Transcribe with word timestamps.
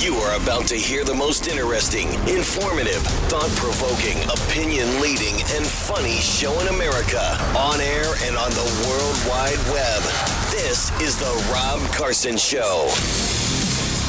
You 0.00 0.14
are 0.16 0.36
about 0.36 0.66
to 0.68 0.74
hear 0.76 1.04
the 1.04 1.14
most 1.14 1.48
interesting, 1.48 2.12
informative, 2.28 3.02
thought 3.28 3.48
provoking, 3.56 4.22
opinion 4.24 5.00
leading, 5.00 5.36
and 5.56 5.66
funny 5.66 6.18
show 6.20 6.60
in 6.60 6.68
America 6.68 7.38
on 7.56 7.80
air 7.80 8.12
and 8.24 8.36
on 8.36 8.50
the 8.50 8.86
World 8.86 9.16
Wide 9.26 9.58
Web. 9.72 10.02
This 10.50 10.90
is 11.00 11.16
The 11.16 11.50
Rob 11.50 11.80
Carson 11.92 12.36
Show. 12.36 13.35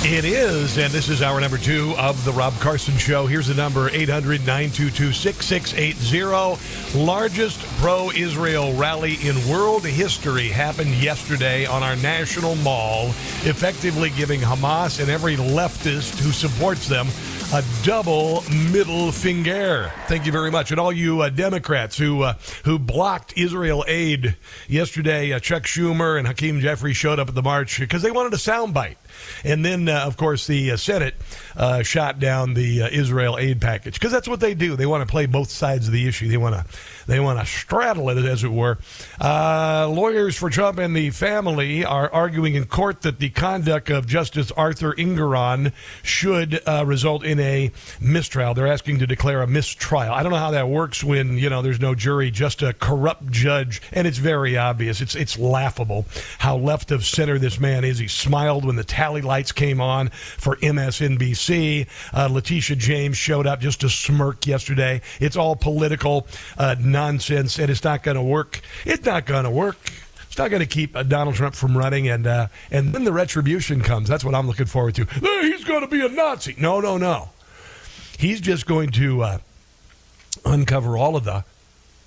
It 0.04 0.26
is, 0.26 0.78
and 0.78 0.94
this 0.94 1.10
is 1.10 1.22
hour 1.22 1.42
number 1.42 1.58
two 1.58 1.94
of 1.98 2.24
the 2.24 2.32
Rob 2.32 2.54
Carson 2.60 2.96
Show. 2.98 3.26
Here's 3.26 3.48
the 3.48 3.56
number 3.56 3.90
800 3.90 4.42
922 4.42 5.12
6680. 5.12 6.98
Largest 7.04 7.60
pro 7.80 8.12
Israel 8.12 8.74
rally 8.76 9.16
in 9.16 9.36
world 9.50 9.84
history 9.84 10.48
happened 10.50 10.94
yesterday 11.04 11.66
on 11.66 11.82
our 11.84 11.96
national 11.98 12.56
mall, 12.58 13.08
effectively 13.44 14.12
giving 14.12 14.40
Hamas 14.40 15.02
and 15.02 15.10
every 15.10 15.36
leftist 15.36 16.20
who 16.20 16.32
supports 16.32 16.88
them 16.88 17.08
a 17.54 17.64
double 17.84 18.44
middle 18.72 19.12
finger. 19.12 19.92
Thank 20.08 20.26
you 20.26 20.32
very 20.32 20.52
much, 20.52 20.72
and 20.72 20.80
all 20.80 20.92
you 20.92 21.22
uh, 21.22 21.30
Democrats 21.30 21.98
who 21.98 22.22
uh, 22.22 22.34
who 22.66 22.78
blocked 22.78 23.34
Israel 23.38 23.84
aid 23.88 24.36
yesterday. 24.68 25.34
Uh, 25.34 25.40
Chuck 25.40 25.64
Schumer 25.64 26.18
and 26.18 26.28
Hakeem 26.28 26.60
Jeffrey 26.60 26.94
showed 26.94 27.20
up 27.20 27.30
at 27.30 27.36
the 27.36 27.42
march 27.42 27.80
because 27.80 28.02
they 28.02 28.12
wanted 28.12 28.34
a 28.34 28.38
soundbite. 28.38 28.98
And 29.44 29.64
then, 29.64 29.90
uh, 29.90 30.04
of 30.06 30.18
course, 30.18 30.48
the 30.48 30.72
uh, 30.72 30.78
Senate 30.78 31.16
uh, 31.56 31.84
shot 31.84 32.20
down 32.20 32.54
the 32.54 32.84
uh, 32.84 32.90
Israel 32.92 33.38
aid 33.38 33.62
package 33.62 33.94
because 33.94 34.12
that's 34.12 34.28
what 34.28 34.40
they 34.40 34.54
do. 34.54 34.76
They 34.76 34.86
want 34.86 35.08
to 35.08 35.12
play 35.12 35.26
both 35.26 35.50
sides 35.50 35.88
of 35.88 35.94
the 35.94 36.08
issue. 36.08 36.28
They 36.28 36.38
want 36.38 36.56
to 36.56 36.66
they 37.08 37.20
want 37.20 37.40
to 37.40 37.46
straddle 37.46 38.10
it, 38.10 38.18
as 38.18 38.44
it 38.44 38.52
were. 38.52 38.78
Uh, 39.22 39.88
lawyers 39.90 40.36
for 40.36 40.50
Trump 40.50 40.78
and 40.78 40.96
the 40.96 41.10
family 41.12 41.86
are 41.86 42.12
arguing 42.12 42.56
in 42.56 42.66
court 42.66 43.04
that 43.04 43.20
the 43.20 43.30
conduct 43.30 43.90
of 43.90 44.06
Justice 44.08 44.52
Arthur 44.52 44.94
Engoron 44.94 45.72
should 46.04 46.62
result 46.86 47.24
in 47.24 47.40
a 47.40 47.72
mistrial. 48.02 48.54
They're 48.54 48.68
asking 48.68 49.00
to 49.00 49.08
declare 49.08 49.42
a 49.42 49.48
mistrial. 49.48 50.14
I 50.14 50.24
don't 50.24 50.32
know 50.32 50.38
how 50.38 50.52
that 50.52 50.68
works 50.68 51.04
when 51.04 51.38
you 51.38 51.50
know 51.50 51.62
there's 51.62 51.80
no 51.80 51.96
jury, 51.96 52.30
just 52.32 52.62
a 52.62 52.74
corrupt 52.74 53.32
judge, 53.32 53.82
and 53.92 54.06
it's 54.06 54.18
very 54.18 54.58
obvious. 54.58 55.02
It's 55.02 55.16
it's 55.16 55.38
laughable 55.38 56.06
how 56.40 56.58
left 56.58 56.92
of 56.92 57.06
center 57.06 57.40
this 57.40 57.60
man 57.60 57.84
is. 57.84 58.00
He 58.00 58.08
smiled 58.08 58.66
when 58.66 58.76
the 58.76 58.84
tally 59.08 59.22
lights 59.22 59.54
came 59.54 59.80
on 59.80 60.10
for 60.10 60.58
MSNBC. 60.58 61.88
Uh, 62.14 62.28
Letitia 62.30 62.76
James 62.76 63.16
showed 63.16 63.48
up 63.48 63.62
just 63.62 63.80
to 63.82 63.90
smirk 63.90 64.46
yesterday. 64.46 65.00
It's 65.22 65.38
all 65.38 65.56
political 65.56 66.28
uh, 66.58 66.76
nonsense, 66.78 67.58
and 67.58 67.70
it's 67.70 67.86
not 67.86 68.04
going 68.04 68.18
to 68.18 68.24
work. 68.24 68.60
It's 68.86 69.06
not 69.06 69.26
going 69.26 69.46
to 69.46 69.50
work. 69.50 69.78
It's 70.28 70.38
not 70.38 70.50
going 70.50 70.60
to 70.60 70.66
keep 70.68 70.94
uh, 70.94 71.04
Donald 71.04 71.36
Trump 71.36 71.56
from 71.56 71.78
running, 71.78 72.10
and 72.10 72.28
uh, 72.28 72.48
and 72.70 72.92
then 72.92 73.06
the 73.06 73.14
retribution 73.14 73.82
comes. 73.82 74.10
That's 74.10 74.26
what 74.26 74.36
I'm 74.36 74.46
looking 74.46 74.66
forward 74.66 74.96
to. 74.96 75.04
"Eh, 75.04 75.42
he's 75.44 75.64
going 75.64 75.82
to 75.82 75.88
be 75.88 76.06
a 76.06 76.10
Nazi. 76.10 76.56
No, 76.58 76.82
no, 76.82 76.98
no. 76.98 77.30
He's 78.20 78.42
just 78.42 78.66
going 78.66 78.90
to 78.92 79.22
uh, 79.24 79.38
uncover 80.44 80.98
all 80.98 81.16
of 81.16 81.24
the 81.24 81.46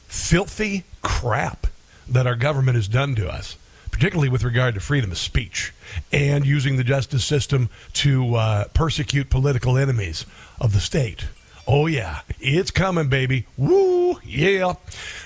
filthy 0.07 0.85
crap 1.01 1.67
that 2.07 2.27
our 2.27 2.37
government 2.37 2.75
has 2.75 2.89
done 2.89 3.15
to 3.15 3.27
us, 3.27 3.57
particularly 3.91 4.29
with 4.29 4.45
regard 4.45 4.75
to 4.75 4.81
freedom 4.81 5.11
of 5.13 5.19
speech 5.19 5.73
and 6.13 6.47
using 6.47 6.77
the 6.77 6.85
justice 6.85 7.25
system 7.25 7.69
to 7.95 8.35
uh, 8.35 8.65
persecute 8.75 9.31
political 9.31 9.77
enemies 9.77 10.27
of 10.61 10.73
the 10.73 10.81
state. 10.81 11.27
Oh, 11.67 11.87
yeah, 11.87 12.23
it's 12.41 12.73
coming, 12.73 13.09
baby. 13.09 13.47
Woo, 13.57 14.19
yeah. 14.25 14.75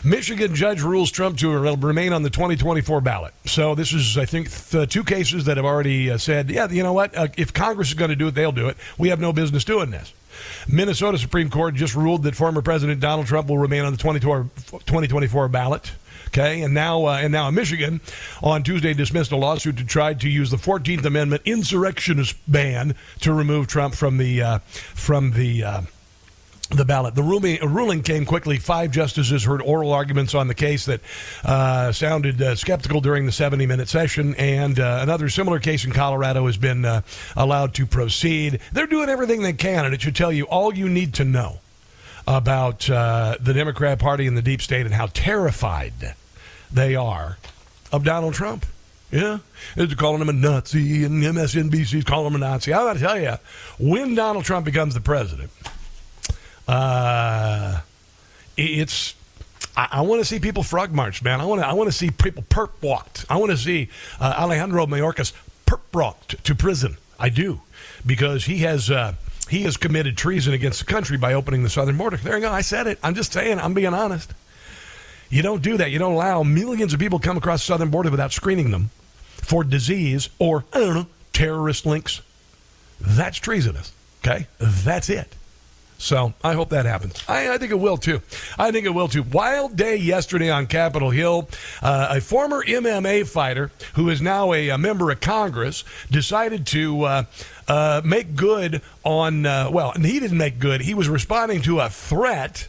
Michigan 0.04 0.54
judge 0.54 0.82
rules 0.82 1.10
Trump 1.10 1.38
to 1.38 1.50
remain 1.76 2.12
on 2.12 2.22
the 2.22 2.28
2024 2.28 3.00
ballot. 3.00 3.32
So, 3.46 3.74
this 3.74 3.94
is, 3.94 4.18
I 4.18 4.26
think, 4.26 4.50
the 4.50 4.86
two 4.86 5.04
cases 5.04 5.46
that 5.46 5.56
have 5.56 5.64
already 5.64 6.10
uh, 6.10 6.18
said, 6.18 6.50
yeah, 6.50 6.68
you 6.68 6.82
know 6.82 6.92
what? 6.92 7.16
Uh, 7.16 7.28
if 7.38 7.54
Congress 7.54 7.88
is 7.88 7.94
going 7.94 8.10
to 8.10 8.16
do 8.16 8.28
it, 8.28 8.34
they'll 8.34 8.52
do 8.52 8.68
it. 8.68 8.76
We 8.98 9.08
have 9.08 9.20
no 9.20 9.32
business 9.32 9.64
doing 9.64 9.90
this. 9.90 10.12
Minnesota 10.68 11.16
Supreme 11.16 11.48
Court 11.48 11.76
just 11.76 11.94
ruled 11.94 12.24
that 12.24 12.34
former 12.34 12.60
President 12.60 13.00
Donald 13.00 13.26
Trump 13.26 13.48
will 13.48 13.58
remain 13.58 13.84
on 13.84 13.92
the 13.92 13.98
2024 13.98 15.48
ballot. 15.48 15.92
Okay, 16.36 16.62
and 16.62 16.74
now 16.74 17.06
uh, 17.06 17.18
and 17.22 17.32
now 17.32 17.46
in 17.46 17.54
Michigan, 17.54 18.00
on 18.42 18.64
Tuesday 18.64 18.92
dismissed 18.92 19.30
a 19.30 19.36
lawsuit 19.36 19.76
to 19.76 19.84
try 19.84 20.14
to 20.14 20.28
use 20.28 20.50
the 20.50 20.58
Fourteenth 20.58 21.04
Amendment 21.04 21.42
insurrectionist 21.44 22.34
ban 22.48 22.96
to 23.20 23.32
remove 23.32 23.68
Trump 23.68 23.94
from 23.94 24.16
the 24.18 24.42
uh, 24.42 24.58
from 24.94 25.30
the. 25.30 25.62
Uh, 25.62 25.82
the 26.70 26.84
ballot. 26.84 27.14
The 27.14 27.22
ruling, 27.22 27.60
ruling 27.60 28.02
came 28.02 28.24
quickly. 28.24 28.58
Five 28.58 28.90
justices 28.90 29.44
heard 29.44 29.60
oral 29.60 29.92
arguments 29.92 30.34
on 30.34 30.48
the 30.48 30.54
case 30.54 30.86
that 30.86 31.02
uh, 31.44 31.92
sounded 31.92 32.40
uh, 32.40 32.56
skeptical 32.56 33.02
during 33.02 33.26
the 33.26 33.32
70 33.32 33.66
minute 33.66 33.86
session, 33.86 34.34
and 34.36 34.80
uh, 34.80 35.00
another 35.02 35.28
similar 35.28 35.60
case 35.60 35.84
in 35.84 35.92
Colorado 35.92 36.46
has 36.46 36.56
been 36.56 36.86
uh, 36.86 37.02
allowed 37.36 37.74
to 37.74 37.86
proceed. 37.86 38.60
They're 38.72 38.86
doing 38.86 39.10
everything 39.10 39.42
they 39.42 39.52
can, 39.52 39.84
and 39.84 39.94
it 39.94 40.00
should 40.00 40.16
tell 40.16 40.32
you 40.32 40.44
all 40.44 40.74
you 40.74 40.88
need 40.88 41.12
to 41.14 41.24
know 41.24 41.60
about 42.26 42.88
uh, 42.88 43.36
the 43.38 43.52
Democrat 43.52 43.98
Party 43.98 44.26
and 44.26 44.36
the 44.36 44.42
deep 44.42 44.62
state 44.62 44.86
and 44.86 44.94
how 44.94 45.08
terrified 45.12 46.16
they 46.72 46.94
are 46.94 47.38
of 47.92 48.04
Donald 48.04 48.34
Trump. 48.34 48.66
Yeah, 49.10 49.38
they're 49.76 49.86
calling 49.86 50.20
him 50.20 50.28
a 50.28 50.32
Nazi, 50.32 51.04
and 51.04 51.22
MSNBC's 51.22 52.04
calling 52.04 52.26
him 52.26 52.34
a 52.34 52.38
Nazi. 52.38 52.72
I 52.72 52.78
got 52.78 52.94
to 52.94 52.98
tell 52.98 53.20
you, 53.20 53.36
when 53.78 54.16
Donald 54.16 54.44
Trump 54.44 54.64
becomes 54.64 54.94
the 54.94 55.00
president, 55.00 55.52
uh, 56.66 57.80
it's 58.56 59.14
I, 59.76 59.88
I 59.92 60.00
want 60.02 60.20
to 60.20 60.24
see 60.24 60.40
people 60.40 60.62
frog 60.62 60.92
marched, 60.92 61.22
man. 61.22 61.40
I 61.40 61.44
want 61.44 61.60
to 61.60 61.66
I 61.66 61.72
want 61.74 61.88
to 61.88 61.96
see 61.96 62.10
people 62.10 62.42
perp 62.42 62.70
walked. 62.82 63.24
I 63.28 63.36
want 63.36 63.50
to 63.50 63.56
see 63.56 63.88
uh, 64.20 64.34
Alejandro 64.36 64.86
Mayorkas 64.86 65.32
perp 65.66 65.80
walked 65.92 66.42
to 66.44 66.54
prison. 66.54 66.96
I 67.18 67.28
do 67.28 67.60
because 68.04 68.46
he 68.46 68.58
has. 68.58 68.90
Uh, 68.90 69.14
he 69.50 69.64
has 69.64 69.76
committed 69.76 70.16
treason 70.16 70.54
against 70.54 70.78
the 70.78 70.86
country 70.86 71.18
by 71.18 71.34
opening 71.34 71.64
the 71.64 71.68
southern 71.68 71.98
border. 71.98 72.16
There 72.16 72.34
you 72.34 72.40
go. 72.40 72.50
I 72.50 72.62
said 72.62 72.86
it. 72.86 72.98
I'm 73.02 73.14
just 73.14 73.34
saying. 73.34 73.60
I'm 73.60 73.74
being 73.74 73.92
honest. 73.92 74.32
You 75.34 75.42
don't 75.42 75.62
do 75.62 75.76
that. 75.78 75.90
You 75.90 75.98
don't 75.98 76.12
allow 76.12 76.44
millions 76.44 76.94
of 76.94 77.00
people 77.00 77.18
come 77.18 77.36
across 77.36 77.62
the 77.62 77.66
southern 77.66 77.90
border 77.90 78.08
without 78.08 78.30
screening 78.30 78.70
them 78.70 78.90
for 79.26 79.64
disease 79.64 80.28
or 80.38 80.64
I 80.72 80.78
don't 80.78 80.94
know 80.94 81.06
terrorist 81.32 81.84
links. 81.84 82.20
That's 83.00 83.38
treasonous. 83.38 83.92
Okay, 84.24 84.46
that's 84.60 85.10
it. 85.10 85.34
So 85.98 86.34
I 86.44 86.52
hope 86.52 86.68
that 86.68 86.86
happens. 86.86 87.20
I, 87.26 87.52
I, 87.52 87.58
think 87.58 87.72
it 87.72 87.80
will 87.80 87.96
too. 87.96 88.22
I 88.60 88.70
think 88.70 88.86
it 88.86 88.90
will 88.90 89.08
too. 89.08 89.24
Wild 89.24 89.74
day 89.74 89.96
yesterday 89.96 90.50
on 90.52 90.68
Capitol 90.68 91.10
Hill. 91.10 91.48
Uh, 91.82 92.06
a 92.10 92.20
former 92.20 92.62
MMA 92.62 93.26
fighter 93.26 93.72
who 93.94 94.10
is 94.10 94.22
now 94.22 94.52
a, 94.52 94.68
a 94.68 94.78
member 94.78 95.10
of 95.10 95.20
Congress 95.20 95.82
decided 96.12 96.64
to 96.68 97.02
uh, 97.02 97.24
uh, 97.66 98.02
make 98.04 98.36
good 98.36 98.82
on, 99.02 99.46
uh, 99.46 99.68
well, 99.68 99.94
he 99.94 100.20
didn't 100.20 100.38
make 100.38 100.60
good. 100.60 100.82
He 100.82 100.94
was 100.94 101.08
responding 101.08 101.60
to 101.62 101.80
a 101.80 101.88
threat 101.88 102.68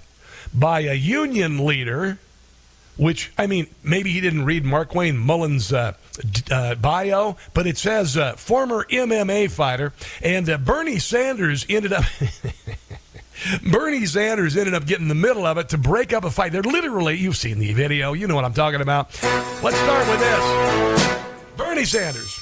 by 0.51 0.79
a 0.79 0.95
union 0.95 1.63
leader 1.63 2.17
which 2.97 3.31
I 3.38 3.47
mean, 3.47 3.67
maybe 3.83 4.11
he 4.11 4.22
didn't 4.22 4.45
read 4.45 4.63
Markwayne 4.63 5.17
Mullin's 5.17 5.72
uh, 5.73 5.94
uh, 6.51 6.75
bio, 6.75 7.38
but 7.53 7.67
it 7.67 7.78
says 7.78 8.17
uh, 8.17 8.33
former 8.33 8.85
MMA 8.85 9.50
fighter, 9.51 9.94
and 10.22 10.50
uh, 10.50 10.57
Bernie 10.57 11.00
Sanders 11.00 11.66
ended 11.69 11.94
up. 11.94 12.05
Bernie 13.69 14.05
Sanders 14.05 14.55
ended 14.55 14.73
up 14.73 14.85
getting 14.85 15.03
in 15.03 15.09
the 15.09 15.16
middle 15.16 15.45
of 15.45 15.57
it 15.57 15.69
to 15.69 15.78
break 15.78 16.13
up 16.13 16.23
a 16.23 16.31
fight. 16.31 16.51
They're 16.53 16.61
literally, 16.61 17.17
you've 17.17 17.35
seen 17.38 17.59
the 17.59 17.73
video, 17.73 18.13
you 18.13 18.28
know 18.28 18.35
what 18.35 18.45
I'm 18.45 18.53
talking 18.53 18.81
about. 18.81 19.09
Let's 19.61 19.78
start 19.78 20.07
with 20.07 20.19
this 20.19 21.25
Bernie 21.57 21.85
Sanders, 21.85 22.39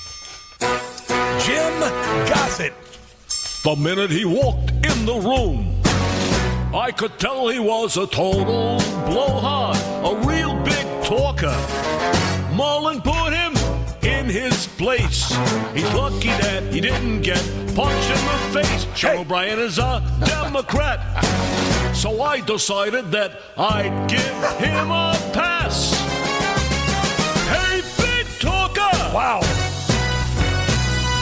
Jim 0.60 1.80
Gossett. 2.30 2.74
The 3.64 3.76
minute 3.76 4.12
he 4.12 4.26
walked 4.26 4.72
in 4.72 5.06
the 5.06 5.16
room, 5.16 5.82
I 6.76 6.92
could 6.92 7.18
tell 7.18 7.48
he 7.48 7.60
was 7.60 7.98
a 7.98 8.06
total 8.08 8.78
blowhard, 9.06 9.78
a 10.06 10.16
real 10.28 10.54
big 10.64 10.86
talker. 11.04 11.56
Mullin 12.54 13.02
put 13.02 13.34
him 13.34 13.54
in 14.04 14.26
his 14.26 14.68
place. 14.68 15.30
He's 15.74 15.92
lucky 15.94 16.28
that 16.28 16.64
he 16.72 16.82
didn't 16.82 17.22
get 17.22 17.42
punched 17.76 18.10
in 18.10 18.24
the 18.26 18.62
face. 18.62 18.86
Sean 18.96 19.18
O'Brien 19.18 19.60
is 19.60 19.80
a 19.80 20.04
Democrat. 20.26 21.00
So 21.96 22.22
I 22.22 22.42
decided 22.42 23.12
that 23.12 23.40
I'd 23.58 24.10
give 24.10 24.60
him 24.60 24.92
a 24.92 25.14
pass. 25.32 25.94
Hey, 27.48 27.82
big 27.98 28.28
talker! 28.40 28.82
Wow. 29.14 29.42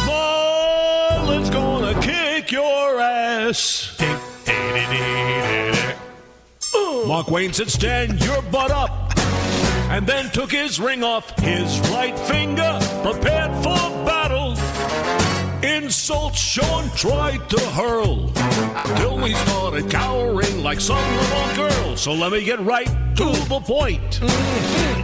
Mullin's 0.08 1.50
gonna 1.50 2.00
kick 2.02 2.52
your 2.52 3.00
ass. 3.00 3.81
Mark 7.08 7.32
Wayne 7.32 7.54
said, 7.54 7.70
Stand 7.70 8.24
your 8.24 8.42
butt 8.44 8.72
up. 8.72 9.12
And 9.90 10.08
then 10.08 10.30
took 10.32 10.52
his 10.52 10.80
ring 10.80 11.04
off 11.04 11.38
his 11.40 11.80
right 11.92 12.18
finger, 12.18 12.80
prepared 13.04 13.52
for 13.64 14.06
battle. 14.06 14.56
Insults 15.64 16.40
Sean 16.40 16.90
tried 16.96 17.50
to 17.50 17.60
hurl. 17.72 18.32
Till 18.98 19.18
we 19.18 19.34
started 19.34 19.90
cowering 19.92 20.64
like 20.64 20.80
some 20.80 20.98
little 21.18 21.56
girl. 21.56 21.98
So 21.98 22.14
let 22.14 22.32
me 22.32 22.44
get 22.44 22.60
right 22.62 22.88
to 22.88 23.26
the 23.26 23.62
point. 23.64 24.22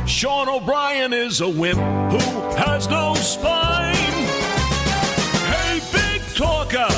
Sean 0.08 0.48
O'Brien 0.48 1.14
is 1.14 1.42
a 1.42 1.50
wimp 1.50 1.80
who 1.80 2.56
has 2.56 2.88
no 2.88 3.14
spine. 3.16 3.94
Hey, 5.52 5.82
big 5.92 6.22
talker! 6.36 6.97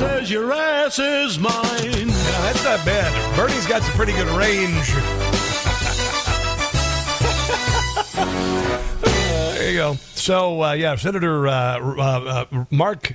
Says 0.00 0.30
your 0.30 0.50
ass 0.50 0.98
is 0.98 1.38
mine. 1.38 1.52
Yeah, 1.52 2.06
that's 2.08 2.64
not 2.64 2.82
bad. 2.86 3.36
Bernie's 3.36 3.66
got 3.66 3.82
some 3.82 3.92
pretty 3.92 4.12
good 4.12 4.28
range. 4.28 4.94
Uh, 9.02 9.54
there 9.54 9.70
you 9.70 9.76
go. 9.78 9.94
So, 10.14 10.62
uh, 10.62 10.72
yeah, 10.72 10.96
Senator 10.96 11.46
uh, 11.48 11.52
uh, 11.52 12.44
uh, 12.52 12.64
Mark. 12.70 13.14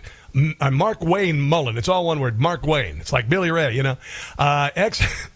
uh, 0.60 0.72
Mark 0.72 1.02
Wayne 1.02 1.40
Mullin. 1.40 1.78
It's 1.78 1.90
all 1.90 2.06
one 2.06 2.20
word. 2.20 2.40
Mark 2.40 2.66
Wayne. 2.66 2.98
It's 3.00 3.12
like 3.14 3.28
Billy 3.30 3.52
Ray, 3.52 3.74
you 3.74 3.84
know. 3.84 3.98
Uh, 4.38 4.70
ex 4.76 5.02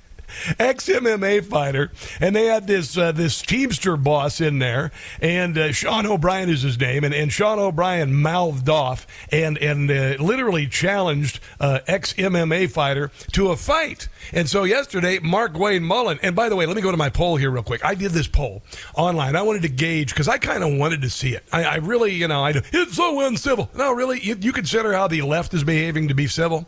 ex 0.57 0.87
MMA 0.87 1.45
fighter, 1.45 1.91
and 2.19 2.35
they 2.35 2.45
had 2.45 2.67
this 2.67 2.97
uh, 2.97 3.11
this 3.11 3.41
Teamster 3.41 3.97
boss 3.97 4.41
in 4.41 4.59
there, 4.59 4.91
and 5.21 5.57
uh, 5.57 5.71
Sean 5.71 6.05
O'Brien 6.05 6.49
is 6.49 6.61
his 6.61 6.79
name, 6.79 7.03
and, 7.03 7.13
and 7.13 7.31
Sean 7.31 7.59
O'Brien 7.59 8.13
mouthed 8.13 8.69
off 8.69 9.07
and 9.31 9.57
and 9.57 9.89
uh, 9.89 10.15
literally 10.19 10.67
challenged 10.67 11.39
uh, 11.59 11.79
ex 11.87 12.13
MMA 12.13 12.69
fighter 12.69 13.11
to 13.33 13.49
a 13.49 13.55
fight. 13.55 14.07
And 14.33 14.49
so 14.49 14.63
yesterday, 14.63 15.19
Mark 15.19 15.57
Wayne 15.57 15.83
Mullin, 15.83 16.19
and 16.21 16.35
by 16.35 16.49
the 16.49 16.55
way, 16.55 16.65
let 16.65 16.75
me 16.75 16.81
go 16.81 16.91
to 16.91 16.97
my 16.97 17.09
poll 17.09 17.35
here 17.35 17.49
real 17.49 17.63
quick. 17.63 17.83
I 17.83 17.95
did 17.95 18.11
this 18.11 18.27
poll 18.27 18.61
online. 18.95 19.35
I 19.35 19.41
wanted 19.41 19.63
to 19.63 19.69
gauge 19.69 20.09
because 20.09 20.27
I 20.27 20.37
kind 20.37 20.63
of 20.63 20.77
wanted 20.77 21.01
to 21.01 21.09
see 21.09 21.35
it. 21.35 21.43
I, 21.51 21.63
I 21.63 21.75
really, 21.77 22.13
you 22.13 22.27
know, 22.27 22.43
I 22.43 22.49
it's 22.55 22.95
so 22.95 23.19
uncivil. 23.21 23.69
No, 23.75 23.91
really, 23.93 24.19
you, 24.21 24.35
you 24.39 24.53
consider 24.53 24.93
how 24.93 25.07
the 25.07 25.21
left 25.21 25.53
is 25.53 25.63
behaving 25.63 26.07
to 26.09 26.13
be 26.13 26.27
civil 26.27 26.67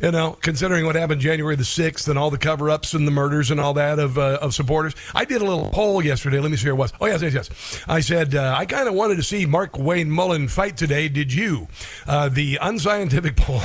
you 0.00 0.10
know, 0.10 0.36
considering 0.40 0.86
what 0.86 0.94
happened 0.96 1.20
January 1.20 1.56
the 1.56 1.62
6th 1.62 2.08
and 2.08 2.18
all 2.18 2.30
the 2.30 2.38
cover 2.38 2.70
ups 2.70 2.94
and 2.94 3.06
the 3.06 3.10
murders 3.10 3.50
and 3.50 3.60
all 3.60 3.74
that 3.74 3.98
of, 3.98 4.18
uh, 4.18 4.38
of 4.40 4.54
supporters. 4.54 4.94
I 5.14 5.24
did 5.24 5.42
a 5.42 5.44
little 5.44 5.70
poll 5.70 6.04
yesterday. 6.04 6.38
Let 6.40 6.50
me 6.50 6.56
see 6.56 6.66
where 6.66 6.74
it 6.74 6.76
was. 6.76 6.92
Oh, 7.00 7.06
yes, 7.06 7.22
yes, 7.22 7.34
yes. 7.34 7.84
I 7.88 8.00
said, 8.00 8.34
uh, 8.34 8.54
I 8.56 8.66
kind 8.66 8.88
of 8.88 8.94
wanted 8.94 9.16
to 9.16 9.22
see 9.22 9.46
Mark 9.46 9.78
Wayne 9.78 10.10
Mullin 10.10 10.48
fight 10.48 10.76
today. 10.76 11.08
Did 11.08 11.32
you? 11.32 11.68
Uh, 12.06 12.28
the 12.28 12.58
unscientific 12.60 13.36
poll. 13.36 13.62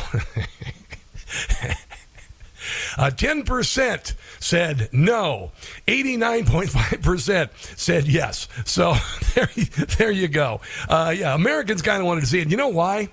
Uh, 2.98 3.10
10% 3.10 4.14
said 4.40 4.90
no. 4.92 5.52
89.5% 5.88 7.78
said 7.78 8.08
yes. 8.08 8.48
So 8.66 8.94
there, 9.36 9.50
there 9.98 10.12
you 10.12 10.28
go. 10.28 10.62
Uh, 10.88 11.14
yeah, 11.16 11.34
Americans 11.34 11.82
kind 11.82 12.00
of 12.00 12.06
wanted 12.06 12.22
to 12.22 12.28
see 12.28 12.40
it. 12.40 12.50
You 12.50 12.58
know 12.58 12.70
why? 12.70 13.10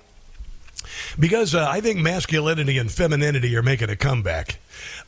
Because 1.19 1.55
uh, 1.55 1.67
I 1.69 1.81
think 1.81 1.99
masculinity 1.99 2.77
and 2.77 2.91
femininity 2.91 3.55
are 3.55 3.63
making 3.63 3.89
a 3.89 3.95
comeback. 3.95 4.59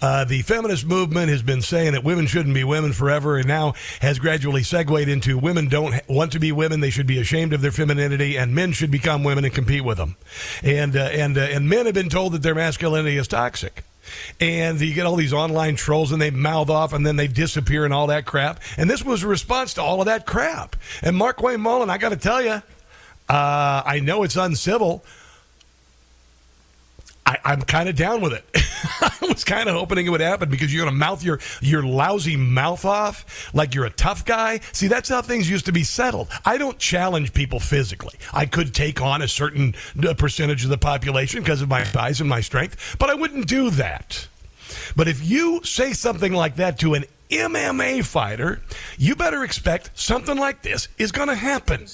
Uh, 0.02 0.26
the 0.26 0.42
feminist 0.42 0.86
movement 0.86 1.30
has 1.30 1.42
been 1.42 1.62
saying 1.62 1.94
that 1.94 2.04
women 2.04 2.28
shouldn't 2.28 2.54
be 2.54 2.64
women 2.64 2.94
forever, 2.94 3.38
and 3.38 3.48
now 3.48 3.74
has 4.02 4.20
gradually 4.20 4.64
segued 4.64 5.08
into 5.08 5.38
women 5.38 5.68
don't 5.68 5.96
want 6.08 6.32
to 6.32 6.40
be 6.40 6.52
women; 6.52 6.80
they 6.80 6.90
should 6.90 7.08
be 7.08 7.20
ashamed 7.20 7.54
of 7.54 7.62
their 7.62 7.72
femininity, 7.72 8.38
and 8.38 8.54
men 8.54 8.72
should 8.72 8.92
become 8.92 9.24
women 9.24 9.46
and 9.46 9.54
compete 9.54 9.84
with 9.84 9.98
them. 9.98 10.16
And 10.62 10.96
uh, 10.96 11.10
and 11.12 11.38
uh, 11.38 11.42
and 11.42 11.70
men 11.70 11.86
have 11.86 11.96
been 11.96 12.10
told 12.10 12.34
that 12.34 12.44
their 12.44 12.56
masculinity 12.56 13.18
is 13.18 13.28
toxic. 13.28 13.84
And 14.40 14.82
you 14.82 14.94
get 14.94 15.06
all 15.06 15.16
these 15.16 15.34
online 15.34 15.76
trolls, 15.76 16.12
and 16.12 16.22
they 16.22 16.30
mouth 16.30 16.70
off, 16.70 16.92
and 16.94 17.06
then 17.06 17.16
they 17.16 17.28
disappear, 17.28 17.86
and 17.86 17.94
all 17.94 18.08
that 18.08 18.26
crap. 18.26 18.60
And 18.78 18.90
this 18.90 19.04
was 19.04 19.24
a 19.24 19.28
response 19.28 19.74
to 19.76 19.82
all 19.82 20.02
of 20.02 20.06
that 20.08 20.26
crap. 20.26 20.76
And 21.02 21.16
Mark 21.16 21.42
Wayne 21.42 21.62
Mullin, 21.62 21.90
I 21.90 21.98
got 21.98 22.10
to 22.10 22.18
tell 22.18 22.42
you, 22.42 22.62
uh, 23.30 23.84
I 23.86 24.02
know 24.04 24.24
it's 24.24 24.36
uncivil. 24.36 25.06
I, 27.34 27.54
I'm 27.54 27.62
kind 27.62 27.90
of 27.90 27.96
down 27.96 28.22
with 28.22 28.34
it. 28.34 28.46
I 29.02 29.26
was 29.28 29.44
kind 29.44 29.68
of 29.68 29.76
hoping 29.76 30.06
it 30.06 30.10
would 30.10 30.22
happen 30.22 30.50
because 30.50 30.74
you're 30.74 30.84
going 30.84 30.94
to 30.94 31.00
mouth 31.00 31.24
your 31.24 31.40
your 31.62 31.84
lousy 31.84 32.36
mouth 32.36 32.86
off 32.86 33.52
like 33.54 33.74
you're 33.74 33.86
a 33.86 33.90
tough 33.90 34.26
guy. 34.26 34.60
See, 34.72 34.88
that's 34.88 35.10
how 35.10 35.22
things 35.22 35.50
used 35.50 35.66
to 35.66 35.72
be 35.72 35.84
settled. 35.84 36.28
I 36.46 36.58
don't 36.58 36.78
challenge 36.78 37.34
people 37.34 37.60
physically. 37.60 38.14
I 38.34 38.46
could 38.46 38.74
take 38.74 39.02
on 39.02 39.22
a 39.22 39.28
certain 39.28 39.74
uh, 40.08 40.14
percentage 40.14 40.64
of 40.64 40.70
the 40.70 40.78
population 40.78 41.42
because 41.42 41.62
of 41.62 41.70
my 41.70 41.84
size 41.84 42.20
and 42.20 42.30
my 42.30 42.42
strength, 42.42 42.98
but 43.00 43.10
I 43.10 43.16
wouldn't 43.16 43.48
do 43.48 43.70
that. 43.72 44.28
But 44.96 45.08
if 45.08 45.24
you 45.28 45.64
say 45.64 45.94
something 45.94 46.34
like 46.34 46.58
that 46.58 46.78
to 46.80 46.94
an 46.94 47.06
MMA 47.30 48.04
fighter, 48.06 48.62
you 48.98 49.16
better 49.16 49.44
expect 49.44 49.92
something 49.98 50.38
like 50.38 50.62
this 50.62 50.88
is 50.98 51.12
going 51.12 51.30
to 51.30 51.36
happen. 51.36 51.88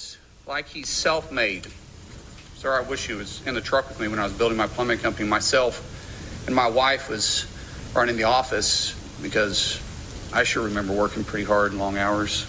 like 0.46 0.68
he's 0.68 0.88
self-made. 0.88 1.68
Sir, 2.60 2.74
I 2.74 2.82
wish 2.82 3.06
he 3.06 3.14
was 3.14 3.40
in 3.46 3.54
the 3.54 3.60
truck 3.62 3.88
with 3.88 3.98
me 3.98 4.08
when 4.08 4.18
I 4.18 4.24
was 4.24 4.34
building 4.34 4.58
my 4.58 4.66
plumbing 4.66 4.98
company 4.98 5.26
myself, 5.26 6.44
and 6.46 6.54
my 6.54 6.68
wife 6.68 7.08
was 7.08 7.46
running 7.94 8.18
the 8.18 8.24
office 8.24 8.92
because 9.22 9.80
I 10.30 10.44
sure 10.44 10.64
remember 10.64 10.92
working 10.92 11.24
pretty 11.24 11.46
hard 11.46 11.70
and 11.70 11.80
long 11.80 11.96
hours. 11.96 12.44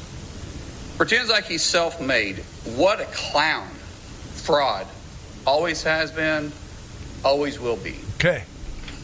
Pretends 0.98 1.30
like 1.30 1.46
he's 1.46 1.64
self-made. 1.64 2.40
What 2.76 3.00
a 3.00 3.06
clown, 3.06 3.70
fraud, 4.34 4.86
always 5.48 5.82
has 5.84 6.12
been, 6.12 6.52
always 7.24 7.58
will 7.58 7.78
be. 7.78 7.96
Okay. 8.16 8.44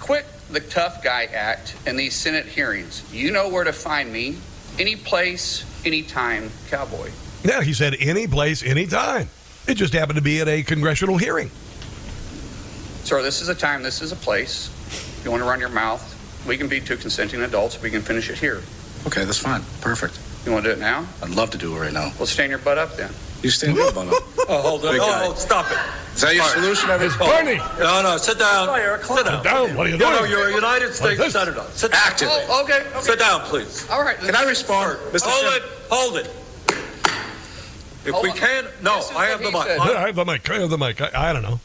Quit 0.02 0.26
the 0.52 0.60
tough 0.60 1.02
guy 1.06 1.24
act 1.28 1.78
in 1.86 1.96
these 1.96 2.16
Senate 2.16 2.48
hearings. 2.48 3.02
You 3.14 3.32
know 3.32 3.48
where 3.48 3.64
to 3.64 3.72
find 3.72 4.12
me, 4.12 4.40
any 4.78 4.98
place, 4.98 5.64
anytime, 5.86 6.52
cowboy. 6.70 7.12
Yeah, 7.46 7.62
he 7.62 7.74
said 7.74 7.96
any 7.98 8.28
place, 8.28 8.62
anytime. 8.62 9.30
It 9.68 9.76
just 9.76 9.94
happened 9.94 10.16
to 10.18 10.24
be 10.24 10.40
at 10.40 10.48
a 10.48 10.64
congressional 10.64 11.18
hearing. 11.18 11.50
Sir, 13.04 13.22
this 13.22 13.42
is 13.42 13.50
a 13.50 13.56
time, 13.56 13.84
this 13.84 14.02
is 14.02 14.12
a 14.12 14.16
place. 14.16 14.70
If 14.88 15.22
you 15.26 15.32
want 15.32 15.44
to 15.44 15.50
run 15.50 15.60
your 15.60 15.70
mouth, 15.70 16.02
we 16.48 16.58
can 16.58 16.68
be 16.68 16.80
two 16.80 16.98
consenting 16.98 17.42
adults. 17.42 17.82
We 17.82 17.90
can 17.92 18.02
finish 18.02 18.30
it 18.30 18.38
here. 18.38 18.62
Okay, 19.06 19.26
that's 19.26 19.38
fine. 19.40 19.62
Perfect. 19.82 20.20
You 20.46 20.52
want 20.54 20.64
to 20.66 20.72
do 20.72 20.78
it 20.78 20.80
now? 20.80 21.06
I'd 21.22 21.30
love 21.32 21.50
to 21.52 21.58
do 21.58 21.76
it 21.76 21.80
right 21.80 21.92
now. 21.94 22.12
Well, 22.18 22.26
stand 22.26 22.50
your 22.50 22.60
butt 22.60 22.78
up 22.78 22.96
then. 22.96 23.12
You 23.44 23.50
stand 23.50 23.76
your 23.76 23.92
butt 23.92 24.08
up. 24.08 24.24
Oh, 24.50 24.62
hold 24.62 24.86
on. 24.86 24.96
Oh, 24.98 25.32
oh, 25.32 25.34
stop 25.34 25.70
it. 25.70 25.78
Is 26.16 26.22
that 26.22 26.34
your 26.34 26.42
All 26.44 26.48
right. 26.50 26.56
solution? 26.58 26.90
Every- 26.90 27.10
oh. 27.20 27.28
Bernie, 27.28 27.58
No, 27.84 28.02
no, 28.02 28.16
sit 28.16 28.40
down. 28.40 28.70
Sit 29.04 29.26
down. 29.26 29.44
down. 29.44 29.76
What 29.76 29.88
are 29.88 29.90
you 29.90 29.98
No, 29.98 30.10
no, 30.10 30.20
doing? 30.20 30.32
you're 30.32 30.48
a 30.52 30.56
United 30.56 30.94
States 30.94 31.20
this. 31.20 31.34
Senator. 31.34 31.66
Sit 31.74 31.92
down. 31.92 32.02
Active. 32.06 32.30
Oh, 32.32 32.64
okay. 32.64 32.80
okay. 32.96 33.02
Sit 33.02 33.20
down, 33.20 33.42
please. 33.42 33.86
All 33.90 34.02
right. 34.02 34.18
Can 34.18 34.38
I 34.38 34.44
respond, 34.46 34.98
Mr. 35.12 35.24
Hold 35.28 35.42
Chairman? 35.52 35.58
it. 35.70 35.76
Hold 35.92 36.16
it. 36.16 36.30
If 38.08 38.14
Hold 38.14 38.24
we 38.24 38.30
on. 38.32 38.38
can, 38.38 38.66
no, 38.82 38.96
This 38.98 39.10
is 39.12 39.16
I 39.18 39.26
have 39.28 39.40
the 39.40 39.48
he 39.52 39.52
mic. 39.54 39.64
said. 39.64 39.80
I 39.80 40.06
have 40.08 40.16
the 40.16 40.26
mic. 40.26 40.50
I 40.50 40.60
have 40.60 40.70
the 40.70 40.78
mic. 40.78 41.02
I, 41.02 41.30
I 41.30 41.34
don't 41.34 41.44
know. 41.44 41.60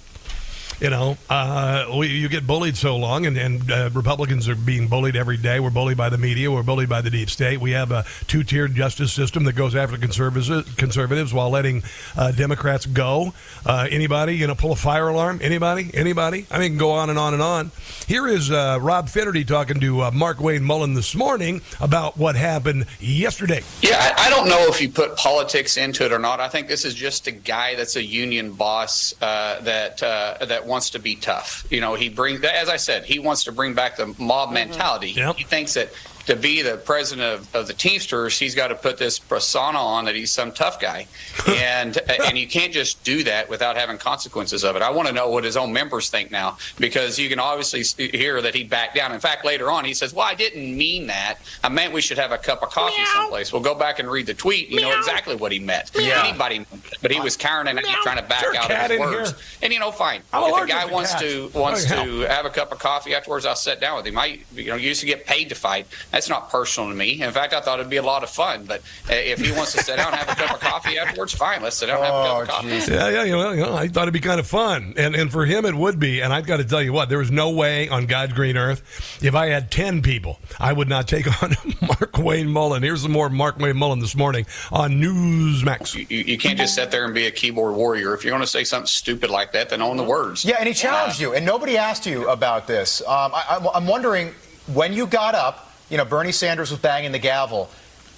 You 0.82 0.90
know, 0.90 1.16
uh, 1.30 1.94
we, 1.96 2.08
you 2.08 2.28
get 2.28 2.44
bullied 2.44 2.76
so 2.76 2.96
long, 2.96 3.24
and, 3.26 3.38
and 3.38 3.70
uh, 3.70 3.90
Republicans 3.92 4.48
are 4.48 4.56
being 4.56 4.88
bullied 4.88 5.14
every 5.14 5.36
day. 5.36 5.60
We're 5.60 5.70
bullied 5.70 5.96
by 5.96 6.08
the 6.08 6.18
media. 6.18 6.50
We're 6.50 6.64
bullied 6.64 6.88
by 6.88 7.00
the 7.02 7.10
deep 7.10 7.30
state. 7.30 7.60
We 7.60 7.70
have 7.70 7.92
a 7.92 8.04
two-tiered 8.26 8.74
justice 8.74 9.12
system 9.12 9.44
that 9.44 9.52
goes 9.52 9.76
after 9.76 9.96
conservatives, 9.96 10.74
conservatives 10.74 11.32
while 11.32 11.50
letting 11.50 11.84
uh, 12.16 12.32
Democrats 12.32 12.86
go. 12.86 13.32
Uh, 13.64 13.86
anybody, 13.92 14.34
you 14.34 14.48
know, 14.48 14.56
pull 14.56 14.72
a 14.72 14.76
fire 14.76 15.06
alarm? 15.06 15.38
Anybody? 15.40 15.88
Anybody? 15.94 16.46
I 16.50 16.58
mean, 16.58 16.78
go 16.78 16.90
on 16.90 17.10
and 17.10 17.18
on 17.18 17.32
and 17.32 17.42
on. 17.44 17.70
Here 18.08 18.26
is 18.26 18.50
uh, 18.50 18.78
Rob 18.82 19.08
Finnerty 19.08 19.44
talking 19.44 19.78
to 19.78 20.00
uh, 20.00 20.10
Mark 20.10 20.40
Wayne 20.40 20.64
Mullin 20.64 20.94
this 20.94 21.14
morning 21.14 21.62
about 21.80 22.16
what 22.16 22.34
happened 22.34 22.86
yesterday. 22.98 23.62
Yeah, 23.82 23.98
I, 24.00 24.26
I 24.26 24.30
don't 24.30 24.48
know 24.48 24.66
if 24.66 24.80
you 24.80 24.88
put 24.88 25.14
politics 25.14 25.76
into 25.76 26.04
it 26.04 26.10
or 26.10 26.18
not. 26.18 26.40
I 26.40 26.48
think 26.48 26.66
this 26.66 26.84
is 26.84 26.94
just 26.94 27.28
a 27.28 27.30
guy 27.30 27.76
that's 27.76 27.94
a 27.94 28.02
union 28.02 28.54
boss 28.54 29.14
that 29.20 29.98
that 29.98 30.66
wants 30.72 30.88
to 30.90 30.98
be 30.98 31.14
tough. 31.14 31.66
You 31.70 31.82
know, 31.82 31.94
he 31.94 32.08
brings, 32.08 32.42
as 32.42 32.70
I 32.70 32.78
said, 32.78 33.04
he 33.04 33.18
wants 33.18 33.44
to 33.44 33.52
bring 33.52 33.74
back 33.74 33.96
the 33.96 34.06
mob 34.18 34.46
mm-hmm. 34.46 34.54
mentality. 34.54 35.10
Yep. 35.10 35.36
He 35.36 35.44
thinks 35.44 35.74
that 35.74 35.90
to 36.26 36.36
be 36.36 36.62
the 36.62 36.76
president 36.76 37.26
of, 37.26 37.54
of 37.54 37.66
the 37.66 37.72
Teamsters, 37.74 38.38
he's 38.38 38.54
got 38.54 38.68
to 38.68 38.74
put 38.74 38.96
this 38.98 39.18
persona 39.18 39.78
on 39.78 40.04
that 40.04 40.14
he's 40.14 40.30
some 40.30 40.52
tough 40.52 40.80
guy, 40.80 41.06
and 41.48 41.98
and 42.26 42.38
you 42.38 42.46
can't 42.46 42.72
just 42.72 43.02
do 43.04 43.24
that 43.24 43.48
without 43.48 43.76
having 43.76 43.98
consequences 43.98 44.64
of 44.64 44.76
it. 44.76 44.82
I 44.82 44.90
want 44.90 45.08
to 45.08 45.14
know 45.14 45.28
what 45.30 45.44
his 45.44 45.56
own 45.56 45.72
members 45.72 46.10
think 46.10 46.30
now 46.30 46.58
because 46.78 47.18
you 47.18 47.28
can 47.28 47.38
obviously 47.38 47.82
hear 48.08 48.40
that 48.42 48.54
he 48.54 48.64
backed 48.64 48.94
down. 48.94 49.12
In 49.12 49.20
fact, 49.20 49.44
later 49.44 49.70
on 49.70 49.84
he 49.84 49.94
says, 49.94 50.14
"Well, 50.14 50.26
I 50.26 50.34
didn't 50.34 50.76
mean 50.76 51.06
that. 51.08 51.36
I 51.64 51.68
meant 51.68 51.92
we 51.92 52.00
should 52.00 52.18
have 52.18 52.32
a 52.32 52.38
cup 52.38 52.62
of 52.62 52.70
coffee 52.70 53.04
someplace." 53.14 53.52
Well, 53.52 53.62
go 53.62 53.74
back 53.74 53.98
and 53.98 54.10
read 54.10 54.26
the 54.26 54.34
tweet. 54.34 54.68
You 54.68 54.80
know 54.80 54.96
exactly 54.96 55.34
what 55.36 55.52
he 55.52 55.58
meant. 55.58 55.90
Yeah. 55.94 56.24
Anybody, 56.24 56.64
but 57.00 57.10
he 57.10 57.20
was 57.20 57.36
cowering 57.36 57.68
and 57.68 57.80
trying 58.02 58.16
to 58.18 58.22
back 58.22 58.44
Is 58.44 58.56
out 58.56 58.70
of 58.70 58.90
his 58.90 59.00
words. 59.00 59.30
here? 59.30 59.38
And 59.62 59.72
you 59.72 59.78
know, 59.80 59.90
fine. 59.90 60.22
I'm 60.32 60.52
if 60.52 60.64
a 60.64 60.66
guy 60.66 60.84
wants 60.86 61.12
cats. 61.12 61.22
to 61.24 61.50
wants 61.54 61.90
Oh, 61.92 62.04
to 62.04 62.20
have 62.28 62.44
a 62.46 62.50
cup 62.50 62.70
of 62.72 62.78
coffee 62.78 63.14
afterwards, 63.14 63.44
I'll 63.46 63.56
sit 63.56 63.80
down 63.80 63.96
with 63.96 64.06
him. 64.06 64.16
I, 64.18 64.40
you 64.54 64.66
know, 64.66 64.76
used 64.76 65.00
to 65.00 65.06
get 65.06 65.26
paid 65.26 65.48
to 65.48 65.54
fight. 65.54 65.86
That's 66.12 66.28
not 66.28 66.50
personal 66.50 66.90
to 66.90 66.94
me. 66.94 67.22
In 67.22 67.32
fact, 67.32 67.54
I 67.54 67.60
thought 67.60 67.80
it'd 67.80 67.90
be 67.90 67.96
a 67.96 68.02
lot 68.02 68.22
of 68.22 68.30
fun. 68.30 68.64
But 68.66 68.80
uh, 69.10 69.14
if 69.14 69.40
he 69.40 69.50
wants 69.52 69.72
to 69.72 69.78
sit 69.82 69.96
down 69.96 70.08
and 70.08 70.16
have 70.16 70.28
a 70.28 70.34
cup 70.40 70.54
of 70.54 70.60
coffee 70.60 70.98
afterwards, 70.98 71.32
fine. 71.32 71.62
Let's 71.62 71.76
sit 71.76 71.86
down 71.86 71.96
and 71.98 72.06
have 72.06 72.14
a 72.14 72.26
cup 72.26 72.42
of 72.42 72.48
coffee. 72.48 72.92
Yeah, 72.92 73.08
yeah, 73.08 73.24
you 73.24 73.32
know, 73.32 73.50
you 73.52 73.60
know, 73.62 73.74
I 73.74 73.88
thought 73.88 74.02
it'd 74.02 74.12
be 74.14 74.20
kind 74.20 74.38
of 74.38 74.46
fun, 74.46 74.94
and 74.96 75.14
and 75.16 75.32
for 75.32 75.46
him 75.46 75.64
it 75.64 75.74
would 75.74 75.98
be. 75.98 76.20
And 76.20 76.32
I've 76.32 76.46
got 76.46 76.58
to 76.58 76.64
tell 76.64 76.82
you 76.82 76.92
what, 76.92 77.08
there 77.08 77.18
was 77.18 77.30
no 77.30 77.50
way 77.50 77.88
on 77.88 78.06
God's 78.06 78.34
green 78.34 78.56
earth 78.56 79.18
if 79.22 79.34
I 79.34 79.46
had 79.46 79.70
ten 79.70 80.02
people, 80.02 80.38
I 80.60 80.72
would 80.72 80.88
not 80.88 81.08
take 81.08 81.26
on 81.42 81.54
Mark 81.80 82.18
Wayne 82.18 82.48
Mullin. 82.48 82.82
Here's 82.82 83.02
some 83.02 83.12
more 83.12 83.30
Mark 83.30 83.58
Wayne 83.58 83.76
Mullin 83.76 84.00
this 84.00 84.14
morning 84.14 84.44
on 84.70 84.92
Newsmax. 85.00 85.94
You, 86.10 86.18
you 86.18 86.38
can't 86.38 86.58
just 86.58 86.74
sit 86.74 86.90
there 86.90 87.04
and 87.04 87.14
be 87.14 87.26
a 87.26 87.30
keyboard 87.30 87.74
warrior. 87.74 88.14
If 88.14 88.22
you're 88.24 88.32
going 88.32 88.42
to 88.42 88.46
say 88.46 88.64
something 88.64 88.86
stupid 88.86 89.30
like 89.30 89.52
that, 89.52 89.70
then 89.70 89.80
own 89.82 89.96
the 89.96 90.04
words. 90.04 90.44
Yeah, 90.44 90.56
and 90.58 90.68
he 90.68 90.74
challenged 90.74 91.20
you, 91.20 91.32
and 91.34 91.44
nobody 91.46 91.76
asked 91.78 92.04
you 92.06 92.28
about 92.28 92.66
this. 92.66 93.00
Um, 93.02 93.32
I, 93.34 93.44
I'm- 93.50 93.66
I'm 93.74 93.86
wondering 93.86 94.34
when 94.74 94.92
you 94.92 95.06
got 95.06 95.34
up. 95.34 95.68
You 95.90 95.98
know, 95.98 96.04
Bernie 96.04 96.32
Sanders 96.32 96.70
was 96.70 96.80
banging 96.80 97.12
the 97.12 97.18
gavel. 97.18 97.70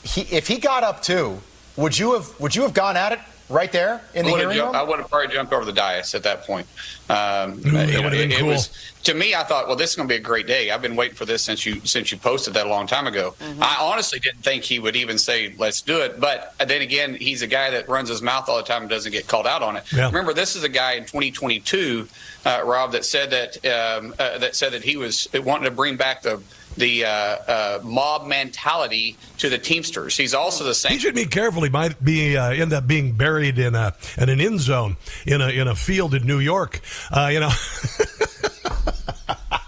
He, 0.02 0.22
if 0.22 0.46
he 0.46 0.58
got 0.58 0.82
up 0.82 1.02
too, 1.02 1.40
would 1.76 1.98
you 1.98 2.12
have 2.14 2.38
would 2.40 2.54
you 2.54 2.62
have 2.62 2.74
gone 2.74 2.96
at 2.96 3.12
it 3.12 3.18
right 3.50 3.70
there 3.72 4.00
in 4.14 4.24
I 4.24 4.28
the 4.28 4.32
would, 4.32 4.40
have 4.40 4.50
hearing 4.52 4.56
jumped, 4.56 4.74
room? 4.74 4.86
I 4.86 4.88
would 4.88 4.98
have 5.00 5.10
probably 5.10 5.34
jumped 5.34 5.52
over 5.52 5.64
the 5.64 5.72
dais 5.72 6.14
at 6.14 6.22
that 6.22 6.44
point. 6.44 6.66
Um, 7.10 7.54
Ooh, 7.66 7.70
that 7.72 7.88
you 7.90 8.02
would've 8.02 8.12
been 8.12 8.30
it, 8.30 8.32
it 8.32 8.38
cool. 8.40 8.48
was 8.48 8.70
to 9.04 9.14
me. 9.14 9.34
I 9.34 9.42
thought, 9.42 9.66
well, 9.66 9.76
this 9.76 9.90
is 9.90 9.96
going 9.96 10.08
to 10.08 10.12
be 10.14 10.16
a 10.18 10.22
great 10.22 10.46
day. 10.46 10.70
I've 10.70 10.80
been 10.82 10.96
waiting 10.96 11.16
for 11.16 11.24
this 11.24 11.42
since 11.42 11.66
you 11.66 11.80
since 11.84 12.12
you 12.12 12.18
posted 12.18 12.54
that 12.54 12.66
a 12.66 12.68
long 12.68 12.86
time 12.86 13.06
ago. 13.06 13.34
I 13.60 13.76
honestly 13.80 14.18
didn't 14.20 14.42
think 14.42 14.62
he 14.62 14.78
would 14.78 14.96
even 14.96 15.18
say, 15.18 15.54
"Let's 15.58 15.82
do 15.82 16.00
it." 16.00 16.20
But 16.20 16.54
then 16.58 16.80
again, 16.82 17.14
he's 17.14 17.42
a 17.42 17.46
guy 17.46 17.70
that 17.70 17.88
runs 17.88 18.08
his 18.08 18.22
mouth 18.22 18.48
all 18.48 18.56
the 18.56 18.62
time 18.62 18.82
and 18.82 18.90
doesn't 18.90 19.12
get 19.12 19.26
called 19.26 19.46
out 19.46 19.62
on 19.62 19.76
it. 19.76 19.84
Yeah. 19.92 20.06
Remember, 20.06 20.32
this 20.32 20.56
is 20.56 20.62
a 20.64 20.68
guy 20.68 20.92
in 20.92 21.02
2022, 21.02 22.08
uh, 22.46 22.62
Rob, 22.64 22.92
that 22.92 23.04
said 23.04 23.30
that 23.30 23.56
um, 23.66 24.14
uh, 24.18 24.38
that 24.38 24.54
said 24.54 24.72
that 24.72 24.84
he 24.84 24.96
was 24.96 25.28
wanting 25.34 25.64
to 25.64 25.70
bring 25.70 25.96
back 25.96 26.22
the 26.22 26.40
the 26.76 27.04
uh, 27.04 27.08
uh, 27.08 27.80
mob 27.82 28.26
mentality 28.26 29.16
to 29.38 29.48
the 29.48 29.58
Teamsters. 29.58 30.16
He's 30.16 30.34
also 30.34 30.64
the 30.64 30.74
same. 30.74 30.92
He 30.92 30.98
should 30.98 31.14
be 31.14 31.26
careful. 31.26 31.62
He 31.62 31.70
might 31.70 32.02
be 32.02 32.36
uh, 32.36 32.50
end 32.50 32.72
up 32.72 32.86
being 32.86 33.12
buried 33.12 33.58
in 33.58 33.74
a 33.74 33.94
in 34.18 34.28
an 34.28 34.40
end 34.40 34.60
zone 34.60 34.96
in 35.26 35.40
a 35.40 35.48
in 35.48 35.68
a 35.68 35.74
field 35.74 36.14
in 36.14 36.26
New 36.26 36.38
York. 36.38 36.80
Uh, 37.10 37.28
you 37.32 37.40
know. 37.40 37.50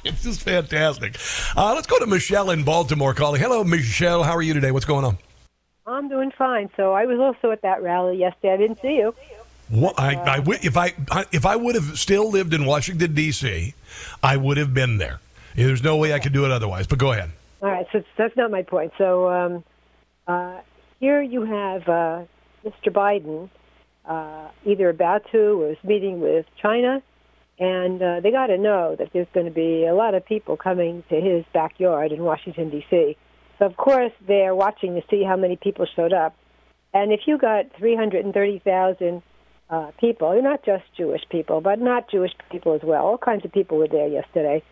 It's 0.07 0.23
just 0.23 0.43
fantastic. 0.43 1.17
Uh, 1.57 1.75
let's 1.75 1.89
go 1.89 1.99
to 1.99 2.07
Michelle 2.07 2.51
in 2.51 2.63
Baltimore 2.63 3.13
calling. 3.13 3.41
Hello, 3.41 3.65
Michelle. 3.65 4.23
How 4.23 4.37
are 4.37 4.43
you 4.43 4.55
today? 4.55 4.71
What's 4.71 4.85
going 4.85 5.05
on? 5.05 5.19
I'm 5.87 6.09
doing 6.09 6.31
fine. 6.31 6.71
So 6.77 6.93
I 6.93 7.07
was 7.07 7.19
also 7.19 7.51
at 7.51 7.63
that 7.63 7.83
rally 7.83 8.17
yesterday. 8.19 8.55
I 8.55 8.57
didn't 8.57 8.81
see 8.81 8.97
you. 8.97 9.15
What, 9.69 9.99
I, 9.99 10.15
I 10.15 10.43
if 10.63 10.77
I 10.77 10.95
if 11.33 11.45
I 11.45 11.57
would 11.57 11.75
have 11.75 11.99
still 11.99 12.31
lived 12.31 12.55
in 12.55 12.67
Washington 12.67 13.15
D.C., 13.15 13.75
I 14.23 14.37
would 14.37 14.59
have 14.59 14.73
been 14.73 14.99
there. 14.99 15.21
There's 15.57 15.83
no 15.83 15.97
way 15.97 16.13
I 16.13 16.19
could 16.19 16.33
do 16.33 16.45
it 16.45 16.51
otherwise. 16.51 16.87
But 16.87 16.99
go 16.99 17.13
ahead. 17.13 17.31
All 17.63 17.71
right, 17.71 17.87
so 17.91 18.03
that's 18.19 18.37
not 18.37 18.51
my 18.51 18.63
point. 18.63 18.93
So 18.99 19.29
um, 19.31 19.65
uh, 20.27 20.61
here 21.01 21.23
you 21.23 21.45
have 21.45 21.83
uh, 21.89 22.25
Mr. 22.65 22.91
Biden 22.93 23.49
uh, 24.05 24.49
either 24.65 24.91
about 24.91 25.23
to 25.33 25.63
or 25.63 25.71
is 25.73 25.79
meeting 25.83 26.21
with 26.21 26.47
China, 26.61 27.03
and 27.59 28.03
uh, 28.03 28.21
they 28.21 28.31
got 28.31 28.49
to 28.49 28.59
know 28.59 28.95
that 28.99 29.09
there's 29.13 29.27
going 29.33 29.47
to 29.47 29.53
be 29.53 29.87
a 29.87 29.95
lot 29.95 30.15
of 30.15 30.25
people 30.25 30.57
coming 30.57 31.03
to 31.09 31.21
his 31.21 31.45
backyard 31.55 32.13
in 32.13 32.23
Washington 32.23 32.71
D.C. 32.71 33.17
So 33.59 33.65
of 33.65 33.77
course 33.77 34.13
they're 34.27 34.55
watching 34.55 34.95
to 34.95 35.03
see 35.11 35.25
how 35.25 35.37
many 35.37 35.57
people 35.57 35.87
showed 35.97 36.13
up, 36.13 36.37
and 36.93 37.13
if 37.13 37.21
you 37.27 37.39
got 37.39 37.65
330,000 37.79 39.23
uh, 39.69 39.91
people, 39.99 40.41
not 40.43 40.65
just 40.65 40.85
Jewish 40.97 41.23
people, 41.31 41.63
but 41.63 41.81
not 41.81 42.11
Jewish 42.11 42.33
people 42.53 42.75
as 42.75 42.83
well, 42.85 43.05
all 43.05 43.19
kinds 43.19 43.45
of 43.45 43.53
people 43.53 43.79
were 43.79 43.89
there 43.89 44.07
yesterday. 44.07 44.63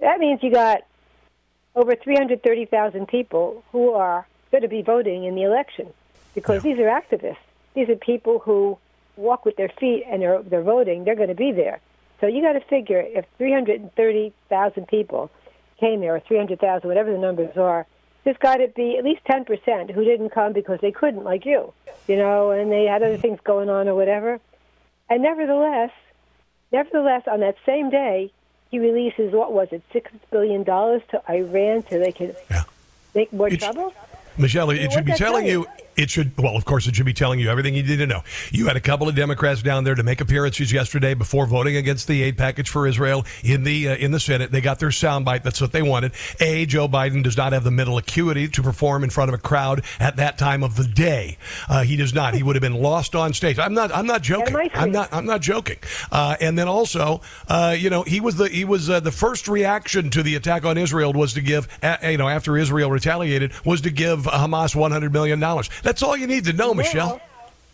That 0.00 0.18
means 0.18 0.42
you 0.42 0.52
got 0.52 0.82
over 1.74 1.94
330,000 1.94 3.06
people 3.08 3.64
who 3.72 3.92
are 3.92 4.26
going 4.50 4.62
to 4.62 4.68
be 4.68 4.82
voting 4.82 5.24
in 5.24 5.34
the 5.34 5.42
election 5.42 5.92
because 6.34 6.62
these 6.62 6.78
are 6.78 6.82
activists. 6.84 7.36
These 7.74 7.88
are 7.88 7.96
people 7.96 8.38
who 8.38 8.78
walk 9.16 9.44
with 9.44 9.56
their 9.56 9.68
feet 9.68 10.04
and 10.08 10.22
they're, 10.22 10.42
they're 10.42 10.62
voting. 10.62 11.04
They're 11.04 11.16
going 11.16 11.28
to 11.28 11.34
be 11.34 11.52
there. 11.52 11.80
So 12.20 12.26
you 12.26 12.42
got 12.42 12.52
to 12.54 12.60
figure 12.60 13.00
if 13.00 13.26
330,000 13.38 14.88
people 14.88 15.30
came 15.78 16.00
there, 16.00 16.16
or 16.16 16.20
300,000, 16.20 16.88
whatever 16.88 17.12
the 17.12 17.18
numbers 17.18 17.56
are, 17.56 17.86
there's 18.24 18.36
got 18.38 18.56
to 18.56 18.68
be 18.68 18.98
at 18.98 19.04
least 19.04 19.22
10% 19.24 19.90
who 19.92 20.04
didn't 20.04 20.30
come 20.30 20.52
because 20.52 20.80
they 20.80 20.90
couldn't, 20.90 21.22
like 21.22 21.46
you, 21.46 21.72
you 22.08 22.16
know, 22.16 22.50
and 22.50 22.72
they 22.72 22.84
had 22.84 23.02
other 23.02 23.16
things 23.16 23.38
going 23.44 23.70
on 23.70 23.88
or 23.88 23.94
whatever. 23.94 24.40
And 25.08 25.22
nevertheless, 25.22 25.90
nevertheless, 26.72 27.22
on 27.30 27.40
that 27.40 27.54
same 27.64 27.90
day, 27.90 28.32
he 28.70 28.78
releases 28.78 29.32
what 29.32 29.52
was 29.52 29.68
it, 29.72 29.82
six 29.92 30.10
billion 30.30 30.62
dollars 30.62 31.02
to 31.10 31.22
Iran 31.30 31.84
so 31.88 31.98
they 31.98 32.12
can 32.12 32.34
Yeah. 32.50 32.62
make 33.14 33.32
more 33.32 33.48
It's- 33.48 33.62
trouble. 33.62 33.92
Michelle, 34.36 34.70
it 34.70 34.92
should 34.92 35.04
be 35.04 35.12
telling 35.14 35.46
tell 35.46 35.52
you. 35.52 35.66
It 35.98 36.10
should. 36.10 36.38
Well, 36.38 36.56
of 36.56 36.64
course, 36.64 36.86
it 36.86 36.94
should 36.94 37.06
be 37.06 37.12
telling 37.12 37.40
you 37.40 37.50
everything 37.50 37.74
you 37.74 37.82
need 37.82 37.96
to 37.96 38.06
know. 38.06 38.22
You 38.52 38.68
had 38.68 38.76
a 38.76 38.80
couple 38.80 39.08
of 39.08 39.16
Democrats 39.16 39.62
down 39.62 39.82
there 39.82 39.96
to 39.96 40.04
make 40.04 40.20
appearances 40.20 40.72
yesterday 40.72 41.12
before 41.12 41.44
voting 41.44 41.74
against 41.76 42.06
the 42.06 42.22
aid 42.22 42.38
package 42.38 42.70
for 42.70 42.86
Israel 42.86 43.26
in 43.42 43.64
the 43.64 43.88
uh, 43.88 43.96
in 43.96 44.12
the 44.12 44.20
Senate. 44.20 44.52
They 44.52 44.60
got 44.60 44.78
their 44.78 44.90
soundbite. 44.90 45.42
That's 45.42 45.60
what 45.60 45.72
they 45.72 45.82
wanted. 45.82 46.12
A. 46.38 46.66
Joe 46.66 46.86
Biden 46.86 47.24
does 47.24 47.36
not 47.36 47.52
have 47.52 47.64
the 47.64 47.72
mental 47.72 47.98
acuity 47.98 48.46
to 48.46 48.62
perform 48.62 49.02
in 49.02 49.10
front 49.10 49.28
of 49.28 49.34
a 49.34 49.38
crowd 49.38 49.84
at 49.98 50.14
that 50.16 50.38
time 50.38 50.62
of 50.62 50.76
the 50.76 50.84
day. 50.84 51.36
Uh, 51.68 51.82
he 51.82 51.96
does 51.96 52.14
not. 52.14 52.34
He 52.34 52.44
would 52.44 52.54
have 52.54 52.62
been 52.62 52.80
lost 52.80 53.16
on 53.16 53.34
stage. 53.34 53.58
I'm 53.58 53.74
not. 53.74 53.92
I'm 53.92 54.06
not 54.06 54.22
joking. 54.22 54.54
I'm 54.74 54.92
not. 54.92 55.12
I'm 55.12 55.26
not 55.26 55.40
joking. 55.40 55.78
Uh, 56.12 56.36
and 56.40 56.56
then 56.56 56.68
also, 56.68 57.22
uh, 57.48 57.74
you 57.76 57.90
know, 57.90 58.04
he 58.04 58.20
was 58.20 58.36
the 58.36 58.48
he 58.48 58.64
was 58.64 58.88
uh, 58.88 59.00
the 59.00 59.10
first 59.10 59.48
reaction 59.48 60.10
to 60.10 60.22
the 60.22 60.36
attack 60.36 60.64
on 60.64 60.78
Israel 60.78 61.12
was 61.12 61.32
to 61.32 61.40
give, 61.40 61.66
uh, 61.82 61.96
you 62.04 62.18
know, 62.18 62.28
after 62.28 62.56
Israel 62.56 62.88
retaliated, 62.92 63.52
was 63.64 63.80
to 63.80 63.90
give 63.90 64.20
Hamas 64.20 64.76
100 64.76 65.12
million 65.12 65.40
dollars. 65.40 65.68
That's 65.88 66.02
all 66.02 66.18
you 66.18 66.26
need 66.26 66.44
to 66.44 66.52
know, 66.52 66.74
Michelle. 66.74 67.18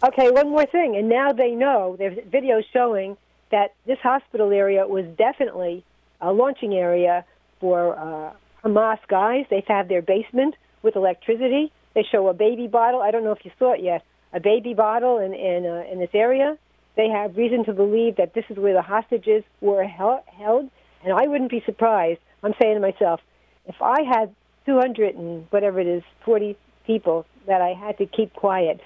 Okay, 0.05 0.31
one 0.31 0.51
more 0.51 0.67
thing. 0.67 0.95
And 0.95 1.09
now 1.09 1.33
they 1.33 1.51
know 1.51 1.97
there's 1.99 2.17
videos 2.19 2.63
showing 2.73 3.17
that 3.51 3.75
this 3.87 3.99
hospital 3.99 4.53
area 4.53 4.87
was 4.87 5.05
definitely 5.19 5.85
a 6.21 6.33
launching 6.33 6.75
area 6.75 7.25
for 7.59 7.99
uh, 7.99 8.33
Hamas 8.63 9.01
guys. 9.09 9.47
They've 9.51 9.67
had 9.67 9.89
their 9.89 10.01
basement 10.01 10.55
with 10.85 10.95
electricity. 10.95 11.73
They 11.95 12.05
show 12.05 12.29
a 12.29 12.35
baby 12.35 12.69
bottle. 12.69 13.03
I 13.03 13.11
don't 13.11 13.25
know 13.25 13.33
if 13.33 13.45
you 13.45 13.51
saw 13.59 13.73
it 13.73 13.83
yet. 13.83 14.05
A 14.33 14.39
baby 14.39 14.75
bottle 14.75 15.19
in 15.19 15.35
in, 15.35 15.67
uh, 15.67 15.83
in 15.91 15.99
this 15.99 16.15
area. 16.15 16.57
They 16.95 17.09
have 17.09 17.37
reason 17.37 17.65
to 17.65 17.73
believe 17.73 18.15
that 18.19 18.33
this 18.33 18.45
is 18.49 18.57
where 18.57 18.75
the 18.75 18.83
hostages 18.83 19.43
were 19.61 19.83
hel- 19.83 20.23
held. 20.39 20.71
And 21.03 21.13
I 21.13 21.27
wouldn't 21.27 21.51
be 21.51 21.65
surprised. 21.67 22.21
I'm 22.45 22.55
saying 22.63 22.77
to 22.77 22.81
myself, 22.81 23.21
if 23.67 23.83
I 23.83 24.03
had 24.03 24.33
200 24.67 25.17
and 25.17 25.49
whatever 25.51 25.81
it 25.81 25.89
is, 25.89 26.05
40 26.25 26.57
people 26.87 27.27
that 27.47 27.61
I 27.61 27.71
had 27.75 27.99
to 27.99 28.07
keep 28.07 28.33
quiet, 28.35 28.81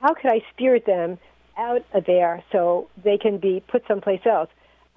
how 0.00 0.14
could 0.14 0.30
I 0.30 0.42
spirit 0.52 0.86
them 0.86 1.18
out 1.56 1.84
of 1.92 2.04
there 2.06 2.42
so 2.52 2.88
they 3.02 3.18
can 3.18 3.38
be 3.38 3.62
put 3.68 3.84
someplace 3.86 4.24
else? 4.24 4.48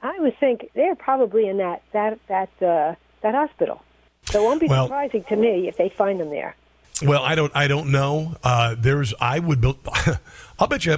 I 0.02 0.20
would 0.20 0.38
think 0.40 0.70
they're 0.74 0.96
probably 0.96 1.48
in 1.48 1.58
that 1.58 1.82
that 1.94 2.20
that 2.28 2.50
uh, 2.62 2.96
that 3.22 3.36
hospital. 3.36 3.82
So 4.26 4.42
it 4.42 4.44
won't 4.46 4.60
be 4.62 4.68
Well- 4.68 4.88
surprising 4.88 5.24
to 5.26 5.36
me 5.36 5.68
if 5.68 5.78
they 5.78 5.90
find 5.90 6.20
them 6.20 6.30
there. 6.30 6.56
Well, 7.02 7.24
I 7.24 7.36
don't. 7.36 7.52
I 7.56 7.68
don't 7.68 7.92
know. 7.92 8.36
Uh, 8.44 8.76
there's. 8.78 9.14
I 9.20 9.40
would. 9.40 9.60
build 9.60 9.80
I'll 10.60 10.68
bet 10.68 10.86
you 10.86 10.98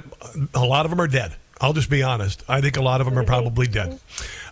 a 0.54 0.64
lot 0.64 0.84
of 0.84 0.90
them 0.90 1.00
are 1.00 1.08
dead. 1.08 1.34
I'll 1.60 1.72
just 1.72 1.88
be 1.88 2.02
honest. 2.02 2.44
I 2.48 2.60
think 2.60 2.76
a 2.76 2.82
lot 2.82 3.00
of 3.00 3.06
them 3.06 3.18
are 3.18 3.24
probably 3.24 3.66
dead. 3.66 3.98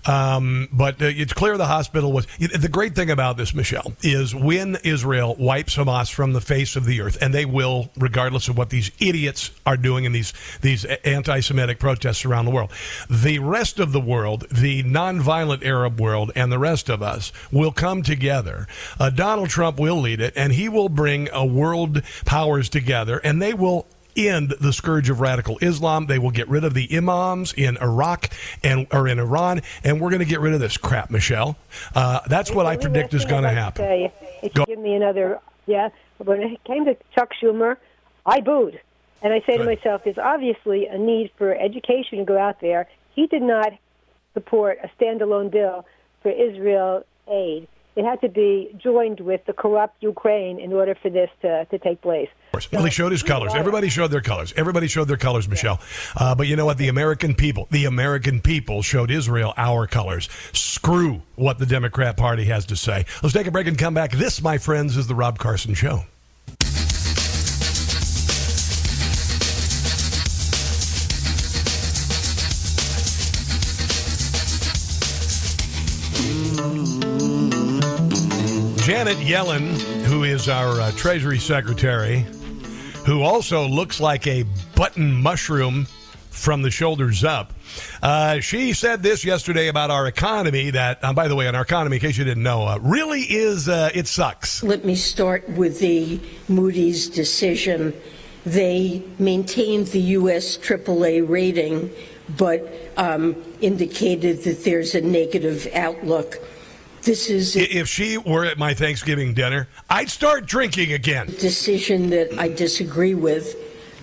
Um, 0.06 0.68
but 0.73 1.00
uh, 1.00 1.06
it's 1.06 1.32
clear 1.32 1.56
the 1.56 1.66
hospital 1.66 2.12
was. 2.12 2.26
The 2.38 2.68
great 2.68 2.94
thing 2.94 3.11
about 3.11 3.37
this, 3.37 3.54
Michelle, 3.54 3.94
is 4.02 4.34
when 4.34 4.76
Israel 4.84 5.34
wipes 5.38 5.76
Hamas 5.76 6.12
from 6.12 6.32
the 6.32 6.40
face 6.40 6.76
of 6.76 6.84
the 6.84 7.00
earth, 7.00 7.16
and 7.20 7.32
they 7.32 7.44
will, 7.44 7.90
regardless 7.96 8.49
of 8.49 8.58
what 8.58 8.70
these 8.70 8.90
idiots 9.00 9.50
are 9.64 9.76
doing 9.76 10.04
in 10.04 10.12
these 10.12 10.32
these 10.61 10.84
anti-Semitic 10.84 11.78
protests 11.78 12.25
around 12.25 12.44
the 12.44 12.50
world, 12.50 12.70
the 13.08 13.38
rest 13.38 13.78
of 13.78 13.92
the 13.92 14.00
world, 14.00 14.46
the 14.50 14.82
nonviolent 14.82 15.64
Arab 15.64 16.00
world, 16.00 16.32
and 16.37 16.52
the 16.52 16.58
rest 16.58 16.88
of 16.88 17.02
us 17.02 17.32
will 17.50 17.73
come 17.73 18.02
together. 18.02 18.66
Uh, 18.99 19.08
Donald 19.11 19.49
Trump 19.49 19.78
will 19.78 20.00
lead 20.00 20.20
it, 20.20 20.34
and 20.37 20.52
he 20.52 20.68
will 20.68 20.90
bring 20.90 21.28
a 21.32 21.46
world 21.46 22.02
powers 22.26 22.68
together, 22.68 23.18
and 23.18 23.40
they 23.40 23.54
will 23.54 23.87
end 24.16 24.54
the 24.61 24.73
scourge 24.73 25.11
of 25.11 25.21
radical 25.21 25.59
Islam. 25.61 26.06
They 26.06 26.18
will 26.18 26.30
get 26.30 26.49
rid 26.49 26.64
of 26.64 26.75
the 26.75 26.97
imams 26.97 27.52
in 27.52 27.76
Iraq 27.78 28.30
and 28.62 28.87
or 28.92 29.09
in 29.09 29.18
Iran, 29.18 29.62
and 29.83 30.00
we're 30.00 30.11
going 30.11 30.21
to 30.21 30.26
get 30.26 30.40
rid 30.40 30.54
of 30.54 30.61
this 30.61 30.76
crap, 30.76 31.11
Michelle. 31.11 31.56
Uh, 31.94 32.21
that's 32.26 32.50
what 32.50 32.66
I 32.66 32.76
predict 32.76 33.14
is 33.14 33.25
going 33.25 33.44
to 33.44 33.50
happen. 33.50 33.85
say, 33.85 34.12
if 34.42 34.54
Go- 34.54 34.64
give 34.66 34.78
me 34.78 34.94
another, 34.94 35.40
yeah. 35.66 35.90
When 36.18 36.42
it 36.42 36.64
came 36.64 36.85
to 36.85 36.97
Chuck 37.14 37.30
Schumer, 37.42 37.76
I 38.25 38.40
booed, 38.40 38.80
and 39.23 39.33
I 39.33 39.42
say 39.47 39.59
to 39.59 39.64
myself, 39.64 40.02
"There's 40.04 40.18
obviously 40.18 40.87
a 40.87 40.97
need 40.97 41.30
for 41.37 41.54
education 41.54 42.18
to 42.18 42.25
go 42.25 42.38
out 42.38 42.61
there." 42.61 42.88
He 43.14 43.26
did 43.26 43.42
not 43.42 43.73
support 44.35 44.78
a 44.83 44.90
standalone 45.00 45.50
bill 45.50 45.87
for 46.23 46.30
Israel 46.30 47.04
aid. 47.28 47.68
It 47.97 48.04
had 48.04 48.21
to 48.23 48.28
be 48.28 48.75
joined 48.76 49.21
with 49.21 49.44
the 49.47 49.52
corrupt 49.52 50.02
Ukraine 50.02 50.59
in 50.59 50.73
order 50.73 50.97
for 51.00 51.11
this 51.11 51.30
to, 51.42 51.64
to 51.66 51.78
take 51.78 52.00
place. 52.00 52.28
Well, 52.73 52.84
he 52.84 52.90
showed 52.90 53.12
his 53.12 53.23
colors. 53.23 53.52
Everybody 53.54 53.88
showed 53.88 54.11
their 54.11 54.20
colors. 54.20 54.52
Everybody 54.56 54.88
showed 54.88 55.08
their 55.08 55.16
colors, 55.16 55.49
Michelle. 55.49 55.80
Uh, 56.16 56.34
but 56.34 56.46
you 56.46 56.56
know 56.56 56.66
what? 56.66 56.78
The 56.78 56.88
American 56.88 57.34
people, 57.34 57.68
the 57.70 57.84
American 57.84 58.40
people 58.40 58.82
showed 58.82 59.11
Israel 59.11 59.54
our 59.56 59.87
colors. 59.87 60.28
Screw 60.52 61.23
what 61.37 61.58
the 61.58 61.66
Democrat 61.66 62.16
Party 62.16 62.44
has 62.44 62.66
to 62.66 62.76
say. 62.76 63.06
Let's 63.23 63.32
take 63.32 63.46
a 63.46 63.50
break 63.50 63.66
and 63.66 63.78
come 63.78 63.94
back. 63.94 64.12
This, 64.12 64.42
my 64.42 64.58
friends, 64.58 64.96
is 64.96 65.06
the 65.06 65.14
Rob 65.14 65.38
Carson 65.38 65.75
Show. 65.75 66.04
Janet 78.84 79.16
Yellen, 79.16 79.80
who 80.02 80.25
is 80.25 80.46
our 80.50 80.78
uh, 80.78 80.92
Treasury 80.92 81.38
Secretary, 81.38 82.26
who 83.04 83.23
also 83.23 83.66
looks 83.68 84.00
like 84.00 84.26
a 84.26 84.44
button 84.75 85.12
mushroom 85.12 85.87
from 86.30 86.62
the 86.62 86.70
shoulders 86.70 87.25
up. 87.25 87.52
Uh, 88.02 88.40
she 88.40 88.73
said 88.73 89.02
this 89.02 89.25
yesterday 89.25 89.68
about 89.68 89.90
our 89.90 90.06
economy 90.06 90.70
that, 90.70 90.99
uh, 91.02 91.12
by 91.12 91.28
the 91.28 91.37
way, 91.37 91.46
on 91.46 91.54
our 91.54 91.62
economy, 91.62 91.96
in 91.96 92.00
case 92.00 92.18
you 92.18 92.25
didn't 92.25 92.42
know, 92.42 92.66
uh, 92.66 92.78
really 92.82 93.23
is, 93.23 93.68
uh, 93.68 93.90
it 93.94 94.06
sucks. 94.06 94.62
Let 94.62 94.84
me 94.84 94.94
start 94.94 95.49
with 95.50 95.80
the 95.80 96.20
Moody's 96.49 97.08
decision 97.08 97.94
they 98.44 99.02
maintained 99.18 99.88
the 99.88 100.00
U.S. 100.00 100.58
AAA 100.58 101.26
rating, 101.26 101.90
but 102.37 102.70
um, 102.96 103.42
indicated 103.61 104.42
that 104.42 104.64
there's 104.64 104.94
a 104.94 105.00
negative 105.00 105.66
outlook. 105.75 106.37
This 107.04 107.28
is 107.28 107.56
I- 107.56 107.61
If 107.61 107.88
she 107.88 108.16
were 108.16 108.44
at 108.44 108.58
my 108.58 108.73
Thanksgiving 108.75 109.34
dinner, 109.34 109.68
I'd 109.90 110.11
start 110.11 110.46
drinking 110.46 110.92
again. 110.92 111.26
decision 111.38 112.11
that 112.11 112.38
I 112.38 112.49
disagree 112.49 113.14
with. 113.14 113.56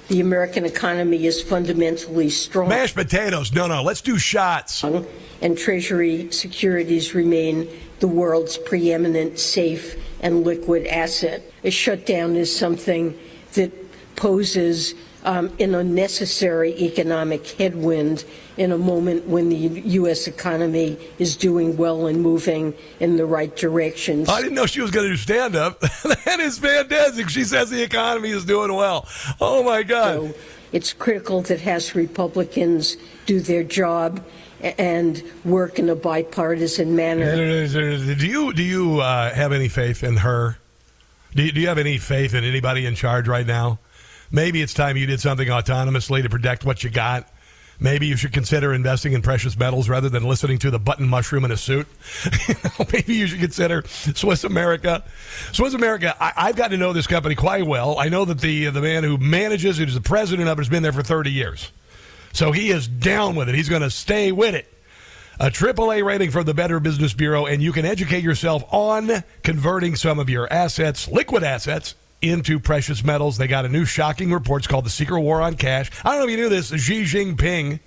The 0.08 0.20
American 0.20 0.66
economy 0.66 1.26
is 1.26 1.42
fundamentally 1.42 2.30
strong. 2.30 2.68
Mashed 2.70 2.96
potatoes. 2.96 3.54
No, 3.54 3.66
no. 3.68 3.82
Let's 3.82 4.02
do 4.02 4.18
shots. 4.18 4.84
And 5.42 5.58
Treasury 5.58 6.28
securities 6.32 7.16
remain 7.16 7.68
the 8.02 8.08
world's 8.08 8.58
preeminent 8.58 9.40
safe 9.40 9.96
and 10.20 10.44
liquid 10.44 10.86
asset. 10.88 11.42
A 11.64 11.70
shutdown 11.72 12.36
is 12.36 12.54
something 12.56 13.18
that 13.54 13.72
poses 14.18 14.94
um, 15.24 15.52
an 15.60 15.76
unnecessary 15.76 16.74
economic 16.82 17.48
headwind 17.48 18.26
in 18.58 18.72
a 18.72 18.78
moment 18.78 19.26
when 19.28 19.50
the 19.50 19.56
U.S. 19.56 20.28
economy 20.28 20.98
is 21.20 21.36
doing 21.36 21.78
well 21.78 22.08
and 22.08 22.22
moving 22.22 22.74
in 23.00 23.18
the 23.18 23.26
right 23.26 23.56
direction. 23.56 24.28
I 24.28 24.42
didn't 24.42 24.56
know 24.56 24.66
she 24.66 24.82
was 24.82 24.92
going 24.92 25.06
to 25.08 25.14
do 25.14 25.18
stand 25.18 25.56
up. 25.56 25.80
that 25.80 26.38
is 26.40 26.60
fantastic. 26.60 27.30
She 27.30 27.44
says 27.44 27.70
the 27.70 27.84
economy 27.84 28.30
is 28.30 28.46
doing 28.46 28.74
well. 28.74 29.08
Oh, 29.40 29.64
my 29.64 29.84
God. 29.84 30.16
So 30.16 30.34
it's 30.72 30.94
critical 30.94 31.42
that 31.44 31.62
House 31.62 31.96
Republicans 31.96 32.98
do 33.26 33.40
their 33.40 33.64
job 33.64 34.24
and 34.62 35.24
work 35.44 35.80
in 35.80 35.90
a 35.90 35.96
bipartisan 35.96 36.96
manner. 36.96 37.36
Do 37.68 38.28
you 38.28 38.54
do 38.54 38.62
you 38.62 39.00
uh, 39.00 39.34
have 39.34 39.54
any 39.54 39.68
faith 39.68 40.04
in 40.04 40.18
her? 40.18 40.58
Do 41.34 41.44
you, 41.44 41.52
do 41.52 41.62
you 41.62 41.68
have 41.68 41.78
any 41.78 41.98
faith 41.98 42.34
in 42.34 42.44
anybody 42.44 42.86
in 42.86 42.94
charge 42.96 43.28
right 43.28 43.48
now? 43.48 43.80
Maybe 44.32 44.62
it's 44.62 44.74
time 44.74 44.98
you 44.98 45.06
did 45.06 45.20
something 45.20 45.48
autonomously 45.48 46.24
to 46.24 46.30
protect 46.30 46.66
what 46.66 46.84
you 46.84 46.90
got. 46.90 47.28
Maybe 47.82 48.06
you 48.06 48.16
should 48.16 48.32
consider 48.32 48.74
investing 48.74 49.14
in 49.14 49.24
precious 49.24 49.58
metals 49.58 49.90
rather 49.90 50.08
than 50.08 50.24
listening 50.24 50.60
to 50.60 50.70
the 50.70 50.78
button 50.78 51.10
mushroom 51.10 51.44
in 51.46 51.52
a 51.52 51.58
suit. 51.58 51.88
Maybe 52.94 53.16
you 53.16 53.26
should 53.26 53.40
consider 53.40 53.84
Swiss 53.88 54.44
America. 54.44 55.04
Swiss 55.52 55.74
America. 55.74 56.16
I, 56.20 56.32
I've 56.38 56.56
got 56.56 56.70
to 56.70 56.78
know 56.78 56.94
this 56.94 57.08
company 57.08 57.34
quite 57.34 57.66
well. 57.66 57.98
I 57.98 58.08
know 58.08 58.24
that 58.26 58.40
the 58.40 58.68
uh, 58.68 58.72
the 58.72 58.82
man 58.82 59.04
who 59.04 59.18
manages 59.18 59.80
it, 59.80 59.86
who's 59.86 59.96
the 59.96 60.02
president 60.02 60.48
of 60.48 60.60
it, 60.60 60.62
has 60.62 60.70
been 60.70 60.84
there 60.84 60.94
for 60.94 61.02
thirty 61.02 61.32
years. 61.32 61.72
So 62.34 62.52
he 62.52 62.70
is 62.70 62.88
down 62.88 63.36
with 63.36 63.50
it. 63.50 63.56
He's 63.56 63.68
going 63.68 63.82
to 63.82 63.90
stay 63.90 64.32
with 64.32 64.54
it. 64.54 64.72
A 65.40 65.50
AAA 65.50 66.06
rating 66.06 66.30
from 66.30 66.46
the 66.46 66.54
Better 66.54 66.80
Business 66.80 67.14
Bureau, 67.14 67.48
and 67.48 67.64
you 67.64 67.72
can 67.72 67.84
educate 67.84 68.24
yourself 68.24 68.64
on 68.72 69.24
converting 69.42 69.96
some 69.96 70.20
of 70.20 70.30
your 70.30 70.52
assets, 70.54 71.08
liquid 71.08 71.44
assets, 71.44 71.96
into 72.22 72.60
precious 72.60 73.04
metals. 73.04 73.38
They 73.38 73.48
got 73.48 73.66
a 73.66 73.70
new 73.70 73.86
shocking 73.86 74.32
report. 74.32 74.62
It's 74.62 74.68
called 74.68 74.86
The 74.86 74.90
Secret 74.92 75.20
War 75.22 75.42
on 75.42 75.56
Cash. 75.56 75.90
I 76.06 76.10
don't 76.12 76.20
know 76.20 76.26
if 76.26 76.32
you 76.32 76.38
knew 76.38 76.50
this. 76.50 76.70
Xi 76.70 77.04
Jinping, 77.04 77.80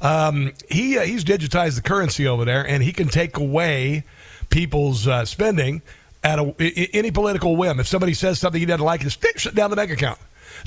um, 0.00 0.52
he, 0.68 0.98
uh, 0.98 1.02
he's 1.02 1.24
digitized 1.24 1.76
the 1.76 1.82
currency 1.82 2.26
over 2.26 2.44
there, 2.44 2.66
and 2.66 2.82
he 2.82 2.92
can 2.92 3.08
take 3.08 3.36
away 3.38 4.04
people's 4.50 5.06
uh, 5.06 5.24
spending 5.24 5.82
at 6.22 6.38
a, 6.38 6.54
i- 6.60 6.88
any 6.92 7.10
political 7.10 7.56
whim. 7.56 7.80
If 7.80 7.86
somebody 7.88 8.14
says 8.14 8.38
something 8.38 8.60
he 8.60 8.66
doesn't 8.66 8.84
like, 8.84 9.00
just 9.00 9.24
shut 9.36 9.54
down 9.54 9.70
the 9.70 9.76
bank 9.76 9.90
account. 9.90 10.18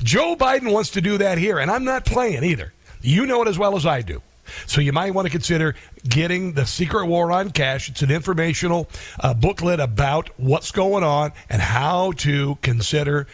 Joe 0.02 0.36
Biden 0.36 0.72
wants 0.72 0.90
to 0.90 1.00
do 1.00 1.18
that 1.18 1.38
here, 1.38 1.58
and 1.58 1.70
I'm 1.70 1.84
not 1.84 2.04
playing 2.04 2.44
either. 2.44 2.72
You 3.02 3.26
know 3.26 3.42
it 3.42 3.48
as 3.48 3.58
well 3.58 3.76
as 3.76 3.86
I 3.86 4.02
do. 4.02 4.22
So 4.66 4.80
you 4.80 4.92
might 4.92 5.14
want 5.14 5.26
to 5.26 5.30
consider 5.30 5.74
getting 6.08 6.52
the 6.52 6.66
Secret 6.66 7.06
War 7.06 7.32
on 7.32 7.50
Cash. 7.50 7.88
It's 7.88 8.02
an 8.02 8.10
informational 8.10 8.88
uh, 9.18 9.34
booklet 9.34 9.80
about 9.80 10.30
what's 10.38 10.70
going 10.70 11.04
on 11.04 11.32
and 11.48 11.60
how 11.62 12.12
to 12.12 12.58
consider 12.62 13.26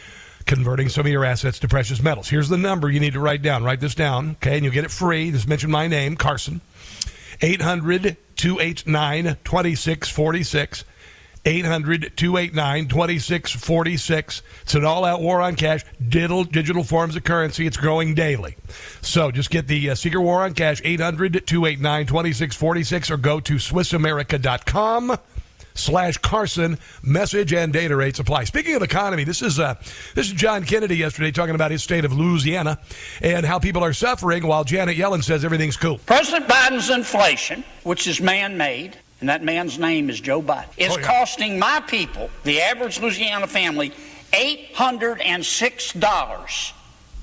converting 0.47 0.89
some 0.89 1.05
of 1.05 1.13
your 1.13 1.25
assets 1.25 1.59
to 1.59 1.69
precious 1.69 2.01
metals. 2.01 2.29
Here's 2.29 2.49
the 2.49 2.57
number 2.57 2.91
you 2.91 3.01
need 3.01 3.15
to 3.15 3.21
write 3.21 3.43
down. 3.43 3.65
Write 3.65 3.81
this 3.81 3.95
down, 3.95 4.37
okay? 4.43 4.55
And 4.55 4.65
you'll 4.65 4.75
get 4.75 4.85
it 4.85 4.91
free. 4.91 5.31
Just 5.31 5.49
mention 5.49 5.71
my 5.71 5.89
name, 5.89 6.17
Carson. 6.17 6.61
800 7.43 8.17
289 8.37 9.37
2646. 9.45 10.85
800 11.47 12.17
289 12.17 12.89
2646. 12.89 14.43
It's 14.63 14.75
an 14.75 14.85
all 14.85 15.05
out 15.05 15.21
war 15.23 15.41
on 15.41 15.55
cash, 15.55 15.85
digital, 16.07 16.45
digital 16.45 16.83
forms 16.83 17.17
of 17.17 17.25
currency. 17.25 17.67
It's 17.67 17.77
growing 17.77 18.15
daily. 18.15 18.57
So 19.01 19.31
just 19.31 19.51
get 19.51 19.69
the 19.69 19.91
uh, 19.91 19.95
Secret 19.95 20.21
War 20.21 20.43
on 20.43 20.55
Cash, 20.55 20.83
800 20.85 21.47
289 21.47 22.07
2646, 22.07 23.11
or 23.11 23.17
go 23.17 23.41
to 23.41 23.55
SwissAmerica.com 23.55 25.17
slash 25.75 26.19
Carson. 26.19 26.79
Message 27.03 27.53
and 27.53 27.73
data 27.73 27.95
rates 27.95 28.19
apply. 28.19 28.45
Speaking 28.45 28.75
of 28.75 28.83
economy, 28.83 29.25
this 29.25 29.43
is 29.43 29.61
uh, 29.61 29.75
this 30.15 30.27
is 30.27 30.33
John 30.33 30.65
Kennedy 30.65 30.97
yesterday 30.97 31.31
talking 31.31 31.55
about 31.55 31.71
his 31.71 31.83
state 31.83 32.05
of 32.05 32.13
Louisiana 32.13 32.79
and 33.23 33.47
how 33.47 33.59
people 33.59 33.85
are 33.85 33.93
suffering 33.93 34.47
while 34.47 34.65
Janet 34.65 34.97
Yellen 34.97 35.23
says 35.23 35.45
everything's 35.45 35.77
cool. 35.77 35.99
President 35.99 36.49
Biden's 36.49 36.91
inflation, 36.91 37.63
which 37.85 38.07
is 38.07 38.21
man 38.21 38.57
made, 38.57 38.99
and 39.21 39.29
that 39.29 39.43
man's 39.43 39.79
name 39.79 40.11
is 40.11 40.21
Joe 40.21 40.43
Biden, 40.43 40.67
is 40.77 40.93
Oh, 40.93 40.99
yeah. 40.99 41.07
costing 41.07 41.59
my 41.59 41.81
people, 41.81 42.29
the 42.45 42.61
average 42.61 43.01
Louisiana 43.01 43.47
family, 43.47 43.93
$806. 44.33 46.73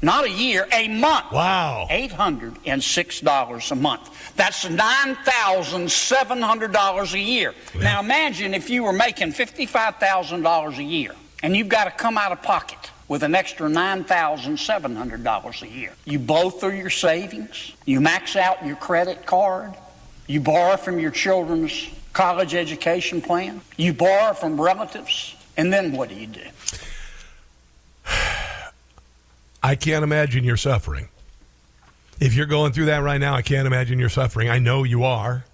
Not 0.01 0.25
a 0.25 0.29
year, 0.29 0.67
a 0.73 0.87
month. 0.89 1.31
Wow. 1.31 1.87
$806 1.89 3.71
a 3.71 3.75
month. 3.75 4.33
That's 4.35 4.65
$9,700 4.65 7.13
a 7.13 7.19
year. 7.19 7.53
Now 7.79 8.01
imagine 8.01 8.53
if 8.53 8.69
you 8.69 8.83
were 8.83 8.91
making 8.91 9.31
$55,000 9.31 10.77
a 10.77 10.83
year 10.83 11.15
and 11.41 11.55
you've 11.55 11.69
got 11.69 11.85
to 11.85 11.91
come 11.91 12.17
out 12.17 12.33
of 12.33 12.41
pocket 12.41 12.91
with 13.07 13.23
an 13.23 13.33
extra 13.35 13.69
$9,700 13.69 15.61
a 15.61 15.67
year. 15.69 15.93
You 16.03 16.19
blow 16.19 16.49
through 16.49 16.75
your 16.75 16.89
savings, 16.89 17.71
you 17.85 18.01
max 18.01 18.35
out 18.35 18.65
your 18.65 18.75
credit 18.75 19.25
card, 19.25 19.73
you 20.27 20.39
borrow 20.39 20.77
from 20.77 20.99
your 20.99 21.11
children's 21.11 21.89
college 22.13 22.53
education 22.53 23.21
plan, 23.21 23.61
you 23.77 23.93
borrow 23.93 24.33
from 24.33 24.59
relatives, 24.59 25.35
and 25.57 25.73
then 25.73 25.91
what 25.91 26.09
do 26.09 26.15
you 26.15 26.27
do? 26.27 26.41
I 29.63 29.75
can't 29.75 30.03
imagine 30.03 30.43
you're 30.43 30.57
suffering. 30.57 31.09
If 32.19 32.35
you're 32.35 32.45
going 32.45 32.73
through 32.73 32.85
that 32.85 32.99
right 32.99 33.19
now, 33.19 33.35
I 33.35 33.41
can't 33.41 33.67
imagine 33.67 33.99
you're 33.99 34.09
suffering. 34.09 34.49
I 34.49 34.59
know 34.59 34.83
you 34.83 35.03
are. 35.03 35.45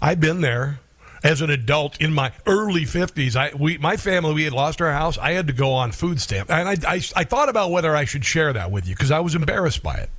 I've 0.00 0.20
been 0.20 0.40
there 0.42 0.80
as 1.24 1.40
an 1.40 1.50
adult 1.50 2.00
in 2.00 2.12
my 2.12 2.32
early 2.46 2.82
50s. 2.82 3.34
I 3.34 3.54
we 3.56 3.78
my 3.78 3.96
family 3.96 4.34
we 4.34 4.44
had 4.44 4.52
lost 4.52 4.80
our 4.80 4.92
house. 4.92 5.18
I 5.18 5.32
had 5.32 5.46
to 5.48 5.52
go 5.52 5.72
on 5.72 5.92
food 5.92 6.20
stamps. 6.20 6.50
and 6.50 6.68
I 6.68 6.76
I, 6.86 7.00
I 7.16 7.24
thought 7.24 7.48
about 7.48 7.70
whether 7.70 7.96
I 7.96 8.04
should 8.04 8.24
share 8.24 8.52
that 8.52 8.70
with 8.70 8.86
you 8.86 8.94
because 8.94 9.10
I 9.10 9.20
was 9.20 9.34
embarrassed 9.34 9.82
by 9.82 9.94
it. 9.94 10.10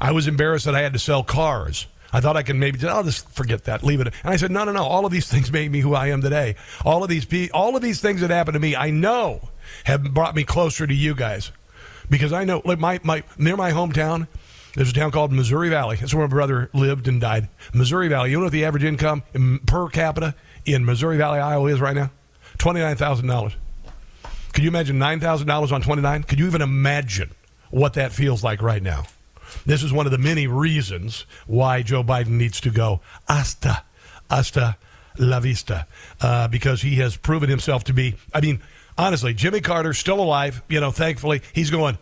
I 0.00 0.12
was 0.12 0.26
embarrassed 0.26 0.64
that 0.64 0.74
I 0.74 0.80
had 0.80 0.92
to 0.94 0.98
sell 0.98 1.22
cars. 1.22 1.86
I 2.14 2.20
thought 2.20 2.36
I 2.36 2.44
could 2.44 2.54
maybe 2.54 2.78
just, 2.78 2.90
I'll 2.90 3.02
just 3.02 3.28
forget 3.30 3.64
that, 3.64 3.82
leave 3.82 4.00
it. 4.00 4.06
And 4.06 4.32
I 4.32 4.36
said, 4.36 4.52
no, 4.52 4.62
no, 4.62 4.70
no. 4.70 4.84
All 4.84 5.04
of 5.04 5.10
these 5.10 5.28
things 5.28 5.50
made 5.52 5.70
me 5.72 5.80
who 5.80 5.94
I 5.94 6.06
am 6.06 6.22
today. 6.22 6.54
All 6.84 7.02
of 7.02 7.10
these, 7.10 7.24
pe- 7.24 7.50
all 7.50 7.74
of 7.74 7.82
these 7.82 8.00
things 8.00 8.20
that 8.20 8.30
happened 8.30 8.54
to 8.54 8.60
me, 8.60 8.76
I 8.76 8.90
know 8.90 9.48
have 9.82 10.14
brought 10.14 10.36
me 10.36 10.44
closer 10.44 10.86
to 10.86 10.94
you 10.94 11.16
guys 11.16 11.50
because 12.08 12.32
I 12.32 12.44
know, 12.44 12.62
like 12.64 12.78
my, 12.78 13.00
my 13.02 13.24
near 13.36 13.56
my 13.56 13.72
hometown, 13.72 14.28
there's 14.74 14.90
a 14.90 14.92
town 14.92 15.10
called 15.10 15.32
Missouri 15.32 15.70
Valley. 15.70 15.96
That's 15.96 16.14
where 16.14 16.26
my 16.26 16.30
brother 16.30 16.70
lived 16.72 17.08
and 17.08 17.20
died. 17.20 17.48
Missouri 17.72 18.08
Valley. 18.08 18.30
You 18.30 18.38
know 18.38 18.44
what 18.44 18.52
the 18.52 18.64
average 18.64 18.84
income 18.84 19.24
in, 19.32 19.58
per 19.60 19.88
capita 19.88 20.34
in 20.64 20.84
Missouri 20.84 21.16
Valley, 21.16 21.40
Iowa 21.40 21.68
is 21.68 21.80
right 21.80 21.96
now? 21.96 22.10
Twenty 22.58 22.80
nine 22.80 22.96
thousand 22.96 23.26
dollars. 23.26 23.56
Could 24.52 24.62
you 24.62 24.70
imagine 24.70 24.98
nine 24.98 25.18
thousand 25.18 25.48
dollars 25.48 25.72
on 25.72 25.82
twenty 25.82 26.02
nine? 26.02 26.22
Could 26.22 26.38
you 26.38 26.46
even 26.46 26.62
imagine 26.62 27.32
what 27.70 27.94
that 27.94 28.12
feels 28.12 28.44
like 28.44 28.62
right 28.62 28.82
now? 28.82 29.04
This 29.66 29.82
is 29.82 29.92
one 29.92 30.06
of 30.06 30.12
the 30.12 30.18
many 30.18 30.46
reasons 30.46 31.26
why 31.46 31.82
Joe 31.82 32.02
Biden 32.02 32.30
needs 32.38 32.60
to 32.62 32.70
go 32.70 33.00
hasta, 33.28 33.82
hasta 34.30 34.76
la 35.18 35.40
vista, 35.40 35.86
uh, 36.20 36.48
because 36.48 36.82
he 36.82 36.96
has 36.96 37.16
proven 37.16 37.48
himself 37.48 37.84
to 37.84 37.92
be. 37.92 38.16
I 38.32 38.40
mean, 38.40 38.60
honestly, 38.98 39.34
Jimmy 39.34 39.60
Carter 39.60 39.94
still 39.94 40.20
alive. 40.20 40.62
You 40.68 40.80
know, 40.80 40.90
thankfully, 40.90 41.42
he's 41.52 41.70
going. 41.70 41.98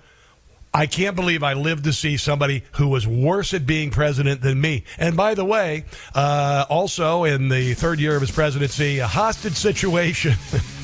I 0.75 0.87
can't 0.87 1.15
believe 1.15 1.43
I 1.43 1.53
lived 1.53 1.85
to 1.85 1.93
see 1.93 2.17
somebody 2.17 2.65
who 2.73 2.89
was 2.89 3.07
worse 3.07 3.53
at 3.53 3.67
being 3.67 3.91
president 3.91 4.41
than 4.41 4.59
me. 4.59 4.85
And 4.99 5.17
by 5.17 5.35
the 5.35 5.45
way, 5.45 5.85
uh, 6.15 6.65
also 6.71 7.25
in 7.25 7.51
the 7.51 7.75
third 7.75 8.01
year 8.01 8.15
of 8.15 8.23
his 8.23 8.31
presidency, 8.31 8.99
a 8.99 9.07
hostage 9.07 9.55
situation. 9.55 10.35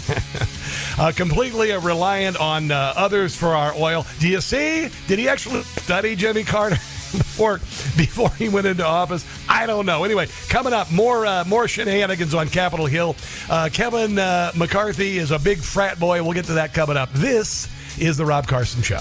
uh, 0.98 1.12
completely 1.16 1.72
reliant 1.72 2.38
on 2.38 2.70
uh, 2.70 2.92
others 2.96 3.35
for 3.35 3.48
our 3.48 3.72
oil. 3.77 4.07
Do 4.20 4.29
you 4.29 4.42
see? 4.42 4.90
Did 5.07 5.18
he 5.18 5.29
actually 5.29 5.62
study 5.62 6.14
Jimmy 6.16 6.44
Carter? 6.44 6.77
Before 7.09 7.57
before 7.96 8.29
he 8.33 8.51
went 8.51 8.66
into 8.66 8.85
office, 8.85 9.24
I 9.48 9.64
don't 9.64 9.87
know. 9.87 10.05
Anyway, 10.05 10.27
coming 10.51 10.74
up, 10.74 10.92
more 10.92 11.24
uh, 11.24 11.42
more 11.46 11.66
shenanigans 11.66 12.35
on 12.35 12.51
Capitol 12.51 12.85
Hill. 12.85 13.16
Uh, 13.48 13.70
Kevin 13.72 14.18
uh, 14.18 14.53
McCarthy 14.55 15.16
is 15.16 15.31
a 15.31 15.38
big 15.38 15.57
frat 15.57 15.98
boy. 15.98 16.22
We'll 16.22 16.35
get 16.35 16.44
to 16.46 16.55
that 16.55 16.74
coming 16.74 16.98
up. 16.98 17.11
This 17.14 17.66
is 17.98 18.18
the 18.18 18.27
Rob 18.27 18.46
Carson 18.46 18.83
Show. 18.83 19.01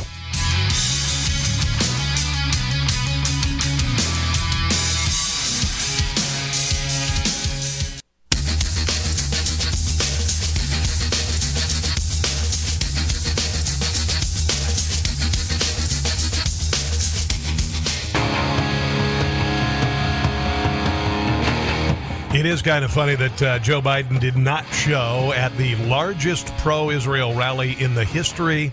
Is 22.47 22.61
kind 22.61 22.85
of 22.85 22.91
funny 22.91 23.15
that 23.15 23.41
uh, 23.41 23.59
Joe 23.59 23.81
Biden 23.81 24.19
did 24.19 24.37
not 24.37 24.65
show 24.67 25.33
at 25.35 25.55
the 25.57 25.75
largest 25.87 26.47
pro 26.57 26.89
Israel 26.89 27.33
rally 27.33 27.73
in 27.79 27.93
the 27.93 28.05
history 28.05 28.71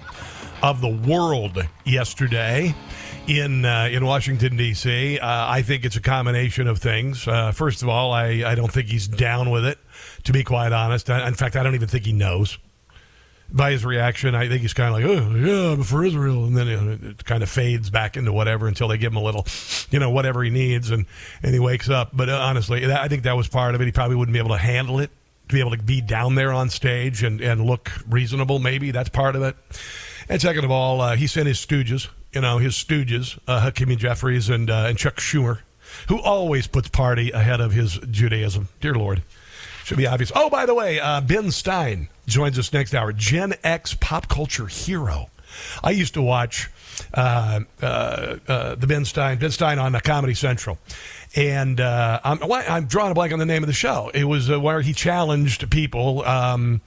of 0.63 0.81
the 0.81 0.89
world 0.89 1.59
yesterday 1.85 2.75
in 3.27 3.65
uh, 3.65 3.89
in 3.91 4.05
Washington 4.05 4.57
D.C. 4.57 5.19
Uh, 5.19 5.27
I 5.27 5.63
think 5.63 5.85
it's 5.85 5.97
a 5.97 6.01
combination 6.01 6.69
of 6.69 6.79
things. 6.79 7.27
Uh, 7.27 7.51
first 7.51 7.83
of 7.83 7.89
all, 7.89 8.13
I, 8.13 8.45
I 8.47 8.55
don't 8.55 8.73
think 8.73 8.89
he's 8.89 9.09
down 9.09 9.51
with 9.51 9.65
it. 9.65 9.79
To 10.25 10.33
be 10.33 10.45
quite 10.45 10.73
honest, 10.73 11.11
I, 11.11 11.27
in 11.27 11.35
fact, 11.35 11.57
I 11.57 11.63
don't 11.63 11.75
even 11.75 11.89
think 11.89 12.07
he 12.07 12.13
knows. 12.13 12.59
By 13.51 13.71
his 13.73 13.85
reaction, 13.85 14.35
I 14.35 14.49
think 14.49 14.63
he's 14.63 14.73
kind 14.73 14.89
of 14.89 14.95
like, 14.95 15.05
"Oh 15.05 15.35
yeah, 15.37 15.73
I'm 15.73 15.83
for 15.83 16.05
Israel," 16.05 16.45
and 16.47 16.57
then 16.57 16.67
know, 16.67 17.11
it 17.11 17.25
kind 17.25 17.43
of 17.43 17.49
fades 17.49 17.91
back 17.91 18.17
into 18.17 18.33
whatever 18.33 18.67
until 18.67 18.89
they 18.89 18.99
give 18.99 19.13
him 19.13 19.19
a 19.19 19.23
little, 19.23 19.47
you 19.91 19.99
know, 20.01 20.11
whatever 20.11 20.43
he 20.43 20.51
needs, 20.51 20.91
and 20.91 21.07
and 21.43 21.53
he 21.53 21.61
wakes 21.61 21.89
up. 21.89 22.11
But 22.13 22.29
uh, 22.31 22.39
honestly, 22.39 22.87
that, 22.87 23.01
I 23.01 23.09
think 23.09 23.23
that 23.25 23.37
was 23.37 23.47
part 23.47 23.75
of 23.75 23.81
it. 23.81 23.85
He 23.85 23.93
probably 23.93 24.17
wouldn't 24.17 24.33
be 24.33 24.39
able 24.39 24.51
to 24.51 24.59
handle 24.59 24.99
it 24.99 25.11
to 25.49 25.55
be 25.55 25.61
able 25.61 25.73
to 25.73 25.83
be 25.83 26.01
down 26.01 26.35
there 26.35 26.53
on 26.53 26.71
stage 26.71 27.23
and, 27.23 27.41
and 27.41 27.65
look 27.65 27.91
reasonable. 28.09 28.59
Maybe 28.59 28.91
that's 28.91 29.11
part 29.11 29.37
of 29.37 29.43
it. 29.43 29.57
And 30.29 30.41
second 30.41 30.65
of 30.65 30.71
all, 30.71 31.01
uh, 31.01 31.17
he 31.17 31.27
sent 31.27 31.47
his 31.47 31.59
stooges, 31.59 32.09
you 32.33 32.41
know, 32.41 32.59
his 32.59 32.75
stooges, 32.75 33.39
uh, 33.47 33.61
Hakimi 33.61 33.97
Jeffries 33.97 34.49
and 34.49 34.71
uh, 34.71 34.87
and 34.89 34.97
Chuck 34.97 35.17
Schumer, 35.17 35.61
who 36.09 36.21
always 36.21 36.67
puts 36.67 36.89
party 36.89 37.31
ahead 37.31 37.61
of 37.61 37.73
his 37.73 37.99
Judaism. 38.11 38.69
Dear 38.81 38.95
Lord, 38.95 39.23
should 39.85 39.99
be 39.99 40.07
obvious. 40.07 40.33
Oh, 40.35 40.51
by 40.51 40.67
the 40.67 40.75
way, 40.75 40.99
uh, 40.99 41.21
Ben 41.21 41.51
Stein 41.51 42.09
joins 42.27 42.59
us 42.59 42.73
next 42.73 42.95
hour. 42.95 43.13
Gen 43.13 43.55
X 43.63 43.95
pop 44.01 44.29
culture 44.29 44.67
hero. 44.67 45.31
I 45.83 45.91
used 45.91 46.15
to 46.15 46.23
watch 46.23 46.71
uh, 47.13 47.61
uh, 47.81 48.37
uh, 48.49 48.75
the 48.75 48.87
Ben 48.87 49.05
Stein, 49.05 49.39
Ben 49.39 49.51
Stein 49.51 49.79
on 49.79 49.95
uh, 49.95 50.01
Comedy 50.01 50.35
Central, 50.35 50.79
and 51.37 51.81
uh, 51.81 52.21
I'm, 52.25 52.43
I'm 52.43 52.87
drawing 52.87 53.13
a 53.13 53.15
blank 53.15 53.33
on 53.33 53.39
the 53.39 53.47
name 53.47 53.63
of 53.63 53.67
the 53.67 53.75
show. 53.75 54.11
It 54.15 54.25
was 54.25 54.51
where 54.51 54.81
he 54.81 54.93
challenged 54.93 55.71
people. 55.71 56.25
Um, 56.25 56.81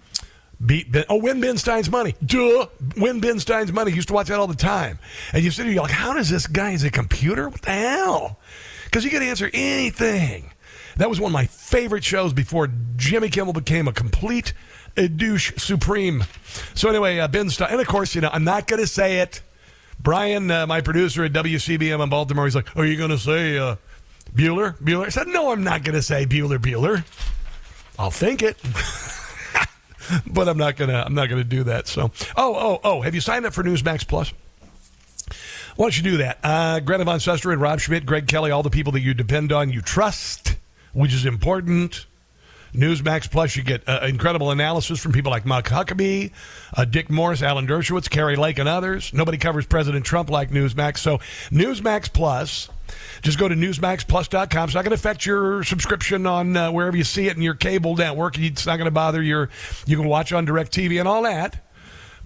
beat 0.65 0.91
ben, 0.91 1.05
oh, 1.07 1.17
win 1.17 1.39
Ben 1.39 1.57
Stein's 1.57 1.89
money. 1.89 2.15
Duh, 2.25 2.67
win 2.97 3.19
Ben 3.19 3.39
Stein's 3.39 3.71
money. 3.71 3.91
Used 3.91 4.07
to 4.07 4.13
watch 4.13 4.27
that 4.27 4.39
all 4.39 4.47
the 4.47 4.55
time, 4.55 4.99
and 5.33 5.43
you 5.43 5.51
sit 5.51 5.63
there, 5.63 5.71
you're 5.71 5.83
like, 5.83 5.91
how 5.91 6.13
does 6.13 6.29
this 6.29 6.47
guy? 6.47 6.71
Is 6.71 6.83
a 6.83 6.89
computer? 6.89 7.47
What 7.47 7.61
the 7.61 7.71
hell? 7.71 8.39
Because 8.85 9.05
you 9.05 9.11
can 9.11 9.21
answer 9.21 9.49
anything. 9.53 10.51
That 10.97 11.09
was 11.09 11.19
one 11.19 11.29
of 11.29 11.33
my 11.33 11.45
favorite 11.45 12.03
shows 12.03 12.33
before 12.33 12.69
Jimmy 12.95 13.29
Kimmel 13.29 13.53
became 13.53 13.87
a 13.87 13.93
complete 13.93 14.53
uh, 14.97 15.07
douche 15.07 15.53
supreme. 15.57 16.23
So 16.73 16.89
anyway, 16.89 17.19
uh, 17.19 17.27
Ben 17.27 17.49
Stein, 17.49 17.69
and 17.71 17.81
of 17.81 17.87
course, 17.87 18.15
you 18.15 18.21
know, 18.21 18.29
I'm 18.31 18.43
not 18.43 18.67
going 18.67 18.81
to 18.81 18.87
say 18.87 19.19
it. 19.19 19.41
Brian, 19.99 20.49
uh, 20.51 20.67
my 20.67 20.81
producer 20.81 21.23
at 21.23 21.33
WCBM 21.33 22.03
in 22.03 22.09
Baltimore, 22.09 22.45
he's 22.45 22.55
like, 22.55 22.75
"Are 22.75 22.85
you 22.85 22.97
going 22.97 23.09
to 23.09 23.17
say 23.17 23.57
uh, 23.57 23.75
Bueller? 24.33 24.77
Bueller?" 24.79 25.05
I 25.05 25.09
said, 25.09 25.27
"No, 25.27 25.51
I'm 25.51 25.63
not 25.63 25.83
going 25.83 25.95
to 25.95 26.01
say 26.01 26.25
Bueller. 26.25 26.57
Bueller. 26.57 27.03
I'll 27.97 28.11
think 28.11 28.41
it." 28.41 28.57
but 30.27 30.47
I'm 30.47 30.57
not 30.57 30.77
gonna 30.77 31.03
I'm 31.05 31.13
not 31.13 31.29
gonna 31.29 31.43
do 31.43 31.63
that. 31.65 31.87
So 31.87 32.11
oh 32.35 32.55
oh 32.55 32.79
oh 32.83 33.01
have 33.01 33.15
you 33.15 33.21
signed 33.21 33.45
up 33.45 33.53
for 33.53 33.63
Newsmax 33.63 34.07
Plus? 34.07 34.33
Why 35.75 35.85
don't 35.85 35.97
you 35.97 36.03
do 36.03 36.17
that? 36.17 36.39
Uh, 36.43 36.79
Greta 36.79 37.03
Van 37.03 37.19
Susteren, 37.19 37.61
Rob 37.61 37.79
Schmitt, 37.79 38.05
Greg 38.05 38.27
Kelly, 38.27 38.49
all 38.49 38.63
the 38.63 38.69
people 38.71 38.93
that 38.93 39.01
you 39.01 39.13
depend 39.13 39.51
on, 39.51 39.69
you 39.69 39.81
trust, 39.81 40.55
which 40.97 41.13
is 41.13 41.25
important. 41.25 42.07
Newsmax 42.73 43.29
Plus, 43.29 43.55
you 43.55 43.61
get 43.61 43.87
uh, 43.87 43.99
incredible 44.03 44.49
analysis 44.49 44.99
from 44.99 45.11
people 45.11 45.31
like 45.31 45.45
Mark 45.45 45.65
Huckabee, 45.65 46.31
uh, 46.75 46.85
Dick 46.85 47.09
Morris, 47.11 47.43
Alan 47.43 47.67
Dershowitz, 47.67 48.09
Kari 48.09 48.35
Lake, 48.35 48.57
and 48.57 48.67
others. 48.67 49.13
Nobody 49.13 49.37
covers 49.37 49.67
President 49.67 50.05
Trump 50.05 50.31
like 50.31 50.49
Newsmax. 50.49 50.97
So, 50.97 51.19
Newsmax 51.49 52.11
Plus, 52.11 52.69
just 53.21 53.37
go 53.37 53.47
to 53.47 53.53
newsmaxplus.com. 53.53 54.65
It's 54.65 54.73
not 54.73 54.83
going 54.83 54.89
to 54.89 54.95
affect 54.95 55.23
your 55.23 55.63
subscription 55.63 56.25
on 56.25 56.57
uh, 56.57 56.71
wherever 56.71 56.97
you 56.97 57.03
see 57.03 57.27
it 57.27 57.37
in 57.37 57.43
your 57.43 57.55
cable 57.55 57.95
network. 57.95 58.39
It's 58.39 58.65
not 58.65 58.77
going 58.77 58.85
to 58.85 58.91
bother 58.91 59.21
your, 59.21 59.49
you 59.85 59.97
can 59.97 60.07
watch 60.07 60.33
on 60.33 60.47
DirecTV 60.47 60.99
and 60.99 61.07
all 61.07 61.21
that. 61.23 61.63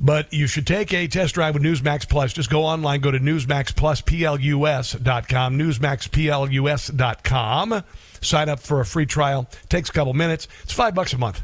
But 0.03 0.33
you 0.33 0.47
should 0.47 0.65
take 0.65 0.91
a 0.93 1.05
test 1.07 1.35
drive 1.35 1.53
with 1.53 1.61
Newsmax 1.61 2.09
Plus. 2.09 2.33
Just 2.33 2.49
go 2.49 2.63
online, 2.63 3.01
go 3.01 3.11
to 3.11 3.19
newsmaxpluspLUS.com, 3.19 5.59
newsmaxplus.com. 5.59 7.83
Sign 8.21 8.49
up 8.49 8.59
for 8.59 8.81
a 8.81 8.85
free 8.85 9.05
trial. 9.05 9.47
Takes 9.69 9.89
a 9.89 9.93
couple 9.93 10.13
minutes. 10.13 10.47
It's 10.63 10.73
five 10.73 10.95
bucks 10.95 11.13
a 11.13 11.19
month. 11.19 11.43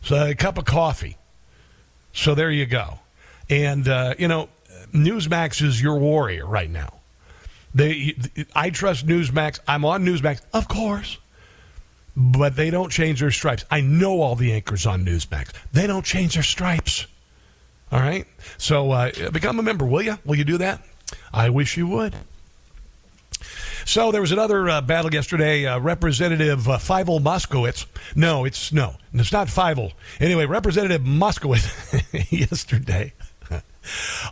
So 0.00 0.30
a 0.30 0.34
cup 0.34 0.56
of 0.56 0.64
coffee. 0.64 1.18
So 2.14 2.34
there 2.34 2.50
you 2.50 2.64
go. 2.64 3.00
And, 3.50 3.86
uh, 3.86 4.14
you 4.18 4.28
know, 4.28 4.48
Newsmax 4.94 5.60
is 5.62 5.82
your 5.82 5.98
warrior 5.98 6.46
right 6.46 6.70
now. 6.70 6.94
They, 7.74 8.16
I 8.54 8.70
trust 8.70 9.06
Newsmax. 9.06 9.60
I'm 9.68 9.84
on 9.84 10.06
Newsmax, 10.06 10.40
of 10.52 10.68
course, 10.68 11.18
but 12.16 12.56
they 12.56 12.70
don't 12.70 12.90
change 12.90 13.20
their 13.20 13.30
stripes. 13.30 13.66
I 13.70 13.82
know 13.82 14.22
all 14.22 14.36
the 14.36 14.52
anchors 14.52 14.86
on 14.86 15.04
Newsmax. 15.04 15.50
They 15.72 15.86
don't 15.86 16.04
change 16.04 16.34
their 16.34 16.42
stripes. 16.42 17.06
All 17.92 18.00
right. 18.00 18.26
So 18.56 18.90
uh, 18.90 19.30
become 19.30 19.58
a 19.58 19.62
member, 19.62 19.84
will 19.84 20.02
you? 20.02 20.18
Will 20.24 20.36
you 20.36 20.44
do 20.44 20.58
that? 20.58 20.82
I 21.32 21.50
wish 21.50 21.76
you 21.76 21.86
would. 21.88 22.16
So 23.84 24.10
there 24.12 24.20
was 24.20 24.32
another 24.32 24.68
uh, 24.68 24.80
battle 24.80 25.12
yesterday. 25.12 25.66
Uh, 25.66 25.78
Representative 25.78 26.68
uh, 26.68 26.78
Fievel 26.78 27.20
Moskowitz. 27.20 27.84
No, 28.16 28.44
it's 28.44 28.72
no, 28.72 28.94
it's 29.12 29.32
not 29.32 29.48
Fievel. 29.48 29.92
Anyway, 30.20 30.46
Representative 30.46 31.02
Moskowitz 31.02 32.30
yesterday 32.30 33.12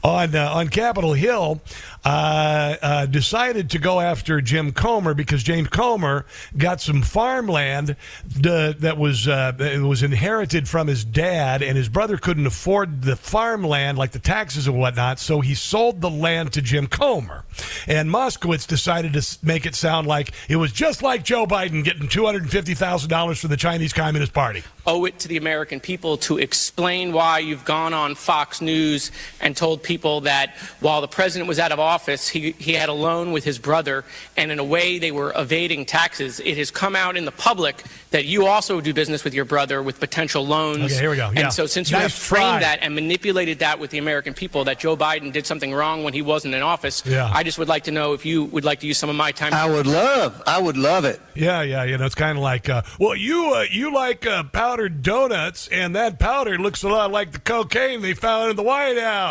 on 0.02 0.34
uh, 0.34 0.50
on 0.52 0.68
Capitol 0.68 1.12
Hill 1.12 1.60
uh, 2.04 2.76
uh, 2.80 3.06
decided 3.06 3.70
to 3.70 3.78
go 3.78 4.00
after 4.00 4.40
Jim 4.40 4.72
Comer 4.72 5.14
because 5.14 5.42
James 5.42 5.68
Comer 5.68 6.24
got 6.56 6.80
some 6.80 7.02
farmland 7.02 7.90
uh, 7.90 8.72
that 8.78 8.96
was 8.96 9.28
uh, 9.28 9.52
was 9.82 10.02
inherited 10.02 10.68
from 10.68 10.86
his 10.86 11.04
dad, 11.04 11.62
and 11.62 11.76
his 11.76 11.88
brother 11.88 12.16
couldn't 12.16 12.46
afford 12.46 13.02
the 13.02 13.16
farmland, 13.16 13.98
like 13.98 14.12
the 14.12 14.18
taxes 14.18 14.66
and 14.66 14.78
whatnot, 14.78 15.18
so 15.18 15.40
he 15.40 15.54
sold 15.54 16.00
the 16.00 16.10
land 16.10 16.52
to 16.54 16.62
Jim 16.62 16.86
Comer. 16.86 17.44
And 17.86 18.08
Moskowitz 18.10 18.66
decided 18.66 19.12
to 19.14 19.38
make 19.42 19.66
it 19.66 19.74
sound 19.74 20.06
like 20.06 20.32
it 20.48 20.56
was 20.56 20.72
just 20.72 21.02
like 21.02 21.24
Joe 21.24 21.46
Biden 21.46 21.84
getting 21.84 22.08
two 22.08 22.24
hundred 22.24 22.42
and 22.42 22.50
fifty 22.50 22.74
thousand 22.74 23.10
dollars 23.10 23.40
from 23.40 23.50
the 23.50 23.56
Chinese 23.56 23.92
Communist 23.92 24.32
Party. 24.32 24.62
owe 24.86 25.04
it 25.04 25.18
to 25.18 25.28
the 25.28 25.36
American 25.36 25.80
people 25.80 26.16
to 26.16 26.38
explain 26.38 27.12
why 27.12 27.38
you've 27.38 27.64
gone 27.64 27.92
on 27.92 28.14
Fox 28.14 28.60
News 28.60 29.10
and 29.40 29.56
told 29.56 29.82
people 29.82 30.22
that 30.22 30.54
while 30.80 31.00
the 31.00 31.08
president 31.08 31.48
was 31.48 31.58
out 31.58 31.72
of 31.72 31.80
office, 31.80 32.28
he, 32.28 32.52
he 32.52 32.72
had 32.74 32.88
a 32.88 32.92
loan 32.92 33.32
with 33.32 33.44
his 33.44 33.58
brother, 33.58 34.04
and 34.36 34.50
in 34.52 34.58
a 34.58 34.64
way 34.64 34.98
they 34.98 35.12
were 35.12 35.32
evading 35.36 35.86
taxes. 35.86 36.40
It 36.40 36.56
has 36.58 36.70
come 36.70 36.94
out 36.94 37.16
in 37.16 37.24
the 37.24 37.32
public 37.32 37.82
that 38.10 38.24
you 38.26 38.46
also 38.46 38.80
do 38.80 38.92
business 38.92 39.22
with 39.24 39.34
your 39.34 39.44
brother 39.44 39.82
with 39.82 40.00
potential 40.00 40.46
loans. 40.46 40.84
Okay, 40.92 41.00
here 41.00 41.10
we 41.10 41.16
go. 41.16 41.30
Yeah. 41.32 41.40
And 41.42 41.52
so 41.52 41.66
since 41.66 41.90
you 41.90 41.96
Nice 41.96 42.02
have 42.04 42.12
framed 42.12 42.44
try. 42.44 42.60
that 42.60 42.78
and 42.82 42.94
manipulated 42.94 43.60
that 43.60 43.78
with 43.78 43.90
the 43.90 43.98
American 43.98 44.34
people 44.34 44.64
that 44.64 44.78
Joe 44.80 44.96
Biden 44.96 45.32
did 45.32 45.46
something 45.46 45.72
wrong 45.72 46.02
when 46.04 46.12
he 46.12 46.22
wasn't 46.22 46.54
in 46.54 46.62
office, 46.62 47.02
Yeah. 47.06 47.30
I 47.32 47.42
just 47.42 47.58
would 47.58 47.68
like 47.68 47.84
to 47.84 47.90
know 47.92 48.12
if 48.12 48.26
you 48.26 48.44
would 48.46 48.64
like 48.64 48.80
to 48.80 48.86
use 48.86 48.98
some 48.98 49.08
of 49.10 49.16
my 49.16 49.32
time. 49.32 49.54
I 49.54 49.66
would 49.68 49.86
love, 49.86 50.42
I 50.46 50.60
would 50.60 50.76
love 50.76 51.04
it. 51.04 51.20
Yeah, 51.34 51.62
yeah, 51.62 51.84
you 51.84 51.96
know, 51.96 52.04
it's 52.06 52.14
kind 52.14 52.36
of 52.36 52.42
like, 52.42 52.68
uh, 52.68 52.82
well, 52.98 53.14
you 53.16 53.52
uh, 53.54 53.64
you 53.70 53.94
like 53.94 54.26
uh, 54.26 54.42
powdered 54.44 55.02
donuts, 55.02 55.68
and 55.68 55.94
that 55.96 56.18
powder 56.18 56.58
looks 56.58 56.82
a 56.82 56.88
lot 56.88 57.10
like 57.12 57.32
the 57.32 57.38
cocaine 57.38 58.02
they 58.02 58.14
found 58.14 58.50
in 58.50 58.56
the 58.56 58.62
White 58.62 58.98
House. 58.98 59.29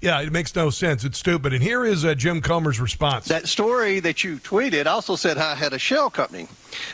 Yeah, 0.00 0.20
it 0.20 0.30
makes 0.32 0.54
no 0.54 0.70
sense. 0.70 1.04
It's 1.04 1.18
stupid. 1.18 1.52
And 1.52 1.62
here 1.62 1.84
is 1.84 2.04
uh, 2.04 2.14
Jim 2.14 2.40
Comer's 2.40 2.78
response. 2.80 3.26
That 3.26 3.48
story 3.48 4.00
that 4.00 4.22
you 4.22 4.36
tweeted 4.38 4.86
also 4.86 5.16
said 5.16 5.38
I 5.38 5.54
had 5.54 5.72
a 5.72 5.78
shell 5.78 6.10
company. 6.10 6.46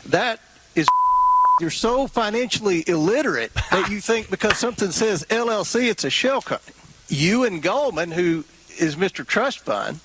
That 0.06 0.40
is. 0.74 0.86
You're 1.60 1.70
so 1.70 2.08
financially 2.08 2.82
illiterate 2.88 3.52
that 3.70 3.88
you 3.88 4.00
think 4.00 4.28
because 4.28 4.58
something 4.58 4.90
says 4.90 5.24
LLC, 5.30 5.88
it's 5.88 6.02
a 6.04 6.10
shell 6.10 6.42
company. 6.42 6.76
You 7.08 7.44
and 7.44 7.62
Goldman, 7.62 8.10
who 8.10 8.44
is 8.80 8.96
Mr. 8.96 9.24
Trust 9.24 9.60
Fund, 9.60 10.00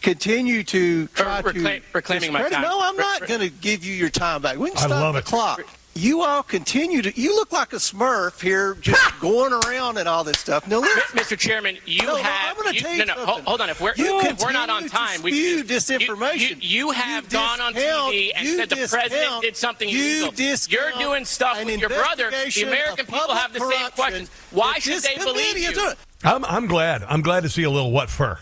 continue 0.00 0.62
to 0.64 1.06
try 1.08 1.40
reclaim- 1.40 1.82
to 1.82 1.86
reclaiming 1.92 2.32
my 2.32 2.38
discredit- 2.42 2.52
time. 2.52 2.62
No, 2.62 2.80
I'm 2.80 2.96
not 2.96 3.20
re- 3.22 3.26
going 3.26 3.40
to 3.40 3.50
give 3.50 3.84
you 3.84 3.92
your 3.92 4.08
time 4.08 4.40
back. 4.40 4.56
We 4.56 4.68
can 4.70 4.78
I 4.78 4.80
stop 4.82 4.90
love 5.02 5.12
the 5.14 5.18
it. 5.20 5.24
clock. 5.26 5.66
You 5.96 6.20
all 6.22 6.42
continue 6.42 7.00
to. 7.00 7.18
You 7.20 7.34
look 7.36 7.52
like 7.52 7.72
a 7.72 7.76
Smurf 7.76 8.40
here, 8.42 8.74
just 8.82 9.18
going 9.18 9.54
around 9.54 9.96
and 9.96 10.06
all 10.06 10.24
this 10.24 10.38
stuff. 10.38 10.68
No. 10.68 10.82
Mr. 10.82 11.38
Chairman, 11.38 11.78
you 11.86 12.02
No, 12.02 12.16
no, 12.16 12.22
have. 12.22 12.50
I'm 12.58 12.62
gonna 12.62 12.74
you- 12.74 12.80
tell 12.82 12.92
you 12.92 12.98
no, 12.98 13.04
no, 13.04 13.14
something. 13.14 13.26
hold, 13.34 13.44
hold 13.46 13.60
on. 13.62 13.70
If 13.70 13.80
we're, 13.80 13.94
You 13.96 14.20
if 14.20 14.40
we're 14.40 14.52
not 14.52 14.68
on 14.68 14.82
continue 14.82 14.88
to 14.90 14.94
time, 15.14 15.22
we 15.22 15.30
spew 15.32 15.40
you- 15.40 15.64
disinformation. 15.64 16.50
You, 16.50 16.56
you 16.60 16.90
have 16.90 17.24
You 17.24 17.30
gone 17.30 17.60
on 17.62 17.72
discount- 17.72 18.12
TV 18.14 18.30
and 18.36 18.46
you 18.46 18.56
said 18.56 18.68
the 18.68 18.86
president 18.90 19.42
did 19.42 19.56
something 19.56 19.88
you 19.88 20.28
illegal. 20.28 20.66
you're 20.68 20.92
doing 20.98 21.24
stuff 21.24 21.64
with 21.64 21.80
your 21.80 21.88
brother. 21.88 22.30
The 22.30 22.62
American 22.64 23.06
people 23.06 23.32
have 23.34 23.54
the 23.54 23.60
same 23.60 23.90
questions. 23.92 24.28
Why 24.50 24.78
should 24.78 25.02
they 25.02 25.16
believe 25.16 25.56
you? 25.56 25.92
I'm, 26.24 26.44
I'm 26.44 26.66
glad. 26.66 27.04
I'm 27.04 27.22
glad 27.22 27.42
to 27.44 27.48
see 27.48 27.62
a 27.62 27.70
little 27.70 27.90
what 27.90 28.10
fur. 28.10 28.38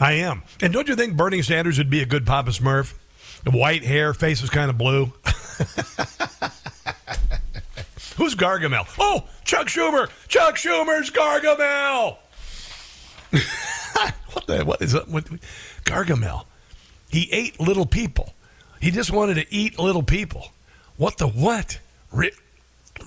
I 0.00 0.14
am. 0.14 0.42
And 0.60 0.72
don't 0.72 0.88
you 0.88 0.96
think 0.96 1.16
Bernie 1.16 1.42
Sanders 1.42 1.78
would 1.78 1.90
be 1.90 2.02
a 2.02 2.06
good 2.06 2.26
Papa 2.26 2.50
Smurf? 2.50 2.94
The 3.44 3.50
white 3.52 3.84
hair, 3.84 4.12
face 4.12 4.42
is 4.42 4.50
kind 4.50 4.68
of 4.68 4.76
blue. 4.76 5.12
Who's 8.16 8.34
Gargamel? 8.34 8.86
Oh, 8.98 9.28
Chuck 9.44 9.66
Schumer. 9.66 10.08
Chuck 10.28 10.56
Schumer's 10.56 11.10
Gargamel. 11.10 12.16
what 14.32 14.46
the? 14.46 14.64
What 14.64 14.82
is 14.82 14.92
that? 14.92 15.08
What, 15.08 15.24
Gargamel. 15.84 16.46
He 17.10 17.28
ate 17.30 17.60
little 17.60 17.86
people. 17.86 18.34
He 18.80 18.90
just 18.90 19.10
wanted 19.10 19.34
to 19.34 19.46
eat 19.54 19.78
little 19.78 20.02
people. 20.02 20.48
What 20.96 21.18
the 21.18 21.28
what? 21.28 21.78
Re- 22.10 22.32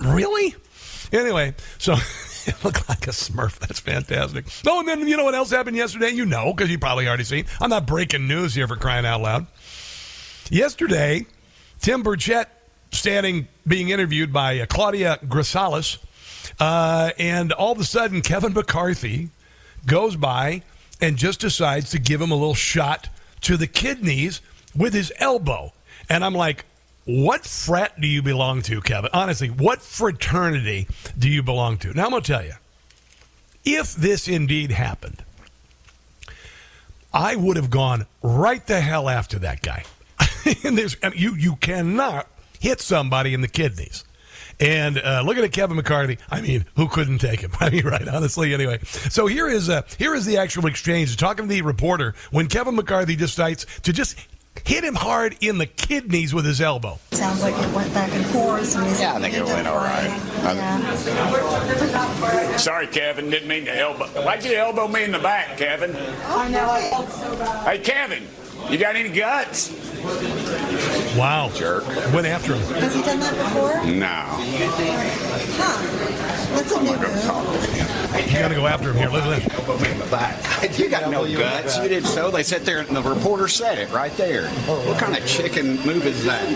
really? 0.00 0.54
Anyway, 1.12 1.54
so 1.78 1.92
it 2.46 2.64
looked 2.64 2.88
like 2.88 3.06
a 3.06 3.10
Smurf. 3.10 3.58
That's 3.58 3.80
fantastic. 3.80 4.46
Oh, 4.66 4.80
and 4.80 4.88
then 4.88 5.08
you 5.08 5.16
know 5.16 5.24
what 5.24 5.34
else 5.34 5.50
happened 5.50 5.76
yesterday? 5.76 6.10
You 6.10 6.24
know, 6.24 6.52
because 6.52 6.70
you 6.70 6.78
probably 6.78 7.08
already 7.08 7.24
seen. 7.24 7.46
I'm 7.60 7.70
not 7.70 7.86
breaking 7.86 8.28
news 8.28 8.54
here 8.54 8.68
for 8.68 8.76
crying 8.76 9.06
out 9.06 9.20
loud. 9.20 9.46
Yesterday, 10.50 11.26
Tim 11.80 12.02
Burchett 12.02 12.46
standing 12.92 13.48
being 13.66 13.90
interviewed 13.90 14.32
by 14.32 14.60
uh, 14.60 14.66
Claudia 14.66 15.18
Grisales, 15.24 15.98
uh, 16.58 17.10
and 17.18 17.52
all 17.52 17.72
of 17.72 17.80
a 17.80 17.84
sudden 17.84 18.20
Kevin 18.22 18.52
McCarthy 18.52 19.30
goes 19.86 20.16
by 20.16 20.62
and 21.00 21.16
just 21.16 21.40
decides 21.40 21.90
to 21.90 21.98
give 21.98 22.20
him 22.20 22.30
a 22.30 22.34
little 22.34 22.54
shot 22.54 23.08
to 23.42 23.56
the 23.56 23.66
kidneys 23.66 24.40
with 24.76 24.92
his 24.92 25.12
elbow. 25.18 25.72
And 26.08 26.24
I'm 26.24 26.34
like, 26.34 26.64
what 27.04 27.46
frat 27.46 28.00
do 28.00 28.06
you 28.06 28.22
belong 28.22 28.62
to, 28.62 28.80
Kevin? 28.80 29.10
Honestly, 29.12 29.48
what 29.48 29.80
fraternity 29.80 30.86
do 31.18 31.28
you 31.28 31.42
belong 31.42 31.78
to? 31.78 31.94
Now, 31.94 32.04
I'm 32.04 32.10
going 32.10 32.22
to 32.22 32.32
tell 32.32 32.44
you 32.44 32.52
if 33.64 33.94
this 33.94 34.28
indeed 34.28 34.70
happened, 34.70 35.24
I 37.12 37.36
would 37.36 37.56
have 37.56 37.70
gone 37.70 38.06
right 38.22 38.64
the 38.66 38.80
hell 38.80 39.08
after 39.08 39.38
that 39.40 39.62
guy. 39.62 39.84
and 40.64 40.76
there's, 40.76 40.96
I 41.02 41.10
mean, 41.10 41.18
you, 41.18 41.34
you 41.34 41.56
cannot 41.56 42.28
hit 42.60 42.80
somebody 42.80 43.34
in 43.34 43.40
the 43.40 43.48
kidneys. 43.48 44.04
And 44.60 44.98
uh, 44.98 45.22
looking 45.24 45.42
at 45.42 45.52
Kevin 45.52 45.76
McCarthy, 45.76 46.18
I 46.30 46.42
mean, 46.42 46.66
who 46.76 46.86
couldn't 46.86 47.18
take 47.18 47.40
him? 47.40 47.50
I 47.60 47.70
mean, 47.70 47.84
right? 47.86 48.06
Honestly, 48.06 48.52
anyway. 48.54 48.78
So 48.84 49.26
here 49.26 49.48
is 49.48 49.68
uh, 49.68 49.82
here 49.98 50.14
is 50.14 50.26
the 50.26 50.36
actual 50.36 50.66
exchange. 50.66 51.16
Talking 51.16 51.48
to 51.48 51.48
the 51.48 51.62
reporter 51.62 52.14
when 52.30 52.46
Kevin 52.46 52.76
McCarthy 52.76 53.16
decides 53.16 53.66
to 53.82 53.92
just 53.92 54.16
hit 54.66 54.84
him 54.84 54.94
hard 54.94 55.36
in 55.40 55.56
the 55.58 55.66
kidneys 55.66 56.34
with 56.34 56.44
his 56.44 56.60
elbow. 56.60 56.98
Sounds 57.12 57.42
like 57.42 57.54
it 57.54 57.74
went 57.74 57.92
back 57.94 58.12
and 58.12 58.26
forth. 58.26 58.76
And 58.76 58.84
yeah, 59.00 59.14
I 59.14 59.20
think 59.20 59.34
it 59.34 59.44
went 59.44 59.66
all 59.66 59.78
right. 59.78 60.08
Yeah. 60.42 60.96
Sorry, 62.58 62.86
Kevin. 62.88 63.30
Didn't 63.30 63.48
mean 63.48 63.64
to 63.64 63.74
elbow. 63.78 64.06
Why'd 64.22 64.44
you 64.44 64.54
elbow 64.56 64.88
me 64.88 65.04
in 65.04 65.12
the 65.12 65.18
back, 65.18 65.56
Kevin? 65.56 65.96
I 65.96 66.48
know. 66.48 66.68
I 66.68 66.90
felt 66.90 67.10
so 67.10 67.34
bad. 67.36 67.66
Hey, 67.66 67.78
Kevin, 67.82 68.26
you 68.68 68.76
got 68.76 68.96
any 68.96 69.08
guts? 69.08 69.89
Wow. 71.16 71.50
Jerk. 71.54 71.86
Went 72.12 72.26
after 72.26 72.54
him. 72.54 72.62
Has 72.74 72.94
he 72.94 73.02
done 73.02 73.20
that 73.20 73.34
before? 73.36 73.84
No. 73.86 74.26
Huh. 75.58 75.96
That's 76.54 76.72
a 76.72 76.82
new 76.82 76.90
move. 76.90 78.30
You 78.30 78.38
got 78.38 78.48
to 78.48 78.54
go 78.54 78.66
after 78.66 78.90
him 78.92 78.96
here. 78.96 79.08
Listen. 79.10 79.52
Elbow 79.52 79.78
me 79.78 79.90
in 79.90 79.98
the 79.98 80.06
back. 80.06 80.78
You 80.78 80.88
got 80.88 81.10
no 81.10 81.24
guts. 81.32 81.78
You 81.78 81.88
did 81.88 82.06
so. 82.06 82.30
They 82.30 82.42
sat 82.42 82.64
there, 82.64 82.80
and 82.80 82.96
the 82.96 83.02
reporter 83.02 83.48
said 83.48 83.78
it 83.78 83.90
right 83.92 84.12
there. 84.16 84.48
What 84.48 84.98
kind 84.98 85.16
of 85.16 85.26
chicken 85.26 85.76
move 85.86 86.06
is 86.06 86.24
that? 86.24 86.48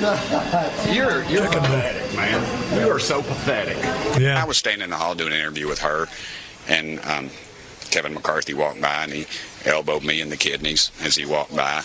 You're 0.94 1.22
you're 1.24 1.46
pathetic, 1.48 2.16
man. 2.16 2.80
You 2.80 2.90
are 2.90 2.98
so 2.98 3.22
pathetic. 3.22 3.76
Yeah. 4.20 4.42
I 4.42 4.46
was 4.46 4.56
standing 4.56 4.84
in 4.84 4.90
the 4.90 4.96
hall 4.96 5.14
doing 5.14 5.32
an 5.32 5.38
interview 5.38 5.68
with 5.68 5.80
her, 5.80 6.08
and 6.68 7.00
um, 7.04 7.30
Kevin 7.94 8.12
McCarthy 8.12 8.54
walked 8.54 8.82
by 8.82 9.04
and 9.04 9.12
he 9.12 9.24
elbowed 9.64 10.02
me 10.02 10.20
in 10.20 10.28
the 10.28 10.36
kidneys 10.36 10.90
as 11.04 11.14
he 11.14 11.24
walked 11.24 11.54
by. 11.54 11.80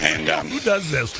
And 0.00 0.28
um, 0.28 0.48
Who 0.48 0.58
does 0.58 0.90
this? 0.90 1.14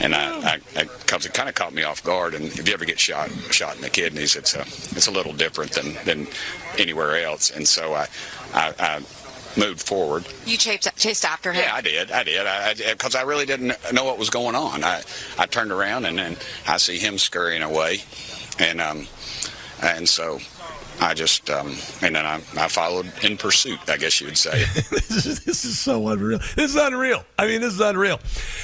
and 0.00 0.16
I, 0.16 0.54
I, 0.54 0.60
I 0.76 0.84
cause 1.06 1.24
it 1.26 1.32
kind 1.32 1.48
of 1.48 1.54
caught 1.54 1.72
me 1.72 1.84
off 1.84 2.02
guard. 2.02 2.34
And 2.34 2.46
if 2.46 2.66
you 2.66 2.74
ever 2.74 2.84
get 2.84 2.98
shot 2.98 3.30
shot 3.52 3.76
in 3.76 3.82
the 3.82 3.90
kidneys, 3.90 4.34
it's 4.34 4.56
a 4.56 4.62
it's 4.96 5.06
a 5.06 5.12
little 5.12 5.32
different 5.32 5.70
than, 5.70 5.94
than 6.04 6.26
anywhere 6.76 7.22
else. 7.22 7.52
And 7.52 7.68
so 7.68 7.94
I, 7.94 8.08
I, 8.52 8.74
I 8.80 9.02
moved 9.56 9.80
forward. 9.80 10.26
You 10.44 10.56
chased, 10.56 10.88
chased 10.96 11.24
after 11.24 11.52
him? 11.52 11.62
Yeah, 11.62 11.76
I 11.76 11.80
did. 11.80 12.10
I 12.10 12.24
did. 12.24 12.46
I 12.48 12.74
because 12.74 13.14
I, 13.14 13.22
really 13.22 13.46
didn't 13.46 13.76
know 13.92 14.04
what 14.04 14.18
was 14.18 14.28
going 14.28 14.56
on. 14.56 14.82
I 14.82 15.02
I 15.38 15.46
turned 15.46 15.70
around 15.70 16.04
and 16.06 16.18
then 16.18 16.36
I 16.66 16.78
see 16.78 16.98
him 16.98 17.16
scurrying 17.16 17.62
away, 17.62 18.02
and 18.58 18.80
um 18.80 19.06
and 19.80 20.08
so. 20.08 20.40
I 21.00 21.14
just 21.14 21.50
um, 21.50 21.76
and 22.02 22.16
then 22.16 22.24
I, 22.24 22.36
I 22.56 22.68
followed 22.68 23.10
in 23.22 23.36
pursuit. 23.36 23.78
I 23.88 23.96
guess 23.96 24.20
you 24.20 24.26
would 24.26 24.38
say. 24.38 24.50
this, 24.74 25.26
is, 25.26 25.44
this 25.44 25.64
is 25.64 25.78
so 25.78 26.08
unreal. 26.08 26.38
This 26.56 26.70
is 26.70 26.76
unreal. 26.76 27.24
I 27.38 27.46
mean, 27.46 27.60
this 27.60 27.74
is 27.74 27.80
unreal. 27.80 28.20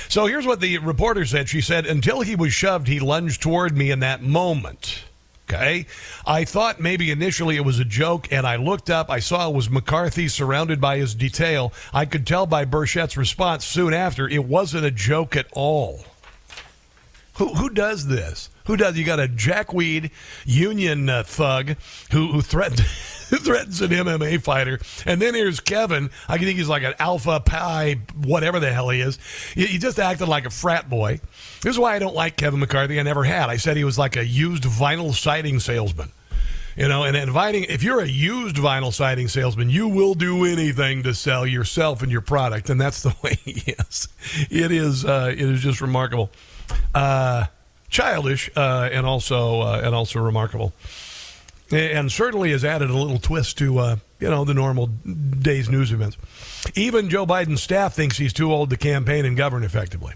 So 0.08 0.26
here's 0.26 0.46
what 0.46 0.60
the 0.60 0.78
reporter 0.78 1.24
said. 1.26 1.48
She 1.48 1.60
said, 1.60 1.86
until 1.86 2.20
he 2.20 2.36
was 2.36 2.52
shoved, 2.52 2.88
he 2.88 3.00
lunged 3.00 3.42
toward 3.42 3.76
me 3.76 3.90
in 3.90 4.00
that 4.00 4.22
moment. 4.22 5.04
Okay. 5.52 5.86
I 6.24 6.44
thought 6.44 6.78
maybe 6.78 7.10
initially 7.10 7.56
it 7.56 7.64
was 7.64 7.80
a 7.80 7.84
joke, 7.84 8.28
and 8.30 8.46
I 8.46 8.54
looked 8.54 8.88
up. 8.88 9.10
I 9.10 9.18
saw 9.18 9.48
it 9.48 9.54
was 9.54 9.68
McCarthy 9.68 10.28
surrounded 10.28 10.80
by 10.80 10.98
his 10.98 11.12
detail. 11.12 11.72
I 11.92 12.04
could 12.04 12.24
tell 12.24 12.46
by 12.46 12.64
Burchett's 12.64 13.16
response 13.16 13.64
soon 13.64 13.92
after 13.92 14.28
it 14.28 14.44
wasn't 14.44 14.84
a 14.84 14.92
joke 14.92 15.34
at 15.34 15.46
all. 15.52 16.04
Who, 17.40 17.54
who 17.54 17.70
does 17.70 18.06
this? 18.06 18.50
Who 18.66 18.76
does? 18.76 18.98
You 18.98 19.04
got 19.06 19.18
a 19.18 19.26
jackweed 19.26 20.10
union 20.44 21.08
uh, 21.08 21.22
thug 21.22 21.76
who, 22.12 22.32
who 22.32 22.42
threatened. 22.42 22.80
threatens 22.86 23.80
an 23.80 23.92
MMA 23.92 24.42
fighter, 24.42 24.78
and 25.06 25.22
then 25.22 25.32
here's 25.32 25.58
Kevin. 25.58 26.10
I 26.28 26.36
think 26.36 26.58
he's 26.58 26.68
like 26.68 26.82
an 26.82 26.92
alpha 26.98 27.40
pi, 27.40 28.00
whatever 28.14 28.60
the 28.60 28.70
hell 28.70 28.90
he 28.90 29.00
is. 29.00 29.18
He, 29.54 29.78
just 29.78 29.98
acted 29.98 30.28
like 30.28 30.44
a 30.44 30.50
frat 30.50 30.90
boy. 30.90 31.20
This 31.62 31.72
is 31.72 31.78
why 31.78 31.94
I 31.94 31.98
don't 31.98 32.14
like 32.14 32.36
Kevin 32.36 32.60
McCarthy. 32.60 33.00
I 33.00 33.04
never 33.04 33.24
had. 33.24 33.48
I 33.48 33.56
said 33.56 33.78
he 33.78 33.84
was 33.84 33.98
like 33.98 34.16
a 34.16 34.26
used 34.26 34.64
vinyl 34.64 35.14
siding 35.14 35.60
salesman. 35.60 36.12
You 36.76 36.88
know, 36.88 37.04
and 37.04 37.16
inviting, 37.16 37.64
if 37.64 37.82
you're 37.82 38.00
a 38.00 38.06
used 38.06 38.56
vinyl 38.56 38.92
siding 38.92 39.28
salesman, 39.28 39.70
you 39.70 39.88
will 39.88 40.12
do 40.12 40.44
anything 40.44 41.04
to 41.04 41.14
sell 41.14 41.46
yourself 41.46 42.02
and 42.02 42.12
your 42.12 42.20
product. 42.20 42.68
And 42.68 42.78
that's 42.78 43.02
the 43.02 43.14
way 43.22 43.38
he 43.44 43.72
is. 43.72 44.08
It 44.50 44.72
is, 44.72 45.06
uh, 45.06 45.30
it 45.32 45.40
is 45.40 45.62
just 45.62 45.80
remarkable. 45.80 46.30
Uh, 46.94 47.46
childish, 47.88 48.50
uh, 48.56 48.88
and 48.92 49.06
also, 49.06 49.60
uh, 49.60 49.80
and 49.84 49.94
also 49.94 50.20
remarkable. 50.20 50.72
And 51.72 52.10
certainly 52.10 52.50
has 52.50 52.64
added 52.64 52.90
a 52.90 52.96
little 52.96 53.18
twist 53.18 53.58
to, 53.58 53.78
uh, 53.78 53.96
you 54.18 54.28
know, 54.28 54.44
the 54.44 54.54
normal 54.54 54.86
day's 54.86 55.68
news 55.68 55.92
events. 55.92 56.16
Even 56.74 57.08
Joe 57.08 57.26
Biden's 57.26 57.62
staff 57.62 57.94
thinks 57.94 58.18
he's 58.18 58.32
too 58.32 58.52
old 58.52 58.70
to 58.70 58.76
campaign 58.76 59.24
and 59.24 59.36
govern 59.36 59.62
effectively. 59.62 60.14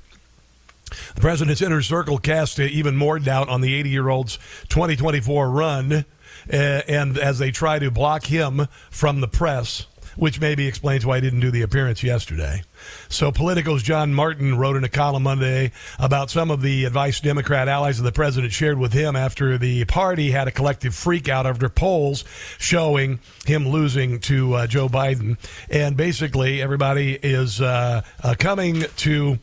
The 1.15 1.21
president's 1.21 1.63
inner 1.63 1.83
circle 1.83 2.19
cast 2.19 2.59
even 2.59 2.97
more 2.97 3.19
doubt 3.19 3.49
on 3.49 3.61
the 3.61 3.75
80 3.75 3.91
year 3.91 4.09
old's 4.09 4.37
2024 4.69 5.51
run, 5.51 5.93
uh, 5.93 6.05
and 6.53 7.19
as 7.19 7.39
they 7.39 7.51
try 7.51 7.79
to 7.79 7.91
block 7.91 8.27
him 8.27 8.67
from 8.91 9.21
the 9.21 9.29
press, 9.29 9.87
which 10.17 10.41
maybe 10.41 10.67
explains 10.67 11.07
why 11.07 11.17
he 11.17 11.21
didn't 11.21 11.41
do 11.41 11.51
the 11.51 11.63
appearance 11.63 12.03
yesterday. 12.03 12.63
So, 13.09 13.33
Politico's 13.33 13.83
John 13.83 14.15
Martin 14.15 14.57
wrote 14.57 14.77
in 14.77 14.85
a 14.85 14.89
column 14.89 15.25
Monday 15.25 15.73
about 15.99 16.31
some 16.31 16.51
of 16.51 16.63
the 16.63 16.85
advice 16.85 17.21
Democrat 17.21 17.69
allies 17.69 17.99
of 17.99 18.05
the 18.05 18.13
president 18.13 18.53
shared 18.53 18.79
with 18.79 18.93
him 18.93 19.17
after 19.17 19.59
the 19.59 19.85
party 19.85 20.31
had 20.31 20.49
a 20.49 20.51
collective 20.51 20.93
freakout 20.93 21.45
after 21.45 21.69
polls 21.69 22.25
showing 22.59 23.19
him 23.47 23.69
losing 23.69 24.21
to 24.21 24.55
uh, 24.55 24.67
Joe 24.67 24.89
Biden. 24.89 25.37
And 25.71 25.97
basically, 25.97 26.61
everybody 26.63 27.19
is 27.23 27.61
uh, 27.61 28.03
uh, 28.23 28.35
coming 28.39 28.83
to, 28.83 29.39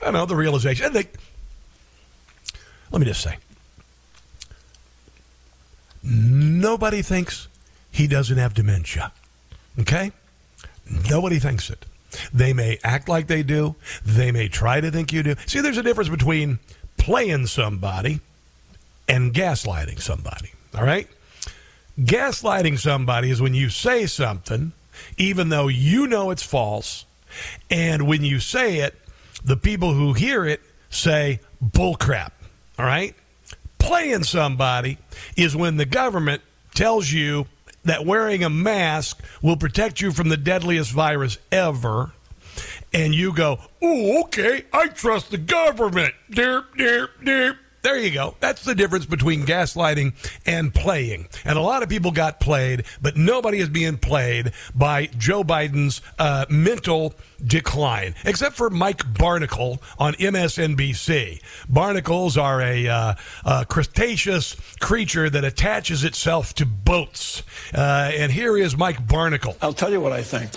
I 0.00 0.04
don't 0.04 0.14
know, 0.14 0.26
the 0.26 0.36
realization. 0.36 0.92
Let 0.92 1.06
me 3.00 3.06
just 3.06 3.22
say 3.22 3.38
nobody 6.04 7.02
thinks 7.02 7.48
he 7.90 8.06
doesn't 8.06 8.36
have 8.36 8.54
dementia. 8.54 9.12
Okay? 9.80 10.12
Nobody 11.10 11.38
thinks 11.38 11.70
it. 11.70 11.86
They 12.32 12.52
may 12.52 12.78
act 12.84 13.08
like 13.08 13.26
they 13.26 13.42
do. 13.42 13.76
They 14.04 14.32
may 14.32 14.48
try 14.48 14.80
to 14.80 14.90
think 14.90 15.12
you 15.12 15.22
do. 15.22 15.34
See, 15.46 15.60
there's 15.60 15.78
a 15.78 15.82
difference 15.82 16.08
between 16.08 16.58
playing 16.96 17.46
somebody 17.46 18.20
and 19.08 19.32
gaslighting 19.34 20.00
somebody. 20.00 20.52
All 20.76 20.84
right? 20.84 21.08
Gaslighting 21.98 22.78
somebody 22.78 23.30
is 23.30 23.40
when 23.40 23.54
you 23.54 23.68
say 23.68 24.06
something, 24.06 24.72
even 25.16 25.48
though 25.48 25.68
you 25.68 26.06
know 26.06 26.30
it's 26.30 26.42
false, 26.42 27.04
and 27.70 28.06
when 28.06 28.24
you 28.24 28.40
say 28.40 28.78
it, 28.78 28.94
the 29.44 29.56
people 29.56 29.94
who 29.94 30.12
hear 30.12 30.44
it 30.44 30.60
say 30.90 31.40
bullcrap. 31.62 32.30
All 32.78 32.86
right? 32.86 33.14
Playing 33.78 34.24
somebody 34.24 34.98
is 35.36 35.54
when 35.54 35.76
the 35.76 35.84
government 35.84 36.42
tells 36.74 37.12
you 37.12 37.46
that 37.84 38.06
wearing 38.06 38.42
a 38.42 38.50
mask 38.50 39.22
will 39.42 39.56
protect 39.56 40.00
you 40.00 40.12
from 40.12 40.28
the 40.28 40.36
deadliest 40.36 40.92
virus 40.92 41.38
ever. 41.52 42.12
And 42.92 43.14
you 43.14 43.32
go, 43.32 43.58
oh, 43.82 44.22
okay, 44.24 44.64
I 44.72 44.88
trust 44.88 45.30
the 45.30 45.38
government. 45.38 46.14
Derp, 46.30 46.64
derp, 46.76 47.08
derp. 47.22 47.56
There 47.84 47.98
you 47.98 48.10
go. 48.10 48.34
That's 48.40 48.64
the 48.64 48.74
difference 48.74 49.04
between 49.04 49.44
gaslighting 49.44 50.14
and 50.46 50.72
playing. 50.72 51.28
And 51.44 51.58
a 51.58 51.60
lot 51.60 51.82
of 51.82 51.90
people 51.90 52.12
got 52.12 52.40
played, 52.40 52.84
but 53.02 53.14
nobody 53.14 53.58
is 53.58 53.68
being 53.68 53.98
played 53.98 54.52
by 54.74 55.08
Joe 55.18 55.44
Biden's 55.44 56.00
uh, 56.18 56.46
mental 56.48 57.12
decline, 57.44 58.14
except 58.24 58.56
for 58.56 58.70
Mike 58.70 59.04
Barnicle 59.12 59.82
on 59.98 60.14
MSNBC. 60.14 61.42
Barnacles 61.68 62.38
are 62.38 62.62
a, 62.62 62.88
uh, 62.88 63.14
a 63.44 63.66
cretaceous 63.66 64.56
creature 64.80 65.28
that 65.28 65.44
attaches 65.44 66.04
itself 66.04 66.54
to 66.54 66.64
boats. 66.64 67.42
Uh, 67.74 68.10
and 68.14 68.32
here 68.32 68.56
is 68.56 68.78
Mike 68.78 69.06
Barnicle. 69.06 69.58
I'll 69.60 69.74
tell 69.74 69.92
you 69.92 70.00
what 70.00 70.12
I 70.12 70.22
think. 70.22 70.52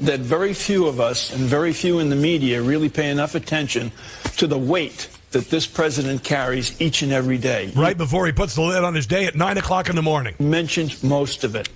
That 0.00 0.18
very 0.18 0.52
few 0.52 0.88
of 0.88 0.98
us 0.98 1.32
and 1.32 1.42
very 1.42 1.72
few 1.72 2.00
in 2.00 2.10
the 2.10 2.16
media 2.16 2.60
really 2.60 2.88
pay 2.88 3.10
enough 3.10 3.36
attention 3.36 3.92
to 4.38 4.48
the 4.48 4.58
weight 4.58 5.08
that 5.34 5.50
this 5.50 5.66
president 5.66 6.24
carries 6.24 6.80
each 6.80 7.02
and 7.02 7.12
every 7.12 7.38
day. 7.38 7.70
Right 7.76 7.98
before 7.98 8.24
he 8.26 8.32
puts 8.32 8.54
the 8.54 8.62
lid 8.62 8.82
on 8.82 8.94
his 8.94 9.06
day 9.06 9.26
at 9.26 9.34
9 9.34 9.58
o'clock 9.58 9.90
in 9.90 9.96
the 9.96 10.02
morning. 10.02 10.34
Mentioned 10.38 11.02
most 11.04 11.44
of 11.44 11.54
it. 11.54 11.68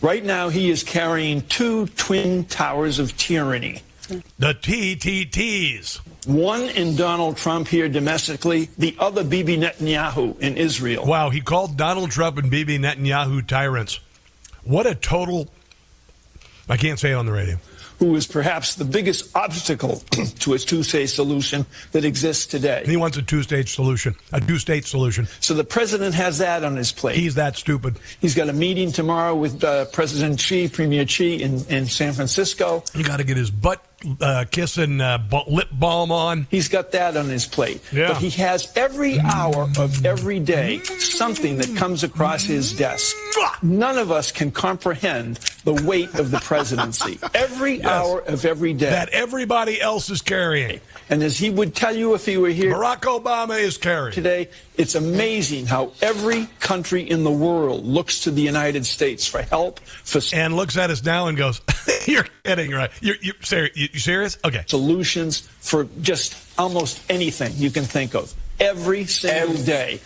Right 0.00 0.24
now, 0.24 0.48
he 0.48 0.68
is 0.70 0.82
carrying 0.82 1.42
two 1.42 1.86
twin 1.86 2.44
towers 2.46 2.98
of 2.98 3.16
tyranny. 3.16 3.82
The 4.38 4.54
TTTs. 4.54 6.00
One 6.26 6.62
in 6.62 6.96
Donald 6.96 7.36
Trump 7.36 7.68
here 7.68 7.88
domestically, 7.88 8.68
the 8.76 8.96
other 8.98 9.22
Bibi 9.22 9.58
Netanyahu 9.58 10.38
in 10.40 10.56
Israel. 10.56 11.06
Wow, 11.06 11.30
he 11.30 11.40
called 11.40 11.76
Donald 11.76 12.10
Trump 12.10 12.38
and 12.38 12.50
Bibi 12.50 12.78
Netanyahu 12.78 13.46
tyrants. 13.46 14.00
What 14.64 14.86
a 14.86 14.94
total. 14.94 15.48
I 16.68 16.76
can't 16.76 16.98
say 16.98 17.12
it 17.12 17.14
on 17.14 17.26
the 17.26 17.32
radio. 17.32 17.58
Who 18.02 18.16
is 18.16 18.26
perhaps 18.26 18.74
the 18.74 18.84
biggest 18.84 19.30
obstacle 19.36 20.02
to 20.40 20.54
a 20.54 20.58
two 20.58 20.82
state 20.82 21.06
solution 21.06 21.64
that 21.92 22.04
exists 22.04 22.46
today. 22.46 22.82
He 22.84 22.96
wants 22.96 23.16
a 23.16 23.22
two 23.22 23.44
state 23.44 23.68
solution, 23.68 24.16
a 24.32 24.40
two 24.40 24.58
state 24.58 24.86
solution. 24.86 25.28
So 25.38 25.54
the 25.54 25.62
president 25.62 26.16
has 26.16 26.38
that 26.38 26.64
on 26.64 26.74
his 26.74 26.90
plate. 26.90 27.14
He's 27.14 27.36
that 27.36 27.56
stupid. 27.56 28.00
He's 28.20 28.34
got 28.34 28.48
a 28.48 28.52
meeting 28.52 28.90
tomorrow 28.90 29.36
with 29.36 29.62
uh, 29.62 29.84
President 29.92 30.40
Xi, 30.40 30.66
Premier 30.68 31.06
Xi 31.06 31.44
in, 31.44 31.64
in 31.66 31.86
San 31.86 32.12
Francisco. 32.12 32.82
He 32.92 33.04
got 33.04 33.18
to 33.18 33.24
get 33.24 33.36
his 33.36 33.52
butt 33.52 33.80
uh, 34.20 34.44
kissing 34.50 35.00
uh, 35.00 35.18
lip 35.46 35.68
balm 35.72 36.12
on. 36.12 36.46
He's 36.50 36.68
got 36.68 36.92
that 36.92 37.16
on 37.16 37.26
his 37.26 37.46
plate. 37.46 37.80
Yeah. 37.92 38.08
But 38.08 38.18
he 38.18 38.30
has 38.30 38.72
every 38.76 39.18
hour 39.20 39.68
of 39.78 40.04
every 40.04 40.40
day 40.40 40.80
something 40.82 41.58
that 41.58 41.76
comes 41.76 42.04
across 42.04 42.44
his 42.44 42.72
desk. 42.72 43.16
None 43.62 43.98
of 43.98 44.10
us 44.10 44.32
can 44.32 44.50
comprehend 44.50 45.38
the 45.64 45.74
weight 45.74 46.14
of 46.14 46.30
the 46.30 46.38
presidency. 46.38 47.18
Every 47.34 47.82
hour 47.84 48.20
of 48.20 48.44
every 48.44 48.72
day. 48.72 48.90
That 48.90 49.08
everybody 49.10 49.80
else 49.80 50.10
is 50.10 50.20
carrying. 50.20 50.80
And 51.08 51.22
as 51.22 51.38
he 51.38 51.50
would 51.50 51.74
tell 51.74 51.94
you 51.94 52.14
if 52.14 52.26
he 52.26 52.36
were 52.36 52.48
here, 52.48 52.74
Barack 52.74 53.02
Obama 53.02 53.60
is 53.60 53.78
carrying. 53.78 54.12
today, 54.12 54.48
it's 54.76 54.94
amazing 54.94 55.66
how 55.66 55.92
every 56.00 56.46
country 56.60 57.02
in 57.02 57.24
the 57.24 57.30
world 57.30 57.84
looks 57.84 58.20
to 58.20 58.30
the 58.30 58.42
United 58.42 58.86
States 58.86 59.26
for 59.26 59.42
help, 59.42 59.80
for 59.80 60.20
And 60.34 60.56
looks 60.56 60.76
at 60.76 60.90
us 60.90 61.04
now 61.04 61.26
and 61.28 61.36
goes, 61.36 61.60
You're 62.06 62.26
kidding, 62.44 62.70
right? 62.70 62.90
You're, 63.00 63.16
you're 63.20 63.34
serious? 63.42 63.76
You, 63.76 63.88
you 63.92 63.98
serious? 63.98 64.38
Okay. 64.44 64.64
solutions 64.66 65.40
for 65.60 65.84
just 66.00 66.34
almost 66.58 67.02
anything 67.10 67.52
you 67.56 67.70
can 67.70 67.84
think 67.84 68.14
of. 68.14 68.32
Every 68.60 69.06
single 69.06 69.56
Ev- 69.56 69.66
day. 69.66 70.00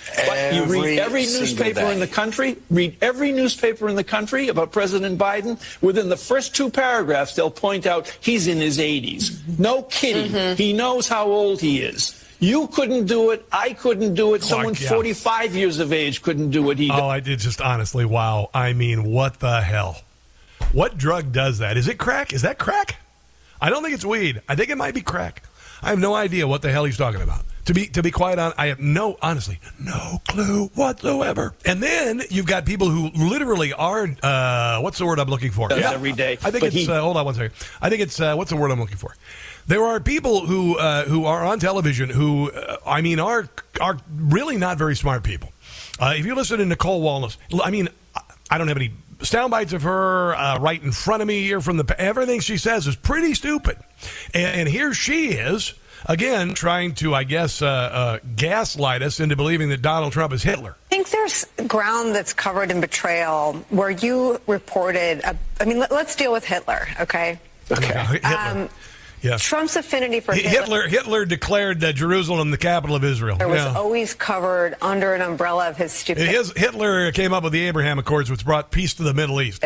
You 0.55 0.65
read 0.65 0.99
every 0.99 0.99
every 0.99 1.23
newspaper 1.23 1.81
day. 1.81 1.93
in 1.93 2.01
the 2.01 2.07
country, 2.07 2.57
read 2.71 2.97
every 3.03 3.33
newspaper 3.33 3.89
in 3.89 3.97
the 3.97 4.05
country 4.05 4.49
about 4.49 4.73
President 4.73 5.19
Biden. 5.19 5.61
Within 5.83 6.09
the 6.09 6.17
first 6.17 6.57
two 6.57 6.71
paragraphs, 6.71 7.35
they'll 7.35 7.51
point 7.51 7.87
out 7.87 8.09
he's 8.21 8.47
in 8.47 8.59
his 8.59 8.79
80s. 8.79 9.59
No 9.59 9.83
kidding. 9.83 10.33
Mm-hmm. 10.33 10.57
He 10.57 10.73
knows 10.73 11.07
how 11.07 11.27
old 11.27 11.61
he 11.61 11.81
is. 11.81 12.23
You 12.39 12.69
couldn't 12.69 13.07
do 13.07 13.31
it. 13.31 13.47
I 13.51 13.73
couldn't 13.73 14.15
do 14.15 14.35
it. 14.35 14.43
Someone 14.43 14.75
yeah. 14.79 14.89
45 14.89 15.55
years 15.55 15.79
of 15.79 15.93
age 15.93 16.23
couldn't 16.23 16.51
do 16.51 16.63
what 16.63 16.79
he. 16.79 16.91
Oh, 16.91 17.09
I 17.09 17.21
did 17.21 17.39
just 17.39 17.61
honestly, 17.61 18.05
wow. 18.05 18.51
I 18.53 18.73
mean, 18.73 19.05
what 19.05 19.41
the 19.41 19.61
hell? 19.61 20.03
What 20.73 20.99
drug 20.99 21.33
does 21.33 21.59
that? 21.59 21.77
Is 21.77 21.89
it 21.89 21.99
crack? 21.99 22.33
Is 22.33 22.43
that 22.43 22.59
crack? 22.59 22.97
I 23.61 23.71
don't 23.71 23.83
think 23.83 23.95
it's 23.95 24.05
weed. 24.05 24.43
I 24.49 24.55
think 24.55 24.69
it 24.69 24.77
might 24.77 24.95
be 24.95 25.01
crack. 25.01 25.43
I 25.83 25.91
have 25.91 25.99
no 25.99 26.15
idea 26.15 26.47
what 26.47 26.63
the 26.63 26.71
hell 26.71 26.85
he's 26.85 26.97
talking 26.97 27.23
about. 27.23 27.45
To 27.67 27.75
be 27.75 27.87
to 27.89 28.03
be 28.03 28.11
quite 28.13 28.39
honest, 28.39 28.59
I 28.59 28.67
have 28.69 28.79
no 28.81 29.17
honestly 29.21 29.59
no 29.79 30.21
clue 30.29 30.69
whatsoever. 30.75 31.53
And 31.65 31.83
then 31.83 32.23
you've 32.31 32.47
got 32.47 32.65
people 32.65 32.89
who 32.91 33.11
literally 33.11 33.73
are 33.73 34.09
uh, 34.23 34.81
what's 34.81 34.99
the 34.99 35.07
word 35.07 35.19
I'm 35.19 35.29
looking 35.29 35.51
for? 35.51 35.69
Does 35.69 35.83
every 35.83 36.13
day. 36.13 36.35
I 36.45 36.51
think 36.53 36.61
But 36.61 36.67
it's 36.69 36.77
he- 36.77 36.89
uh, 36.91 37.01
hold 37.01 37.17
on 37.17 37.25
one 37.25 37.35
second. 37.35 37.53
I 37.83 37.89
think 37.91 38.03
it's 38.03 38.21
uh, 38.21 38.35
what's 38.37 38.51
the 38.51 38.57
word 38.57 38.71
I'm 38.71 38.79
looking 38.79 38.97
for? 38.99 39.17
There 39.67 39.83
are 39.83 39.99
people 39.99 40.47
who 40.47 40.79
uh, 40.79 41.05
who 41.07 41.25
are 41.25 41.45
on 41.45 41.59
television 41.59 42.09
who 42.09 42.53
uh, 42.53 42.77
I 42.87 43.01
mean 43.01 43.19
are 43.19 43.49
are 43.81 43.99
really 44.17 44.57
not 44.59 44.79
very 44.79 44.95
smart 44.95 45.25
people. 45.25 45.53
Uh, 45.99 46.15
if 46.17 46.25
you 46.25 46.37
listen 46.37 46.59
to 46.59 46.65
Nicolle 46.67 47.01
Wallace, 47.01 47.37
I 47.63 47.71
mean 47.73 47.89
I- 48.15 48.21
I 48.49 48.59
don't 48.59 48.69
have 48.69 48.77
any 48.77 48.93
sound 49.23 49.51
bites 49.51 49.73
of 49.73 49.83
her 49.83 50.37
uh, 50.37 50.61
right 50.61 50.81
in 50.81 50.93
front 50.93 51.21
of 51.21 51.27
me 51.27 51.43
here 51.43 51.61
from 51.61 51.79
the 51.79 51.97
everything 52.01 52.39
she 52.39 52.59
says 52.59 52.87
is 52.87 52.95
pretty 52.95 53.35
stupid, 53.35 53.77
and, 54.33 54.61
and 54.61 54.69
here 54.69 54.95
she 54.95 55.31
is 55.31 55.75
again 56.07 56.55
trying 56.55 56.95
to 56.97 57.15
I 57.15 57.25
guess 57.25 57.61
uh, 57.63 57.67
uh, 57.67 58.19
gaslight 58.37 59.03
us 59.03 59.21
into 59.21 59.37
believing 59.37 59.69
that 59.71 59.83
Donald 59.83 60.13
Trump 60.13 60.33
is 60.33 60.43
Hitler. 60.43 60.77
I 60.87 60.89
think 60.89 61.11
there's 61.11 61.45
ground 61.67 62.15
that's 62.15 62.33
covered 62.33 62.71
in 62.71 62.81
betrayal 62.81 63.55
where 63.71 63.91
you 63.91 64.41
reported. 64.47 65.21
A, 65.25 65.37
I 65.61 65.65
mean, 65.65 65.79
let, 65.79 65.93
us 65.93 66.17
deal 66.17 66.33
with 66.33 66.45
Hitler, 66.45 66.89
okay? 67.01 67.39
Okay, 67.71 67.87
Hitler. 68.23 68.31
Um, 68.31 68.69
yeah. 69.23 69.39
Trump's 69.39 69.75
affinity 69.77 70.21
for 70.21 70.35
Hitler 70.35 70.51
Hitler, 70.51 70.89
Hitler 70.89 71.25
declared 71.25 71.81
that 71.81 71.95
Jerusalem 71.97 72.51
the 72.51 72.59
capital 72.59 72.95
of 72.95 73.03
Israel. 73.03 73.39
It 73.41 73.49
was 73.49 73.57
Yeah. 73.57 73.75
always 73.75 74.15
covered 74.15 74.77
under 74.81 75.15
an 75.15 75.23
umbrella 75.23 75.69
of 75.69 75.77
his 75.77 75.93
stupidity. 75.93 76.33
His, 76.33 76.53
Hitler 76.57 77.11
came 77.13 77.33
up 77.33 77.43
with 77.43 77.53
the 77.53 77.63
Abraham 77.67 77.99
Accords, 77.99 78.31
which 78.31 78.45
brought 78.45 78.71
peace 78.71 78.95
to 78.95 79.03
the 79.03 79.15
Middle 79.15 79.41
East. 79.41 79.63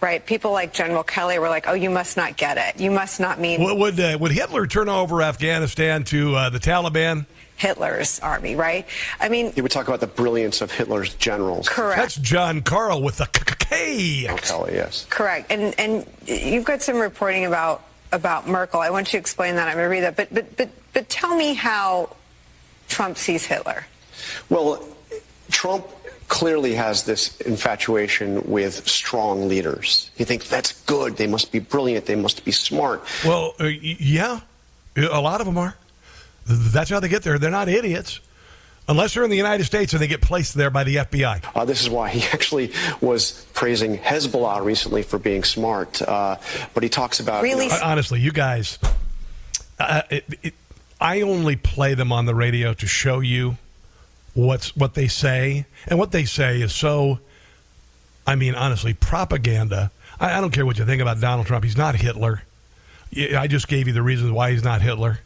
Right? 0.00 0.24
People 0.24 0.52
like 0.52 0.72
General 0.72 1.02
Kelly 1.02 1.38
were 1.38 1.48
like, 1.48 1.68
"Oh, 1.68 1.74
you 1.74 1.90
must 1.90 2.16
not 2.16 2.36
get 2.36 2.56
it. 2.56 2.80
You 2.80 2.90
must 2.90 3.20
not 3.20 3.38
mean 3.38 3.62
Would 3.62 3.78
would, 3.78 4.00
uh, 4.00 4.16
would 4.18 4.32
Hitler 4.32 4.66
turn 4.66 4.88
over 4.88 5.20
Afghanistan 5.22 6.04
to 6.04 6.34
uh, 6.34 6.50
the 6.50 6.58
Taliban? 6.58 7.26
Hitler's 7.56 8.18
army." 8.20 8.56
Right? 8.56 8.86
I 9.20 9.28
mean, 9.28 9.52
He 9.52 9.60
would 9.60 9.70
talk 9.72 9.88
about 9.88 10.00
the 10.00 10.06
brilliance 10.06 10.62
of 10.62 10.72
Hitler's 10.72 11.14
generals. 11.14 11.68
Correct. 11.68 12.00
That's 12.00 12.14
Jon 12.16 12.62
Karl 12.62 13.02
with 13.02 13.18
the 13.18 13.26
K. 13.70 14.26
Kelly, 14.38 14.74
yes. 14.74 15.06
Correct. 15.10 15.50
And 15.52 15.78
and 15.78 16.06
you've 16.26 16.64
got 16.64 16.82
some 16.82 16.96
reporting 16.98 17.44
about 17.44 17.82
about 18.12 18.48
Merkel. 18.48 18.80
I 18.80 18.90
want 18.90 19.08
you 19.08 19.12
to 19.12 19.18
explain 19.18 19.56
that. 19.56 19.68
I'm 19.68 19.74
going 19.74 19.84
to 19.84 19.90
read 19.90 20.02
that. 20.02 20.16
But 20.16 20.32
but 20.34 20.56
but 20.56 20.70
but 20.92 21.08
tell 21.08 21.36
me 21.36 21.54
how 21.54 22.16
Trump 22.88 23.16
sees 23.16 23.44
Hitler. 23.44 23.86
Well, 24.48 24.82
Trump 25.50 25.86
clearly 26.30 26.74
has 26.74 27.02
this 27.04 27.38
infatuation 27.40 28.40
with 28.44 28.88
strong 28.88 29.48
leaders. 29.48 30.10
He 30.14 30.24
thinks 30.24 30.48
that's 30.48 30.80
good. 30.84 31.16
They 31.16 31.26
must 31.26 31.50
be 31.50 31.58
brilliant. 31.58 32.06
They 32.06 32.14
must 32.14 32.44
be 32.44 32.52
smart. 32.52 33.02
Well, 33.26 33.54
uh, 33.60 33.64
yeah, 33.66 34.40
a 34.96 35.20
lot 35.20 35.40
of 35.40 35.46
them 35.46 35.58
are. 35.58 35.74
That's 36.46 36.88
how 36.88 37.00
they 37.00 37.08
get 37.08 37.24
there. 37.24 37.38
They're 37.38 37.50
not 37.50 37.68
idiots. 37.68 38.20
Unless 38.88 39.14
they're 39.14 39.24
in 39.24 39.30
the 39.30 39.36
United 39.36 39.64
States 39.64 39.92
and 39.92 40.00
they 40.00 40.06
get 40.06 40.20
placed 40.22 40.54
there 40.54 40.70
by 40.70 40.84
the 40.84 40.96
FBI. 40.96 41.44
Uh, 41.54 41.64
this 41.64 41.82
is 41.82 41.90
why 41.90 42.08
he 42.08 42.22
actually 42.32 42.72
was 43.00 43.44
praising 43.52 43.98
Hezbollah 43.98 44.64
recently 44.64 45.02
for 45.02 45.18
being 45.18 45.42
smart. 45.44 46.00
Uh, 46.00 46.36
but 46.74 46.82
he 46.84 46.88
talks 46.88 47.18
about 47.20 47.46
you 47.46 47.56
know, 47.56 47.68
Uh, 47.68 47.78
Honestly, 47.82 48.20
you 48.20 48.30
guys, 48.30 48.78
uh, 49.80 50.02
it, 50.10 50.24
it, 50.42 50.54
I 51.00 51.22
only 51.22 51.56
play 51.56 51.94
them 51.94 52.12
on 52.12 52.26
the 52.26 52.34
radio 52.34 52.72
to 52.74 52.86
show 52.86 53.18
you 53.18 53.58
what's 54.34 54.76
what 54.76 54.94
they 54.94 55.08
say, 55.08 55.66
and 55.86 55.98
what 55.98 56.12
they 56.12 56.24
say 56.24 56.60
is 56.60 56.74
so. 56.74 57.18
I 58.26 58.36
mean, 58.36 58.54
honestly, 58.54 58.94
propaganda. 58.94 59.90
I, 60.18 60.38
I 60.38 60.40
don't 60.40 60.52
care 60.52 60.66
what 60.66 60.78
you 60.78 60.84
think 60.84 61.02
about 61.02 61.20
Donald 61.20 61.46
Trump. 61.46 61.64
He's 61.64 61.76
not 61.76 61.96
Hitler. 61.96 62.42
I 63.36 63.48
just 63.48 63.66
gave 63.66 63.88
you 63.88 63.92
the 63.92 64.02
reasons 64.02 64.30
why 64.30 64.52
he's 64.52 64.62
not 64.62 64.82
Hitler. 64.82 65.20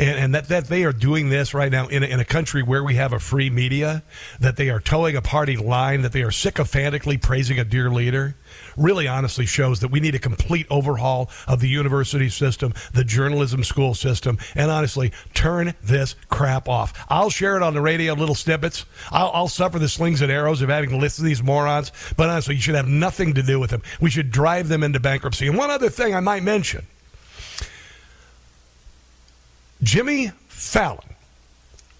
And, 0.00 0.18
and 0.18 0.34
that, 0.34 0.48
that 0.48 0.68
they 0.68 0.84
are 0.84 0.94
doing 0.94 1.28
this 1.28 1.52
right 1.52 1.70
now 1.70 1.86
in 1.86 2.02
a, 2.02 2.06
in 2.06 2.20
a 2.20 2.24
country 2.24 2.62
where 2.62 2.82
we 2.82 2.94
have 2.94 3.12
a 3.12 3.18
free 3.18 3.50
media, 3.50 4.02
that 4.40 4.56
they 4.56 4.70
are 4.70 4.80
towing 4.80 5.14
a 5.14 5.20
party 5.20 5.58
line, 5.58 6.00
that 6.00 6.12
they 6.12 6.22
are 6.22 6.30
sycophantically 6.30 7.18
praising 7.18 7.58
a 7.58 7.64
dear 7.64 7.90
leader, 7.90 8.34
really 8.78 9.06
honestly 9.06 9.44
shows 9.44 9.80
that 9.80 9.88
we 9.88 10.00
need 10.00 10.14
a 10.14 10.18
complete 10.18 10.66
overhaul 10.70 11.28
of 11.46 11.60
the 11.60 11.68
university 11.68 12.30
system, 12.30 12.72
the 12.94 13.04
journalism 13.04 13.62
school 13.62 13.94
system, 13.94 14.38
and 14.54 14.70
honestly, 14.70 15.12
turn 15.34 15.74
this 15.82 16.16
crap 16.30 16.66
off. 16.66 16.94
I'll 17.10 17.28
share 17.28 17.58
it 17.58 17.62
on 17.62 17.74
the 17.74 17.82
radio, 17.82 18.14
little 18.14 18.34
snippets. 18.34 18.86
I'll, 19.12 19.30
I'll 19.34 19.48
suffer 19.48 19.78
the 19.78 19.90
slings 19.90 20.22
and 20.22 20.32
arrows 20.32 20.62
of 20.62 20.70
having 20.70 20.88
to 20.88 20.96
listen 20.96 21.24
to 21.24 21.28
these 21.28 21.42
morons, 21.42 21.92
but 22.16 22.30
honestly, 22.30 22.54
you 22.54 22.62
should 22.62 22.74
have 22.74 22.88
nothing 22.88 23.34
to 23.34 23.42
do 23.42 23.60
with 23.60 23.68
them. 23.68 23.82
We 24.00 24.08
should 24.08 24.30
drive 24.30 24.68
them 24.68 24.82
into 24.82 24.98
bankruptcy. 24.98 25.46
And 25.46 25.58
one 25.58 25.68
other 25.68 25.90
thing 25.90 26.14
I 26.14 26.20
might 26.20 26.42
mention. 26.42 26.86
Jimmy 29.90 30.30
Fallon 30.46 31.16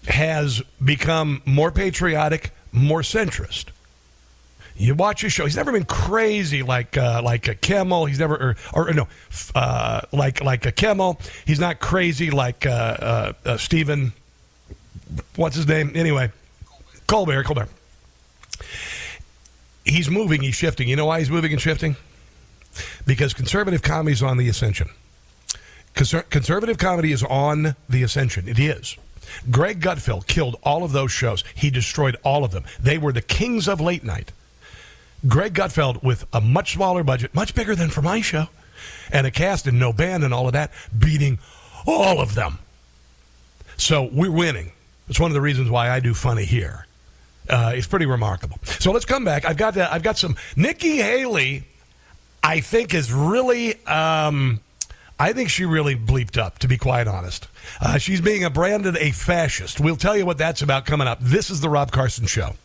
has 0.07 0.61
become 0.81 1.41
more 1.45 1.71
patriotic, 1.71 2.51
more 2.71 3.01
centrist. 3.01 3.65
You 4.77 4.95
watch 4.95 5.23
his 5.23 5.33
show; 5.33 5.43
he's 5.43 5.57
never 5.57 5.73
been 5.73 5.83
crazy 5.83 6.63
like 6.63 6.95
uh, 6.95 7.21
like 7.21 7.49
a 7.49 7.53
Kimmel. 7.53 8.05
He's 8.05 8.17
never 8.17 8.55
or, 8.73 8.87
or 8.87 8.93
no, 8.93 9.09
uh, 9.55 9.99
like 10.13 10.41
like 10.41 10.65
a 10.65 10.71
Kimmel. 10.71 11.19
He's 11.45 11.59
not 11.59 11.81
crazy 11.81 12.31
like 12.31 12.65
uh, 12.65 12.69
uh, 12.69 13.33
uh, 13.43 13.57
Stephen. 13.57 14.13
What's 15.35 15.57
his 15.57 15.67
name? 15.67 15.91
Anyway, 15.93 16.31
Colbert. 17.07 17.43
Colbert. 17.43 17.67
He's 19.83 20.09
moving. 20.09 20.43
He's 20.43 20.55
shifting. 20.55 20.87
You 20.87 20.95
know 20.95 21.07
why 21.07 21.19
he's 21.19 21.29
moving 21.29 21.51
and 21.51 21.59
shifting? 21.61 21.97
Because 23.05 23.33
conservative 23.33 23.81
comedy 23.81 24.13
is 24.13 24.23
on 24.23 24.37
the 24.37 24.47
ascension. 24.47 24.91
Conser- 26.01 26.27
conservative 26.31 26.79
comedy 26.79 27.11
is 27.11 27.21
on 27.21 27.75
the 27.87 28.01
ascension. 28.01 28.47
It 28.47 28.57
is. 28.57 28.97
Greg 29.51 29.79
Gutfeld 29.79 30.25
killed 30.25 30.55
all 30.63 30.83
of 30.83 30.93
those 30.93 31.11
shows. 31.11 31.43
He 31.53 31.69
destroyed 31.69 32.17
all 32.23 32.43
of 32.43 32.49
them. 32.49 32.63
They 32.79 32.97
were 32.97 33.11
the 33.11 33.21
kings 33.21 33.67
of 33.67 33.79
late 33.79 34.03
night. 34.03 34.31
Greg 35.27 35.53
Gutfeld, 35.53 36.01
with 36.01 36.25
a 36.33 36.41
much 36.41 36.73
smaller 36.73 37.03
budget, 37.03 37.35
much 37.35 37.53
bigger 37.53 37.75
than 37.75 37.91
for 37.91 38.01
my 38.01 38.19
show, 38.19 38.47
and 39.11 39.27
a 39.27 39.31
cast 39.31 39.67
and 39.67 39.79
no 39.79 39.93
band 39.93 40.23
and 40.23 40.33
all 40.33 40.47
of 40.47 40.53
that, 40.53 40.71
beating 40.97 41.37
all 41.85 42.19
of 42.19 42.33
them. 42.33 42.57
So 43.77 44.09
we're 44.11 44.31
winning. 44.31 44.71
It's 45.07 45.19
one 45.19 45.29
of 45.29 45.35
the 45.35 45.41
reasons 45.41 45.69
why 45.69 45.91
I 45.91 45.99
do 45.99 46.15
funny 46.15 46.45
here. 46.45 46.87
Uh, 47.47 47.73
it's 47.75 47.85
pretty 47.85 48.07
remarkable. 48.07 48.57
So 48.63 48.91
let's 48.91 49.05
come 49.05 49.23
back. 49.23 49.45
I've 49.45 49.57
got 49.57 49.77
uh, 49.77 49.87
I've 49.91 50.03
got 50.03 50.17
some 50.17 50.35
Nikki 50.55 50.97
Haley. 50.97 51.65
I 52.43 52.59
think 52.59 52.95
is 52.95 53.13
really. 53.13 53.85
Um, 53.85 54.61
I 55.21 55.33
think 55.33 55.51
she 55.51 55.65
really 55.65 55.95
bleeped 55.95 56.39
up, 56.39 56.57
to 56.57 56.67
be 56.67 56.79
quite 56.79 57.07
honest. 57.07 57.47
Uh, 57.79 57.99
she's 57.99 58.21
being 58.21 58.51
branded 58.51 58.97
a 58.97 59.11
fascist. 59.11 59.79
We'll 59.79 59.95
tell 59.95 60.17
you 60.17 60.25
what 60.25 60.39
that's 60.39 60.63
about 60.63 60.87
coming 60.87 61.07
up. 61.07 61.19
This 61.21 61.51
is 61.51 61.61
the 61.61 61.69
Rob 61.69 61.91
Carson 61.91 62.25
Show. 62.25 62.55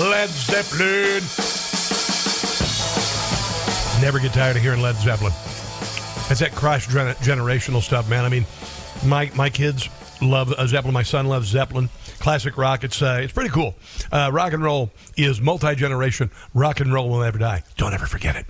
Led 0.00 0.30
Zeppelin. 0.30 1.24
Never 4.00 4.20
get 4.20 4.32
tired 4.32 4.56
of 4.56 4.62
hearing 4.62 4.80
Led 4.80 4.94
Zeppelin. 4.94 5.32
It's 6.30 6.38
that 6.38 6.52
cross 6.54 6.86
generational 6.86 7.82
stuff, 7.82 8.08
man. 8.08 8.24
I 8.24 8.28
mean, 8.28 8.46
my 9.04 9.30
my 9.34 9.50
kids 9.50 9.88
love 10.20 10.52
uh, 10.52 10.66
Zeppelin. 10.66 10.94
My 10.94 11.02
son 11.02 11.26
loves 11.26 11.48
Zeppelin. 11.48 11.88
Classic 12.18 12.56
rock. 12.56 12.84
It's 12.84 13.00
uh, 13.00 13.20
it's 13.22 13.32
pretty 13.32 13.50
cool. 13.50 13.74
Uh, 14.12 14.30
rock 14.32 14.52
and 14.52 14.62
roll 14.62 14.90
is 15.16 15.40
multi 15.40 15.74
generation. 15.74 16.30
Rock 16.54 16.80
and 16.80 16.92
roll 16.92 17.08
will 17.08 17.20
never 17.20 17.38
die. 17.38 17.62
Don't 17.76 17.94
ever 17.94 18.06
forget 18.06 18.36
it. 18.36 18.46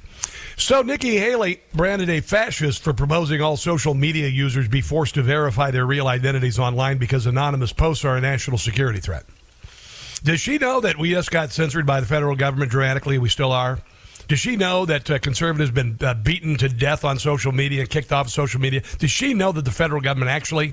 So 0.57 0.83
Nikki 0.83 1.17
Haley 1.17 1.61
branded 1.75 2.11
a 2.11 2.21
fascist 2.21 2.83
for 2.83 2.93
proposing 2.93 3.41
all 3.41 3.57
social 3.57 3.95
media 3.95 4.29
users 4.29 4.69
be 4.69 4.83
forced 4.83 5.15
to 5.15 5.23
verify 5.23 5.71
their 5.71 5.87
real 5.87 6.07
identities 6.07 6.59
online 6.59 6.99
because 6.99 7.27
anonymous 7.27 7.73
posts 7.73 8.05
are 8.05 8.17
a 8.17 8.21
national 8.21 8.59
security 8.59 9.01
threat. 9.01 9.25
Does 10.23 10.39
she 10.39 10.59
know 10.59 10.81
that 10.81 10.99
we 10.99 11.13
just 11.13 11.31
got 11.31 11.51
censored 11.51 11.87
by 11.87 12.01
the 12.01 12.07
federal 12.07 12.37
government 12.37 12.71
dramatically? 12.71 13.17
We 13.17 13.31
still 13.31 13.53
are. 13.53 13.79
Does 14.31 14.39
she 14.39 14.55
know 14.55 14.87
that 14.87 15.11
uh, 15.11 15.19
conservatives 15.19 15.71
have 15.71 15.75
been 15.75 15.99
uh, 16.07 16.15
beaten 16.15 16.57
to 16.59 16.69
death 16.69 17.05
on 17.05 17.19
social 17.19 17.51
media, 17.51 17.81
and 17.81 17.91
kicked 17.91 18.13
off 18.13 18.29
social 18.29 18.61
media? 18.61 18.81
Does 19.01 19.11
she 19.11 19.35
know 19.35 19.51
that 19.51 19.65
the 19.65 19.73
federal 19.73 20.01
government 20.01 20.31
actually 20.31 20.73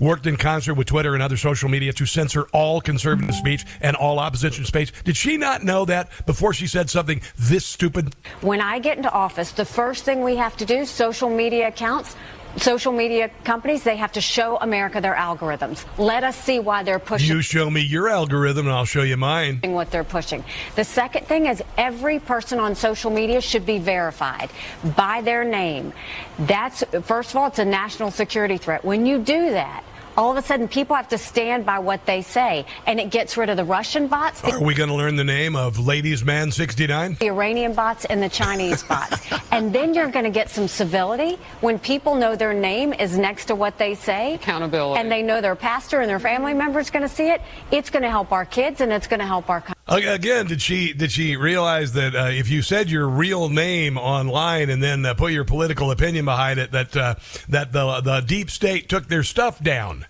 worked 0.00 0.26
in 0.26 0.36
concert 0.36 0.74
with 0.74 0.88
Twitter 0.88 1.14
and 1.14 1.22
other 1.22 1.36
social 1.36 1.68
media 1.68 1.92
to 1.92 2.06
censor 2.06 2.48
all 2.52 2.80
conservative 2.80 3.36
speech 3.36 3.64
and 3.80 3.94
all 3.94 4.18
opposition 4.18 4.64
speech? 4.64 4.92
Did 5.04 5.16
she 5.16 5.36
not 5.36 5.62
know 5.62 5.84
that 5.84 6.10
before 6.26 6.52
she 6.52 6.66
said 6.66 6.90
something 6.90 7.20
this 7.38 7.64
stupid? 7.64 8.16
When 8.40 8.60
I 8.60 8.80
get 8.80 8.96
into 8.96 9.12
office, 9.12 9.52
the 9.52 9.64
first 9.64 10.04
thing 10.04 10.24
we 10.24 10.34
have 10.34 10.56
to 10.56 10.64
do, 10.64 10.84
social 10.84 11.30
media 11.30 11.68
accounts, 11.68 12.16
social 12.58 12.92
media 12.92 13.30
companies, 13.44 13.82
they 13.82 13.96
have 13.96 14.12
to 14.12 14.20
show 14.20 14.56
America 14.58 15.00
their 15.00 15.14
algorithms. 15.14 15.84
Let 15.98 16.24
us 16.24 16.36
see 16.36 16.58
why 16.58 16.82
they're 16.82 16.98
pushing. 16.98 17.28
You 17.28 17.42
show 17.42 17.70
me 17.70 17.80
your 17.80 18.08
algorithm, 18.08 18.66
and 18.66 18.74
I'll 18.74 18.84
show 18.84 19.02
you 19.02 19.16
mine. 19.16 19.60
What 19.62 19.90
they're 19.90 20.04
pushing. 20.04 20.44
The 20.76 20.84
second 20.84 21.26
thing 21.26 21.46
is 21.46 21.62
every 21.76 22.18
person 22.18 22.58
on 22.58 22.74
social 22.74 23.10
media 23.10 23.40
should 23.40 23.66
be 23.66 23.78
verified 23.78 24.50
by 24.96 25.20
their 25.22 25.44
name. 25.44 25.92
That's, 26.38 26.84
first 27.02 27.30
of 27.30 27.36
all, 27.36 27.46
it's 27.48 27.58
a 27.58 27.64
national 27.64 28.10
security 28.10 28.56
threat. 28.56 28.84
When 28.84 29.06
you 29.06 29.18
do 29.18 29.50
that, 29.50 29.84
all 30.18 30.32
of 30.32 30.36
a 30.36 30.42
sudden 30.42 30.66
people 30.66 30.96
have 30.96 31.08
to 31.08 31.16
stand 31.16 31.64
by 31.64 31.78
what 31.78 32.04
they 32.04 32.22
say, 32.22 32.66
and 32.86 32.98
it 32.98 33.10
gets 33.10 33.36
rid 33.36 33.48
of 33.48 33.56
the 33.56 33.64
Russian 33.64 34.08
bots. 34.08 34.42
Are 34.42 34.60
we 34.60 34.74
going 34.74 34.88
to 34.88 34.94
learn 34.96 35.14
the 35.14 35.22
name 35.22 35.54
of 35.54 35.78
Ladies 35.78 36.24
Man 36.24 36.50
69? 36.50 37.18
The 37.20 37.26
Iranian 37.26 37.72
bots 37.72 38.04
and 38.04 38.20
the 38.20 38.28
Chinese 38.28 38.82
bots. 38.82 39.24
and 39.52 39.72
then 39.72 39.94
you're 39.94 40.10
going 40.10 40.24
to 40.24 40.30
get 40.30 40.50
some 40.50 40.66
civility 40.66 41.38
when 41.60 41.78
people 41.78 42.16
know 42.16 42.34
their 42.34 42.52
name 42.52 42.92
is 42.92 43.16
next 43.16 43.44
to 43.44 43.54
what 43.54 43.78
they 43.78 43.94
say. 43.94 44.34
Accountability. 44.34 45.00
And 45.00 45.10
they 45.10 45.22
know 45.22 45.40
their 45.40 45.54
pastor 45.54 46.00
and 46.00 46.10
their 46.10 46.18
family 46.18 46.52
members 46.52 46.90
going 46.90 47.04
to 47.04 47.08
see 47.08 47.30
it. 47.30 47.40
It's 47.70 47.88
going 47.88 48.02
to 48.02 48.10
help 48.10 48.32
our 48.32 48.44
kids 48.44 48.80
and 48.80 48.92
it's 48.92 49.06
going 49.06 49.20
to 49.20 49.26
help 49.26 49.48
our 49.48 49.60
country. 49.60 49.77
Again, 49.88 50.46
did 50.46 50.60
she 50.60 50.92
did 50.92 51.10
she 51.10 51.36
realize 51.36 51.94
that 51.94 52.14
uh, 52.14 52.24
if 52.24 52.50
you 52.50 52.60
said 52.60 52.90
your 52.90 53.08
real 53.08 53.48
name 53.48 53.96
online 53.96 54.68
and 54.68 54.82
then 54.82 55.06
uh, 55.06 55.14
put 55.14 55.32
your 55.32 55.44
political 55.44 55.90
opinion 55.90 56.26
behind 56.26 56.60
it, 56.60 56.72
that 56.72 56.94
uh, 56.94 57.14
that 57.48 57.72
the 57.72 58.00
the 58.02 58.20
deep 58.20 58.50
state 58.50 58.90
took 58.90 59.08
their 59.08 59.22
stuff 59.22 59.62
down? 59.62 60.04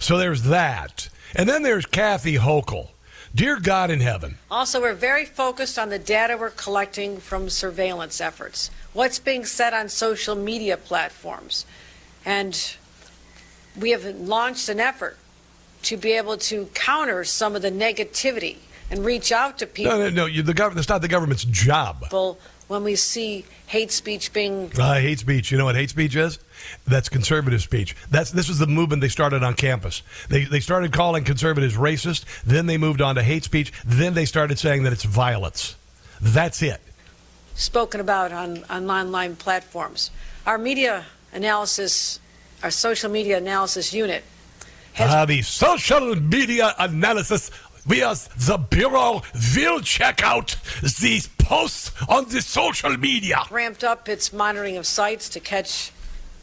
So 0.00 0.18
there's 0.18 0.42
that, 0.42 1.08
and 1.36 1.48
then 1.48 1.62
there's 1.62 1.86
Kathy 1.86 2.34
Hochul. 2.34 2.88
Dear 3.32 3.58
God 3.58 3.90
in 3.90 4.00
heaven. 4.00 4.38
Also, 4.50 4.80
we're 4.80 4.94
very 4.94 5.24
focused 5.24 5.76
on 5.78 5.88
the 5.88 5.98
data 5.98 6.36
we're 6.36 6.50
collecting 6.50 7.18
from 7.18 7.48
surveillance 7.48 8.20
efforts. 8.20 8.70
What's 8.92 9.18
being 9.18 9.44
said 9.44 9.74
on 9.74 9.88
social 9.88 10.36
media 10.36 10.76
platforms, 10.76 11.64
and 12.24 12.76
we 13.78 13.90
have 13.90 14.04
launched 14.04 14.68
an 14.68 14.80
effort 14.80 15.16
to 15.84 15.96
be 15.96 16.12
able 16.12 16.36
to 16.36 16.66
counter 16.74 17.24
some 17.24 17.54
of 17.54 17.62
the 17.62 17.70
negativity 17.70 18.56
and 18.90 19.04
reach 19.04 19.32
out 19.32 19.58
to 19.58 19.66
people. 19.66 19.92
No, 19.92 20.04
no, 20.04 20.10
no. 20.10 20.26
You, 20.26 20.42
the 20.42 20.54
government. 20.54 20.76
That's 20.76 20.88
not 20.88 21.02
the 21.02 21.08
government's 21.08 21.44
job. 21.44 22.06
When 22.66 22.82
we 22.82 22.96
see 22.96 23.44
hate 23.66 23.92
speech 23.92 24.32
being 24.32 24.72
uh, 24.78 24.94
hate 24.94 25.18
speech, 25.18 25.52
you 25.52 25.58
know 25.58 25.66
what 25.66 25.76
hate 25.76 25.90
speech 25.90 26.16
is? 26.16 26.38
That's 26.86 27.10
conservative 27.10 27.62
speech. 27.62 27.94
That's 28.10 28.30
this 28.30 28.48
was 28.48 28.58
the 28.58 28.66
movement 28.66 29.02
they 29.02 29.08
started 29.08 29.42
on 29.42 29.52
campus. 29.54 30.02
They 30.30 30.44
they 30.44 30.60
started 30.60 30.90
calling 30.90 31.24
conservatives 31.24 31.76
racist. 31.76 32.24
Then 32.42 32.64
they 32.64 32.78
moved 32.78 33.02
on 33.02 33.16
to 33.16 33.22
hate 33.22 33.44
speech. 33.44 33.70
Then 33.84 34.14
they 34.14 34.24
started 34.24 34.58
saying 34.58 34.84
that 34.84 34.94
it's 34.94 35.04
violence. 35.04 35.76
That's 36.22 36.62
it. 36.62 36.80
Spoken 37.54 38.00
about 38.00 38.32
on, 38.32 38.64
on 38.70 38.90
online 38.90 39.36
platforms. 39.36 40.10
Our 40.46 40.56
media 40.56 41.04
analysis, 41.34 42.18
our 42.62 42.70
social 42.70 43.10
media 43.10 43.36
analysis 43.36 43.92
unit 43.92 44.24
uh, 44.98 45.24
the 45.24 45.42
social 45.42 46.14
media 46.16 46.74
analysis. 46.78 47.50
We 47.86 48.02
as 48.02 48.28
the 48.28 48.56
Bureau 48.56 49.22
will 49.54 49.80
check 49.80 50.22
out 50.22 50.56
these 51.00 51.26
posts 51.26 51.92
on 52.08 52.28
the 52.30 52.40
social 52.40 52.96
media. 52.96 53.42
Ramped 53.50 53.84
up 53.84 54.08
its 54.08 54.32
monitoring 54.32 54.78
of 54.78 54.86
sites 54.86 55.28
to 55.30 55.40
catch 55.40 55.92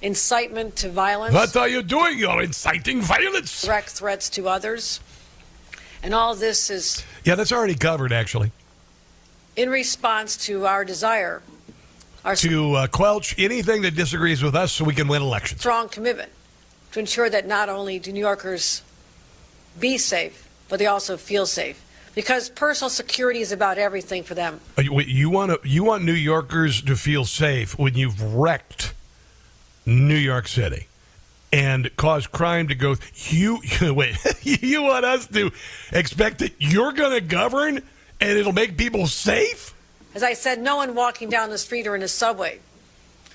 incitement 0.04 0.76
to 0.78 0.89
violence. 0.89 1.34
What 1.34 1.56
are 1.58 1.68
you 1.68 1.82
doing? 1.82 2.20
You're 2.20 2.43
inciting 2.43 3.02
violence. 3.02 3.64
Direct 3.64 3.89
threats 3.89 4.30
to 4.32 4.47
others. 4.47 4.99
And 6.04 6.14
all 6.14 6.36
this 6.36 6.70
is. 6.70 7.04
Yeah, 7.24 7.36
that's 7.36 7.52
already 7.52 7.76
covered, 7.76 8.12
actually. 8.12 8.52
In 9.56 9.70
response 9.70 10.38
to 10.45 10.66
our 10.68 10.86
desire. 10.86 11.41
Our 12.24 12.36
to 12.36 12.74
uh, 12.74 12.88
quelch 12.88 13.36
anything 13.39 13.82
that 13.82 13.95
disagrees 13.95 14.43
with 14.43 14.56
us 14.56 14.72
so 14.72 14.86
we 14.86 14.93
can 14.93 15.08
win 15.08 15.24
elections. 15.24 15.62
Strong 15.62 15.89
commitment 15.89 16.32
to 16.92 17.00
ensure 17.00 17.30
that 17.30 17.48
not 17.48 17.70
only 17.70 18.00
do 18.00 18.12
New 18.12 18.20
Yorkers 18.20 18.82
be 19.80 19.98
safe, 19.98 20.48
but 20.70 20.80
they 20.80 20.88
also 20.88 21.18
feel 21.18 21.46
safe. 21.46 21.84
Because 22.14 22.50
personal 22.50 22.89
security 22.89 23.39
is 23.39 23.54
about 23.54 23.78
everything 23.78 24.24
for 24.24 24.36
them. 24.36 24.60
Uh, 24.78 24.82
you 24.82 25.30
want 25.30 25.52
to, 25.52 25.68
you 25.68 25.84
want 25.86 26.04
New 26.04 26.12
Yorkers 26.12 26.82
to 26.82 26.96
feel 26.98 27.24
safe 27.24 27.78
when 27.80 27.94
you've 27.96 28.22
wrecked 28.22 28.94
New 29.86 30.16
York 30.16 30.48
City 30.50 30.88
and 31.54 31.96
caused 31.96 32.32
crime 32.32 32.68
to 32.68 32.76
go. 32.76 32.96
You 33.30 33.60
wait. 33.82 34.18
you 34.44 34.84
want 34.84 35.06
us 35.06 35.28
to 35.28 35.52
expect 35.94 36.39
that 36.39 36.54
you're 36.60 36.92
going 36.92 37.12
to 37.12 37.22
govern 37.22 37.82
and 38.20 38.38
it'll 38.38 38.54
make 38.54 38.78
people 38.78 39.08
safe? 39.08 39.74
As 40.14 40.24
I 40.24 40.34
said, 40.34 40.60
no 40.62 40.76
one 40.76 40.94
walking 40.94 41.30
down 41.30 41.50
the 41.50 41.58
street 41.58 41.88
or 41.88 41.96
in 41.96 42.04
a 42.04 42.08
subway 42.08 42.60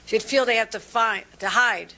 should 0.07 0.23
feel 0.23 0.45
they 0.45 0.57
have 0.57 0.71
to 0.71 0.81
find 0.81 1.25
to 1.39 1.49
hide 1.49 1.95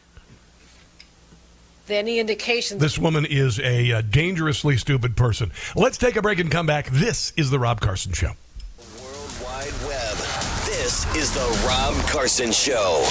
any 1.90 2.18
indication. 2.18 2.78
This 2.78 2.98
woman 2.98 3.24
is 3.24 3.58
a 3.60 3.92
uh, 3.92 4.02
dangerously 4.02 4.76
stupid 4.76 5.16
person. 5.16 5.52
Let's 5.74 5.98
take 5.98 6.16
a 6.16 6.22
break 6.22 6.38
and 6.38 6.50
come 6.50 6.66
back. 6.66 6.86
This 6.86 7.32
is 7.36 7.50
the 7.50 7.58
Rob 7.58 7.80
Carson 7.80 8.12
Show. 8.12 8.32
World 9.02 9.32
Wide 9.42 9.72
Web. 9.86 10.16
This 10.66 11.06
is 11.16 11.32
the 11.32 11.66
Rob 11.66 11.94
Carson 12.08 12.52
Show. 12.52 13.06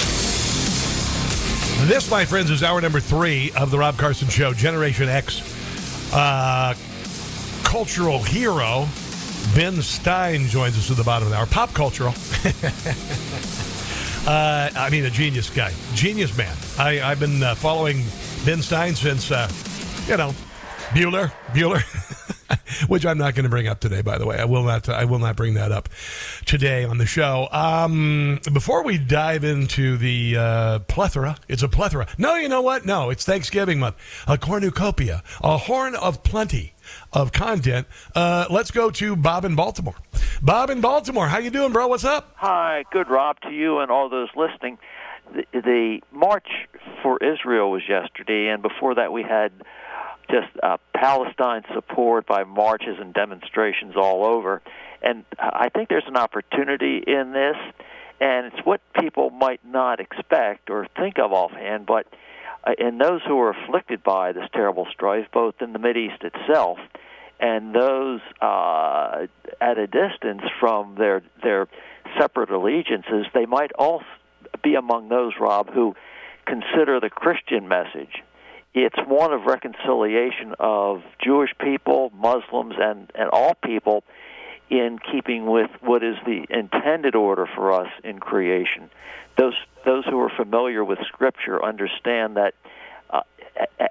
This, 1.86 2.10
my 2.10 2.24
friends, 2.24 2.50
is 2.50 2.62
hour 2.62 2.80
number 2.80 3.00
three 3.00 3.52
of 3.56 3.70
the 3.70 3.78
Rob 3.78 3.96
Carson 3.96 4.28
Show. 4.28 4.52
Generation 4.52 5.08
X 5.08 5.42
uh, 6.12 6.74
cultural 7.62 8.22
hero 8.22 8.86
Ben 9.54 9.80
Stein 9.82 10.46
joins 10.46 10.76
us 10.76 10.90
at 10.90 10.96
the 10.96 11.04
bottom 11.04 11.26
of 11.26 11.30
the 11.32 11.38
hour. 11.38 11.46
Pop 11.46 11.72
cultural. 11.74 12.10
uh, 14.26 14.70
I 14.74 14.88
mean, 14.90 15.04
a 15.04 15.10
genius 15.10 15.50
guy, 15.50 15.72
genius 15.94 16.36
man. 16.36 16.54
I, 16.78 16.94
have 16.94 17.20
been 17.20 17.42
uh, 17.42 17.54
following 17.54 18.02
Ben 18.48 18.62
Stein 18.62 18.94
since, 18.94 19.30
uh, 19.30 19.46
you 20.06 20.16
know, 20.16 20.34
Bueller, 20.94 21.30
Bueller, 21.48 21.82
which 22.88 23.04
I'm 23.04 23.18
not 23.18 23.34
going 23.34 23.44
to 23.44 23.50
bring 23.50 23.68
up 23.68 23.78
today. 23.78 24.00
By 24.00 24.16
the 24.16 24.24
way, 24.24 24.38
I 24.38 24.46
will 24.46 24.62
not. 24.62 24.88
I 24.88 25.04
will 25.04 25.18
not 25.18 25.36
bring 25.36 25.52
that 25.52 25.70
up 25.70 25.90
today 26.46 26.82
on 26.82 26.96
the 26.96 27.04
show. 27.04 27.48
Um, 27.52 28.40
before 28.54 28.84
we 28.84 28.96
dive 28.96 29.44
into 29.44 29.98
the 29.98 30.38
uh, 30.38 30.78
plethora, 30.78 31.36
it's 31.46 31.62
a 31.62 31.68
plethora. 31.68 32.06
No, 32.16 32.36
you 32.36 32.48
know 32.48 32.62
what? 32.62 32.86
No, 32.86 33.10
it's 33.10 33.26
Thanksgiving 33.26 33.80
month. 33.80 33.96
A 34.26 34.38
cornucopia, 34.38 35.22
a 35.42 35.58
horn 35.58 35.94
of 35.94 36.22
plenty 36.22 36.72
of 37.12 37.32
content. 37.32 37.86
Uh, 38.14 38.46
let's 38.48 38.70
go 38.70 38.90
to 38.92 39.14
Bob 39.14 39.44
in 39.44 39.56
Baltimore. 39.56 39.96
Bob 40.40 40.70
in 40.70 40.80
Baltimore, 40.80 41.28
how 41.28 41.36
you 41.36 41.50
doing, 41.50 41.72
bro? 41.72 41.86
What's 41.88 42.04
up? 42.04 42.32
Hi, 42.36 42.84
good, 42.92 43.10
Rob, 43.10 43.40
to 43.42 43.50
you 43.50 43.80
and 43.80 43.90
all 43.90 44.08
those 44.08 44.30
listening 44.34 44.78
the, 45.52 46.00
march 46.12 46.48
for 47.02 47.18
Israel 47.22 47.70
was 47.70 47.82
yesterday, 47.88 48.48
and 48.48 48.62
before 48.62 48.96
that 48.96 49.12
we 49.12 49.22
had 49.22 49.52
just 50.30 50.48
uh, 50.62 50.76
Palestine 50.94 51.62
support 51.72 52.26
by 52.26 52.44
marches 52.44 52.98
and 53.00 53.14
demonstrations 53.14 53.94
all 53.96 54.24
over. 54.26 54.60
And 55.02 55.24
I 55.38 55.68
think 55.70 55.88
there's 55.88 56.06
an 56.06 56.16
opportunity 56.16 57.02
in 57.06 57.32
this, 57.32 57.56
and 58.20 58.46
it's 58.52 58.66
what 58.66 58.80
people 58.98 59.30
might 59.30 59.60
not 59.64 60.00
expect 60.00 60.70
or 60.70 60.86
think 60.96 61.18
of 61.18 61.32
offhand, 61.32 61.86
but 61.86 62.06
uh, 62.64 62.72
in 62.78 62.98
those 62.98 63.20
who 63.26 63.38
are 63.40 63.50
afflicted 63.50 64.02
by 64.02 64.32
this 64.32 64.48
terrible 64.52 64.86
strife, 64.92 65.26
both 65.32 65.54
in 65.62 65.72
the 65.72 65.78
Mideast 65.78 66.24
itself 66.24 66.78
and 67.40 67.74
those 67.74 68.20
uh, 68.40 69.26
at 69.60 69.78
a 69.78 69.86
distance 69.86 70.42
from 70.58 70.96
their 70.96 71.22
their 71.42 71.68
separate 72.18 72.50
allegiances, 72.50 73.26
they 73.34 73.46
might 73.46 73.70
also 73.78 74.04
be 74.62 74.74
among 74.74 75.08
those, 75.08 75.32
Rob, 75.40 75.72
who 75.72 75.94
consider 76.46 77.00
the 77.00 77.10
Christian 77.10 77.68
message. 77.68 78.22
It's 78.74 78.98
one 79.06 79.32
of 79.32 79.44
reconciliation 79.44 80.54
of 80.58 81.02
Jewish 81.22 81.50
people, 81.60 82.12
Muslims, 82.14 82.74
and, 82.78 83.10
and 83.14 83.30
all 83.30 83.54
people 83.54 84.04
in 84.70 84.98
keeping 85.10 85.46
with 85.46 85.70
what 85.80 86.02
is 86.02 86.16
the 86.26 86.46
intended 86.50 87.14
order 87.14 87.46
for 87.54 87.72
us 87.72 87.88
in 88.04 88.18
creation. 88.18 88.90
Those 89.36 89.54
those 89.84 90.04
who 90.04 90.18
are 90.20 90.30
familiar 90.30 90.84
with 90.84 90.98
Scripture 91.06 91.64
understand 91.64 92.36
that 92.36 92.54
uh, 93.08 93.22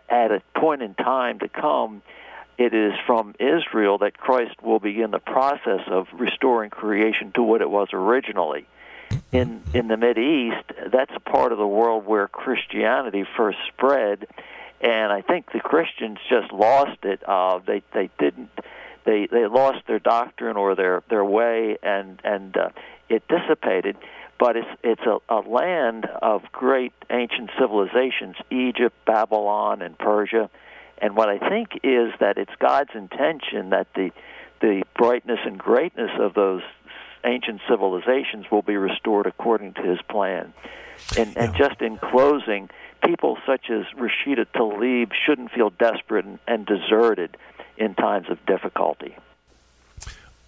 at 0.10 0.32
a 0.32 0.41
point 0.55 0.84
in 0.84 0.93
time 0.93 1.39
to 1.39 1.49
come, 1.49 2.03
it 2.58 2.74
is 2.74 2.93
from 3.05 3.34
Israel 3.39 3.97
that 3.99 4.18
Christ 4.18 4.62
will 4.62 4.80
begin 4.80 5.12
the 5.12 5.20
process 5.20 5.82
of 5.88 6.08
restoring 6.14 6.70
creation 6.70 7.32
to 7.36 7.43
what 7.43 7.62
it 7.62 7.70
was 7.70 7.88
originally. 7.93 8.68
In 9.32 9.62
in 9.74 9.88
the 9.88 9.97
Mid 9.97 10.18
East, 10.18 10.91
that's 10.91 11.12
a 11.16 11.20
part 11.20 11.51
of 11.51 11.58
the 11.58 11.68
world 11.68 12.05
where 12.05 12.28
Christianity 12.28 13.26
first 13.36 13.58
spread, 13.68 14.28
and 14.82 15.12
I 15.12 15.22
think 15.22 15.51
the 15.51 15.60
Christians 15.60 16.18
just 16.30 16.51
lost 16.51 17.03
it. 17.03 17.22
Uh, 17.28 17.60
they 17.66 17.84
they 17.93 18.10
didn't 18.20 18.51
they 19.05 19.28
they 19.28 19.47
lost 19.47 19.86
their 19.88 19.99
doctrine 19.99 20.58
or 20.58 20.76
their 20.76 21.03
their 21.10 21.26
way, 21.26 21.78
and 21.84 22.22
and 22.24 22.55
uh, 22.55 22.70
it 23.10 23.24
dissipated. 23.28 23.97
But 24.39 24.55
it's 24.55 24.68
it's 24.84 25.01
a, 25.01 25.18
a 25.30 25.41
land 25.41 26.05
of 26.05 26.43
great 26.51 26.93
ancient 27.10 27.51
civilizations: 27.60 28.36
Egypt, 28.49 28.95
Babylon, 29.05 29.82
and 29.82 29.97
Persia 29.97 30.49
and 30.99 31.16
what 31.16 31.30
I 31.30 31.38
think 31.38 31.80
is 31.84 32.12
that 32.20 32.38
it's 32.38 32.51
God's 32.60 32.91
intention 32.95 33.70
that 33.70 33.88
the 33.95 34.12
the 34.60 34.84
brightness 34.95 35.39
and 35.45 35.60
greatness 35.60 36.10
of 36.20 36.34
those 36.34 36.64
ancient 37.28 37.61
civilizations 37.69 38.45
will 38.51 38.61
be 38.61 38.78
restored 38.78 39.28
according 39.28 39.73
to 39.73 39.82
His 39.82 39.99
plan. 40.09 40.53
And, 41.17 41.34
yeah. 41.36 41.43
and 41.43 41.55
just 41.55 41.82
in 41.82 41.97
closing, 41.97 42.69
people 43.03 43.38
such 43.45 43.69
as 43.69 43.86
Rashida 43.97 44.45
Tlaib 44.55 45.11
shouldn't 45.25 45.51
feel 45.51 45.69
desperate 45.69 46.25
and, 46.25 46.39
and 46.47 46.65
deserted 46.65 47.38
in 47.78 47.93
times 47.93 48.28
of 48.30 48.43
difficulty. 48.45 49.15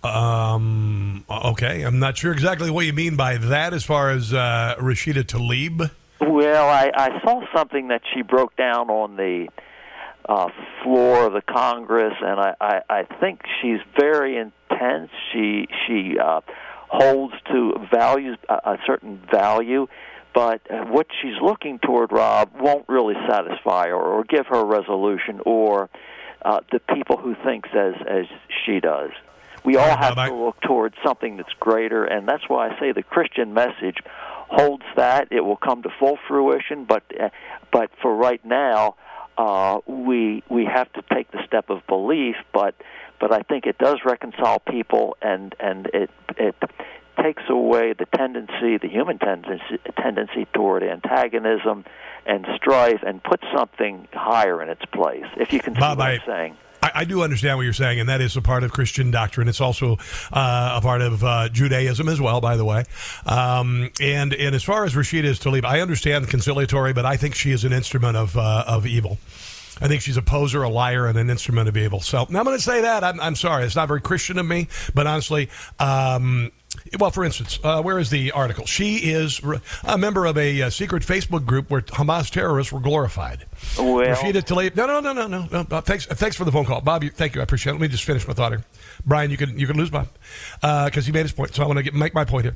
Um. 0.04 1.26
Okay, 1.30 1.82
I'm 1.82 2.00
not 2.00 2.18
sure 2.18 2.32
exactly 2.32 2.72
what 2.72 2.86
you 2.86 2.94
mean 2.94 3.18
by 3.18 3.36
that. 3.36 3.74
As 3.74 3.84
far 3.84 4.12
as 4.12 4.34
uh, 4.34 4.76
Rashida 4.80 5.24
Tlaib. 5.24 5.92
Well, 6.22 6.70
I, 6.70 6.92
I 6.96 7.22
saw 7.22 7.42
something 7.54 7.90
that 7.90 8.02
she 8.14 8.22
broke 8.22 8.56
down 8.56 8.90
on 8.90 9.18
the 9.18 9.50
uh, 10.28 10.50
floor 10.84 11.26
of 11.26 11.34
the 11.34 11.42
Congress, 11.42 12.14
and 12.22 12.40
I, 12.40 12.56
I, 12.62 12.82
I 12.90 13.04
think 13.20 13.42
she's 13.62 13.80
very 14.00 14.38
intense. 14.38 15.12
She 15.34 15.68
she 15.86 16.18
uh, 16.18 16.42
holds 16.90 17.34
to 17.52 17.74
values 17.92 18.38
a, 18.50 18.54
a 18.54 18.78
certain 18.86 19.22
value, 19.32 19.88
but 20.34 20.62
what 20.90 21.08
she's 21.22 21.40
looking 21.42 21.80
toward, 21.80 22.12
Rob, 22.12 22.52
won't 22.60 22.86
really 22.88 23.16
satisfy 23.28 23.88
her 23.88 23.96
or 23.96 24.24
give 24.24 24.48
her 24.48 24.58
a 24.60 24.66
resolution 24.66 25.42
or 25.46 25.90
uh, 26.44 26.60
the 26.72 26.80
people 26.80 27.18
who 27.18 27.36
thinks 27.44 27.70
as 27.74 27.94
as 28.08 28.26
she 28.66 28.80
does. 28.80 29.12
We 29.66 29.76
all 29.76 29.98
have 29.98 30.16
to 30.16 30.34
look 30.34 30.62
towards 30.62 30.96
something 31.06 31.38
that's 31.38 31.52
greater, 31.60 32.06
and 32.06 32.28
that's 32.28 32.48
why 32.48 32.70
I 32.70 32.80
say 32.80 32.92
the 32.94 33.04
Christian 33.04 33.54
message 33.54 33.98
holds 34.48 34.86
that. 34.96 35.28
It 35.32 35.42
will 35.42 35.58
come 35.58 35.84
to 35.84 35.90
full 36.00 36.18
fruition, 36.28 36.86
but 36.86 37.04
uh, 37.20 37.30
but 37.72 37.92
for 38.02 38.16
right 38.16 38.44
now 38.46 38.96
uh, 39.38 39.80
we 39.86 40.44
we 40.50 40.66
have 40.66 40.92
to 40.94 41.04
take 41.14 41.32
the 41.32 41.40
step 41.46 41.70
of 41.70 41.86
belief, 41.88 42.36
but 42.54 42.76
but 43.20 43.32
I 43.32 43.42
think 43.42 43.66
it 43.66 43.78
does 43.78 44.00
reconcile 44.06 44.60
people, 44.60 45.18
and 45.22 45.56
and 45.60 45.88
it 45.94 46.10
it 46.38 46.56
takes 47.22 47.44
away 47.50 47.94
the 47.94 48.06
tendency, 48.06 48.78
the 48.78 48.88
human 48.88 49.20
tendency 49.20 49.80
tendency 49.98 50.48
toward 50.54 50.84
antagonism 50.84 51.86
and 52.26 52.46
strife, 52.56 53.02
and 53.06 53.24
puts 53.24 53.44
something 53.56 54.08
higher 54.14 54.62
in 54.62 54.70
its 54.70 54.86
place. 54.86 55.26
If 55.38 55.54
you 55.54 55.60
can 55.60 55.74
see 55.74 55.80
Bob, 55.80 55.98
what 55.98 56.08
I, 56.08 56.14
I'm 56.14 56.22
saying. 56.26 56.58
I, 56.82 56.92
I, 56.96 57.06
do 57.06 57.24
understand 57.24 57.58
what 57.58 57.64
you're 57.64 57.74
saying, 57.74 58.00
and 58.00 58.08
that 58.10 58.22
is 58.22 58.38
a 58.38 58.42
part 58.42 58.64
of 58.64 58.72
Christian 58.72 59.12
doctrine. 59.12 59.48
It's 59.48 59.62
also 59.62 59.98
uh, 60.32 60.76
a 60.78 60.82
part 60.82 61.02
of 61.02 61.24
uh, 61.24 61.50
Judaism 61.50 62.08
as 62.08 62.22
well, 62.22 62.40
by 62.42 62.56
the 62.56 62.66
way. 62.66 62.86
Um, 63.26 63.90
and 64.02 64.34
and 64.34 64.56
as 64.56 64.64
far 64.64 64.86
as 64.86 64.94
Rashida 64.94 65.32
Tlaib, 65.40 65.66
I 65.66 65.82
understand 65.82 66.28
conciliatory, 66.30 66.94
but 66.94 67.06
I 67.06 67.18
think 67.18 67.36
she 67.36 67.52
is 67.52 67.66
an 67.66 67.74
instrument 67.74 68.16
of 68.16 68.38
uh, 68.38 68.64
of 68.68 68.86
evil. 68.86 69.18
I 69.82 69.88
think 69.88 70.02
she's 70.02 70.18
a 70.18 70.22
poser, 70.22 70.64
a 70.64 70.70
liar, 70.70 71.08
and 71.08 71.18
an 71.18 71.30
instrument 71.30 71.68
of 71.68 71.78
evil. 71.78 72.02
So 72.02 72.26
now 72.30 72.40
I'm 72.40 72.46
going 72.46 72.58
to 72.58 72.64
say 72.64 72.82
that. 72.82 73.04
I'm, 73.04 73.20
I'm, 73.20 73.36
sorry. 73.36 73.64
It's 73.64 73.76
not 73.76 73.88
very 73.88 74.02
Christian 74.02 74.38
of 74.38 74.46
me, 74.46 74.68
but 74.94 75.08
honestly, 75.08 75.50
um, 75.80 76.52
well, 77.00 77.12
for 77.12 77.24
instance, 77.24 77.60
uh, 77.64 77.82
where 77.82 78.00
is 78.00 78.10
the 78.10 78.32
article? 78.32 78.66
She 78.66 78.98
is 79.12 79.42
a 79.84 79.98
member 79.98 80.26
of 80.26 80.38
a, 80.38 80.64
uh, 80.64 80.70
secret 80.70 81.04
Facebook 81.04 81.46
group 81.46 81.70
where 81.70 81.82
Hamas 81.82 82.30
terrorists 82.30 82.72
were 82.72 82.80
glorified. 82.80 83.46
Well, 83.78 84.06
Rashida 84.06 84.44
Tlaib. 84.44 84.76
No, 84.76 84.86
no, 84.86 85.00
no, 85.00 85.14
no, 85.14 85.28
no. 85.28 85.48
no. 85.52 85.66
Uh, 85.70 85.82
thanks, 85.82 86.06
thanks 86.06 86.36
for 86.36 86.46
the 86.46 86.52
phone 86.52 86.66
call, 86.66 86.82
Bob. 86.82 87.04
You, 87.04 87.10
thank 87.10 87.36
you. 87.36 87.42
I 87.42 87.44
appreciate 87.44 87.72
it. 87.72 87.76
Let 87.76 87.82
me 87.82 87.88
just 87.88 88.04
finish 88.04 88.28
my 88.28 88.34
thought 88.34 88.52
here. 88.52 88.64
Brian, 89.06 89.32
you 89.32 89.38
can 89.38 89.58
you 89.58 89.66
can 89.66 89.78
lose 89.78 89.90
Bob 89.90 90.10
because 90.62 90.98
uh, 90.98 91.02
he 91.02 91.12
made 91.12 91.24
his 91.24 91.32
point. 91.32 91.56
So 91.56 91.64
I 91.64 91.68
want 91.68 91.84
to 91.84 91.92
make 91.92 92.14
my 92.14 92.26
point 92.26 92.46
here, 92.46 92.56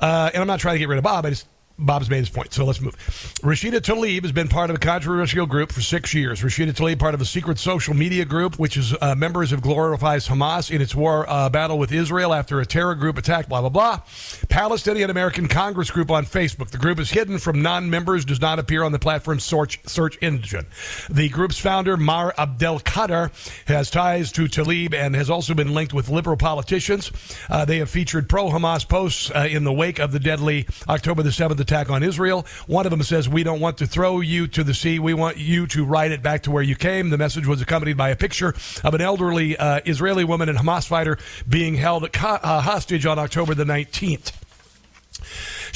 uh, 0.00 0.30
and 0.32 0.40
I'm 0.40 0.46
not 0.46 0.60
trying 0.60 0.74
to 0.74 0.78
get 0.78 0.88
rid 0.88 0.98
of 0.98 1.04
Bob. 1.04 1.26
I 1.26 1.30
just 1.30 1.46
Bob's 1.78 2.08
made 2.08 2.20
his 2.20 2.30
point, 2.30 2.54
so 2.54 2.64
let's 2.64 2.80
move. 2.80 2.94
Rashida 3.42 3.80
Tlaib 3.80 4.22
has 4.22 4.32
been 4.32 4.48
part 4.48 4.70
of 4.70 4.76
a 4.76 4.78
controversial 4.78 5.44
group 5.44 5.70
for 5.70 5.82
six 5.82 6.14
years. 6.14 6.40
Rashida 6.40 6.72
Tlaib, 6.72 6.98
part 6.98 7.14
of 7.14 7.20
a 7.20 7.26
secret 7.26 7.58
social 7.58 7.92
media 7.92 8.24
group, 8.24 8.58
which 8.58 8.78
is 8.78 8.94
uh, 9.02 9.14
members 9.14 9.52
of 9.52 9.60
glorifies 9.60 10.26
Hamas 10.26 10.70
in 10.70 10.80
its 10.80 10.94
war 10.94 11.28
uh, 11.28 11.50
battle 11.50 11.78
with 11.78 11.92
Israel 11.92 12.32
after 12.32 12.60
a 12.60 12.66
terror 12.66 12.94
group 12.94 13.18
attacked, 13.18 13.50
blah, 13.50 13.60
blah, 13.60 13.68
blah. 13.68 14.00
Palestinian 14.48 15.10
American 15.10 15.48
Congress 15.48 15.90
group 15.90 16.10
on 16.10 16.24
Facebook. 16.24 16.70
The 16.70 16.78
group 16.78 16.98
is 16.98 17.10
hidden 17.10 17.38
from 17.38 17.60
non 17.60 17.90
members, 17.90 18.24
does 18.24 18.40
not 18.40 18.58
appear 18.58 18.82
on 18.82 18.92
the 18.92 18.98
platform's 18.98 19.44
search, 19.44 19.78
search 19.86 20.16
engine. 20.22 20.66
The 21.10 21.28
group's 21.28 21.58
founder, 21.58 21.98
Maher 21.98 22.32
Abdel 22.38 22.80
Kader, 22.80 23.30
has 23.66 23.90
ties 23.90 24.32
to 24.32 24.44
Tlaib 24.44 24.94
and 24.94 25.14
has 25.14 25.28
also 25.28 25.52
been 25.52 25.74
linked 25.74 25.92
with 25.92 26.08
liberal 26.08 26.38
politicians. 26.38 27.12
Uh, 27.50 27.66
they 27.66 27.78
have 27.78 27.90
featured 27.90 28.30
pro 28.30 28.48
Hamas 28.48 28.88
posts 28.88 29.30
uh, 29.30 29.46
in 29.50 29.64
the 29.64 29.72
wake 29.72 29.98
of 29.98 30.12
the 30.12 30.20
deadly 30.20 30.66
October 30.88 31.22
the 31.22 31.30
7th 31.30 31.65
attack 31.66 31.90
on 31.90 32.04
Israel. 32.04 32.46
One 32.68 32.86
of 32.86 32.90
them 32.90 33.02
says, 33.02 33.28
We 33.28 33.42
don't 33.42 33.60
want 33.60 33.78
to 33.78 33.86
throw 33.86 34.20
you 34.20 34.46
to 34.48 34.62
the 34.62 34.72
sea. 34.72 35.00
We 35.00 35.14
want 35.14 35.38
you 35.38 35.66
to 35.68 35.84
ride 35.84 36.12
it 36.12 36.22
back 36.22 36.44
to 36.44 36.52
where 36.52 36.62
you 36.62 36.76
came. 36.76 37.10
The 37.10 37.18
message 37.18 37.46
was 37.46 37.60
accompanied 37.60 37.96
by 37.96 38.10
a 38.10 38.16
picture 38.16 38.54
of 38.84 38.94
an 38.94 39.00
elderly 39.00 39.56
uh, 39.56 39.80
Israeli 39.84 40.24
woman 40.24 40.48
and 40.48 40.58
Hamas 40.58 40.86
fighter 40.86 41.18
being 41.48 41.74
held 41.74 42.04
uh, 42.04 42.60
hostage 42.60 43.04
on 43.04 43.18
October 43.18 43.54
the 43.54 43.64
19th. 43.64 44.32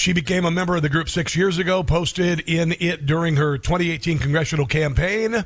She 0.01 0.15
became 0.15 0.47
a 0.47 0.51
member 0.51 0.75
of 0.77 0.81
the 0.81 0.89
group 0.89 1.11
six 1.11 1.37
years 1.37 1.59
ago, 1.59 1.83
posted 1.83 2.41
in 2.49 2.75
it 2.81 3.05
during 3.05 3.37
her 3.37 3.59
2018 3.59 4.19
congressional 4.19 4.65
campaign, 4.65 5.45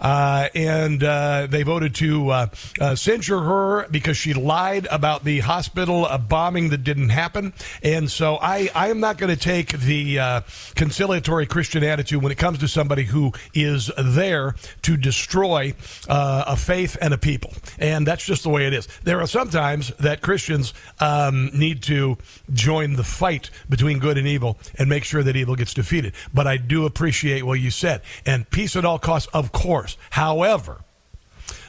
uh, 0.00 0.48
and 0.54 1.04
uh, 1.04 1.46
they 1.50 1.64
voted 1.64 1.94
to 1.96 2.30
uh, 2.30 2.46
uh 2.80 2.94
censure 2.94 3.40
her 3.40 3.86
because 3.90 4.16
she 4.16 4.32
lied 4.32 4.88
about 4.90 5.24
the 5.24 5.40
hospital 5.40 6.08
bombing 6.30 6.70
that 6.70 6.82
didn't 6.82 7.10
happen. 7.10 7.52
And 7.82 8.10
so 8.10 8.38
I, 8.40 8.70
I 8.74 8.88
am 8.88 9.00
not 9.00 9.18
going 9.18 9.36
to 9.36 9.38
take 9.38 9.78
the 9.78 10.18
uh, 10.18 10.40
conciliatory 10.76 11.44
Christian 11.44 11.84
attitude 11.84 12.22
when 12.22 12.32
it 12.32 12.38
comes 12.38 12.56
to 12.60 12.68
somebody 12.68 13.04
who 13.04 13.32
is 13.52 13.90
there 13.98 14.54
to 14.80 14.96
destroy 14.96 15.74
uh, 16.08 16.44
a 16.46 16.56
faith 16.56 16.96
and 17.02 17.12
a 17.12 17.18
people. 17.18 17.52
And 17.78 18.06
that's 18.06 18.24
just 18.24 18.44
the 18.44 18.48
way 18.48 18.66
it 18.66 18.72
is. 18.72 18.88
There 19.02 19.20
are 19.20 19.26
sometimes 19.26 19.88
that 19.98 20.22
Christians 20.22 20.72
um, 21.00 21.50
need 21.52 21.82
to 21.82 22.16
join 22.50 22.94
the 22.94 23.04
fight 23.04 23.50
between 23.68 23.89
good 23.98 24.18
and 24.18 24.26
evil 24.26 24.58
and 24.78 24.88
make 24.88 25.04
sure 25.04 25.22
that 25.22 25.36
evil 25.36 25.56
gets 25.56 25.74
defeated. 25.74 26.14
But 26.32 26.46
I 26.46 26.56
do 26.56 26.86
appreciate 26.86 27.44
what 27.44 27.60
you 27.60 27.70
said. 27.70 28.02
And 28.24 28.48
peace 28.50 28.76
at 28.76 28.84
all 28.84 28.98
costs, 28.98 29.28
of 29.32 29.52
course. 29.52 29.96
However, 30.10 30.82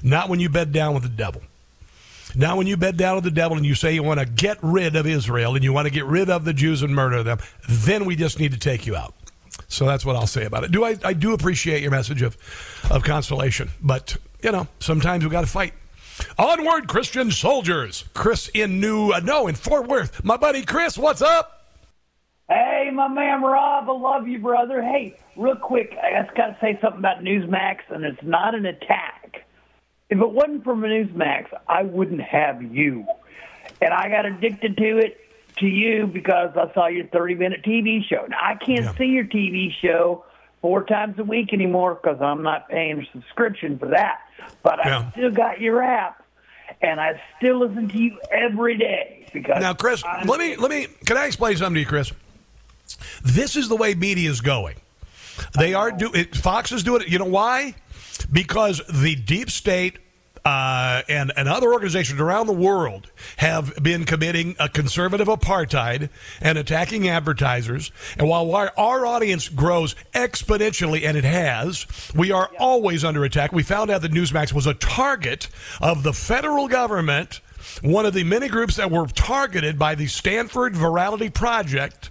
not 0.03 0.30
when 0.30 0.39
you 0.39 0.49
bed 0.49 0.72
down 0.72 0.93
with 0.93 1.03
the 1.03 1.09
devil. 1.09 1.41
Now, 2.34 2.55
when 2.55 2.67
you 2.67 2.78
bed 2.78 2.95
down 2.95 3.15
with 3.15 3.24
the 3.26 3.32
devil 3.32 3.57
and 3.57 3.65
you 3.65 3.76
say 3.76 3.93
you 3.93 4.03
want 4.03 4.19
to 4.19 4.26
get 4.26 4.57
rid 4.61 4.95
of 4.95 5.05
Israel 5.05 5.55
and 5.55 5.63
you 5.63 5.74
want 5.74 5.88
to 5.88 5.93
get 5.93 6.05
rid 6.05 6.30
of 6.30 6.45
the 6.45 6.53
Jews 6.53 6.82
and 6.82 6.95
murder 6.95 7.24
them, 7.24 7.39
then 7.67 8.05
we 8.05 8.15
just 8.15 8.39
need 8.39 8.53
to 8.53 8.59
take 8.59 8.86
you 8.86 8.95
out. 8.95 9.13
So 9.67 9.86
that's 9.86 10.05
what 10.05 10.15
I'll 10.15 10.28
say 10.28 10.45
about 10.45 10.63
it. 10.63 10.72
Do 10.72 10.84
I, 10.84 10.97
I 11.03 11.13
do 11.13 11.34
appreciate 11.34 11.82
your 11.82 11.91
message 11.91 12.22
of, 12.22 12.38
of 12.89 13.03
consolation, 13.03 13.69
but 13.82 14.15
you 14.41 14.51
know 14.51 14.67
sometimes 14.80 15.24
we 15.24 15.30
got 15.30 15.41
to 15.41 15.47
fight. 15.47 15.74
Onward, 16.38 16.88
Christian 16.88 17.32
soldiers. 17.32 18.05
Chris 18.13 18.49
in 18.53 18.80
New, 18.80 19.11
uh, 19.11 19.19
no, 19.22 19.47
in 19.47 19.55
Fort 19.55 19.88
Worth. 19.88 20.24
My 20.24 20.38
buddy 20.38 20.63
Chris, 20.63 20.97
what's 20.97 21.22
up? 21.22 21.61
Hey, 22.52 22.89
my 22.93 23.08
man 23.08 23.41
Rob, 23.41 23.89
I 23.89 23.93
love 23.93 24.28
you, 24.28 24.39
brother. 24.39 24.82
Hey, 24.82 25.16
real 25.38 25.56
quick, 25.56 25.95
I 26.04 26.22
just 26.22 26.36
got 26.36 26.47
to 26.47 26.58
say 26.60 26.78
something 26.82 26.99
about 26.99 27.24
Newsmax, 27.24 27.78
and 27.89 28.04
it's 28.04 28.22
not 28.24 28.56
an 28.56 28.66
attack. 28.66 29.45
if 30.10 30.20
it 30.20 30.30
wasn't 30.30 30.62
for 30.66 30.76
Newsmax, 30.76 31.45
I 31.70 31.84
wouldn't 31.84 32.20
have 32.22 32.62
you. 32.62 33.06
And 33.82 33.93
I 33.93 34.10
got 34.10 34.26
addicted 34.26 34.76
to 34.76 34.97
it 34.97 35.18
to 35.60 35.66
you 35.66 36.08
because 36.08 36.49
I 36.58 36.74
saw 36.74 36.88
your 36.88 37.08
30 37.08 37.36
minute 37.36 37.64
TV 37.64 38.04
show. 38.06 38.26
Now, 38.28 38.38
I 38.41 38.56
can't 38.56 38.86
see 38.97 39.06
your 39.06 39.24
TV 39.24 39.70
show 39.82 40.26
four 40.62 40.84
times 40.84 41.18
a 41.20 41.24
week 41.24 41.54
anymore 41.54 41.95
because 42.02 42.22
I'm 42.22 42.43
not 42.43 42.68
paying 42.68 42.99
a 42.99 43.06
subscription 43.14 43.80
for 43.80 43.88
that. 43.88 44.20
But 44.62 44.86
I 44.86 45.10
still 45.12 45.32
got 45.32 45.62
your 45.62 45.82
app, 45.82 46.22
and 46.82 46.99
I 46.99 47.22
still 47.38 47.66
listen 47.66 47.88
to 47.88 47.97
you 47.97 48.20
every 48.30 48.78
day 48.78 49.26
because 49.32 49.62
Now, 49.62 49.74
Chris, 49.74 50.04
I'm- 50.04 50.28
let 50.28 50.39
me 50.41 50.58
let 50.58 50.70
me. 50.70 50.88
Can 51.06 51.16
I 51.16 51.26
explain 51.28 51.56
something 51.56 51.76
to 51.76 51.80
you, 51.80 51.86
Chris? 51.86 52.12
This 53.23 53.55
is 53.55 53.69
the 53.69 53.75
way 53.75 53.93
media 53.95 54.29
is 54.29 54.41
going. 54.41 54.75
They 55.57 55.73
are 55.73 55.91
do 55.91 56.11
it, 56.13 56.35
Fox 56.35 56.71
is 56.71 56.83
doing 56.83 57.01
it. 57.01 57.09
You 57.09 57.19
know 57.19 57.25
why? 57.25 57.75
Because 58.31 58.81
the 58.87 59.15
deep 59.15 59.49
state 59.49 59.97
uh, 60.43 61.03
and 61.07 61.31
and 61.37 61.47
other 61.47 61.71
organizations 61.71 62.19
around 62.19 62.47
the 62.47 62.53
world 62.53 63.11
have 63.37 63.75
been 63.81 64.05
committing 64.05 64.55
a 64.59 64.67
conservative 64.67 65.27
apartheid 65.27 66.09
and 66.41 66.57
attacking 66.57 67.07
advertisers. 67.07 67.91
And 68.17 68.27
while 68.27 68.53
our, 68.55 68.71
our 68.77 69.05
audience 69.05 69.49
grows 69.49 69.95
exponentially, 70.13 71.05
and 71.05 71.15
it 71.15 71.23
has, 71.23 71.85
we 72.15 72.31
are 72.31 72.49
always 72.57 73.03
under 73.03 73.23
attack. 73.23 73.51
We 73.51 73.63
found 73.63 73.91
out 73.91 74.01
that 74.01 74.11
Newsmax 74.11 74.51
was 74.51 74.65
a 74.65 74.73
target 74.73 75.47
of 75.79 76.03
the 76.03 76.13
federal 76.13 76.67
government. 76.67 77.41
One 77.83 78.07
of 78.07 78.13
the 78.13 78.23
many 78.23 78.47
groups 78.47 78.77
that 78.77 78.89
were 78.89 79.05
targeted 79.05 79.77
by 79.77 79.93
the 79.93 80.07
Stanford 80.07 80.73
Virality 80.73 81.31
Project. 81.31 82.09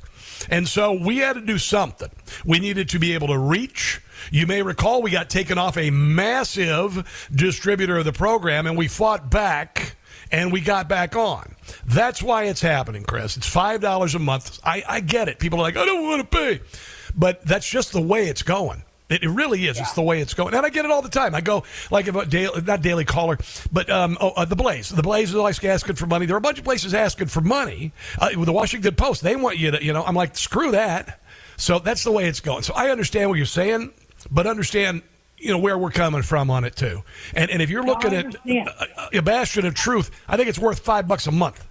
And 0.49 0.67
so 0.69 0.93
we 0.93 1.19
had 1.19 1.35
to 1.35 1.41
do 1.41 1.59
something. 1.59 2.11
We 2.45 2.59
needed 2.59 2.89
to 2.91 2.99
be 2.99 3.15
able 3.15 3.29
to 3.29 3.39
reach. 3.39 4.01
You 4.31 4.47
may 4.47 4.63
recall 4.63 5.03
we 5.03 5.11
got 5.11 5.31
taken 5.31 5.59
off 5.59 5.77
a 5.77 5.91
massive 5.91 7.29
distributor 7.35 7.99
of 7.99 8.05
the 8.05 8.13
program 8.13 8.67
and 8.67 8.77
we 8.77 8.89
fought 8.89 9.31
back 9.31 9.97
and 10.31 10.53
we 10.53 10.61
got 10.61 10.89
back 10.89 11.17
on. 11.17 11.57
That's 11.85 12.23
why 12.23 12.45
it's 12.45 12.61
happening, 12.61 13.05
Chris. 13.05 13.37
It's 13.37 13.53
$5 13.53 14.15
a 14.15 14.19
month. 14.19 14.61
I, 14.65 14.83
I 14.89 15.01
get 15.01 15.29
it. 15.29 15.39
People 15.39 15.59
are 15.59 15.63
like, 15.63 15.77
I 15.77 15.85
don't 15.85 16.05
want 16.05 16.31
to 16.31 16.37
pay. 16.39 16.61
But 17.15 17.45
that's 17.45 17.69
just 17.69 17.93
the 17.93 18.01
way 18.01 18.29
it's 18.29 18.43
going. 18.43 18.85
It, 19.11 19.25
it 19.25 19.29
really 19.29 19.67
is. 19.67 19.79
It's 19.79 19.93
the 19.93 20.03
way 20.03 20.21
it's 20.21 20.35
going, 20.35 20.55
and 20.55 20.65
I 20.65 20.71
get 20.71 20.85
it 20.85 20.91
all 20.91 21.03
the 21.03 21.09
time. 21.09 21.35
I 21.35 21.41
go 21.41 21.65
like 21.91 22.07
if 22.07 22.15
a 22.15 22.25
daily, 22.25 22.63
not 22.63 22.81
Daily 22.81 23.05
Caller, 23.05 23.39
but 23.73 23.91
um, 23.91 24.17
oh, 24.21 24.31
uh, 24.31 24.45
the 24.45 24.57
Blaze. 24.57 24.89
The 24.89 25.03
Blaze 25.03 25.31
is 25.31 25.35
always 25.35 25.63
asking 25.63 25.97
for 25.97 26.07
money. 26.07 26.27
There 26.27 26.37
are 26.37 26.39
a 26.39 26.43
bunch 26.43 26.59
of 26.59 26.65
places 26.65 26.95
asking 26.95 27.27
for 27.27 27.41
money. 27.41 27.93
Uh, 28.19 28.31
the 28.45 28.53
Washington 28.53 28.95
Post, 28.95 29.23
they 29.23 29.37
want 29.37 29.59
you 29.59 29.73
to, 29.73 29.85
you 29.85 29.93
know. 29.93 30.05
I'm 30.05 30.15
like, 30.15 30.37
screw 30.37 30.71
that. 30.71 31.21
So 31.57 31.79
that's 31.79 32.05
the 32.05 32.13
way 32.13 32.27
it's 32.27 32.41
going. 32.41 32.63
So 32.63 32.73
I 32.75 32.91
understand 32.91 33.29
what 33.29 33.37
you're 33.37 33.47
saying, 33.47 33.93
but 34.31 34.47
understand, 34.47 35.03
you 35.37 35.51
know, 35.51 35.59
where 35.59 35.77
we're 35.77 35.91
coming 35.91 36.23
from 36.23 36.51
on 36.51 36.65
it 36.65 36.77
too. 36.77 37.03
And 37.35 37.51
and 37.51 37.61
if 37.61 37.69
you're 37.69 37.85
looking 37.85 38.15
at 38.15 38.35
uh, 38.35 39.09
a 39.13 39.21
bastion 39.21 39.67
of 39.67 39.75
truth, 39.75 40.11
I 40.29 40.37
think 40.37 40.49
it's 40.49 40.59
worth 40.59 40.79
five 40.79 41.09
bucks 41.09 41.27
a 41.27 41.33
month. 41.33 41.67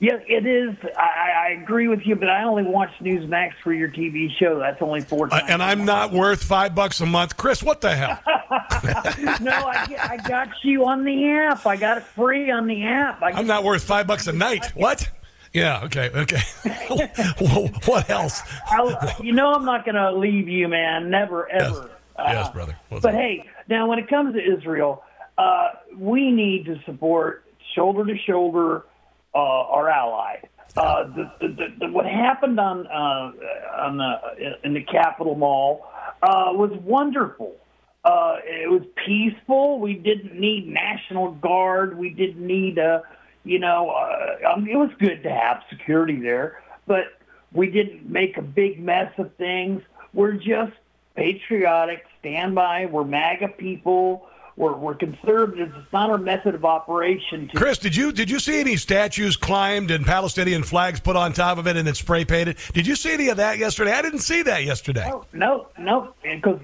Yes, 0.00 0.22
it 0.28 0.46
is. 0.46 0.76
I, 0.96 1.48
I 1.48 1.60
agree 1.60 1.88
with 1.88 2.02
you, 2.04 2.14
but 2.14 2.28
I 2.28 2.44
only 2.44 2.62
watch 2.62 2.90
Newsmax 3.00 3.54
for 3.64 3.72
your 3.72 3.88
TV 3.88 4.28
show. 4.38 4.60
That's 4.60 4.80
only 4.80 5.00
four 5.00 5.28
times. 5.28 5.42
Uh, 5.42 5.46
and 5.52 5.60
I'm 5.60 5.84
not 5.84 6.12
worth 6.12 6.44
five 6.44 6.72
bucks 6.72 7.00
a 7.00 7.06
month, 7.06 7.36
Chris. 7.36 7.64
What 7.64 7.80
the 7.80 7.96
hell? 7.96 8.20
no, 9.40 9.50
I, 9.50 9.96
I 9.98 10.28
got 10.28 10.50
you 10.62 10.86
on 10.86 11.04
the 11.04 11.28
app. 11.30 11.66
I 11.66 11.76
got 11.76 11.98
it 11.98 12.04
free 12.04 12.48
on 12.48 12.68
the 12.68 12.84
app. 12.84 13.20
I 13.22 13.32
I'm 13.32 13.48
not 13.48 13.64
worth 13.64 13.82
five 13.82 14.06
bucks 14.06 14.28
a 14.28 14.32
night. 14.32 14.66
What? 14.76 15.10
Yeah. 15.52 15.82
Okay. 15.84 16.10
Okay. 16.14 16.42
what 17.86 18.08
else? 18.08 18.40
I'll, 18.68 18.96
you 19.20 19.32
know, 19.32 19.52
I'm 19.52 19.64
not 19.64 19.84
going 19.84 19.96
to 19.96 20.12
leave 20.12 20.48
you, 20.48 20.68
man. 20.68 21.10
Never, 21.10 21.50
ever. 21.50 21.90
yes, 22.18 22.50
brother. 22.50 22.76
What's 22.88 23.02
But 23.02 23.14
hey, 23.14 23.46
now 23.68 23.88
when 23.88 23.98
it 23.98 24.08
comes 24.08 24.34
to 24.34 24.40
Israel, 24.40 25.02
uh, 25.36 25.70
we 25.96 26.30
need 26.30 26.66
to 26.66 26.80
support 26.84 27.44
shoulder 27.74 28.04
to 28.04 28.16
shoulder 28.16 28.84
uh, 29.34 29.38
our 29.38 29.88
ally. 29.88 30.36
Uh, 30.76 31.04
the, 31.04 31.32
the, 31.40 31.66
the, 31.80 31.88
what 31.88 32.06
happened 32.06 32.60
on 32.60 32.86
uh, 32.86 33.32
on 33.78 33.96
the 33.96 34.58
in 34.64 34.74
the 34.74 34.82
Capitol 34.82 35.34
Mall 35.34 35.86
uh, 36.22 36.50
was 36.52 36.70
wonderful. 36.82 37.56
Uh, 38.04 38.36
it 38.44 38.70
was 38.70 38.82
peaceful. 39.06 39.80
We 39.80 39.94
didn't 39.94 40.38
need 40.38 40.68
National 40.68 41.32
Guard. 41.32 41.98
We 41.98 42.10
didn't 42.10 42.46
need 42.46 42.78
uh, 42.78 43.00
you 43.48 43.58
know, 43.58 43.90
uh, 43.90 44.52
um, 44.52 44.68
it 44.68 44.76
was 44.76 44.90
good 44.98 45.22
to 45.22 45.30
have 45.30 45.62
security 45.70 46.20
there, 46.20 46.62
but 46.86 47.04
we 47.52 47.70
didn't 47.70 48.08
make 48.08 48.36
a 48.36 48.42
big 48.42 48.78
mess 48.78 49.10
of 49.16 49.34
things. 49.36 49.82
We're 50.12 50.34
just 50.34 50.74
patriotic, 51.16 52.04
stand 52.20 52.54
by. 52.54 52.86
We're 52.86 53.04
MAGA 53.04 53.48
people. 53.56 54.28
We're, 54.58 54.74
we're 54.76 54.96
conservatives. 54.96 55.72
It's 55.76 55.92
not 55.92 56.10
our 56.10 56.18
method 56.18 56.56
of 56.56 56.64
operation. 56.64 57.46
To, 57.48 57.56
Chris, 57.56 57.78
did 57.78 57.94
you 57.94 58.10
did 58.10 58.28
you 58.28 58.40
see 58.40 58.58
any 58.58 58.76
statues 58.76 59.36
climbed 59.36 59.92
and 59.92 60.04
Palestinian 60.04 60.64
flags 60.64 60.98
put 60.98 61.14
on 61.14 61.32
top 61.32 61.58
of 61.58 61.68
it 61.68 61.76
and 61.76 61.86
then 61.86 61.94
spray 61.94 62.24
painted? 62.24 62.56
Did 62.72 62.84
you 62.84 62.96
see 62.96 63.12
any 63.12 63.28
of 63.28 63.36
that 63.36 63.58
yesterday? 63.58 63.92
I 63.92 64.02
didn't 64.02 64.18
see 64.18 64.42
that 64.42 64.64
yesterday. 64.64 65.08
No, 65.32 65.68
no, 65.78 66.12
because 66.24 66.58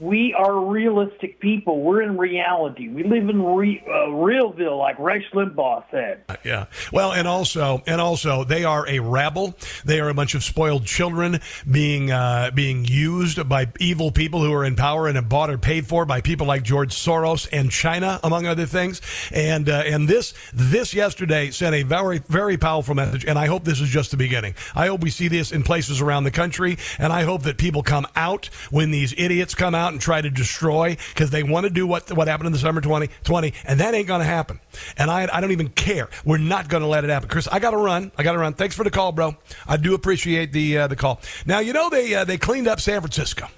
we 0.00 0.34
are 0.36 0.58
realistic 0.64 1.40
people. 1.40 1.82
We're 1.82 2.00
in 2.00 2.16
reality. 2.16 2.88
We 2.88 3.02
live 3.02 3.28
in 3.28 3.42
re, 3.42 3.82
uh, 3.86 4.08
Realville, 4.08 4.78
like 4.78 4.98
Rush 4.98 5.30
Limbaugh 5.34 5.84
said. 5.90 6.22
Yeah. 6.42 6.66
Well, 6.90 7.12
and 7.12 7.28
also, 7.28 7.82
and 7.86 8.00
also, 8.00 8.42
they 8.44 8.64
are 8.64 8.88
a 8.88 9.00
rabble. 9.00 9.54
They 9.84 10.00
are 10.00 10.08
a 10.08 10.14
bunch 10.14 10.34
of 10.34 10.42
spoiled 10.42 10.86
children 10.86 11.40
being 11.70 12.10
uh, 12.10 12.50
being 12.54 12.86
used 12.86 13.46
by 13.46 13.68
evil 13.78 14.10
people 14.10 14.42
who 14.42 14.52
are 14.54 14.64
in 14.64 14.74
power 14.74 15.06
and 15.06 15.28
bought 15.28 15.50
or 15.50 15.58
paid 15.58 15.86
for 15.86 16.06
by 16.06 16.22
people 16.22 16.46
like 16.46 16.62
George 16.62 16.94
Soros 16.94 17.46
and 17.52 17.70
China, 17.70 18.18
among 18.24 18.46
other 18.46 18.64
things. 18.64 19.02
And 19.30 19.68
uh, 19.68 19.82
and 19.84 20.08
this 20.08 20.32
this 20.54 20.94
yesterday 20.94 21.50
sent 21.50 21.74
a 21.74 21.82
very 21.82 22.18
very 22.20 22.56
powerful 22.56 22.94
message. 22.94 23.26
And 23.26 23.38
I 23.38 23.46
hope 23.46 23.64
this 23.64 23.82
is 23.82 23.90
just 23.90 24.12
the 24.12 24.16
beginning. 24.16 24.54
I 24.74 24.86
hope 24.86 25.02
we 25.02 25.10
see 25.10 25.28
this 25.28 25.52
in 25.52 25.62
places 25.62 26.00
around 26.00 26.24
the 26.24 26.30
country, 26.30 26.78
and 26.98 27.12
I 27.12 27.24
hope 27.24 27.42
that 27.42 27.58
people 27.58 27.82
come 27.82 28.06
out 28.16 28.46
when 28.70 28.92
these 28.92 29.12
idiots 29.18 29.54
come 29.54 29.74
out 29.74 29.89
and 29.92 30.00
try 30.00 30.20
to 30.20 30.30
destroy 30.30 30.96
because 31.14 31.30
they 31.30 31.42
want 31.42 31.64
to 31.64 31.70
do 31.70 31.86
what 31.86 32.10
what 32.12 32.28
happened 32.28 32.46
in 32.48 32.52
the 32.52 32.58
summer 32.58 32.80
2020, 32.80 33.52
and 33.64 33.80
that 33.80 33.94
ain't 33.94 34.06
going 34.06 34.20
to 34.20 34.26
happen. 34.26 34.60
And 34.96 35.10
I 35.10 35.28
I 35.32 35.40
don't 35.40 35.52
even 35.52 35.68
care. 35.68 36.08
We're 36.24 36.38
not 36.38 36.68
going 36.68 36.82
to 36.82 36.88
let 36.88 37.04
it 37.04 37.10
happen. 37.10 37.28
Chris, 37.28 37.48
I 37.48 37.58
got 37.58 37.70
to 37.70 37.76
run. 37.76 38.12
I 38.16 38.22
got 38.22 38.32
to 38.32 38.38
run. 38.38 38.54
Thanks 38.54 38.74
for 38.74 38.84
the 38.84 38.90
call, 38.90 39.12
bro. 39.12 39.36
I 39.66 39.76
do 39.76 39.94
appreciate 39.94 40.52
the 40.52 40.78
uh, 40.78 40.86
the 40.86 40.96
call. 40.96 41.20
Now 41.46 41.60
you 41.60 41.72
know 41.72 41.90
they 41.90 42.14
uh, 42.14 42.24
they 42.24 42.38
cleaned 42.38 42.68
up 42.68 42.80
San 42.80 43.00
Francisco. 43.00 43.48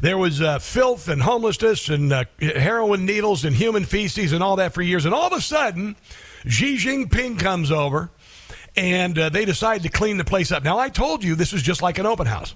There 0.00 0.18
was 0.18 0.42
uh, 0.42 0.58
filth 0.58 1.08
and 1.08 1.22
homelessness 1.22 1.88
and 1.88 2.12
uh, 2.12 2.24
heroin 2.40 3.06
needles 3.06 3.44
and 3.44 3.54
human 3.54 3.84
feces 3.84 4.32
and 4.32 4.42
all 4.42 4.56
that 4.56 4.74
for 4.74 4.82
years. 4.82 5.04
And 5.06 5.14
all 5.14 5.26
of 5.26 5.32
a 5.32 5.40
sudden, 5.40 5.96
Xi 6.46 6.76
Jinping 6.76 7.38
comes 7.38 7.70
over 7.70 8.10
and 8.76 9.18
uh, 9.18 9.28
they 9.28 9.44
decide 9.44 9.82
to 9.82 9.88
clean 9.88 10.16
the 10.16 10.24
place 10.24 10.50
up. 10.52 10.64
Now, 10.64 10.78
I 10.78 10.88
told 10.88 11.22
you 11.22 11.34
this 11.34 11.52
is 11.52 11.62
just 11.62 11.82
like 11.82 11.98
an 11.98 12.06
open 12.06 12.26
house. 12.26 12.54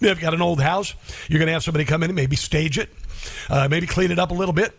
If 0.00 0.08
you've 0.08 0.20
got 0.20 0.34
an 0.34 0.42
old 0.42 0.60
house, 0.60 0.94
you're 1.28 1.38
going 1.38 1.48
to 1.48 1.52
have 1.52 1.64
somebody 1.64 1.84
come 1.84 2.02
in 2.02 2.10
and 2.10 2.16
maybe 2.16 2.36
stage 2.36 2.78
it, 2.78 2.88
uh, 3.50 3.66
maybe 3.68 3.86
clean 3.86 4.10
it 4.10 4.18
up 4.18 4.30
a 4.30 4.34
little 4.34 4.52
bit, 4.52 4.72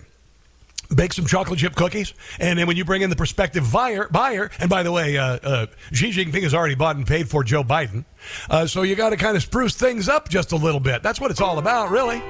bake 0.96 1.12
some 1.12 1.26
chocolate 1.26 1.60
chip 1.60 1.76
cookies, 1.76 2.14
and 2.40 2.58
then 2.58 2.68
when 2.68 2.78
you 2.78 2.86
bring 2.86 3.02
in 3.02 3.10
the 3.10 3.16
prospective 3.16 3.70
buyer, 3.72 4.08
buyer 4.08 4.50
and 4.60 4.70
by 4.70 4.82
the 4.82 4.92
way, 4.92 5.18
uh, 5.18 5.38
uh, 5.44 5.66
Xi 5.92 6.12
Jinping 6.12 6.44
has 6.44 6.54
already 6.54 6.76
bought 6.76 6.96
and 6.96 7.06
paid 7.06 7.30
for 7.30 7.44
Joe 7.44 7.64
Biden, 7.64 8.06
uh, 8.50 8.66
so 8.66 8.84
you 8.84 8.96
got 8.96 9.10
to 9.10 9.18
kind 9.18 9.36
of 9.36 9.44
spruce 9.44 9.76
things 9.76 10.08
up 10.08 10.30
just 10.30 10.54
a 10.54 10.56
little 10.56 10.80
bit. 10.80 11.04
That's 11.04 11.20
what 11.20 11.32
it's 11.32 11.42
all 11.42 11.60
about, 11.60 11.92
really. 11.92 12.22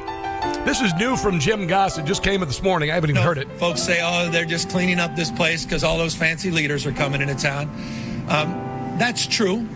This 0.65 0.81
is 0.81 0.93
new 0.95 1.15
from 1.15 1.39
Jim 1.39 1.67
Gossett. 1.67 2.05
It 2.05 2.07
just 2.07 2.23
came 2.23 2.41
in 2.41 2.47
this 2.47 2.63
morning. 2.63 2.91
I 2.91 2.95
haven't 2.95 3.09
even 3.09 3.21
heard 3.21 3.37
it. 3.37 3.51
Folks 3.59 3.81
say, 3.83 3.99
oh, 4.01 4.29
they're 4.29 4.45
just 4.45 4.69
cleaning 4.69 4.99
up 4.99 5.15
this 5.15 5.29
place 5.31 5.65
because 5.65 5.83
all 5.83 5.97
those 5.97 6.15
fancy 6.15 6.49
leaders 6.49 6.85
are 6.85 6.93
coming 6.93 7.21
into 7.21 7.35
town. 7.35 7.67
Um, 8.29 8.97
that's 8.97 9.27
true. 9.27 9.67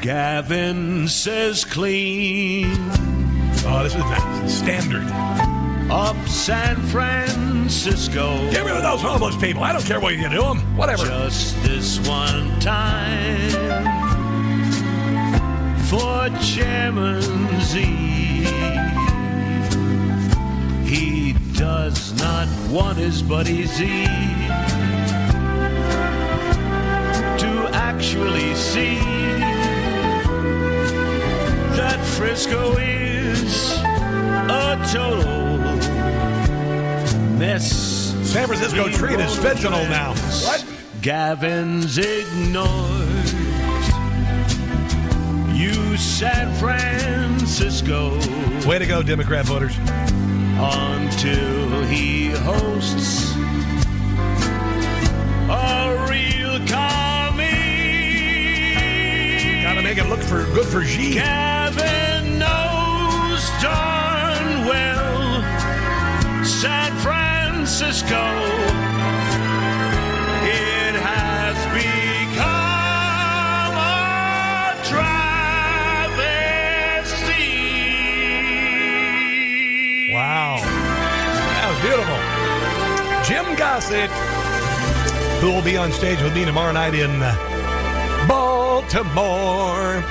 Gavin 0.00 1.06
says 1.08 1.66
clean. 1.66 2.66
Oh, 3.66 3.80
this 3.82 3.94
is 3.94 4.00
nice. 4.00 4.54
Standard. 4.54 5.06
Up 5.90 6.16
San 6.26 6.76
Francisco. 6.86 8.50
Get 8.50 8.64
rid 8.64 8.76
of 8.76 8.82
those 8.82 9.02
homeless 9.02 9.36
people. 9.36 9.62
I 9.62 9.72
don't 9.72 9.84
care 9.84 10.00
what 10.00 10.14
you 10.14 10.26
do 10.30 10.40
them. 10.40 10.60
Whatever. 10.76 11.04
Just 11.04 11.62
this 11.62 11.98
one 12.08 12.58
time 12.60 13.50
for 15.84 16.30
Chairman 16.40 17.20
Z. 17.60 17.82
He 20.86 21.34
does 21.52 22.18
not 22.18 22.48
want 22.70 22.96
his 22.96 23.22
buddy 23.22 23.66
Z 23.66 24.06
to 27.36 27.70
actually 27.74 28.54
see 28.54 29.49
that 31.80 31.98
Frisco 32.04 32.76
is 32.76 33.72
a 33.80 34.76
total 34.92 35.24
mess. 37.38 38.12
San 38.22 38.46
Francisco 38.46 38.90
treat 38.90 39.18
is 39.18 39.34
fentanyl 39.36 39.88
now. 39.88 40.12
What? 40.44 40.62
Gavin's 41.00 41.96
ignored. 41.96 43.08
You 45.56 45.96
San 45.96 46.52
Francisco. 46.56 48.10
Way 48.68 48.78
to 48.78 48.86
go, 48.86 49.02
Democrat 49.02 49.46
voters. 49.46 49.74
until 49.78 51.82
he 51.86 52.28
hosts 52.28 53.32
a 55.48 56.06
real 56.10 56.58
commie. 56.66 57.09
Make 59.90 59.98
it 59.98 60.08
look 60.08 60.22
for 60.22 60.44
good 60.54 60.66
for 60.66 60.84
G. 60.84 61.14
Kevin 61.14 62.38
knows 62.38 63.50
darn 63.60 64.64
well 64.64 65.42
San 66.44 66.96
Francisco. 66.98 68.22
It 70.46 70.94
has 70.94 71.56
become 71.74 73.74
a 73.74 74.78
travesty. 74.84 76.22
Wow. 80.12 80.60
That 80.62 81.66
was 81.68 81.80
beautiful. 81.82 82.20
Jim 83.24 83.56
Gossett, 83.56 84.10
who 85.40 85.50
will 85.50 85.64
be 85.64 85.76
on 85.76 85.90
stage 85.90 86.22
with 86.22 86.32
me 86.32 86.44
tomorrow 86.44 86.70
night 86.70 86.94
in 86.94 87.20
uh, 87.20 87.34
Baltimore. 88.30 90.04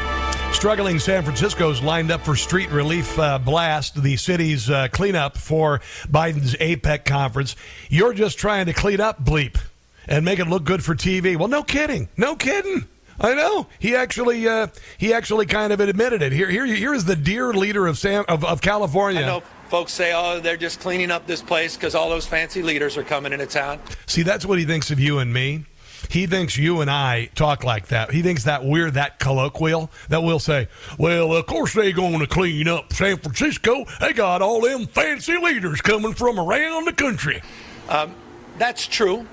Struggling 0.52 1.00
San 1.00 1.24
Francisco's 1.24 1.82
lined 1.82 2.12
up 2.12 2.20
for 2.20 2.36
street 2.36 2.70
relief 2.70 3.18
uh, 3.18 3.40
blast, 3.40 4.04
the 4.04 4.18
city's 4.18 4.70
uh, 4.70 4.90
cleanup 4.92 5.38
for 5.38 5.80
Biden's 6.06 6.54
APEC 6.56 7.06
conference. 7.06 7.56
You're 7.88 8.12
just 8.14 8.38
trying 8.38 8.66
to 8.66 8.74
clean 8.74 9.00
up 9.00 9.24
bleep 9.24 9.58
and 10.06 10.26
make 10.26 10.40
it 10.40 10.50
look 10.50 10.66
good 10.66 10.84
for 10.84 10.96
TV. 10.96 11.38
Well, 11.38 11.48
no 11.48 11.64
kidding. 11.64 12.10
No 12.18 12.36
kidding. 12.36 12.88
I 13.22 13.36
know. 13.36 13.68
He 13.80 13.96
actually 13.96 14.46
uh, 14.46 14.68
he 14.98 15.14
actually 15.14 15.46
kind 15.46 15.72
of 15.72 15.80
admitted 15.80 16.22
it. 16.22 16.34
Here 16.34 16.50
here 16.50 16.66
here 16.66 16.94
is 16.94 17.06
the 17.06 17.16
dear 17.16 17.54
leader 17.54 17.88
of 17.88 17.98
Sam 17.98 18.26
of, 18.28 18.44
of 18.44 18.62
California. 18.62 19.22
I 19.22 19.26
know 19.28 19.44
folks 19.70 19.94
say, 19.94 20.12
oh, 20.14 20.42
they're 20.42 20.58
just 20.58 20.82
cleaning 20.82 21.10
up 21.10 21.26
this 21.26 21.42
place 21.42 21.78
because 21.78 21.96
all 21.96 22.10
those 22.10 22.26
fancy 22.26 22.64
leaders 22.64 22.98
are 22.98 23.04
coming 23.04 23.32
into 23.32 23.46
town. 23.46 23.80
See, 24.08 24.24
that's 24.24 24.46
what 24.46 24.60
he 24.60 24.66
thinks 24.66 24.92
of 24.92 25.00
you 25.00 25.20
and 25.20 25.34
me. 25.34 25.64
He 26.10 26.26
thinks 26.26 26.58
you 26.58 26.82
and 26.82 26.90
I 26.90 27.30
talk 27.36 27.64
like 27.64 27.88
that. 27.88 28.12
He 28.12 28.24
thinks 28.24 28.44
that 28.46 28.66
we're 28.66 28.90
that 28.92 29.20
colloquial 29.20 29.92
that 30.10 30.24
we'll 30.24 30.40
say, 30.40 30.68
well, 30.98 31.36
of 31.36 31.46
course 31.46 31.74
they're 31.74 31.92
going 31.92 32.20
to 32.20 32.28
clean 32.28 32.68
up 32.68 32.92
San 32.92 33.18
Francisco. 33.18 33.86
They 34.02 34.14
got 34.14 34.42
all 34.42 34.62
them 34.62 34.88
fancy 34.88 35.38
leaders 35.38 35.82
coming 35.82 36.14
from 36.14 36.40
around 36.40 36.86
the 36.86 36.94
country. 36.94 37.42
Um, 37.88 38.16
that's 38.58 38.88
true 38.88 39.28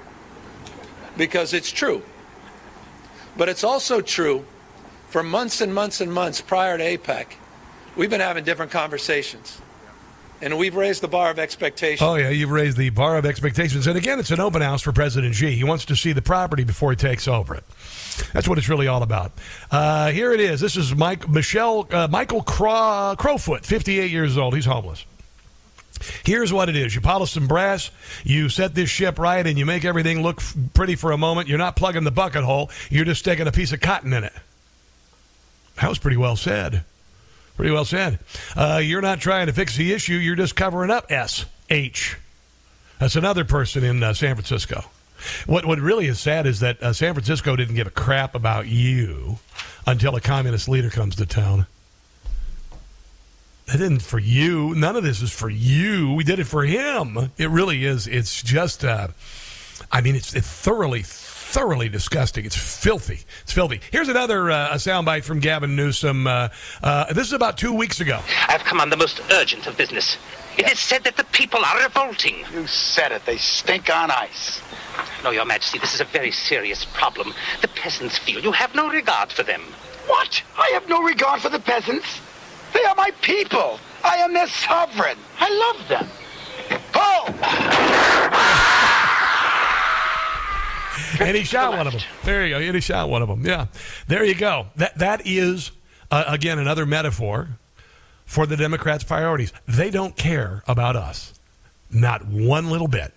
because 1.17 1.55
it's 1.55 1.73
true. 1.73 2.03
But 3.39 3.49
it's 3.49 3.65
also 3.65 4.03
true 4.03 4.45
for 5.09 5.23
months 5.23 5.63
and 5.63 5.75
months 5.75 6.03
and 6.03 6.13
months 6.13 6.43
prior 6.43 6.77
to 6.77 6.85
APEC, 6.85 7.27
we've 7.97 8.11
been 8.11 8.21
having 8.21 8.45
different 8.45 8.71
conversations. 8.71 9.63
And 10.43 10.59
we've 10.59 10.75
raised 10.75 11.03
the 11.03 11.09
bar 11.09 11.31
of 11.31 11.39
expectations. 11.39 12.07
Oh, 12.07 12.17
yeah, 12.17 12.29
you've 12.29 12.51
raised 12.51 12.77
the 12.77 12.91
bar 12.91 13.17
of 13.17 13.25
expectations. 13.25 13.87
And 13.87 13.97
again, 13.97 14.19
it's 14.19 14.31
an 14.31 14.41
open 14.41 14.61
house 14.61 14.83
for 14.83 14.93
President 14.93 15.35
Xi. 15.35 15.53
He 15.53 15.65
wants 15.65 15.87
to 15.87 15.97
see 15.97 16.13
the 16.13 16.21
property 16.21 16.63
before 16.63 16.91
he 16.91 16.97
takes 16.97 17.27
over 17.27 17.55
it. 17.55 17.65
That's 18.33 18.47
what 18.47 18.59
it's 18.59 18.69
really 18.69 18.87
all 18.87 19.03
about. 19.03 19.33
Uh, 19.71 20.11
here 20.11 20.33
it 20.33 20.41
is. 20.41 20.61
This 20.61 20.77
is 20.77 20.95
Mike 20.95 21.29
Michelle 21.29 21.87
uh, 21.91 22.09
Michael 22.09 22.43
Crow, 22.43 23.15
Crowfoot, 23.19 23.65
58 23.65 24.11
years 24.11 24.37
old. 24.37 24.55
He's 24.55 24.67
homeless. 24.67 25.05
Here's 26.25 26.53
what 26.53 26.69
it 26.69 26.77
is. 26.77 26.95
You 26.95 27.01
polish 27.01 27.33
some 27.33 27.49
brass, 27.49 27.91
you 28.23 28.51
set 28.51 28.75
this 28.75 28.91
ship 28.91 29.19
right, 29.19 29.47
and 29.47 29.59
you 29.59 29.65
make 29.65 29.85
everything 29.85 30.23
look 30.23 30.41
f- 30.41 30.55
pretty 30.75 30.95
for 30.95 31.13
a 31.13 31.19
moment. 31.19 31.49
You're 31.49 31.57
not 31.57 31.75
plugging 31.77 32.05
the 32.05 32.11
bucket 32.11 32.45
hole, 32.45 32.71
you're 32.91 33.07
just 33.07 33.21
sticking 33.21 33.47
a 33.47 33.53
piece 33.53 33.73
of 33.73 33.81
cotton 33.81 34.13
in 34.13 34.25
it. 34.25 34.35
That 35.81 35.89
was 35.89 35.99
pretty 35.99 36.17
well 36.19 36.37
said. 36.37 36.85
Pretty 37.57 37.73
well 37.73 37.85
said. 37.85 38.19
Uh, 38.55 38.81
you're 38.83 39.01
not 39.01 39.19
trying 39.21 39.47
to 39.47 39.53
fix 39.53 39.77
the 39.77 39.93
issue, 39.93 40.15
you're 40.15 40.37
just 40.37 40.55
covering 40.55 40.91
up 40.91 41.11
S 41.11 41.47
H. 41.71 42.19
That's 42.99 43.17
another 43.17 43.45
person 43.45 43.83
in 43.83 44.03
uh, 44.03 44.15
San 44.15 44.35
Francisco. 44.35 44.85
What, 45.47 45.65
what 45.65 45.79
really 45.79 46.07
is 46.07 46.21
sad 46.21 46.47
is 46.47 46.61
that 46.61 46.83
uh, 46.83 46.93
San 46.93 47.15
Francisco 47.15 47.57
didn't 47.57 47.75
give 47.75 47.87
a 47.87 47.91
crap 47.91 48.35
about 48.35 48.67
you 48.67 49.39
until 49.87 50.15
a 50.15 50.21
communist 50.21 50.69
leader 50.69 50.91
comes 50.91 51.17
to 51.17 51.27
town. 51.27 51.67
That 53.67 53.81
isn't 53.81 54.03
for 54.03 54.19
you. 54.19 54.75
None 54.75 54.95
of 54.95 55.03
this 55.03 55.23
is 55.23 55.33
for 55.33 55.49
you. 55.49 56.13
We 56.13 56.23
did 56.25 56.39
it 56.39 56.45
for 56.45 56.65
him. 56.65 57.31
It 57.37 57.51
really 57.51 57.85
is. 57.85 58.07
It's 58.07 58.43
just, 58.43 58.85
uh, 58.85 59.09
I 59.91 60.03
mean, 60.03 60.15
it's, 60.15 60.35
it's 60.35 60.47
thoroughly, 60.47 61.03
thoroughly 61.47 61.89
disgusting. 61.89 62.45
It's 62.45 62.57
filthy. 62.57 63.21
It's 63.43 63.53
filthy. 63.53 63.81
Here's 63.93 64.09
another 64.09 64.51
uh, 64.51 64.73
a 64.73 64.75
soundbite 64.75 65.25
from 65.25 65.39
Gavin 65.39 65.77
Newsom. 65.77 66.27
Uh, 66.27 66.49
uh, 66.83 67.13
this 67.13 67.27
is 67.29 67.33
about 67.33 67.57
two 67.57 67.73
weeks 67.73 68.01
ago. 68.01 68.21
I've 68.49 68.65
come 68.65 68.81
on 68.81 68.91
the 68.91 68.97
most 68.97 69.21
urgent 69.31 69.67
of 69.67 69.77
business. 69.77 70.19
It 70.59 70.71
is 70.71 70.79
said 70.79 71.05
that 71.05 71.17
the 71.17 71.25
people 71.25 71.65
are 71.65 71.83
revolting. 71.83 72.45
You 72.53 72.67
said 72.67 73.13
it. 73.13 73.25
They 73.25 73.37
stink 73.37 73.89
on 73.95 74.11
ice. 74.11 74.61
No, 75.23 75.31
Your 75.31 75.45
Majesty, 75.45 75.79
this 75.79 75.95
is 75.95 76.01
a 76.01 76.05
very 76.05 76.31
serious 76.31 76.85
problem. 76.85 77.33
The 77.63 77.69
peasants 77.69 78.19
feel 78.19 78.41
you 78.41 78.53
have 78.53 78.75
no 78.75 78.91
regard 78.91 79.31
for 79.31 79.43
them. 79.43 79.63
What? 80.07 80.43
I 80.59 80.71
have 80.75 80.89
no 80.89 81.03
regard 81.03 81.41
for 81.41 81.49
the 81.49 81.61
peasants. 81.61 82.21
They 82.73 82.85
are 82.85 82.95
my 82.97 83.11
people. 83.23 83.79
I 84.05 84.17
am 84.17 84.33
their 84.35 84.49
sovereign. 84.49 85.19
I 85.39 85.75
love 85.79 85.89
them. 85.89 86.09
And 91.21 91.37
he 91.37 91.45
shot 91.45 91.77
one 91.77 91.87
of 91.87 91.93
them. 91.93 92.03
There 92.25 92.47
you 92.47 92.55
go. 92.55 92.61
And 92.61 92.75
he 92.75 92.81
shot 92.81 93.09
one 93.09 93.23
of 93.23 93.29
them. 93.29 93.45
Yeah. 93.45 93.67
There 94.09 94.25
you 94.25 94.35
go. 94.35 94.69
That 94.77 94.99
that 94.99 95.23
is 95.25 95.71
uh, 96.11 96.25
again 96.27 96.59
another 96.59 96.87
metaphor 96.87 97.49
for 98.25 98.47
the 98.47 98.57
Democrats' 98.57 99.05
priorities. 99.05 99.53
They 99.67 99.91
don't 99.91 100.17
care 100.17 100.63
about 100.67 100.97
us, 100.97 101.35
not 101.91 102.27
one 102.27 102.71
little 102.71 102.89
bit. 102.89 103.13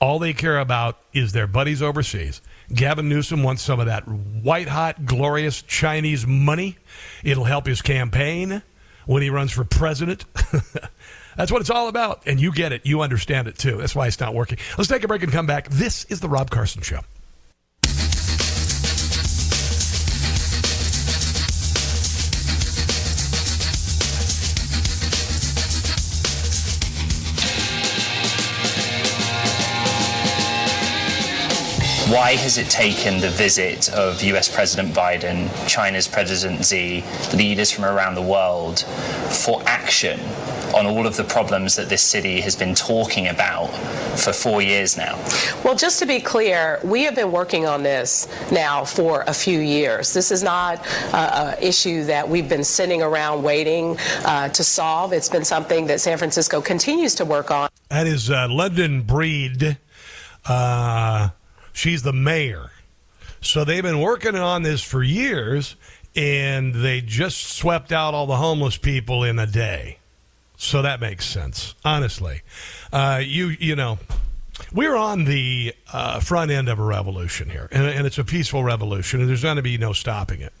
All 0.00 0.18
they 0.18 0.32
care 0.32 0.58
about 0.58 0.98
is 1.12 1.32
their 1.32 1.48
buddies 1.48 1.82
overseas. 1.82 2.40
Gavin 2.72 3.08
Newsom 3.08 3.42
wants 3.42 3.62
some 3.62 3.80
of 3.80 3.86
that 3.86 4.06
white 4.06 4.68
hot, 4.68 5.06
glorious 5.06 5.62
Chinese 5.62 6.26
money. 6.26 6.76
It'll 7.24 7.44
help 7.44 7.66
his 7.66 7.82
campaign 7.82 8.62
when 9.06 9.22
he 9.22 9.30
runs 9.30 9.52
for 9.52 9.64
president. 9.64 10.24
That's 11.38 11.52
what 11.52 11.60
it's 11.60 11.70
all 11.70 11.86
about. 11.86 12.22
And 12.26 12.40
you 12.40 12.52
get 12.52 12.72
it. 12.72 12.84
You 12.84 13.00
understand 13.00 13.46
it 13.46 13.56
too. 13.56 13.76
That's 13.78 13.94
why 13.94 14.08
it's 14.08 14.18
not 14.18 14.34
working. 14.34 14.58
Let's 14.76 14.88
take 14.88 15.04
a 15.04 15.08
break 15.08 15.22
and 15.22 15.32
come 15.32 15.46
back. 15.46 15.68
This 15.68 16.04
is 16.06 16.18
The 16.18 16.28
Rob 16.28 16.50
Carson 16.50 16.82
Show. 16.82 17.00
Why 32.08 32.36
has 32.36 32.56
it 32.56 32.70
taken 32.70 33.20
the 33.20 33.28
visit 33.28 33.92
of 33.92 34.22
US 34.22 34.48
President 34.48 34.94
Biden, 34.94 35.50
China's 35.68 36.08
President 36.08 36.64
Xi, 36.64 37.04
leaders 37.34 37.70
from 37.70 37.84
around 37.84 38.14
the 38.14 38.22
world 38.22 38.80
for 39.44 39.62
action 39.66 40.18
on 40.74 40.86
all 40.86 41.06
of 41.06 41.18
the 41.18 41.24
problems 41.24 41.76
that 41.76 41.90
this 41.90 42.00
city 42.00 42.40
has 42.40 42.56
been 42.56 42.74
talking 42.74 43.28
about 43.28 43.66
for 44.18 44.32
four 44.32 44.62
years 44.62 44.96
now? 44.96 45.22
Well, 45.62 45.74
just 45.74 45.98
to 45.98 46.06
be 46.06 46.18
clear, 46.18 46.80
we 46.82 47.02
have 47.02 47.14
been 47.14 47.30
working 47.30 47.66
on 47.66 47.82
this 47.82 48.26
now 48.50 48.86
for 48.86 49.22
a 49.26 49.34
few 49.34 49.60
years. 49.60 50.14
This 50.14 50.30
is 50.30 50.42
not 50.42 50.78
uh, 51.12 51.56
an 51.58 51.62
issue 51.62 52.04
that 52.04 52.26
we've 52.26 52.48
been 52.48 52.64
sitting 52.64 53.02
around 53.02 53.42
waiting 53.42 53.98
uh, 54.24 54.48
to 54.48 54.64
solve. 54.64 55.12
It's 55.12 55.28
been 55.28 55.44
something 55.44 55.86
that 55.88 56.00
San 56.00 56.16
Francisco 56.16 56.62
continues 56.62 57.14
to 57.16 57.26
work 57.26 57.50
on. 57.50 57.68
That 57.90 58.06
is 58.06 58.30
uh, 58.30 58.48
London 58.48 59.02
Breed. 59.02 59.76
Uh, 60.46 61.28
she's 61.78 62.02
the 62.02 62.12
mayor. 62.12 62.72
So 63.40 63.64
they've 63.64 63.82
been 63.82 64.00
working 64.00 64.34
on 64.34 64.62
this 64.62 64.82
for 64.82 65.02
years, 65.02 65.76
and 66.16 66.74
they 66.74 67.00
just 67.00 67.38
swept 67.44 67.92
out 67.92 68.14
all 68.14 68.26
the 68.26 68.36
homeless 68.36 68.76
people 68.76 69.22
in 69.22 69.38
a 69.38 69.46
day. 69.46 69.98
So 70.56 70.82
that 70.82 71.00
makes 71.00 71.24
sense, 71.24 71.76
honestly. 71.84 72.42
Uh, 72.92 73.22
you 73.24 73.48
you 73.60 73.76
know, 73.76 73.98
we're 74.72 74.96
on 74.96 75.24
the 75.24 75.72
uh, 75.92 76.18
front 76.18 76.50
end 76.50 76.68
of 76.68 76.80
a 76.80 76.82
revolution 76.82 77.48
here, 77.48 77.68
and, 77.70 77.86
and 77.86 78.06
it's 78.06 78.18
a 78.18 78.24
peaceful 78.24 78.64
revolution, 78.64 79.20
and 79.20 79.28
there's 79.28 79.42
going 79.44 79.56
to 79.56 79.62
be 79.62 79.78
no 79.78 79.92
stopping 79.92 80.40
it. 80.40 80.52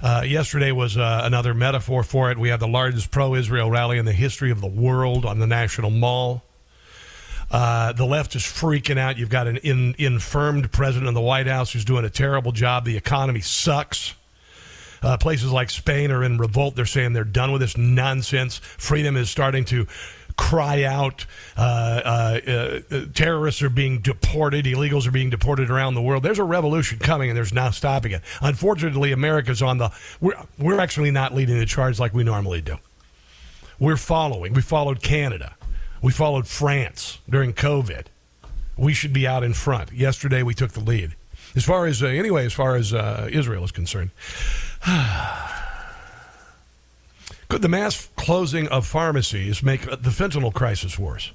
Uh, 0.00 0.24
yesterday 0.26 0.72
was 0.72 0.96
uh, 0.96 1.22
another 1.24 1.54
metaphor 1.54 2.02
for 2.02 2.30
it. 2.30 2.38
We 2.38 2.48
had 2.48 2.60
the 2.60 2.68
largest 2.68 3.12
pro 3.12 3.36
Israel 3.36 3.70
rally 3.70 3.98
in 3.98 4.04
the 4.04 4.12
history 4.12 4.50
of 4.50 4.60
the 4.60 4.68
world 4.68 5.24
on 5.24 5.38
the 5.38 5.46
National 5.46 5.90
Mall. 5.90 6.42
Uh, 7.50 7.92
the 7.92 8.04
left 8.04 8.34
is 8.34 8.42
freaking 8.42 8.98
out. 8.98 9.16
You've 9.16 9.30
got 9.30 9.46
an 9.46 9.56
in, 9.58 9.94
infirmed 9.98 10.70
president 10.70 11.08
in 11.08 11.14
the 11.14 11.20
White 11.20 11.46
House 11.46 11.72
who's 11.72 11.84
doing 11.84 12.04
a 12.04 12.10
terrible 12.10 12.52
job. 12.52 12.84
The 12.84 12.96
economy 12.96 13.40
sucks. 13.40 14.14
Uh, 15.02 15.16
places 15.16 15.52
like 15.52 15.70
Spain 15.70 16.10
are 16.10 16.24
in 16.24 16.38
revolt. 16.38 16.74
They're 16.74 16.84
saying 16.84 17.12
they're 17.12 17.24
done 17.24 17.52
with 17.52 17.60
this 17.60 17.76
nonsense. 17.76 18.58
Freedom 18.58 19.16
is 19.16 19.30
starting 19.30 19.64
to 19.66 19.86
cry 20.36 20.84
out. 20.84 21.26
Uh, 21.56 22.00
uh, 22.04 22.40
uh, 22.90 23.00
terrorists 23.14 23.62
are 23.62 23.70
being 23.70 24.00
deported. 24.00 24.64
Illegals 24.64 25.06
are 25.06 25.10
being 25.10 25.30
deported 25.30 25.70
around 25.70 25.94
the 25.94 26.02
world. 26.02 26.22
There's 26.22 26.38
a 26.38 26.44
revolution 26.44 26.98
coming, 26.98 27.30
and 27.30 27.36
there's 27.36 27.52
no 27.52 27.70
stopping 27.70 28.12
it. 28.12 28.22
Unfortunately, 28.40 29.12
America's 29.12 29.62
on 29.62 29.78
the. 29.78 29.90
We're, 30.20 30.40
we're 30.58 30.80
actually 30.80 31.10
not 31.10 31.34
leading 31.34 31.58
the 31.58 31.66
charge 31.66 31.98
like 31.98 32.14
we 32.14 32.24
normally 32.24 32.60
do. 32.60 32.76
we're 33.78 33.96
following. 33.96 34.52
We 34.52 34.62
followed 34.62 35.02
Canada. 35.02 35.54
We 36.00 36.12
followed 36.12 36.46
France 36.46 37.18
during 37.28 37.52
COVID. 37.52 38.06
We 38.76 38.94
should 38.94 39.12
be 39.12 39.26
out 39.26 39.42
in 39.42 39.54
front. 39.54 39.92
Yesterday, 39.92 40.42
we 40.42 40.54
took 40.54 40.72
the 40.72 40.80
lead. 40.80 41.14
As 41.56 41.64
far 41.64 41.86
as, 41.86 42.02
uh, 42.02 42.06
anyway, 42.06 42.46
as 42.46 42.52
far 42.52 42.76
as 42.76 42.94
uh, 42.94 43.28
Israel 43.30 43.64
is 43.64 43.72
concerned. 43.72 44.10
Could 47.48 47.62
the 47.62 47.68
mass 47.68 48.08
closing 48.16 48.68
of 48.68 48.86
pharmacies 48.86 49.62
make 49.62 49.80
the 49.82 50.10
fentanyl 50.10 50.52
crisis 50.52 50.98
worse? 50.98 51.32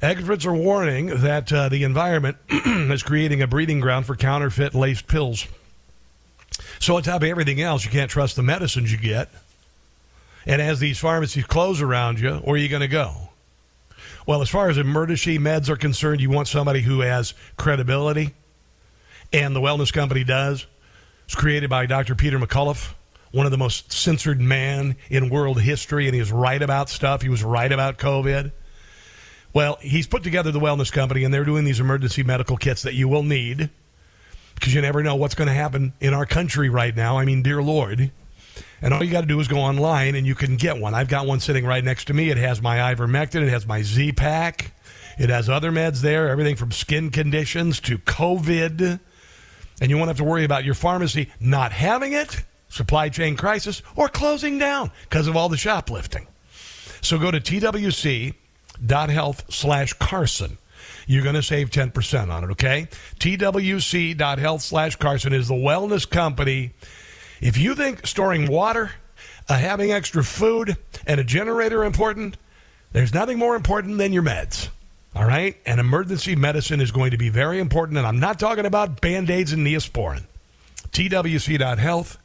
Experts 0.00 0.46
are 0.46 0.54
warning 0.54 1.06
that 1.06 1.52
uh, 1.52 1.68
the 1.68 1.82
environment 1.82 2.36
is 2.48 3.02
creating 3.02 3.42
a 3.42 3.46
breeding 3.46 3.80
ground 3.80 4.06
for 4.06 4.14
counterfeit 4.14 4.74
laced 4.74 5.08
pills. 5.08 5.46
So, 6.78 6.96
on 6.96 7.02
top 7.02 7.22
of 7.22 7.28
everything 7.28 7.60
else, 7.60 7.84
you 7.84 7.90
can't 7.90 8.10
trust 8.10 8.36
the 8.36 8.42
medicines 8.42 8.92
you 8.92 8.98
get. 8.98 9.28
And 10.46 10.62
as 10.62 10.78
these 10.78 10.98
pharmacies 10.98 11.44
close 11.44 11.82
around 11.82 12.20
you, 12.20 12.34
where 12.36 12.54
are 12.54 12.58
you 12.58 12.68
going 12.68 12.82
to 12.82 12.88
go? 12.88 13.25
Well, 14.26 14.42
as 14.42 14.50
far 14.50 14.68
as 14.68 14.76
emergency 14.76 15.38
meds 15.38 15.68
are 15.68 15.76
concerned, 15.76 16.20
you 16.20 16.30
want 16.30 16.48
somebody 16.48 16.80
who 16.80 17.00
has 17.00 17.32
credibility, 17.56 18.34
and 19.32 19.54
the 19.54 19.60
wellness 19.60 19.92
company 19.92 20.24
does. 20.24 20.66
It's 21.26 21.36
created 21.36 21.70
by 21.70 21.86
Dr. 21.86 22.16
Peter 22.16 22.36
McCullough, 22.36 22.92
one 23.30 23.46
of 23.46 23.52
the 23.52 23.58
most 23.58 23.92
censored 23.92 24.40
man 24.40 24.96
in 25.10 25.30
world 25.30 25.60
history, 25.60 26.06
and 26.06 26.14
he 26.14 26.20
was 26.20 26.32
right 26.32 26.60
about 26.60 26.88
stuff. 26.88 27.22
He 27.22 27.28
was 27.28 27.44
right 27.44 27.70
about 27.70 27.98
COVID. 27.98 28.50
Well, 29.52 29.78
he's 29.80 30.08
put 30.08 30.24
together 30.24 30.50
the 30.50 30.58
wellness 30.60 30.90
company, 30.90 31.22
and 31.22 31.32
they're 31.32 31.44
doing 31.44 31.64
these 31.64 31.78
emergency 31.78 32.24
medical 32.24 32.56
kits 32.56 32.82
that 32.82 32.94
you 32.94 33.06
will 33.06 33.22
need 33.22 33.70
because 34.56 34.74
you 34.74 34.80
never 34.80 35.04
know 35.04 35.14
what's 35.14 35.36
going 35.36 35.48
to 35.48 35.54
happen 35.54 35.92
in 36.00 36.12
our 36.14 36.26
country 36.26 36.68
right 36.68 36.96
now. 36.96 37.16
I 37.16 37.24
mean, 37.24 37.42
dear 37.42 37.62
Lord. 37.62 38.10
And 38.82 38.92
all 38.92 39.02
you 39.02 39.10
got 39.10 39.22
to 39.22 39.26
do 39.26 39.40
is 39.40 39.48
go 39.48 39.58
online 39.58 40.14
and 40.14 40.26
you 40.26 40.34
can 40.34 40.56
get 40.56 40.78
one. 40.78 40.94
I've 40.94 41.08
got 41.08 41.26
one 41.26 41.40
sitting 41.40 41.64
right 41.64 41.82
next 41.82 42.06
to 42.06 42.14
me. 42.14 42.30
It 42.30 42.36
has 42.36 42.60
my 42.60 42.76
ivermectin, 42.94 43.42
it 43.42 43.48
has 43.48 43.66
my 43.66 43.82
Z 43.82 44.12
Pack, 44.12 44.72
it 45.18 45.30
has 45.30 45.48
other 45.48 45.72
meds 45.72 46.00
there, 46.02 46.28
everything 46.28 46.56
from 46.56 46.70
skin 46.72 47.10
conditions 47.10 47.80
to 47.80 47.98
COVID. 47.98 49.00
And 49.80 49.90
you 49.90 49.96
won't 49.96 50.08
have 50.08 50.18
to 50.18 50.24
worry 50.24 50.44
about 50.44 50.64
your 50.64 50.74
pharmacy 50.74 51.30
not 51.40 51.72
having 51.72 52.12
it, 52.12 52.44
supply 52.68 53.08
chain 53.08 53.36
crisis, 53.36 53.82
or 53.94 54.08
closing 54.08 54.58
down 54.58 54.90
because 55.04 55.26
of 55.26 55.36
all 55.36 55.48
the 55.48 55.56
shoplifting. 55.56 56.26
So 57.00 57.18
go 57.18 57.30
to 57.30 57.40
twc.health 57.40 58.34
slash 59.52 59.92
Carson. 59.94 60.58
You're 61.06 61.22
going 61.22 61.36
to 61.36 61.42
save 61.42 61.70
10% 61.70 62.30
on 62.30 62.44
it, 62.44 62.50
okay? 62.52 62.88
twc.health 63.20 64.62
slash 64.62 64.96
Carson 64.96 65.32
is 65.32 65.48
the 65.48 65.54
wellness 65.54 66.08
company. 66.08 66.72
If 67.40 67.56
you 67.58 67.74
think 67.74 68.06
storing 68.06 68.50
water, 68.50 68.92
uh, 69.48 69.54
having 69.58 69.92
extra 69.92 70.24
food, 70.24 70.76
and 71.06 71.20
a 71.20 71.24
generator 71.24 71.82
are 71.82 71.84
important, 71.84 72.36
there's 72.92 73.12
nothing 73.12 73.38
more 73.38 73.56
important 73.56 73.98
than 73.98 74.12
your 74.12 74.22
meds. 74.22 74.68
All 75.14 75.24
right? 75.24 75.56
And 75.64 75.80
emergency 75.80 76.36
medicine 76.36 76.80
is 76.80 76.90
going 76.90 77.10
to 77.10 77.16
be 77.16 77.28
very 77.28 77.58
important. 77.58 77.98
And 77.98 78.06
I'm 78.06 78.20
not 78.20 78.38
talking 78.38 78.66
about 78.66 79.00
band 79.00 79.30
aids 79.30 79.52
and 79.52 79.66
neosporin. 79.66 80.24
TWC.health 80.90 82.18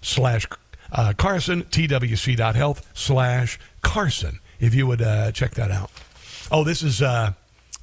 slash 0.00 0.46
uh, 0.92 1.12
Carson, 1.16 1.64
TWC.health 1.64 2.90
slash 2.94 3.58
Carson, 3.82 4.40
if 4.60 4.74
you 4.74 4.86
would 4.86 5.02
uh, 5.02 5.32
check 5.32 5.52
that 5.54 5.70
out. 5.70 5.90
Oh, 6.50 6.64
this 6.64 6.82
is. 6.82 7.02
Uh, 7.02 7.32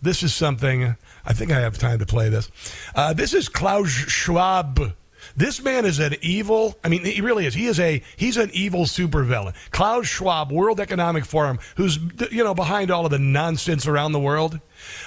this 0.02 0.24
is 0.24 0.34
something. 0.34 0.96
I 1.26 1.34
think 1.34 1.52
I 1.52 1.60
have 1.62 1.78
time 1.78 2.00
to 2.00 2.06
play 2.06 2.30
this. 2.30 2.52
Uh, 2.94 3.14
this 3.14 3.34
is 3.34 3.50
Klaus 3.50 3.90
Schwab. 3.90 4.94
This 5.38 5.62
man 5.62 5.84
is 5.86 6.00
an 6.00 6.16
evil. 6.22 6.78
I 6.84 6.88
mean, 6.88 7.04
he 7.04 7.20
really 7.20 7.46
is. 7.46 7.54
He 7.54 7.66
is 7.66 7.80
a 7.80 8.02
he's 8.16 8.38
an 8.38 8.50
evil 8.54 8.86
supervillain. 8.86 9.54
Klaus 9.72 10.08
Schwab, 10.08 10.52
World 10.52 10.80
Economic 10.80 11.26
Forum, 11.26 11.60
who's 11.76 12.00
you 12.32 12.44
know 12.44 12.54
behind 12.54 12.90
all 12.90 13.06
of 13.06 13.12
the 13.12 13.20
nonsense 13.20 13.86
around 13.86 14.14
the 14.14 14.20
world. 14.20 14.60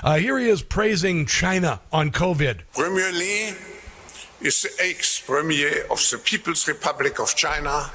Uh, 0.03 0.17
here 0.19 0.39
he 0.39 0.49
is 0.49 0.63
praising 0.63 1.25
China 1.25 1.81
on 1.93 2.11
COVID. 2.11 2.61
Premier 2.75 3.13
Li 3.13 3.55
is 4.41 4.61
the 4.61 4.71
ex-premier 4.81 5.87
of 5.91 5.99
the 6.11 6.19
People's 6.19 6.69
Republic 6.69 7.19
of 7.19 7.35
China 7.35 7.91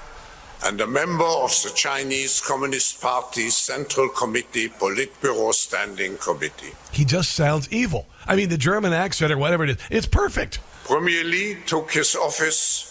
and 0.65 0.79
a 0.81 0.87
member 0.87 1.23
of 1.23 1.51
the 1.63 1.71
Chinese 1.75 2.41
Communist 2.41 3.01
Party's 3.01 3.55
Central 3.55 4.09
Committee 4.09 4.69
Politburo 4.69 5.53
Standing 5.53 6.17
Committee. 6.17 6.73
He 6.91 7.05
just 7.05 7.33
sounds 7.33 7.71
evil. 7.71 8.07
I 8.25 8.35
mean, 8.35 8.49
the 8.49 8.57
German 8.57 8.93
accent 8.93 9.31
or 9.31 9.37
whatever 9.37 9.65
it 9.65 9.71
is, 9.71 9.77
it's 9.89 10.07
perfect. 10.07 10.59
Premier 10.85 11.23
Li 11.23 11.57
took 11.65 11.91
his 11.91 12.15
office 12.15 12.89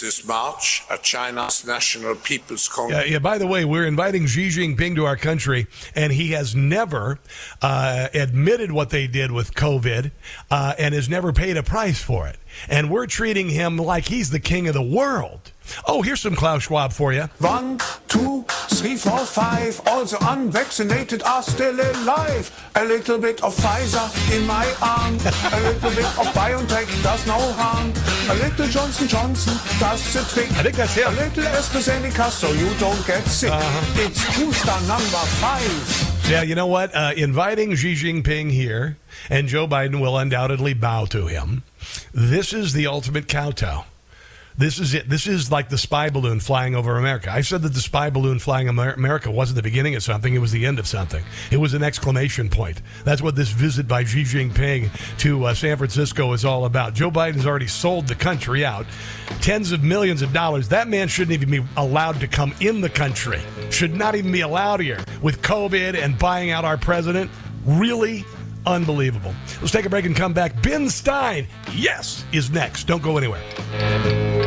this 0.00 0.26
March 0.26 0.84
at 0.90 1.02
China's 1.02 1.66
National 1.66 2.14
People's 2.14 2.68
Congress. 2.68 3.06
Yeah, 3.06 3.12
yeah, 3.12 3.18
by 3.18 3.38
the 3.38 3.46
way, 3.46 3.64
we're 3.64 3.86
inviting 3.86 4.26
Xi 4.26 4.48
Jinping 4.48 4.94
to 4.96 5.06
our 5.06 5.16
country, 5.16 5.66
and 5.94 6.12
he 6.12 6.32
has 6.32 6.54
never 6.54 7.18
uh, 7.62 8.08
admitted 8.12 8.70
what 8.70 8.90
they 8.90 9.06
did 9.06 9.32
with 9.32 9.54
COVID 9.54 10.10
uh, 10.50 10.74
and 10.78 10.94
has 10.94 11.08
never 11.08 11.32
paid 11.32 11.56
a 11.56 11.62
price 11.62 12.02
for 12.02 12.28
it. 12.28 12.36
And 12.68 12.90
we're 12.90 13.06
treating 13.06 13.48
him 13.48 13.76
like 13.76 14.06
he's 14.06 14.30
the 14.30 14.40
king 14.40 14.68
of 14.68 14.74
the 14.74 14.82
world. 14.82 15.52
Oh, 15.86 16.02
here's 16.02 16.20
some 16.20 16.34
Klaus 16.34 16.62
Schwab 16.62 16.92
for 16.92 17.12
you. 17.12 17.28
One, 17.38 17.78
two, 18.08 18.44
three, 18.48 18.96
four, 18.96 19.18
five. 19.18 19.80
All 19.86 20.04
the 20.04 20.16
unvaccinated 20.30 21.22
are 21.22 21.42
still 21.42 21.74
alive. 21.74 22.50
A 22.74 22.84
little 22.84 23.18
bit 23.18 23.42
of 23.42 23.54
Pfizer 23.56 24.08
in 24.34 24.46
my 24.46 24.66
arm. 24.80 25.14
A 25.52 25.60
little 25.60 25.90
bit 25.90 26.06
of 26.18 26.26
BioNTech 26.34 27.02
does 27.02 27.26
no 27.26 27.38
harm. 27.52 27.92
A 28.30 28.34
little 28.42 28.66
Johnson 28.68 29.08
Johnson 29.08 29.54
does 29.78 30.12
the 30.14 30.20
trick. 30.32 30.50
I 30.52 30.62
think 30.62 30.76
that's 30.76 30.94
him. 30.94 31.08
A 31.08 31.16
little 31.16 31.44
AstraZeneca 31.44 32.30
so 32.30 32.50
you 32.52 32.68
don't 32.78 33.06
get 33.06 33.24
sick. 33.24 33.50
Uh-huh. 33.52 34.02
It's 34.06 34.24
booster 34.38 34.80
number 34.86 35.24
five. 35.40 36.30
Yeah, 36.30 36.42
you 36.42 36.54
know 36.54 36.66
what? 36.66 36.94
Uh, 36.94 37.12
inviting 37.16 37.74
Xi 37.74 37.94
Jinping 37.94 38.50
here, 38.50 38.98
and 39.30 39.48
Joe 39.48 39.66
Biden 39.66 40.00
will 40.00 40.16
undoubtedly 40.16 40.74
bow 40.74 41.06
to 41.06 41.26
him. 41.26 41.62
This 42.12 42.52
is 42.52 42.72
the 42.72 42.86
ultimate 42.86 43.28
kowtow. 43.28 43.84
This 44.58 44.80
is 44.80 44.92
it. 44.92 45.08
This 45.08 45.28
is 45.28 45.52
like 45.52 45.68
the 45.68 45.78
spy 45.78 46.10
balloon 46.10 46.40
flying 46.40 46.74
over 46.74 46.98
America. 46.98 47.30
I 47.30 47.42
said 47.42 47.62
that 47.62 47.74
the 47.74 47.80
spy 47.80 48.10
balloon 48.10 48.40
flying 48.40 48.66
Amer- 48.66 48.94
America 48.94 49.30
wasn't 49.30 49.54
the 49.54 49.62
beginning 49.62 49.94
of 49.94 50.02
something, 50.02 50.34
it 50.34 50.40
was 50.40 50.50
the 50.50 50.66
end 50.66 50.80
of 50.80 50.88
something. 50.88 51.22
It 51.52 51.58
was 51.58 51.74
an 51.74 51.84
exclamation 51.84 52.48
point. 52.48 52.82
That's 53.04 53.22
what 53.22 53.36
this 53.36 53.50
visit 53.50 53.86
by 53.86 54.02
Xi 54.02 54.24
Jinping 54.24 54.90
to 55.18 55.44
uh, 55.44 55.54
San 55.54 55.76
Francisco 55.76 56.32
is 56.32 56.44
all 56.44 56.64
about. 56.64 56.94
Joe 56.94 57.08
Biden's 57.08 57.46
already 57.46 57.68
sold 57.68 58.08
the 58.08 58.16
country 58.16 58.64
out. 58.64 58.84
Tens 59.40 59.70
of 59.70 59.84
millions 59.84 60.22
of 60.22 60.32
dollars. 60.32 60.66
That 60.70 60.88
man 60.88 61.06
shouldn't 61.06 61.40
even 61.40 61.50
be 61.62 61.64
allowed 61.76 62.18
to 62.18 62.26
come 62.26 62.52
in 62.58 62.80
the 62.80 62.90
country. 62.90 63.40
Should 63.70 63.94
not 63.94 64.16
even 64.16 64.32
be 64.32 64.40
allowed 64.40 64.80
here 64.80 64.98
with 65.22 65.40
COVID 65.40 65.94
and 65.94 66.18
buying 66.18 66.50
out 66.50 66.64
our 66.64 66.76
president. 66.76 67.30
Really? 67.64 68.24
Unbelievable. 68.68 69.34
Let's 69.60 69.72
take 69.72 69.86
a 69.86 69.88
break 69.88 70.04
and 70.04 70.14
come 70.14 70.34
back. 70.34 70.62
Ben 70.62 70.90
Stein, 70.90 71.46
yes, 71.72 72.24
is 72.32 72.50
next. 72.50 72.84
Don't 72.84 73.02
go 73.02 73.16
anywhere. 73.16 74.37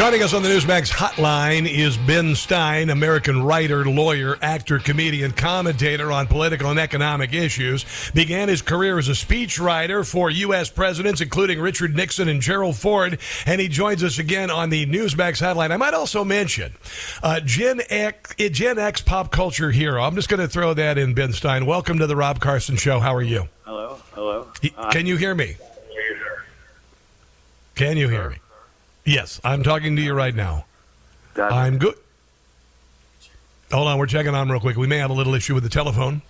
Joining 0.00 0.22
us 0.22 0.32
on 0.32 0.42
the 0.42 0.48
Newsmax 0.48 0.90
hotline 0.90 1.70
is 1.70 1.98
Ben 1.98 2.34
Stein, 2.34 2.88
American 2.88 3.42
writer, 3.42 3.84
lawyer, 3.84 4.38
actor, 4.40 4.78
comedian, 4.78 5.30
commentator 5.32 6.10
on 6.10 6.26
political 6.26 6.70
and 6.70 6.80
economic 6.80 7.34
issues. 7.34 7.84
Began 8.14 8.48
his 8.48 8.62
career 8.62 8.98
as 8.98 9.10
a 9.10 9.12
speechwriter 9.12 10.10
for 10.10 10.30
U.S. 10.30 10.70
presidents, 10.70 11.20
including 11.20 11.60
Richard 11.60 11.94
Nixon 11.94 12.30
and 12.30 12.40
Gerald 12.40 12.76
Ford, 12.76 13.18
and 13.44 13.60
he 13.60 13.68
joins 13.68 14.02
us 14.02 14.18
again 14.18 14.50
on 14.50 14.70
the 14.70 14.86
Newsmax 14.86 15.42
hotline. 15.42 15.70
I 15.70 15.76
might 15.76 15.92
also 15.92 16.24
mention 16.24 16.72
uh, 17.22 17.40
Gen, 17.40 17.82
X, 17.90 18.34
Gen 18.38 18.78
X 18.78 19.02
pop 19.02 19.30
culture 19.30 19.70
hero. 19.70 20.02
I'm 20.02 20.14
just 20.14 20.30
going 20.30 20.40
to 20.40 20.48
throw 20.48 20.72
that 20.72 20.96
in, 20.96 21.12
Ben 21.12 21.34
Stein. 21.34 21.66
Welcome 21.66 21.98
to 21.98 22.06
the 22.06 22.16
Rob 22.16 22.40
Carson 22.40 22.76
Show. 22.76 23.00
How 23.00 23.14
are 23.14 23.20
you? 23.20 23.50
Hello, 23.66 24.00
hello. 24.14 24.48
Can 24.92 25.04
you 25.04 25.18
hear 25.18 25.34
me? 25.34 25.56
Can 27.74 27.98
you 27.98 28.08
hear 28.08 28.30
me? 28.30 28.36
Yes, 29.04 29.40
I'm 29.42 29.62
talking 29.62 29.96
to 29.96 30.02
you 30.02 30.12
right 30.14 30.34
now. 30.34 30.66
Gotcha. 31.34 31.54
I'm 31.54 31.78
good. 31.78 31.94
Hold 33.72 33.88
on, 33.88 33.98
we're 33.98 34.06
checking 34.06 34.34
on 34.34 34.48
real 34.50 34.60
quick. 34.60 34.76
We 34.76 34.86
may 34.86 34.98
have 34.98 35.10
a 35.10 35.14
little 35.14 35.34
issue 35.34 35.54
with 35.54 35.62
the 35.62 35.68
telephone. 35.70 36.22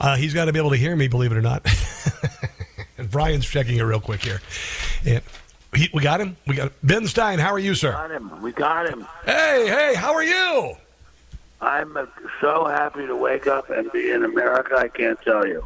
Uh, 0.00 0.16
he's 0.16 0.32
got 0.32 0.46
to 0.46 0.52
be 0.52 0.58
able 0.58 0.70
to 0.70 0.76
hear 0.76 0.96
me, 0.96 1.08
believe 1.08 1.30
it 1.30 1.36
or 1.36 1.42
not. 1.42 1.66
and 2.96 3.10
Brian's 3.10 3.46
checking 3.46 3.76
it 3.76 3.82
real 3.82 4.00
quick 4.00 4.22
here. 4.22 4.40
And 5.04 5.20
he, 5.74 5.90
we 5.92 6.02
got 6.02 6.20
him. 6.20 6.36
We 6.46 6.56
got 6.56 6.72
Ben 6.82 7.06
Stein. 7.06 7.38
How 7.38 7.50
are 7.50 7.58
you, 7.58 7.74
sir? 7.74 7.92
got 7.92 8.10
him. 8.10 8.42
We 8.42 8.52
got 8.52 8.88
him. 8.88 9.06
Hey, 9.26 9.66
hey, 9.68 9.94
how 9.94 10.14
are 10.14 10.24
you? 10.24 10.74
I'm 11.60 11.96
so 12.40 12.64
happy 12.64 13.06
to 13.06 13.14
wake 13.14 13.46
up 13.46 13.68
and 13.68 13.92
be 13.92 14.10
in 14.10 14.24
America. 14.24 14.76
I 14.78 14.88
can't 14.88 15.20
tell 15.20 15.46
you. 15.46 15.62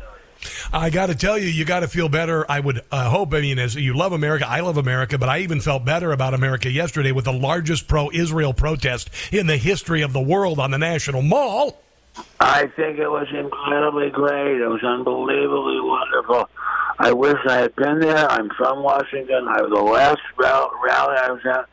I 0.73 0.91
got 0.91 1.07
to 1.07 1.15
tell 1.15 1.39
you, 1.39 1.49
you 1.49 1.65
got 1.65 1.81
to 1.81 1.89
feel 1.89 2.09
better. 2.09 2.51
I 2.51 2.61
would 2.61 2.83
uh, 2.91 3.11
hope. 3.11 3.35
I 3.35 3.41
mean, 3.41 3.59
as 3.59 3.75
you 3.75 3.95
love 3.95 4.13
America, 4.13 4.47
I 4.49 4.61
love 4.61 4.77
America, 4.77 5.19
but 5.19 5.29
I 5.29 5.39
even 5.41 5.61
felt 5.61 5.85
better 5.85 6.13
about 6.13 6.35
America 6.35 6.71
yesterday 6.71 7.13
with 7.13 7.25
the 7.25 7.33
largest 7.33 7.89
pro-Israel 7.89 8.55
protest 8.55 9.11
in 9.33 9.47
the 9.47 9.57
history 9.57 10.03
of 10.03 10.13
the 10.13 10.21
world 10.21 10.59
on 10.59 10.71
the 10.71 10.79
National 10.79 11.23
Mall. 11.23 11.81
I 12.41 12.67
think 12.77 12.99
it 12.99 13.09
was 13.09 13.27
incredibly 13.33 14.11
great. 14.11 14.61
It 14.61 14.69
was 14.69 14.83
unbelievably 14.85 15.81
wonderful. 15.81 16.49
I 16.99 17.13
wish 17.13 17.39
I 17.49 17.59
had 17.59 17.75
been 17.75 17.99
there. 17.99 18.31
I'm 18.31 18.51
from 18.51 18.83
Washington. 18.83 19.49
I 19.49 19.63
was 19.63 19.71
the 19.71 19.83
last 19.83 20.21
rally 20.39 21.17
I 21.17 21.31
was 21.31 21.41
at 21.45 21.69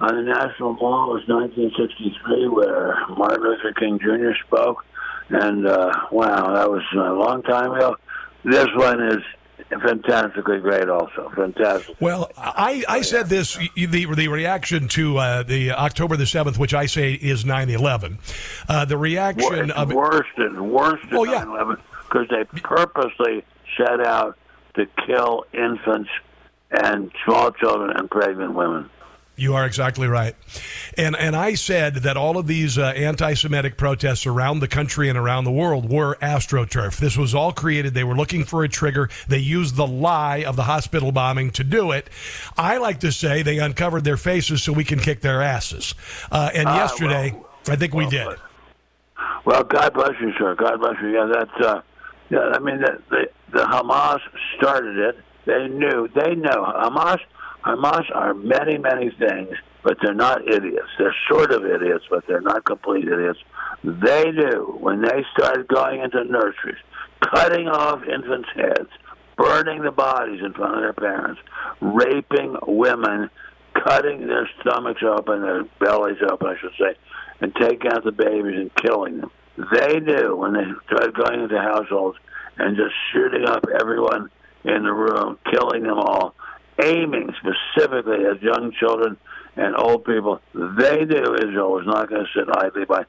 on 0.00 0.16
the 0.16 0.22
National 0.22 0.74
Mall 0.74 1.12
was 1.12 1.22
1963, 1.28 2.48
where 2.48 2.98
Martin 3.16 3.42
Luther 3.42 3.72
King 3.72 3.98
Jr. 3.98 4.32
spoke, 4.46 4.84
and 5.28 5.66
uh, 5.66 5.92
wow, 6.10 6.52
that 6.54 6.70
was 6.70 6.82
a 6.94 7.12
long 7.12 7.42
time 7.42 7.72
ago. 7.72 7.96
This 8.44 8.68
one 8.74 9.02
is 9.02 9.22
fantastically 9.70 10.60
great, 10.60 10.88
also 10.88 11.30
fantastic. 11.34 11.96
Well, 12.00 12.30
I, 12.36 12.84
I 12.88 13.00
said 13.00 13.28
this 13.28 13.58
the 13.74 14.06
the 14.14 14.28
reaction 14.28 14.88
to 14.88 15.18
uh, 15.18 15.42
the 15.42 15.72
October 15.72 16.16
the 16.16 16.26
seventh, 16.26 16.58
which 16.58 16.74
I 16.74 16.86
say 16.86 17.14
is 17.14 17.44
9-11. 17.44 18.18
Uh, 18.68 18.84
the 18.84 18.98
reaction 18.98 19.70
it's 19.70 19.72
of 19.72 19.92
worse 19.92 20.26
than 20.36 20.70
worse 20.70 21.00
than 21.08 21.18
Oh, 21.18 21.24
yeah. 21.24 21.44
9/11 21.44 21.80
because 22.04 22.28
they 22.28 22.44
purposely 22.60 23.44
set 23.76 24.04
out 24.06 24.36
to 24.74 24.86
kill 25.06 25.44
infants 25.52 26.10
and 26.70 27.10
small 27.24 27.50
children 27.52 27.96
and 27.96 28.10
pregnant 28.10 28.54
women. 28.54 28.90
You 29.36 29.54
are 29.54 29.66
exactly 29.66 30.06
right. 30.06 30.36
And 30.96 31.16
and 31.16 31.34
I 31.34 31.54
said 31.54 31.96
that 31.96 32.16
all 32.16 32.38
of 32.38 32.46
these 32.46 32.78
uh, 32.78 32.82
anti-Semitic 32.82 33.76
protests 33.76 34.26
around 34.26 34.60
the 34.60 34.68
country 34.68 35.08
and 35.08 35.18
around 35.18 35.42
the 35.42 35.50
world 35.50 35.90
were 35.90 36.14
astroturf. 36.22 36.98
This 36.98 37.16
was 37.16 37.34
all 37.34 37.52
created. 37.52 37.94
They 37.94 38.04
were 38.04 38.14
looking 38.14 38.44
for 38.44 38.62
a 38.62 38.68
trigger. 38.68 39.10
They 39.26 39.38
used 39.38 39.74
the 39.74 39.88
lie 39.88 40.44
of 40.44 40.54
the 40.54 40.62
hospital 40.62 41.10
bombing 41.10 41.50
to 41.52 41.64
do 41.64 41.90
it. 41.90 42.08
I 42.56 42.76
like 42.76 43.00
to 43.00 43.10
say 43.10 43.42
they 43.42 43.58
uncovered 43.58 44.04
their 44.04 44.16
faces 44.16 44.62
so 44.62 44.72
we 44.72 44.84
can 44.84 45.00
kick 45.00 45.20
their 45.20 45.42
asses. 45.42 45.96
Uh, 46.30 46.50
and 46.54 46.68
Ah, 46.68 46.76
yesterday, 46.76 47.34
I 47.68 47.74
think 47.74 47.92
we 47.92 48.06
did. 48.06 48.38
Well, 49.44 49.64
God 49.64 49.94
bless 49.94 50.12
you, 50.20 50.32
sir. 50.38 50.54
God 50.54 50.78
bless 50.80 50.94
you. 51.02 51.08
Yeah, 51.08 51.26
that's 51.32 51.66
uh, 51.66 51.82
yeah. 52.30 52.52
I 52.54 52.60
mean, 52.60 52.78
the, 52.80 53.02
the 53.10 53.30
the 53.52 53.64
Hamas 53.64 54.20
started 54.56 54.96
it. 54.96 55.18
They 55.44 55.66
knew. 55.66 56.08
They 56.14 56.36
know 56.36 56.64
Hamas. 56.64 57.18
Hamas 57.64 58.04
are 58.14 58.34
many, 58.34 58.76
many 58.76 59.10
things, 59.18 59.56
but 59.82 59.96
they're 60.02 60.14
not 60.14 60.46
idiots. 60.46 60.88
They're 60.98 61.16
sort 61.30 61.50
of 61.50 61.64
idiots, 61.64 62.04
but 62.10 62.26
they're 62.26 62.42
not 62.42 62.64
complete 62.64 63.06
idiots. 63.08 63.38
They 63.82 64.30
knew 64.32 64.76
when 64.80 65.00
they 65.00 65.24
started 65.36 65.68
going 65.68 66.00
into 66.00 66.24
nurseries, 66.24 66.76
cutting 67.22 67.68
off 67.68 68.02
infants' 68.04 68.48
heads, 68.54 68.90
burning 69.36 69.82
the 69.82 69.90
bodies 69.90 70.40
in 70.44 70.52
front 70.52 70.74
of 70.74 70.80
their 70.82 70.92
parents, 70.92 71.40
raping 71.80 72.56
women, 72.66 73.30
cutting 73.72 74.26
their 74.26 74.48
stomachs 74.60 75.02
open, 75.02 75.40
their 75.40 75.64
bellies 75.80 76.18
open, 76.30 76.48
I 76.48 76.58
should 76.60 76.72
say, 76.78 76.94
and 77.40 77.54
taking 77.56 77.90
out 77.92 78.04
the 78.04 78.12
babies 78.12 78.56
and 78.58 78.74
killing 78.76 79.20
them. 79.20 79.30
They 79.72 80.00
knew 80.00 80.36
when 80.36 80.52
they 80.52 80.64
started 80.86 81.14
going 81.14 81.40
into 81.40 81.58
households 81.58 82.18
and 82.58 82.76
just 82.76 82.94
shooting 83.12 83.46
up 83.46 83.64
everyone 83.80 84.30
in 84.64 84.82
the 84.82 84.92
room, 84.92 85.38
killing 85.50 85.82
them 85.82 85.98
all, 85.98 86.34
aiming 86.82 87.32
specifically 87.38 88.24
at 88.24 88.42
young 88.42 88.72
children 88.78 89.16
and 89.56 89.76
old 89.76 90.04
people. 90.04 90.40
They 90.52 91.04
knew 91.04 91.34
Israel 91.34 91.72
was 91.72 91.86
not 91.86 92.08
going 92.08 92.26
to 92.26 92.38
sit 92.38 92.48
idly 92.56 92.84
by. 92.84 93.04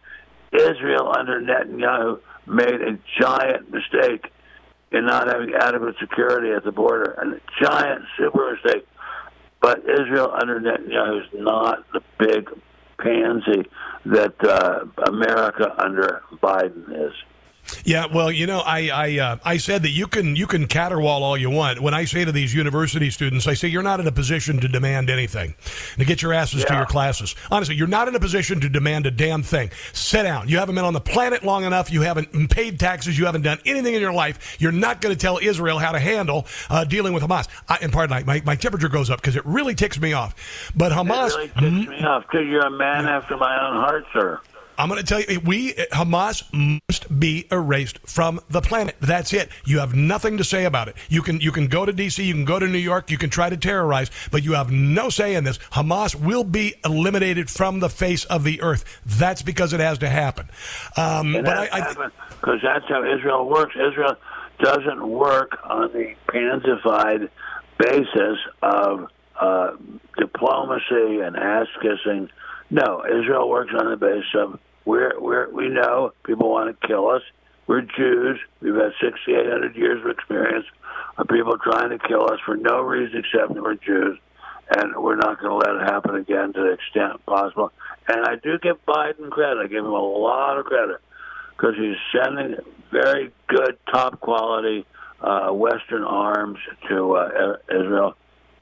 Israel 0.51 1.11
under 1.17 1.41
Netanyahu 1.41 2.19
made 2.47 2.81
a 2.81 2.97
giant 3.19 3.71
mistake 3.71 4.31
in 4.91 5.05
not 5.05 5.27
having 5.27 5.53
adequate 5.53 5.95
security 5.99 6.51
at 6.51 6.63
the 6.63 6.71
border, 6.71 7.15
and 7.19 7.33
a 7.33 7.41
giant 7.61 8.03
super 8.17 8.53
mistake. 8.53 8.87
But 9.61 9.79
Israel 9.79 10.31
under 10.39 10.59
Netanyahu 10.59 11.23
is 11.23 11.29
not 11.33 11.85
the 11.91 12.01
big 12.19 12.49
pansy 12.99 13.67
that 14.05 14.35
uh, 14.43 14.85
America 15.07 15.73
under 15.77 16.21
Biden 16.41 17.07
is. 17.07 17.13
Yeah, 17.83 18.05
well, 18.05 18.31
you 18.31 18.47
know, 18.47 18.59
I 18.59 18.89
I, 18.89 19.19
uh, 19.19 19.37
I 19.43 19.57
said 19.57 19.83
that 19.83 19.89
you 19.89 20.07
can 20.07 20.35
you 20.35 20.47
can 20.47 20.67
caterwaul 20.67 21.21
all 21.21 21.37
you 21.37 21.49
want. 21.49 21.81
When 21.81 21.93
I 21.93 22.05
say 22.05 22.25
to 22.25 22.31
these 22.31 22.53
university 22.53 23.09
students, 23.09 23.47
I 23.47 23.53
say 23.53 23.67
you're 23.67 23.83
not 23.83 23.99
in 23.99 24.07
a 24.07 24.11
position 24.11 24.59
to 24.59 24.67
demand 24.67 25.09
anything, 25.09 25.55
to 25.97 26.05
get 26.05 26.21
your 26.21 26.33
asses 26.33 26.63
to 26.65 26.73
your 26.73 26.85
classes. 26.85 27.35
Honestly, 27.51 27.75
you're 27.75 27.87
not 27.87 28.07
in 28.07 28.15
a 28.15 28.19
position 28.19 28.59
to 28.61 28.69
demand 28.69 29.05
a 29.05 29.11
damn 29.11 29.43
thing. 29.43 29.71
Sit 29.93 30.23
down. 30.23 30.47
You 30.47 30.57
haven't 30.57 30.75
been 30.75 30.85
on 30.85 30.93
the 30.93 31.01
planet 31.01 31.43
long 31.43 31.63
enough. 31.63 31.91
You 31.91 32.01
haven't 32.01 32.49
paid 32.49 32.79
taxes. 32.79 33.17
You 33.17 33.25
haven't 33.25 33.43
done 33.43 33.59
anything 33.65 33.93
in 33.93 34.01
your 34.01 34.13
life. 34.13 34.57
You're 34.59 34.71
not 34.71 35.01
going 35.01 35.15
to 35.15 35.19
tell 35.19 35.39
Israel 35.41 35.79
how 35.79 35.91
to 35.91 35.99
handle 35.99 36.47
uh, 36.69 36.83
dealing 36.83 37.13
with 37.13 37.23
Hamas. 37.23 37.47
I, 37.67 37.77
and 37.81 37.91
pardon, 37.91 38.25
my, 38.25 38.41
my 38.45 38.55
temperature 38.55 38.89
goes 38.89 39.09
up 39.09 39.21
because 39.21 39.35
it 39.35 39.45
really 39.45 39.75
ticks 39.75 39.99
me 39.99 40.13
off. 40.13 40.71
But 40.75 40.91
Hamas, 40.91 41.29
It 41.29 41.35
really 41.59 41.75
ticks 41.79 41.89
me 41.89 42.03
off 42.05 42.23
because 42.23 42.47
you're 42.47 42.65
a 42.65 42.71
man 42.71 43.05
after 43.05 43.37
my 43.37 43.67
own 43.67 43.75
heart, 43.75 44.05
sir. 44.13 44.39
I'm 44.77 44.89
going 44.89 45.01
to 45.01 45.05
tell 45.05 45.21
you, 45.21 45.39
we 45.39 45.73
Hamas 45.91 46.43
must 46.53 47.19
be 47.19 47.47
erased 47.51 47.99
from 48.07 48.39
the 48.49 48.61
planet. 48.61 48.95
That's 48.99 49.33
it. 49.33 49.49
You 49.65 49.79
have 49.79 49.95
nothing 49.95 50.37
to 50.37 50.43
say 50.43 50.65
about 50.65 50.87
it. 50.87 50.95
You 51.09 51.21
can 51.21 51.39
you 51.39 51.51
can 51.51 51.67
go 51.67 51.85
to 51.85 51.93
D.C., 51.93 52.23
you 52.23 52.33
can 52.33 52.45
go 52.45 52.59
to 52.59 52.67
New 52.67 52.77
York, 52.77 53.11
you 53.11 53.17
can 53.17 53.29
try 53.29 53.49
to 53.49 53.57
terrorize, 53.57 54.11
but 54.31 54.43
you 54.43 54.53
have 54.53 54.71
no 54.71 55.09
say 55.09 55.35
in 55.35 55.43
this. 55.43 55.57
Hamas 55.57 56.15
will 56.15 56.43
be 56.43 56.75
eliminated 56.83 57.49
from 57.49 57.79
the 57.79 57.89
face 57.89 58.25
of 58.25 58.43
the 58.43 58.61
earth. 58.61 59.01
That's 59.05 59.41
because 59.41 59.73
it 59.73 59.79
has 59.79 59.97
to 59.99 60.09
happen. 60.09 60.49
Um, 60.97 61.33
but 61.33 61.47
I, 61.47 61.93
because 62.29 62.59
that's 62.63 62.85
how 62.87 63.03
Israel 63.03 63.47
works. 63.47 63.75
Israel 63.75 64.15
doesn't 64.59 65.07
work 65.07 65.57
on 65.63 65.91
the 65.91 66.15
pansified 66.27 67.29
basis 67.77 68.37
of 68.61 69.07
uh, 69.39 69.71
diplomacy 70.17 71.19
and 71.21 71.35
ass 71.35 71.67
kissing. 71.81 72.29
No, 72.75 73.05
Israel 73.05 73.47
works 73.47 73.71
on 73.73 73.89
the 73.89 73.95
basis 73.95 74.35
of 74.35 74.59
we're, 74.83 75.17
we're, 75.17 75.49
we 75.49 75.69
know 75.69 76.11
people 76.25 76.51
want 76.51 76.77
to 76.77 76.87
kill 76.87 77.07
us. 77.07 77.21
We're 77.67 77.83
Jews. 77.83 78.37
We've 78.59 78.75
had 78.75 78.91
6,800 79.01 79.77
years 79.77 80.03
of 80.03 80.11
experience 80.11 80.65
of 81.17 81.25
people 81.29 81.57
trying 81.57 81.97
to 81.97 82.05
kill 82.05 82.29
us 82.29 82.39
for 82.45 82.57
no 82.57 82.81
reason 82.81 83.23
except 83.23 83.53
that 83.53 83.63
we're 83.63 83.75
Jews. 83.75 84.19
And 84.75 84.93
we're 84.97 85.15
not 85.15 85.39
going 85.39 85.51
to 85.51 85.55
let 85.55 85.81
it 85.81 85.89
happen 85.89 86.15
again 86.15 86.51
to 86.51 86.59
the 86.59 86.71
extent 86.73 87.25
possible. 87.25 87.71
And 88.09 88.25
I 88.25 88.35
do 88.43 88.59
give 88.59 88.85
Biden 88.85 89.29
credit. 89.29 89.63
I 89.63 89.67
give 89.67 89.85
him 89.85 89.93
a 89.93 90.07
lot 90.19 90.57
of 90.57 90.65
credit 90.65 90.99
because 91.55 91.75
he's 91.77 91.95
sending 92.11 92.57
very 92.91 93.31
good, 93.47 93.77
top 93.89 94.19
quality 94.19 94.85
uh, 95.21 95.49
Western 95.51 96.03
arms 96.03 96.59
to 96.89 97.13
uh, 97.13 97.55
Israel, 97.69 98.15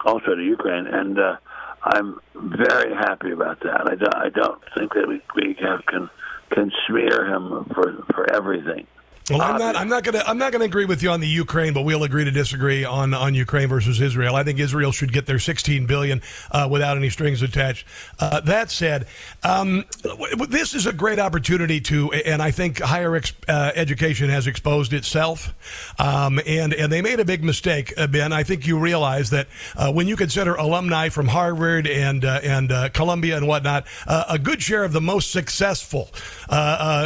also 0.05 0.35
to 0.35 0.43
Ukraine, 0.43 0.85
and 0.85 1.17
uh, 1.17 1.37
I'm 1.83 2.19
very 2.33 2.93
happy 2.93 3.31
about 3.31 3.59
that. 3.61 3.89
I 3.91 3.95
don't, 3.95 4.15
I 4.15 4.29
don't 4.29 4.61
think 4.77 4.93
that 4.93 5.07
we, 5.07 5.21
we 5.35 5.55
have, 5.61 5.85
can 5.85 6.09
can 6.51 6.71
smear 6.87 7.25
him 7.25 7.65
for 7.73 8.05
for 8.13 8.31
everything. 8.33 8.87
Well, 9.29 9.41
I'm 9.41 9.57
not. 9.57 9.77
I'm 9.77 9.87
not 9.87 10.03
going 10.03 10.15
to. 10.15 10.29
I'm 10.29 10.37
not 10.37 10.51
to 10.51 10.61
agree 10.61 10.83
with 10.83 11.01
you 11.01 11.09
on 11.09 11.21
the 11.21 11.27
Ukraine, 11.27 11.73
but 11.73 11.83
we'll 11.83 12.03
agree 12.03 12.25
to 12.25 12.31
disagree 12.31 12.83
on 12.83 13.13
on 13.13 13.33
Ukraine 13.33 13.69
versus 13.69 14.01
Israel. 14.01 14.35
I 14.35 14.43
think 14.43 14.59
Israel 14.59 14.91
should 14.91 15.13
get 15.13 15.25
their 15.27 15.39
16 15.39 15.85
billion 15.85 16.21
uh, 16.51 16.67
without 16.69 16.97
any 16.97 17.09
strings 17.09 17.41
attached. 17.41 17.87
Uh, 18.19 18.41
that 18.41 18.69
said, 18.69 19.07
um, 19.43 19.85
w- 20.03 20.45
this 20.47 20.73
is 20.73 20.87
a 20.87 20.91
great 20.91 21.19
opportunity 21.19 21.79
to, 21.81 22.11
and 22.11 22.41
I 22.41 22.51
think 22.51 22.79
higher 22.79 23.15
ex, 23.15 23.31
uh, 23.47 23.71
education 23.75 24.29
has 24.29 24.45
exposed 24.45 24.91
itself, 24.91 25.53
um, 25.99 26.41
and 26.45 26.73
and 26.73 26.91
they 26.91 27.01
made 27.01 27.21
a 27.21 27.25
big 27.25 27.45
mistake, 27.45 27.93
uh, 27.95 28.07
Ben. 28.07 28.33
I 28.33 28.43
think 28.43 28.67
you 28.67 28.77
realize 28.77 29.29
that 29.29 29.47
uh, 29.77 29.89
when 29.89 30.09
you 30.09 30.17
consider 30.17 30.55
alumni 30.55 31.07
from 31.07 31.29
Harvard 31.29 31.87
and 31.87 32.25
uh, 32.25 32.41
and 32.43 32.73
uh, 32.73 32.89
Columbia 32.89 33.37
and 33.37 33.47
whatnot, 33.47 33.85
uh, 34.05 34.25
a 34.27 34.37
good 34.37 34.61
share 34.61 34.83
of 34.83 34.91
the 34.91 35.01
most 35.01 35.31
successful 35.31 36.09
uh, 36.49 36.53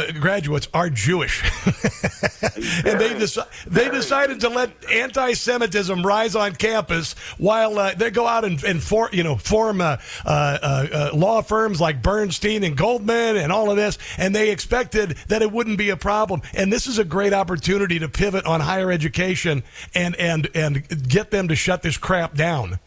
uh, 0.08 0.12
graduates 0.18 0.66
are 0.74 0.90
Jewish. 0.90 1.48
and 2.42 3.00
they 3.00 3.10
deci- 3.14 3.66
they 3.66 3.88
decided 3.90 4.40
to 4.40 4.48
let 4.48 4.70
anti-Semitism 4.90 6.04
rise 6.04 6.34
on 6.34 6.54
campus 6.54 7.14
while 7.38 7.78
uh, 7.78 7.94
they 7.94 8.10
go 8.10 8.26
out 8.26 8.44
and, 8.44 8.62
and 8.64 8.82
for, 8.82 9.08
you 9.12 9.22
know 9.22 9.36
form 9.36 9.80
uh, 9.80 9.96
uh, 10.24 10.58
uh, 10.62 11.10
law 11.14 11.42
firms 11.42 11.80
like 11.80 12.02
Bernstein 12.02 12.64
and 12.64 12.76
Goldman 12.76 13.36
and 13.36 13.52
all 13.52 13.70
of 13.70 13.76
this, 13.76 13.98
and 14.16 14.34
they 14.34 14.50
expected 14.50 15.16
that 15.28 15.42
it 15.42 15.52
wouldn't 15.52 15.78
be 15.78 15.90
a 15.90 15.96
problem. 15.96 16.42
And 16.54 16.72
this 16.72 16.86
is 16.86 16.98
a 16.98 17.04
great 17.04 17.32
opportunity 17.32 17.98
to 17.98 18.08
pivot 18.08 18.44
on 18.44 18.60
higher 18.60 18.90
education 18.90 19.62
and 19.94 20.14
and 20.16 20.48
and 20.54 21.08
get 21.08 21.30
them 21.30 21.48
to 21.48 21.56
shut 21.56 21.82
this 21.82 21.96
crap 21.96 22.34
down. 22.34 22.78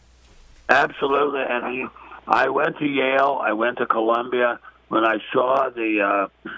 Absolutely, 0.68 1.42
and 1.48 1.90
I, 2.26 2.44
I 2.44 2.48
went 2.48 2.78
to 2.78 2.86
Yale. 2.86 3.40
I 3.42 3.52
went 3.52 3.78
to 3.78 3.86
Columbia. 3.86 4.58
When 4.88 5.04
I 5.04 5.18
saw 5.32 5.70
the 5.70 6.28
uh, 6.44 6.50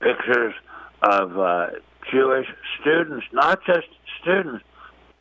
pictures 0.00 0.54
of 1.02 1.38
uh, 1.38 1.66
Jewish 2.10 2.46
students, 2.80 3.26
not 3.32 3.60
just 3.66 3.86
students, 4.20 4.64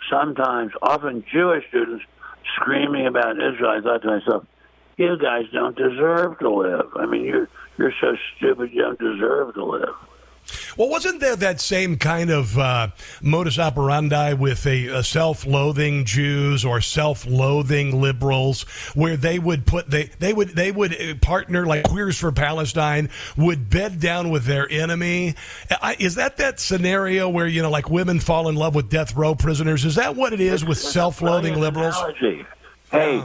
sometimes, 0.10 0.72
often 0.82 1.24
Jewish 1.32 1.68
students, 1.70 2.06
screaming 2.56 3.08
about 3.08 3.36
Israel, 3.38 3.72
I 3.78 3.82
thought 3.82 4.02
to 4.04 4.08
myself, 4.08 4.46
"You 4.98 5.18
guys 5.18 5.46
don't 5.52 5.76
deserve 5.76 6.40
to 6.40 6.50
live. 6.50 6.90
I 6.96 7.06
mean, 7.06 7.26
you're 7.26 7.50
you're 7.78 7.94
so 8.02 8.16
stupid. 8.36 8.72
You 8.74 8.84
don't 8.84 9.00
deserve 9.00 9.54
to 9.56 9.66
live." 9.66 9.96
Well, 10.78 10.90
wasn't 10.90 11.20
there 11.22 11.36
that 11.36 11.60
same 11.60 11.98
kind 11.98 12.30
of 12.30 12.56
uh, 12.58 12.90
modus 13.22 13.58
operandi 13.58 14.34
with 14.34 14.66
a, 14.68 14.88
a 14.88 15.04
self-loathing 15.04 16.06
Jews 16.06 16.64
or 16.64 16.82
self-loathing 16.82 18.00
liberals, 18.00 18.62
where 18.94 19.18
they 19.18 19.40
would 19.40 19.66
put 19.66 19.90
they 19.90 20.12
they 20.20 20.34
would 20.34 20.50
they 20.50 20.72
would 20.72 20.94
uh, 20.94 21.16
partner 21.16 21.66
like 21.66 21.84
Queers 21.84 22.20
for 22.20 22.32
Palestine 22.32 23.10
would 23.36 23.72
bed 23.72 24.00
down 24.00 24.30
with 24.30 24.46
their 24.46 24.72
enemy. 24.72 25.34
I, 25.82 25.96
is 25.98 26.14
that 26.16 26.38
that 26.38 26.60
scenario 26.60 27.28
where 27.28 27.48
you 27.48 27.64
know 27.64 27.72
like 27.72 27.90
women 27.90 28.20
fall 28.20 28.48
in 28.48 28.56
love 28.56 28.76
with 28.76 28.90
death 28.90 29.16
row 29.16 29.34
prisoners? 29.34 29.84
Is 29.84 29.96
that 29.96 30.16
what 30.16 30.32
it 30.32 30.42
is 30.42 30.64
with 30.64 30.78
self-loathing 30.78 31.60
liberals? 31.60 31.96
Analogy. 31.98 32.46
Hey, 32.92 33.24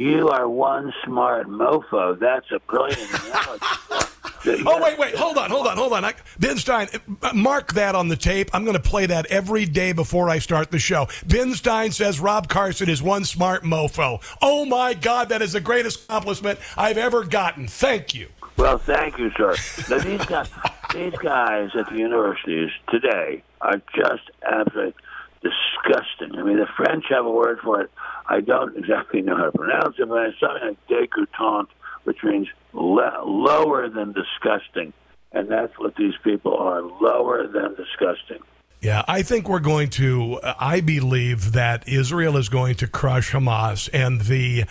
you 0.00 0.30
are 0.30 0.48
one 0.48 0.94
smart 1.04 1.46
mofo. 1.46 2.18
That's 2.18 2.50
a 2.50 2.58
brilliant 2.60 3.06
analogy. 3.26 4.64
Oh 4.66 4.82
wait, 4.82 4.98
wait, 4.98 5.14
hold 5.14 5.36
on, 5.36 5.50
hold 5.50 5.66
on, 5.66 5.76
hold 5.76 5.92
on. 5.92 6.02
I, 6.06 6.14
ben 6.38 6.56
Stein, 6.56 6.88
mark 7.34 7.74
that 7.74 7.94
on 7.94 8.08
the 8.08 8.16
tape. 8.16 8.48
I'm 8.54 8.64
going 8.64 8.76
to 8.76 8.82
play 8.82 9.04
that 9.04 9.26
every 9.26 9.66
day 9.66 9.92
before 9.92 10.30
I 10.30 10.38
start 10.38 10.70
the 10.70 10.78
show. 10.78 11.08
Ben 11.26 11.52
Stein 11.52 11.92
says 11.92 12.18
Rob 12.18 12.48
Carson 12.48 12.88
is 12.88 13.02
one 13.02 13.26
smart 13.26 13.62
mofo. 13.62 14.22
Oh 14.40 14.64
my 14.64 14.94
God, 14.94 15.28
that 15.28 15.42
is 15.42 15.52
the 15.52 15.60
greatest 15.60 16.04
accomplishment 16.04 16.58
I've 16.78 16.96
ever 16.96 17.22
gotten. 17.22 17.68
Thank 17.68 18.14
you. 18.14 18.28
Well, 18.56 18.78
thank 18.78 19.18
you, 19.18 19.30
sir. 19.36 19.54
Now, 19.90 19.98
these 19.98 20.24
guys, 20.24 20.48
these 20.94 21.16
guys 21.18 21.70
at 21.78 21.90
the 21.90 21.98
universities 21.98 22.70
today 22.88 23.42
are 23.60 23.82
just 23.94 24.30
absolutely 24.42 24.94
disgusting. 25.42 26.38
I 26.38 26.42
mean, 26.42 26.56
the 26.56 26.68
French 26.76 27.04
have 27.10 27.26
a 27.26 27.30
word 27.30 27.60
for 27.60 27.82
it. 27.82 27.90
I 28.30 28.40
don't 28.40 28.76
exactly 28.76 29.22
know 29.22 29.36
how 29.36 29.46
to 29.46 29.58
pronounce 29.58 29.96
it, 29.98 30.08
but 30.08 30.26
it's 30.26 30.38
something 30.38 30.68
like 30.68 30.86
dégoûtant, 30.88 31.66
which 32.04 32.18
means 32.22 32.46
le- 32.72 33.24
lower 33.24 33.88
than 33.88 34.12
disgusting. 34.12 34.92
And 35.32 35.50
that's 35.50 35.76
what 35.78 35.96
these 35.96 36.14
people 36.22 36.56
are 36.56 36.80
lower 36.80 37.48
than 37.48 37.74
disgusting. 37.74 38.38
Yeah, 38.80 39.04
I 39.08 39.22
think 39.22 39.48
we're 39.48 39.58
going 39.58 39.90
to. 39.90 40.40
I 40.42 40.80
believe 40.80 41.52
that 41.52 41.86
Israel 41.88 42.36
is 42.36 42.48
going 42.48 42.76
to 42.76 42.86
crush 42.86 43.32
Hamas, 43.32 43.90
and 43.92 44.22
the. 44.22 44.64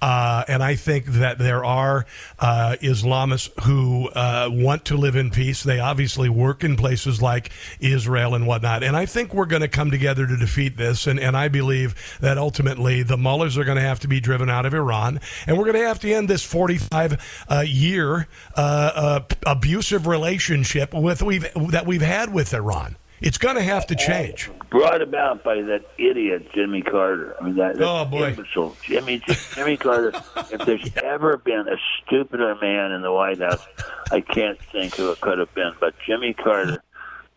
Uh, 0.00 0.44
and 0.46 0.62
I 0.62 0.76
think 0.76 1.06
that 1.06 1.38
there 1.38 1.64
are 1.64 2.04
uh, 2.38 2.76
Islamists 2.82 3.50
who 3.64 4.08
uh, 4.10 4.48
want 4.52 4.84
to 4.86 4.96
live 4.96 5.16
in 5.16 5.30
peace. 5.30 5.62
They 5.62 5.80
obviously 5.80 6.28
work 6.28 6.62
in 6.62 6.76
places 6.76 7.22
like 7.22 7.50
Israel 7.80 8.34
and 8.34 8.46
whatnot. 8.46 8.82
And 8.82 8.96
I 8.96 9.06
think 9.06 9.32
we're 9.32 9.46
going 9.46 9.62
to 9.62 9.68
come 9.68 9.90
together 9.90 10.26
to 10.26 10.36
defeat 10.36 10.76
this. 10.76 11.06
And, 11.06 11.18
and 11.18 11.36
I 11.36 11.48
believe 11.48 12.18
that 12.20 12.36
ultimately 12.36 13.02
the 13.02 13.16
mullahs 13.16 13.56
are 13.56 13.64
going 13.64 13.76
to 13.76 13.82
have 13.82 14.00
to 14.00 14.08
be 14.08 14.20
driven 14.20 14.50
out 14.50 14.66
of 14.66 14.74
Iran. 14.74 15.20
And 15.46 15.56
we're 15.56 15.64
going 15.64 15.82
to 15.82 15.88
have 15.88 16.00
to 16.00 16.12
end 16.12 16.28
this 16.28 16.42
45 16.42 17.44
uh, 17.48 17.64
year 17.66 18.28
uh, 18.54 18.90
uh, 18.94 19.20
abusive 19.46 20.06
relationship 20.06 20.92
with 20.92 21.22
we've, 21.22 21.46
that 21.70 21.86
we've 21.86 22.02
had 22.02 22.32
with 22.32 22.52
Iran. 22.52 22.96
It's 23.20 23.38
going 23.38 23.56
to 23.56 23.62
have 23.62 23.86
to 23.86 23.94
change. 23.94 24.50
Brought 24.70 25.00
about 25.00 25.42
by 25.42 25.62
that 25.62 25.82
idiot 25.98 26.48
Jimmy 26.54 26.82
Carter. 26.82 27.34
I 27.40 27.44
mean, 27.44 27.56
that, 27.56 27.76
that 27.78 27.84
Oh, 27.88 28.04
boy. 28.04 28.28
imbecile 28.28 28.76
Jimmy 28.82 29.22
Jimmy 29.54 29.76
Carter. 29.76 30.12
if 30.52 30.66
there's 30.66 30.90
ever 31.02 31.38
been 31.38 31.66
a 31.68 31.76
stupider 32.04 32.54
man 32.60 32.92
in 32.92 33.02
the 33.02 33.12
White 33.12 33.38
House, 33.40 33.66
I 34.10 34.20
can't 34.20 34.60
think 34.70 34.94
who 34.96 35.10
it 35.12 35.20
could 35.20 35.38
have 35.38 35.54
been. 35.54 35.72
But 35.80 35.94
Jimmy 36.06 36.34
Carter, 36.34 36.82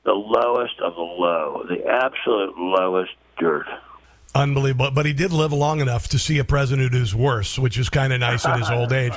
the 0.04 0.14
lowest 0.14 0.80
of 0.82 0.96
the 0.96 1.02
low, 1.02 1.64
the 1.70 1.86
absolute 1.86 2.58
lowest 2.58 3.12
dirt. 3.38 3.68
Unbelievable. 4.40 4.92
But 4.92 5.06
he 5.06 5.12
did 5.12 5.34
live 5.34 5.52
long 5.52 5.82
enough 5.82 6.08
to 6.10 6.20
see 6.20 6.38
a 6.40 6.46
president 6.46 6.94
who's 6.94 7.14
worse, 7.14 7.60
which 7.60 7.78
is 7.78 7.90
kind 7.90 8.14
of 8.14 8.22
nice 8.22 8.46
in 8.46 8.54
his 8.54 8.70
old 8.72 8.94
age. 8.94 9.12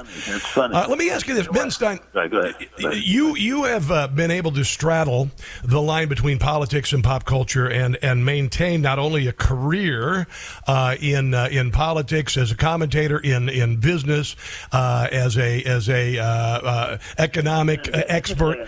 Uh, 0.57 0.87
let 0.89 0.99
me 0.99 1.11
ask 1.11 1.29
you 1.29 1.35
this, 1.35 1.47
Ben 1.47 1.71
Stein. 1.71 2.01
Sorry, 2.13 2.29
go 2.29 2.41
ahead. 2.41 2.55
Go 2.81 2.89
ahead. 2.89 3.03
You 3.05 3.37
you 3.37 3.63
have 3.65 3.91
uh, 3.91 4.09
been 4.09 4.33
able 4.33 4.51
to 4.53 4.65
straddle 4.65 5.31
the 5.63 5.81
line 5.81 6.09
between 6.09 6.41
politics 6.41 6.93
and 6.93 7.05
pop 7.05 7.25
culture, 7.25 7.69
and 7.69 7.97
and 8.03 8.25
maintain 8.25 8.83
not 8.83 8.99
only 8.99 9.29
a 9.29 9.33
career 9.33 10.27
uh, 10.67 10.97
in 11.01 11.35
uh, 11.35 11.49
in 11.53 11.71
politics 11.71 12.37
as 12.37 12.51
a 12.51 12.57
commentator, 12.57 13.19
in 13.19 13.49
in 13.49 13.77
business, 13.77 14.35
uh, 14.73 15.07
as 15.13 15.39
a 15.39 15.63
as 15.63 15.89
a 15.89 16.19
uh, 16.19 16.99
economic 17.19 17.89
expert. 17.93 18.59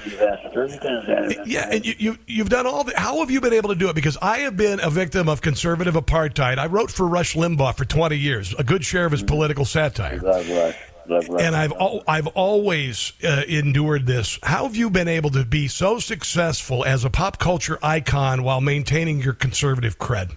Yeah, 1.47 1.69
and 1.71 1.85
you, 1.85 1.95
you 1.99 2.19
you've 2.27 2.49
done 2.49 2.67
all 2.67 2.85
the. 2.85 2.97
How 2.97 3.19
have 3.19 3.31
you 3.31 3.41
been 3.41 3.53
able 3.53 3.71
to 3.71 3.75
do 3.75 3.89
it? 3.89 3.95
Because 3.95 4.17
I 4.23 4.39
have 4.39 4.57
been 4.57 4.79
a 4.81 4.91
victim 4.91 5.29
of 5.29 5.43
conservative 5.43 5.95
apartheid. 5.95 6.44
I 6.53 6.67
wrote 6.67 6.91
for 6.91 7.07
Rush 7.07 7.35
Limbaugh 7.35 7.77
for 7.77 7.85
twenty 7.85 8.17
years, 8.17 8.55
a 8.59 8.65
good 8.65 8.85
share 8.85 9.07
of 9.07 9.13
his 9.13 9.23
political 9.23 9.65
satire. 9.65 10.21
Love 10.21 10.49
Rush. 10.49 10.77
Love 11.07 11.29
Rush. 11.29 11.43
And 11.43 11.57
I've 11.57 11.73
al- 11.73 12.03
I've 12.07 12.27
always 12.29 13.13
uh, 13.23 13.43
endured 13.49 14.07
this. 14.07 14.39
How 14.43 14.65
have 14.65 14.77
you 14.77 14.91
been 14.91 15.09
able 15.09 15.31
to 15.31 15.45
be 15.45 15.69
so 15.69 15.99
successful 15.99 16.85
as 16.85 17.05
a 17.05 17.11
pop 17.11 17.39
culture 17.39 17.79
icon 17.83 18.43
while 18.43 18.61
maintaining 18.61 19.21
your 19.21 19.35
conservative 19.35 19.99
cred? 19.99 20.37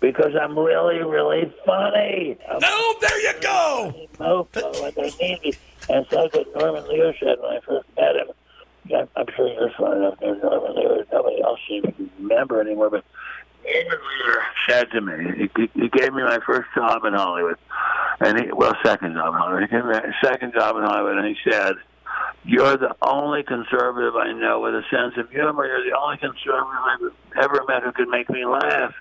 Because 0.00 0.34
I'm 0.40 0.56
really, 0.58 0.98
really 0.98 1.52
funny. 1.66 2.38
I'm 2.48 2.60
no, 2.60 2.94
there 3.00 3.20
you 3.20 3.40
go. 3.40 3.94
Mofo, 4.18 4.80
like 4.80 4.96
I. 4.96 5.52
And 5.90 6.06
so 6.10 6.28
what 6.32 6.54
Norman 6.54 6.86
Lear 6.88 7.14
said 7.18 7.38
when 7.40 7.56
I 7.56 7.60
first 7.60 7.88
met 7.96 8.16
him. 8.16 8.28
I'm, 8.94 9.08
I'm 9.16 9.26
sure 9.34 9.48
you're 9.48 9.70
smart 9.76 9.96
enough 9.96 10.18
to 10.20 10.26
know 10.26 10.34
Norman 10.34 10.76
Lear. 10.76 11.06
Nobody 11.12 11.42
else 11.42 11.60
seems 11.68 11.84
to 11.96 12.10
remember 12.20 12.60
anymore, 12.60 12.90
but 12.90 13.04
Lear 13.74 14.42
said 14.68 14.90
to 14.92 15.00
me, 15.00 15.48
he, 15.56 15.70
he 15.74 15.88
gave 15.88 16.12
me 16.12 16.22
my 16.22 16.38
first 16.46 16.68
job 16.74 17.04
in 17.04 17.14
Hollywood, 17.14 17.56
and 18.20 18.38
he, 18.40 18.52
well, 18.52 18.74
second 18.84 19.14
job 19.14 19.34
in 19.34 19.40
Hollywood. 19.40 19.62
He 19.62 19.68
gave 19.68 19.84
me 19.84 19.92
my 19.92 20.12
second 20.22 20.52
job 20.52 20.76
in 20.76 20.82
Hollywood, 20.82 21.18
and 21.18 21.26
he 21.26 21.36
said, 21.50 21.74
"You're 22.44 22.76
the 22.76 22.94
only 23.02 23.42
conservative 23.42 24.16
I 24.16 24.32
know 24.32 24.60
with 24.60 24.74
a 24.74 24.82
sense 24.90 25.16
of 25.16 25.30
humor. 25.30 25.66
You're 25.66 25.84
the 25.84 25.96
only 25.98 26.16
conservative 26.18 27.12
I've 27.36 27.44
ever 27.44 27.64
met 27.68 27.82
who 27.82 27.92
could 27.92 28.08
make 28.08 28.28
me 28.30 28.44
laugh." 28.44 28.94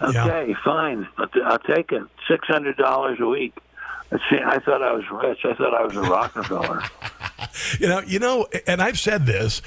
Okay, 0.00 0.54
fine. 0.64 1.08
I'll, 1.16 1.28
I'll 1.44 1.58
take 1.58 1.92
it. 1.92 2.02
Six 2.28 2.46
hundred 2.46 2.76
dollars 2.76 3.18
a 3.20 3.26
week. 3.26 3.54
See, 4.30 4.38
I 4.44 4.58
thought 4.60 4.82
I 4.82 4.92
was 4.92 5.04
rich. 5.10 5.40
I 5.44 5.54
thought 5.54 5.74
I 5.74 5.84
was 5.84 5.96
a 5.96 6.00
Rockefeller. 6.10 6.82
You 7.78 7.88
know, 7.88 8.00
you 8.00 8.18
know, 8.18 8.46
and 8.66 8.80
I've 8.80 8.98
said 8.98 9.26
this. 9.26 9.60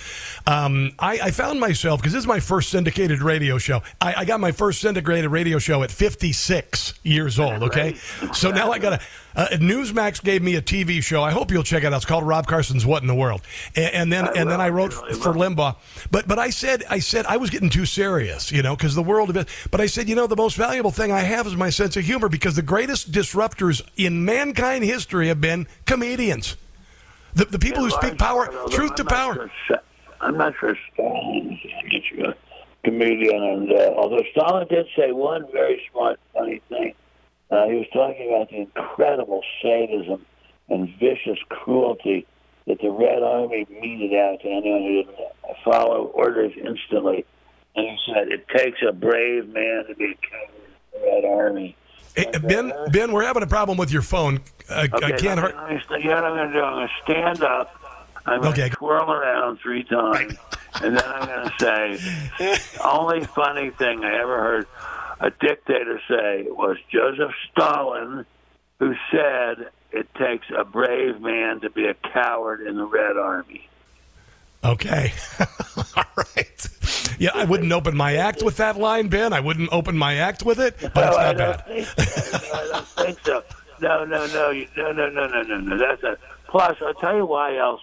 Um, 0.48 0.94
I, 0.98 1.20
I 1.24 1.32
found 1.32 1.60
myself 1.60 2.00
because 2.00 2.14
this 2.14 2.22
is 2.22 2.28
my 2.28 2.40
first 2.40 2.70
syndicated 2.70 3.22
radio 3.22 3.58
show. 3.58 3.82
I, 4.00 4.14
I 4.18 4.26
got 4.26 4.40
my 4.40 4.52
first 4.52 4.82
syndicated 4.82 5.30
radio 5.30 5.60
show 5.60 5.84
at 5.84 5.92
56 5.92 6.94
years 7.04 7.40
old. 7.40 7.64
Okay, 7.64 7.96
so 8.34 8.52
now 8.52 8.72
I 8.72 8.80
got 8.80 8.94
a. 8.94 9.00
Uh, 9.36 9.48
Newsmax 9.52 10.24
gave 10.24 10.42
me 10.42 10.56
a 10.56 10.62
TV 10.62 11.04
show. 11.04 11.22
I 11.22 11.30
hope 11.30 11.52
you'll 11.52 11.64
check 11.64 11.84
it 11.84 11.94
out. 11.94 11.98
It's 11.98 12.06
called 12.06 12.26
Rob 12.26 12.48
Carson's 12.48 12.84
What 12.84 13.04
in 13.04 13.08
the 13.08 13.16
World, 13.16 13.42
and, 13.76 13.94
and 13.94 14.12
then 14.12 14.28
and 14.36 14.50
then 14.50 14.60
I 14.60 14.70
wrote 14.70 14.92
for 14.92 15.34
Limbaugh. 15.34 15.76
But 16.10 16.28
but 16.28 16.40
I 16.40 16.50
said 16.50 16.84
I 16.90 16.98
said 16.98 17.28
I 17.28 17.38
was 17.38 17.52
getting 17.52 17.70
too 17.70 17.86
serious, 17.86 18.52
you 18.52 18.64
know, 18.64 18.76
because 18.76 18.96
the 18.96 19.04
world 19.04 19.30
of 19.30 19.38
it. 19.38 19.48
But 19.70 19.82
I 19.82 19.86
said, 19.86 20.10
you 20.10 20.16
know, 20.16 20.26
the 20.26 20.36
most 20.36 20.58
valuable 20.58 20.92
thing 20.92 21.12
I 21.12 21.20
have 21.20 21.46
is 21.46 21.56
my 21.56 21.70
sense 21.70 21.96
of 21.96 22.04
humor 22.04 22.28
because 22.28 22.56
the 22.56 22.64
greatest 22.64 23.12
disruptors 23.12 23.88
in 23.96 24.26
mankind 24.26 24.84
history 24.84 25.28
have 25.28 25.40
been 25.40 25.68
comedians. 25.86 26.58
The, 27.34 27.46
the 27.46 27.60
people 27.60 27.84
who 27.84 27.90
speak 27.90 28.18
power, 28.18 28.48
truth 28.70 28.96
to 28.96 29.06
power. 29.06 29.52
I'm 30.22 30.38
not 30.38 30.54
sure 30.60 30.76
Stalin 30.94 31.60
is 31.92 32.04
a 32.20 32.36
comedian, 32.84 33.44
and 33.44 33.72
uh, 33.72 33.94
although 33.96 34.24
Stalin 34.32 34.68
did 34.68 34.88
say 34.98 35.12
one 35.12 35.46
very 35.52 35.82
smart, 35.92 36.20
funny 36.34 36.62
thing, 36.70 36.94
uh, 37.52 37.68
he 37.68 37.76
was 37.76 37.88
talking 37.94 38.28
about 38.30 38.50
the 38.50 38.58
incredible 38.58 39.42
sadism 39.62 40.26
and 40.70 40.90
vicious 41.00 41.40
cruelty 41.50 42.28
that 42.68 42.80
the 42.82 42.92
Red 42.92 43.24
Army 43.24 43.66
meted 43.70 44.14
out 44.14 44.42
to 44.42 44.48
anyone 44.48 44.84
who 44.84 45.04
didn't 45.04 45.18
follow 45.64 46.06
orders 46.14 46.52
instantly. 46.56 47.26
And 47.76 47.88
he 47.88 47.98
said, 48.14 48.32
"It 48.32 48.48
takes 48.50 48.80
a 48.88 48.92
brave 48.92 49.48
man 49.48 49.86
to 49.88 49.96
be 49.96 50.06
a 50.06 50.16
coward 50.16 50.50
in 50.94 51.02
the 51.02 51.08
Red 51.08 51.26
Army." 51.26 51.76
Hey, 52.16 52.26
ben, 52.44 52.74
Ben, 52.92 53.12
we're 53.12 53.24
having 53.24 53.44
a 53.44 53.48
problem 53.48 53.78
with 53.78 53.92
your 53.92 54.02
phone. 54.02 54.42
Uh, 54.70 54.88
Okay, 54.94 55.06
I 55.06 55.12
can't. 55.18 55.24
let 55.24 55.54
Hurt. 55.54 55.70
me- 55.70 55.82
let 55.90 56.00
me- 56.00 56.04
You 56.04 56.10
know 56.10 56.16
what 56.16 56.24
I'm 56.26 56.36
going 56.36 56.48
to 56.50 56.54
do? 56.54 56.62
I'm 56.64 56.74
going 56.76 56.88
to 56.88 56.94
stand 57.12 57.44
up. 57.44 57.76
I'm 58.26 58.42
going 58.42 58.54
Okay. 58.54 58.70
to 58.70 58.76
twirl 58.76 59.12
around 59.12 59.60
three 59.60 59.84
times, 59.84 60.36
and 60.84 60.96
then 60.98 61.04
I'm 61.06 61.26
going 61.28 61.50
to 61.50 61.54
say, 61.60 62.60
only 62.84 63.24
funny 63.26 63.72
thing 63.72 64.04
I 64.04 64.20
ever 64.20 64.38
heard 64.40 64.68
a 65.20 65.32
dictator 65.32 66.00
say 66.08 66.46
was 66.50 66.78
Joseph 66.92 67.32
Stalin, 67.52 68.26
who 68.80 68.94
said 69.12 69.70
it 69.92 70.14
takes 70.16 70.46
a 70.56 70.64
brave 70.64 71.20
man 71.22 71.62
to 71.62 71.70
be 71.72 71.86
a 71.88 71.94
coward 71.96 72.62
in 72.62 72.76
the 72.78 72.86
Red 72.86 73.18
Army. 73.18 73.68
Okay. 74.64 75.14
All 75.98 76.04
right. 76.16 76.68
Yeah, 77.18 77.32
I 77.34 77.46
wouldn't 77.46 77.72
open 77.72 77.98
my 77.98 78.16
act 78.18 78.44
with 78.44 78.58
that 78.58 78.78
line, 78.78 79.08
Ben. 79.08 79.34
I 79.34 79.40
wouldn't 79.40 79.70
open 79.72 79.98
my 79.98 80.16
act 80.16 80.44
with 80.44 80.60
it, 80.60 80.78
but 80.80 80.86
it's 80.86 80.96
no, 80.96 81.18
I 81.18 81.34
not 81.34 81.38
don't 81.38 81.68
bad. 81.68 81.86
so. 81.88 82.38
No, 82.38 82.54
I 82.54 82.68
don't 82.68 82.88
think 82.88 83.20
so. 83.26 83.44
No, 83.82 84.04
no, 84.04 84.26
no, 84.28 84.52
no, 84.52 84.92
no, 84.92 85.10
no, 85.10 85.28
no, 85.28 85.42
no, 85.42 85.58
no. 85.60 85.78
That's 85.78 86.04
a 86.04 86.18
plus. 86.50 86.78
I'll 86.82 86.94
tell 86.96 87.16
you 87.16 87.26
why 87.26 87.58
else 87.58 87.82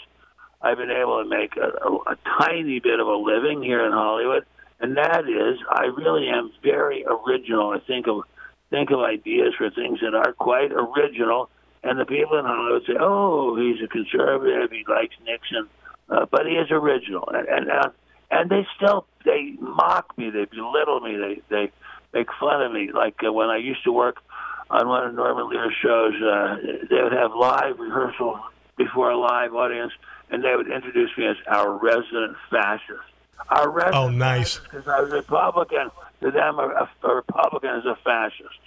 I've 0.61 0.77
been 0.77 0.91
able 0.91 1.23
to 1.23 1.29
make 1.29 1.57
a, 1.57 1.69
a, 1.87 2.13
a 2.13 2.17
tiny 2.41 2.81
bit 2.81 3.01
of 3.01 3.07
a 3.07 3.15
living 3.17 3.63
here 3.63 3.85
in 3.85 3.93
Hollywood, 3.93 4.45
and 4.81 4.97
that 4.97 5.29
is 5.29 5.59
I 5.71 5.85
really 5.87 6.29
am 6.29 6.53
very 6.63 7.05
original. 7.05 7.71
I 7.71 7.79
think 7.87 8.07
of 8.09 8.23
think 8.71 8.91
of 8.91 9.01
ideas 9.01 9.55
for 9.57 9.71
things 9.71 10.01
that 10.01 10.15
are 10.15 10.33
quite 10.33 10.73
original, 10.73 11.49
and 11.83 11.99
the 11.99 12.05
people 12.05 12.39
in 12.39 12.45
Hollywood 12.45 12.83
say, 12.87 12.97
"Oh, 12.99 13.57
he's 13.57 13.83
a 13.83 13.89
conservative. 13.89 14.71
He 14.71 14.85
likes 14.89 15.15
Nixon." 15.25 15.69
Uh, 16.09 16.27
but 16.31 16.47
he 16.47 16.53
is 16.53 16.71
original, 16.71 17.29
and 17.33 17.49
and, 17.49 17.71
uh, 17.71 17.91
and 18.31 18.51
they 18.51 18.67
still 18.77 19.07
they 19.25 19.55
mock 19.61 20.17
me, 20.17 20.31
they 20.31 20.45
belittle 20.45 21.01
me, 21.01 21.17
they 21.17 21.41
they 21.49 21.73
make 22.13 22.29
fun 22.39 22.63
of 22.63 22.73
me. 22.73 22.91
Like 22.93 23.17
uh, 23.27 23.33
when 23.33 23.49
I 23.49 23.57
used 23.57 23.85
to 23.85 23.93
work 23.93 24.19
on 24.71 24.89
one 24.89 25.07
of 25.07 25.15
Norman 25.15 25.49
Lear's 25.49 25.75
shows, 25.83 26.15
uh, 26.23 26.57
they 26.91 27.03
would 27.03 27.13
have 27.13 27.33
live 27.35 27.79
rehearsal 27.79 28.41
before 28.77 29.11
a 29.11 29.17
live 29.19 29.55
audience, 29.55 29.93
and 30.31 30.43
they 30.45 30.55
would 30.57 30.71
introduce 30.71 31.11
me 31.17 31.27
as 31.27 31.37
our 31.49 31.73
resident 31.79 32.37
fascist. 32.51 32.99
Our 33.49 33.71
resident 33.71 33.95
Oh, 33.97 34.09
nice. 34.11 34.59
because 34.59 34.89
I 34.89 35.01
was 35.01 35.13
a 35.13 35.17
Republican. 35.17 35.91
To 36.23 36.31
them, 36.31 36.59
a, 36.59 36.89
a 37.05 37.15
Republican 37.15 37.77
is 37.77 37.85
a 37.87 37.97
fascist. 38.03 38.59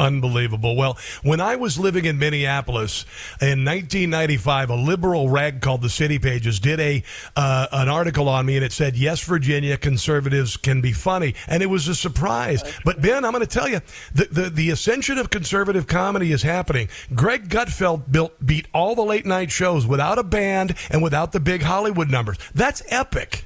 Unbelievable. 0.00 0.76
Well, 0.76 0.96
when 1.22 1.42
I 1.42 1.56
was 1.56 1.78
living 1.78 2.06
in 2.06 2.18
Minneapolis 2.18 3.04
in 3.38 3.66
1995, 3.66 4.70
a 4.70 4.74
liberal 4.74 5.28
rag 5.28 5.60
called 5.60 5.82
the 5.82 5.90
City 5.90 6.18
Pages 6.18 6.58
did 6.58 6.80
a 6.80 7.02
uh, 7.36 7.66
an 7.70 7.90
article 7.90 8.26
on 8.26 8.46
me, 8.46 8.56
and 8.56 8.64
it 8.64 8.72
said, 8.72 8.96
"Yes, 8.96 9.22
Virginia 9.22 9.76
conservatives 9.76 10.56
can 10.56 10.80
be 10.80 10.94
funny," 10.94 11.34
and 11.46 11.62
it 11.62 11.66
was 11.66 11.86
a 11.86 11.94
surprise. 11.94 12.64
But 12.82 13.02
Ben, 13.02 13.26
I'm 13.26 13.32
going 13.32 13.44
to 13.44 13.46
tell 13.46 13.68
you, 13.68 13.82
the, 14.14 14.24
the 14.24 14.48
the 14.48 14.70
ascension 14.70 15.18
of 15.18 15.28
conservative 15.28 15.86
comedy 15.86 16.32
is 16.32 16.42
happening. 16.42 16.88
Greg 17.14 17.50
Gutfeld 17.50 18.10
built 18.10 18.32
beat 18.44 18.68
all 18.72 18.94
the 18.94 19.04
late 19.04 19.26
night 19.26 19.50
shows 19.50 19.86
without 19.86 20.18
a 20.18 20.22
band 20.22 20.76
and 20.88 21.02
without 21.02 21.32
the 21.32 21.40
big 21.40 21.60
Hollywood 21.60 22.08
numbers. 22.08 22.38
That's 22.54 22.82
epic. 22.88 23.44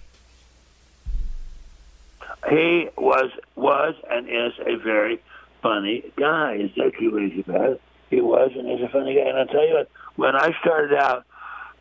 He 2.48 2.90
was 2.96 3.32
was 3.56 3.96
and 4.08 4.28
is 4.28 4.52
a 4.64 4.76
very 4.76 5.20
funny 5.64 6.04
guy. 6.16 6.56
Is 6.56 6.70
that 6.76 6.92
true, 6.94 7.16
Elizabeth? 7.16 7.80
He 8.10 8.20
was 8.20 8.52
and 8.54 8.70
is 8.70 8.84
a 8.84 8.88
funny 8.90 9.14
guy. 9.14 9.28
And 9.28 9.38
I'll 9.38 9.46
tell 9.46 9.66
you 9.66 9.74
what, 9.74 9.90
when 10.16 10.36
I 10.36 10.52
started 10.60 10.96
out 10.96 11.24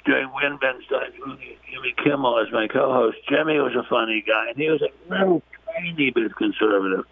doing 0.05 0.29
Win 0.33 0.57
Ben 0.57 0.81
Stein's 0.87 1.13
Jimmy 1.69 1.93
Kimmel 2.03 2.39
as 2.39 2.51
my 2.51 2.67
co-host, 2.67 3.17
Jimmy 3.29 3.59
was 3.59 3.75
a 3.75 3.83
funny 3.87 4.23
guy, 4.25 4.49
and 4.49 4.57
he 4.57 4.69
was 4.69 4.81
a 4.81 4.89
little 5.11 5.43
tiny 5.75 6.11
bit 6.11 6.35
conservative. 6.35 7.05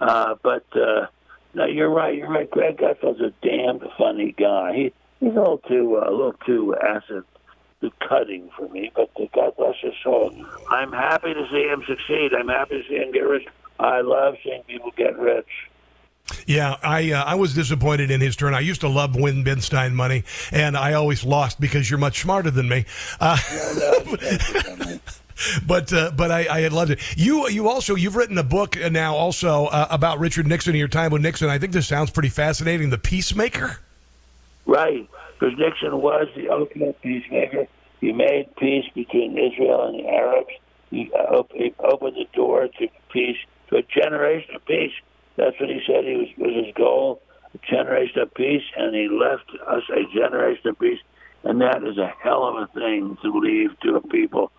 Uh, 0.00 0.34
but 0.42 0.64
uh, 0.76 1.06
no, 1.54 1.64
you're 1.64 1.90
right. 1.90 2.14
You're 2.14 2.30
right. 2.30 2.50
Greg 2.50 2.76
Gutfeld's 2.76 3.20
a 3.20 3.32
damn 3.42 3.80
funny 3.96 4.34
guy. 4.38 4.74
He 4.74 4.92
he's 5.20 5.34
a 5.34 5.40
little 5.40 5.58
too 5.58 5.96
uh, 5.96 6.08
a 6.08 6.12
little 6.12 6.36
too 6.46 6.76
acid 6.76 7.24
cutting 8.06 8.50
for 8.56 8.68
me. 8.68 8.92
But 8.94 9.10
God 9.32 9.56
bless 9.56 9.76
his 9.80 9.94
soul. 10.02 10.32
I'm 10.70 10.92
happy 10.92 11.34
to 11.34 11.48
see 11.50 11.68
him 11.68 11.82
succeed. 11.86 12.34
I'm 12.34 12.48
happy 12.48 12.82
to 12.82 12.88
see 12.88 12.96
him 12.96 13.12
get 13.12 13.20
rich. 13.20 13.46
I 13.78 14.00
love 14.00 14.34
seeing 14.42 14.62
people 14.64 14.92
get 14.96 15.18
rich. 15.18 15.48
Yeah, 16.46 16.76
I 16.82 17.12
uh, 17.12 17.24
I 17.24 17.34
was 17.36 17.54
disappointed 17.54 18.10
in 18.10 18.20
his 18.20 18.36
turn. 18.36 18.54
I 18.54 18.60
used 18.60 18.82
to 18.82 18.88
love 18.88 19.16
win 19.16 19.44
Ben 19.44 19.60
Stein 19.60 19.94
money, 19.94 20.24
and 20.52 20.76
I 20.76 20.92
always 20.92 21.24
lost 21.24 21.60
because 21.60 21.88
you're 21.88 21.98
much 21.98 22.20
smarter 22.20 22.50
than 22.50 22.68
me. 22.68 22.84
Uh, 23.18 23.38
but 25.66 25.92
uh, 25.92 26.10
but 26.16 26.30
I, 26.30 26.46
I 26.50 26.60
had 26.60 26.72
loved 26.72 26.90
it. 26.90 27.00
You 27.16 27.48
you 27.48 27.68
also 27.68 27.94
you've 27.94 28.16
written 28.16 28.36
a 28.36 28.42
book 28.42 28.76
now 28.90 29.14
also 29.14 29.66
uh, 29.66 29.88
about 29.90 30.18
Richard 30.18 30.46
Nixon 30.46 30.72
and 30.72 30.78
your 30.78 30.88
time 30.88 31.12
with 31.12 31.22
Nixon. 31.22 31.48
I 31.48 31.58
think 31.58 31.72
this 31.72 31.88
sounds 31.88 32.10
pretty 32.10 32.30
fascinating. 32.30 32.90
The 32.90 32.98
Peacemaker. 32.98 33.78
Right, 34.66 35.08
because 35.38 35.58
Nixon 35.58 36.00
was 36.02 36.28
the 36.36 36.50
ultimate 36.50 37.00
peacemaker. 37.00 37.66
He 38.00 38.12
made 38.12 38.54
peace 38.56 38.84
between 38.94 39.38
Israel 39.38 39.86
and 39.86 39.98
the 39.98 40.08
Arabs. 40.08 40.50
He, 40.90 41.10
uh, 41.12 41.36
op- 41.36 41.52
he 41.52 41.74
opened 41.80 42.16
the 42.16 42.26
door 42.34 42.68
to 42.68 42.88
peace, 43.10 43.38
to 43.68 43.76
a 43.76 43.82
generation 43.82 44.54
of 44.54 44.64
peace. 44.66 44.92
That's 45.38 45.58
what 45.60 45.70
he 45.70 45.80
said 45.86 46.04
he 46.04 46.16
was, 46.16 46.28
was 46.36 46.66
his 46.66 46.74
goal, 46.74 47.22
a 47.54 47.58
generation 47.70 48.20
of 48.22 48.34
peace, 48.34 48.64
and 48.76 48.94
he 48.94 49.08
left 49.08 49.48
us 49.66 49.84
a 49.88 50.02
generation 50.12 50.68
of 50.68 50.78
peace. 50.78 50.98
And 51.44 51.60
that 51.60 51.84
is 51.84 51.96
a 51.96 52.12
hell 52.20 52.44
of 52.44 52.56
a 52.56 52.66
thing 52.74 53.16
to 53.22 53.30
leave 53.38 53.78
to 53.80 53.94
a 53.94 54.00
people. 54.00 54.50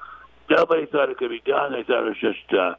Nobody 0.49 0.85
thought 0.85 1.09
it 1.09 1.17
could 1.17 1.29
be 1.29 1.43
done. 1.45 1.73
They 1.73 1.83
thought 1.83 2.07
it 2.07 2.15
was 2.15 2.21
just 2.21 2.53
uh, 2.57 2.75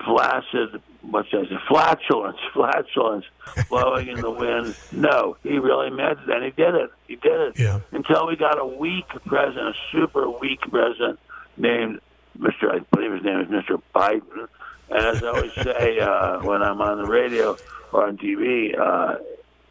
placid, 0.00 0.82
what's 1.02 1.30
that, 1.30 1.46
flatulence, 1.68 2.38
flatulence 2.52 3.24
blowing 3.68 4.08
in 4.08 4.20
the 4.20 4.30
wind. 4.32 4.76
No, 4.90 5.36
he 5.44 5.58
really 5.58 5.90
meant 5.90 6.18
it, 6.18 6.28
and 6.28 6.44
he 6.44 6.50
did 6.50 6.74
it. 6.74 6.90
He 7.06 7.14
did 7.14 7.40
it. 7.40 7.58
Yeah. 7.58 7.80
Until 7.92 8.26
we 8.26 8.34
got 8.34 8.58
a 8.58 8.66
weak 8.66 9.06
president, 9.26 9.76
a 9.76 9.78
super 9.92 10.28
weak 10.28 10.60
president 10.62 11.20
named 11.56 12.00
Mr. 12.36 12.72
I 12.72 12.80
believe 12.92 13.12
his 13.12 13.22
name 13.22 13.40
is 13.40 13.46
Mr. 13.46 13.80
Biden. 13.94 14.48
And 14.90 15.04
as 15.06 15.22
I 15.22 15.26
always 15.28 15.52
say 15.52 15.98
uh, 16.00 16.40
when 16.40 16.62
I'm 16.62 16.80
on 16.80 16.98
the 16.98 17.06
radio 17.06 17.56
or 17.92 18.06
on 18.06 18.16
TV, 18.16 18.78
uh, 18.78 19.18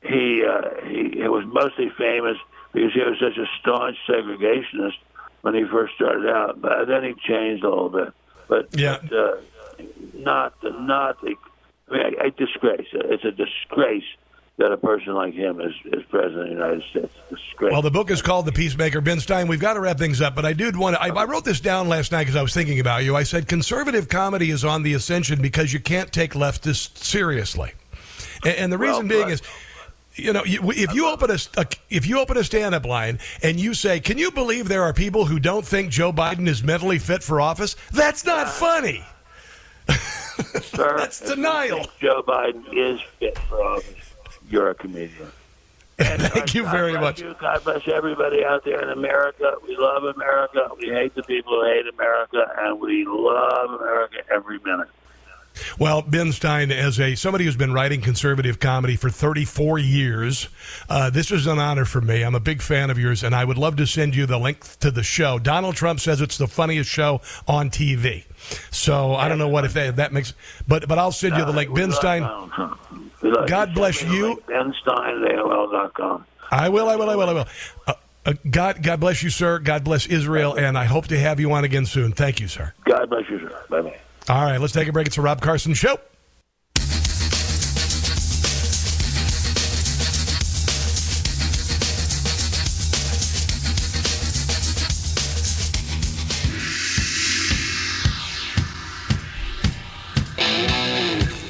he 0.03 0.43
uh, 0.45 0.85
he, 0.87 1.21
he 1.21 1.27
was 1.27 1.43
mostly 1.47 1.89
famous 1.97 2.37
because 2.73 2.93
he 2.93 2.99
was 3.01 3.17
such 3.19 3.37
a 3.37 3.47
staunch 3.59 3.97
segregationist 4.07 4.97
when 5.41 5.55
he 5.55 5.63
first 5.65 5.95
started 5.95 6.27
out. 6.29 6.61
But 6.61 6.85
then 6.85 7.03
he 7.03 7.13
changed 7.27 7.63
a 7.63 7.69
little 7.69 7.89
bit. 7.89 8.13
But, 8.47 8.69
Yeah. 8.73 8.99
but 9.01 9.13
uh, 9.17 9.37
not 10.13 10.53
not 10.63 11.17
a, 11.23 11.33
I 11.89 11.91
mean, 11.91 12.15
a, 12.21 12.27
a 12.27 12.31
disgrace. 12.31 12.87
It's 12.93 13.25
a 13.25 13.31
disgrace 13.31 14.05
that 14.57 14.71
a 14.71 14.77
person 14.77 15.13
like 15.13 15.33
him 15.33 15.61
is, 15.61 15.73
is 15.85 16.03
president 16.09 16.41
of 16.41 16.47
the 16.47 16.53
United 16.53 16.83
States. 16.89 17.13
Disgrace. 17.29 17.71
Well, 17.71 17.83
the 17.83 17.91
book 17.91 18.09
is 18.09 18.21
called 18.21 18.45
The 18.47 18.51
Peacemaker. 18.51 19.01
Ben 19.01 19.19
Stein, 19.19 19.47
we've 19.47 19.59
got 19.59 19.75
to 19.75 19.79
wrap 19.79 19.99
things 19.99 20.19
up, 20.19 20.35
but 20.35 20.45
I 20.45 20.53
did 20.53 20.75
want 20.75 20.95
to. 20.95 21.01
I, 21.01 21.09
I 21.09 21.25
wrote 21.25 21.45
this 21.45 21.59
down 21.59 21.87
last 21.87 22.11
night 22.11 22.23
because 22.23 22.35
I 22.35 22.41
was 22.41 22.53
thinking 22.53 22.79
about 22.79 23.03
you. 23.03 23.15
I 23.15 23.23
said 23.23 23.47
conservative 23.47 24.09
comedy 24.09 24.49
is 24.49 24.65
on 24.65 24.81
the 24.81 24.93
ascension 24.93 25.41
because 25.41 25.73
you 25.73 25.79
can't 25.79 26.11
take 26.11 26.33
leftists 26.33 26.97
seriously, 26.97 27.73
and, 28.43 28.55
and 28.55 28.73
the 28.73 28.77
reason 28.77 29.07
being 29.07 29.29
is. 29.29 29.41
You 30.19 30.33
know, 30.33 30.43
you, 30.43 30.71
if 30.71 30.95
you 30.95 31.07
open 31.09 31.29
a, 31.29 31.37
a 31.57 31.67
if 31.91 32.07
you 32.07 32.19
open 32.19 32.37
a 32.37 32.43
stand-up 32.43 32.87
line 32.87 33.19
and 33.43 33.59
you 33.59 33.75
say, 33.75 33.99
"Can 33.99 34.17
you 34.17 34.31
believe 34.31 34.67
there 34.67 34.81
are 34.81 34.91
people 34.91 35.25
who 35.25 35.39
don't 35.39 35.63
think 35.63 35.91
Joe 35.91 36.11
Biden 36.11 36.47
is 36.47 36.63
mentally 36.63 36.97
fit 36.97 37.21
for 37.21 37.39
office?" 37.39 37.75
That's 37.91 38.25
not 38.25 38.49
funny. 38.49 39.05
Sir, 39.87 40.95
That's 40.97 41.19
denial. 41.19 41.85
Joe 41.99 42.23
Biden 42.27 42.63
is 42.73 42.99
fit 43.19 43.37
for 43.47 43.63
office. 43.63 43.96
You're 44.49 44.69
a 44.69 44.75
comedian. 44.75 45.31
And 45.99 46.21
Thank 46.33 46.53
you 46.53 46.63
very 46.63 46.91
bless 46.91 47.01
much. 47.01 47.21
You. 47.21 47.35
God 47.39 47.63
bless 47.63 47.87
everybody 47.87 48.45
out 48.45 48.63
there 48.63 48.81
in 48.81 48.89
America. 48.89 49.55
We 49.67 49.75
love 49.77 50.03
America. 50.03 50.69
We 50.79 50.89
hate 50.89 51.15
the 51.15 51.23
people 51.23 51.53
who 51.53 51.65
hate 51.65 51.87
America, 51.91 52.45
and 52.57 52.79
we 52.79 53.05
love 53.05 53.71
America 53.81 54.17
every 54.31 54.59
minute. 54.59 54.89
Well, 55.79 56.01
Ben 56.01 56.31
Stein, 56.31 56.71
as 56.71 56.99
a 56.99 57.15
somebody 57.15 57.45
who's 57.45 57.55
been 57.55 57.73
writing 57.73 58.01
conservative 58.01 58.59
comedy 58.59 58.95
for 58.95 59.09
34 59.09 59.79
years, 59.79 60.49
uh, 60.89 61.09
this 61.09 61.31
is 61.31 61.47
an 61.47 61.59
honor 61.59 61.85
for 61.85 62.01
me. 62.01 62.23
I'm 62.23 62.35
a 62.35 62.39
big 62.39 62.61
fan 62.61 62.89
of 62.89 62.99
yours, 62.99 63.23
and 63.23 63.33
I 63.33 63.43
would 63.43 63.57
love 63.57 63.75
to 63.77 63.87
send 63.87 64.15
you 64.15 64.25
the 64.25 64.37
link 64.37 64.61
to 64.79 64.91
the 64.91 65.03
show. 65.03 65.39
Donald 65.39 65.75
Trump 65.75 65.99
says 65.99 66.21
it's 66.21 66.37
the 66.37 66.47
funniest 66.47 66.89
show 66.89 67.21
on 67.47 67.69
TV. 67.69 68.25
So 68.71 69.15
I 69.15 69.27
don't 69.27 69.39
know 69.39 69.47
what 69.47 69.65
if 69.65 69.73
that, 69.73 69.95
that 69.95 70.13
makes, 70.13 70.33
but 70.67 70.87
but 70.87 70.99
I'll 70.99 71.11
send 71.11 71.35
you 71.35 71.45
the 71.45 71.51
link. 71.51 71.71
We 71.71 71.81
Ben 71.81 71.89
love 71.89 71.97
Stein, 71.97 73.06
Donald 73.21 73.21
Trump. 73.21 73.21
We 73.21 73.31
love 73.31 73.49
God 73.49 73.73
bless 73.75 73.99
Send 73.99 74.11
me 74.11 74.17
the 74.17 74.21
you. 74.23 74.27
link, 74.29 74.45
Ben 74.47 74.73
Stein 74.81 75.23
at 75.23 75.31
AOL.com. 75.35 76.25
I 76.51 76.69
will, 76.69 76.87
I 76.89 76.95
will, 76.95 77.09
I 77.09 77.15
will, 77.15 77.29
I 77.29 77.33
will. 77.33 77.47
Uh, 77.87 77.93
uh, 78.25 78.33
God, 78.49 78.83
God 78.83 78.99
bless 78.99 79.23
you, 79.23 79.29
sir. 79.29 79.59
God 79.59 79.83
bless 79.83 80.05
Israel, 80.07 80.53
and 80.55 80.77
I 80.77 80.85
hope 80.85 81.07
to 81.07 81.19
have 81.19 81.39
you 81.39 81.51
on 81.53 81.63
again 81.63 81.85
soon. 81.85 82.11
Thank 82.11 82.39
you, 82.39 82.47
sir. 82.47 82.73
God 82.85 83.09
bless 83.09 83.29
you, 83.29 83.39
sir. 83.39 83.63
Bye 83.69 83.81
bye. 83.81 83.99
All 84.29 84.43
right, 84.43 84.59
let's 84.59 84.73
take 84.73 84.87
a 84.87 84.91
break. 84.91 85.07
It's 85.07 85.15
the 85.15 85.21
Rob 85.21 85.41
Carson 85.41 85.73
Show. 85.73 85.97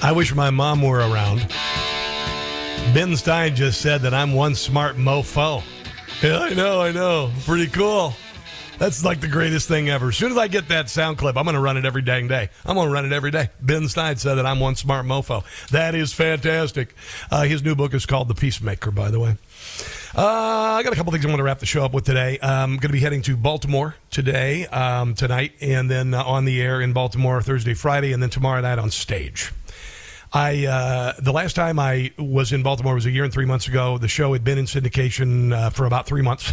I 0.07 0.13
wish 0.13 0.33
my 0.33 0.51
mom 0.51 0.81
were 0.81 0.99
around. 0.99 1.39
Ben 2.93 3.17
Stein 3.17 3.53
just 3.57 3.81
said 3.81 4.03
that 4.03 4.13
I'm 4.13 4.31
one 4.31 4.55
smart 4.55 4.95
mofo. 4.95 5.61
Yeah, 6.23 6.39
I 6.39 6.53
know, 6.53 6.81
I 6.81 6.93
know. 6.93 7.29
Pretty 7.43 7.67
cool. 7.67 8.13
That's 8.77 9.03
like 9.03 9.19
the 9.19 9.27
greatest 9.27 9.67
thing 9.67 9.89
ever. 9.89 10.07
As 10.07 10.15
soon 10.15 10.31
as 10.31 10.37
I 10.37 10.47
get 10.47 10.69
that 10.69 10.89
sound 10.89 11.17
clip, 11.17 11.35
I'm 11.35 11.43
going 11.43 11.55
to 11.55 11.59
run 11.59 11.75
it 11.75 11.83
every 11.83 12.03
dang 12.03 12.29
day. 12.29 12.49
I'm 12.65 12.75
going 12.75 12.87
to 12.87 12.93
run 12.93 13.03
it 13.03 13.11
every 13.11 13.31
day. 13.31 13.49
Ben 13.59 13.89
Stein 13.89 14.15
said 14.15 14.35
that 14.35 14.45
I'm 14.45 14.61
one 14.61 14.77
smart 14.77 15.05
mofo. 15.05 15.43
That 15.71 15.93
is 15.93 16.13
fantastic. 16.13 16.95
Uh, 17.29 17.43
his 17.43 17.61
new 17.61 17.75
book 17.75 17.93
is 17.93 18.05
called 18.05 18.29
The 18.29 18.35
Peacemaker, 18.35 18.91
by 18.91 19.11
the 19.11 19.19
way. 19.19 19.35
Uh, 20.15 20.25
I 20.25 20.83
got 20.83 20.93
a 20.93 20.95
couple 20.95 21.11
things 21.11 21.25
I 21.25 21.27
want 21.27 21.39
to 21.39 21.43
wrap 21.43 21.59
the 21.59 21.65
show 21.65 21.83
up 21.83 21.93
with 21.93 22.05
today. 22.05 22.39
I'm 22.41 22.77
going 22.77 22.79
to 22.79 22.93
be 22.93 23.01
heading 23.01 23.23
to 23.23 23.35
Baltimore 23.35 23.95
today, 24.09 24.67
um, 24.67 25.15
tonight, 25.15 25.51
and 25.59 25.91
then 25.91 26.13
uh, 26.13 26.23
on 26.23 26.45
the 26.45 26.61
air 26.61 26.79
in 26.79 26.93
Baltimore 26.93 27.41
Thursday, 27.41 27.73
Friday, 27.73 28.13
and 28.13 28.23
then 28.23 28.29
tomorrow 28.29 28.61
night 28.61 28.79
on 28.79 28.89
stage. 28.89 29.51
I 30.33 30.65
uh, 30.65 31.13
the 31.19 31.31
last 31.31 31.55
time 31.55 31.79
I 31.79 32.11
was 32.17 32.51
in 32.51 32.61
Baltimore 32.61 32.95
was 32.95 33.05
a 33.05 33.11
year 33.11 33.23
and 33.23 33.31
three 33.31 33.45
months 33.45 33.67
ago. 33.67 33.97
The 33.97 34.09
show 34.09 34.33
had 34.33 34.43
been 34.43 34.57
in 34.57 34.65
syndication 34.65 35.53
uh, 35.53 35.69
for 35.69 35.85
about 35.85 36.05
three 36.05 36.21
months. 36.21 36.51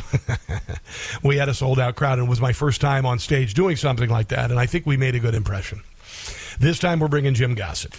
we 1.23 1.37
had 1.37 1.49
a 1.49 1.55
sold 1.55 1.81
out 1.81 1.97
crowd, 1.97 2.19
and 2.19 2.29
it 2.29 2.31
was 2.31 2.41
my 2.41 2.53
first 2.53 2.81
time 2.81 3.05
on 3.05 3.19
stage 3.19 3.55
doing 3.55 3.77
something 3.77 4.09
like 4.09 4.29
that. 4.29 4.51
And 4.51 4.61
I 4.61 4.67
think 4.67 4.87
we 4.87 4.97
made 4.97 5.15
a 5.17 5.19
good 5.19 5.35
impression. 5.35 5.83
This 6.61 6.79
time 6.79 7.01
we're 7.01 7.09
bringing 7.09 7.35
Jim 7.35 7.55
Gossett. 7.55 7.95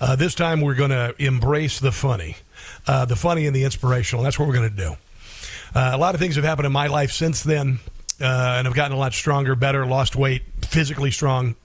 Uh, 0.00 0.16
this 0.16 0.34
time 0.34 0.60
we're 0.60 0.74
going 0.74 0.90
to 0.90 1.14
embrace 1.18 1.80
the 1.80 1.92
funny, 1.92 2.36
uh, 2.86 3.04
the 3.04 3.16
funny 3.16 3.46
and 3.46 3.54
the 3.54 3.64
inspirational. 3.64 4.24
That's 4.24 4.38
what 4.38 4.48
we're 4.48 4.54
going 4.54 4.70
to 4.70 4.76
do. 4.76 4.96
Uh, 5.74 5.90
a 5.92 5.98
lot 5.98 6.14
of 6.14 6.20
things 6.20 6.36
have 6.36 6.44
happened 6.44 6.66
in 6.66 6.72
my 6.72 6.86
life 6.86 7.12
since 7.12 7.42
then, 7.42 7.78
uh, 8.20 8.56
and 8.58 8.66
I've 8.66 8.74
gotten 8.74 8.96
a 8.96 8.98
lot 8.98 9.12
stronger, 9.12 9.54
better, 9.54 9.84
lost 9.86 10.16
weight, 10.16 10.42
physically 10.62 11.10
strong, 11.10 11.56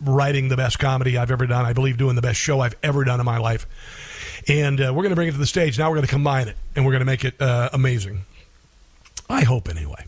writing 0.00 0.48
the 0.48 0.56
best 0.56 0.78
comedy 0.78 1.16
I've 1.16 1.30
ever 1.30 1.46
done. 1.46 1.64
I 1.64 1.72
believe 1.72 1.96
doing 1.96 2.16
the 2.16 2.22
best 2.22 2.38
show 2.38 2.60
I've 2.60 2.76
ever 2.82 3.04
done 3.04 3.20
in 3.20 3.26
my 3.26 3.38
life. 3.38 3.66
And 4.48 4.80
uh, 4.80 4.92
we're 4.94 5.02
going 5.02 5.10
to 5.10 5.16
bring 5.16 5.28
it 5.28 5.32
to 5.32 5.38
the 5.38 5.46
stage. 5.46 5.78
Now 5.78 5.90
we're 5.90 5.96
going 5.96 6.06
to 6.06 6.12
combine 6.12 6.48
it, 6.48 6.56
and 6.74 6.84
we're 6.84 6.92
going 6.92 7.00
to 7.00 7.06
make 7.06 7.24
it 7.24 7.40
uh, 7.40 7.70
amazing. 7.72 8.22
I 9.28 9.42
hope, 9.42 9.68
anyway. 9.68 10.04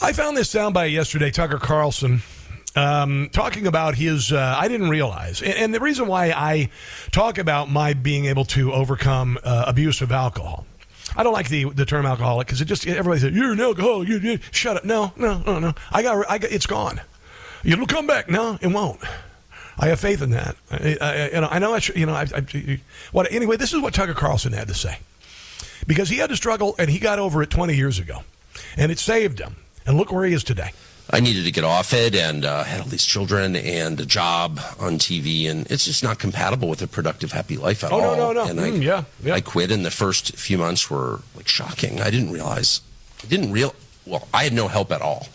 I 0.00 0.12
found 0.12 0.36
this 0.36 0.52
soundbite 0.52 0.92
yesterday, 0.92 1.30
Tucker 1.30 1.58
Carlson. 1.58 2.22
Um, 2.76 3.30
talking 3.32 3.66
about 3.66 3.96
his, 3.96 4.30
uh, 4.30 4.54
I 4.56 4.68
didn't 4.68 4.90
realize, 4.90 5.42
and, 5.42 5.54
and, 5.54 5.74
the 5.74 5.80
reason 5.80 6.06
why 6.06 6.26
I 6.26 6.70
talk 7.10 7.38
about 7.38 7.68
my 7.68 7.94
being 7.94 8.26
able 8.26 8.44
to 8.44 8.72
overcome 8.72 9.38
uh, 9.42 9.64
abuse 9.66 10.00
of 10.00 10.12
alcohol. 10.12 10.64
I 11.16 11.24
don't 11.24 11.32
like 11.32 11.48
the 11.48 11.64
the 11.64 11.86
term 11.86 12.06
alcoholic 12.06 12.46
because 12.46 12.60
it 12.60 12.66
just 12.66 12.86
everybody 12.86 13.20
says 13.20 13.32
you're 13.32 13.52
an 13.52 13.60
alcoholic. 13.60 14.08
You, 14.08 14.18
you 14.18 14.38
shut 14.52 14.76
up. 14.76 14.84
No, 14.84 15.12
no, 15.16 15.42
no, 15.44 15.58
no. 15.58 15.74
I 15.90 16.02
got, 16.02 16.30
I 16.30 16.38
got. 16.38 16.52
It's 16.52 16.66
gone. 16.66 17.00
It'll 17.64 17.86
come 17.86 18.06
back. 18.06 18.28
No, 18.28 18.58
it 18.60 18.68
won't. 18.68 19.00
I 19.78 19.88
have 19.88 20.00
faith 20.00 20.22
in 20.22 20.30
that. 20.30 20.56
I, 20.70 20.96
I, 21.00 21.26
you 21.28 21.40
know, 21.40 21.48
I 21.50 21.58
know. 21.58 21.74
I, 21.74 21.80
you 21.94 22.06
know. 22.06 22.14
I, 22.14 22.26
I, 22.34 22.80
what 23.12 23.30
anyway? 23.30 23.56
This 23.56 23.72
is 23.72 23.80
what 23.80 23.94
Tucker 23.94 24.14
Carlson 24.14 24.52
had 24.52 24.68
to 24.68 24.74
say 24.74 24.98
because 25.86 26.08
he 26.08 26.18
had 26.18 26.30
to 26.30 26.36
struggle 26.36 26.74
and 26.78 26.90
he 26.90 26.98
got 26.98 27.18
over 27.18 27.42
it 27.42 27.50
20 27.50 27.74
years 27.74 27.98
ago, 27.98 28.22
and 28.76 28.90
it 28.90 28.98
saved 28.98 29.38
him. 29.38 29.56
And 29.86 29.96
look 29.96 30.12
where 30.12 30.24
he 30.26 30.34
is 30.34 30.44
today. 30.44 30.72
I 31.10 31.20
needed 31.20 31.44
to 31.44 31.50
get 31.50 31.64
off 31.64 31.94
it 31.94 32.14
and 32.14 32.44
uh, 32.44 32.64
had 32.64 32.82
all 32.82 32.86
these 32.86 33.06
children 33.06 33.56
and 33.56 33.98
a 33.98 34.04
job 34.04 34.60
on 34.78 34.98
TV, 34.98 35.48
and 35.48 35.66
it's 35.70 35.86
just 35.86 36.04
not 36.04 36.18
compatible 36.18 36.68
with 36.68 36.82
a 36.82 36.86
productive, 36.86 37.32
happy 37.32 37.56
life 37.56 37.82
at 37.82 37.92
oh, 37.92 38.00
all. 38.00 38.10
Oh, 38.10 38.16
no, 38.16 38.32
no, 38.32 38.44
no. 38.44 38.50
And 38.50 38.58
mm, 38.58 38.80
I, 38.80 38.84
yeah, 38.84 39.04
yeah. 39.22 39.34
I 39.34 39.40
quit, 39.40 39.70
and 39.70 39.86
the 39.86 39.90
first 39.90 40.36
few 40.36 40.58
months 40.58 40.90
were 40.90 41.20
like 41.34 41.48
shocking. 41.48 42.02
I 42.02 42.10
didn't 42.10 42.30
realize, 42.30 42.82
I 43.24 43.26
didn't 43.26 43.52
real. 43.52 43.74
Well, 44.04 44.28
I 44.34 44.44
had 44.44 44.52
no 44.52 44.68
help 44.68 44.92
at 44.92 45.00
all. 45.00 45.28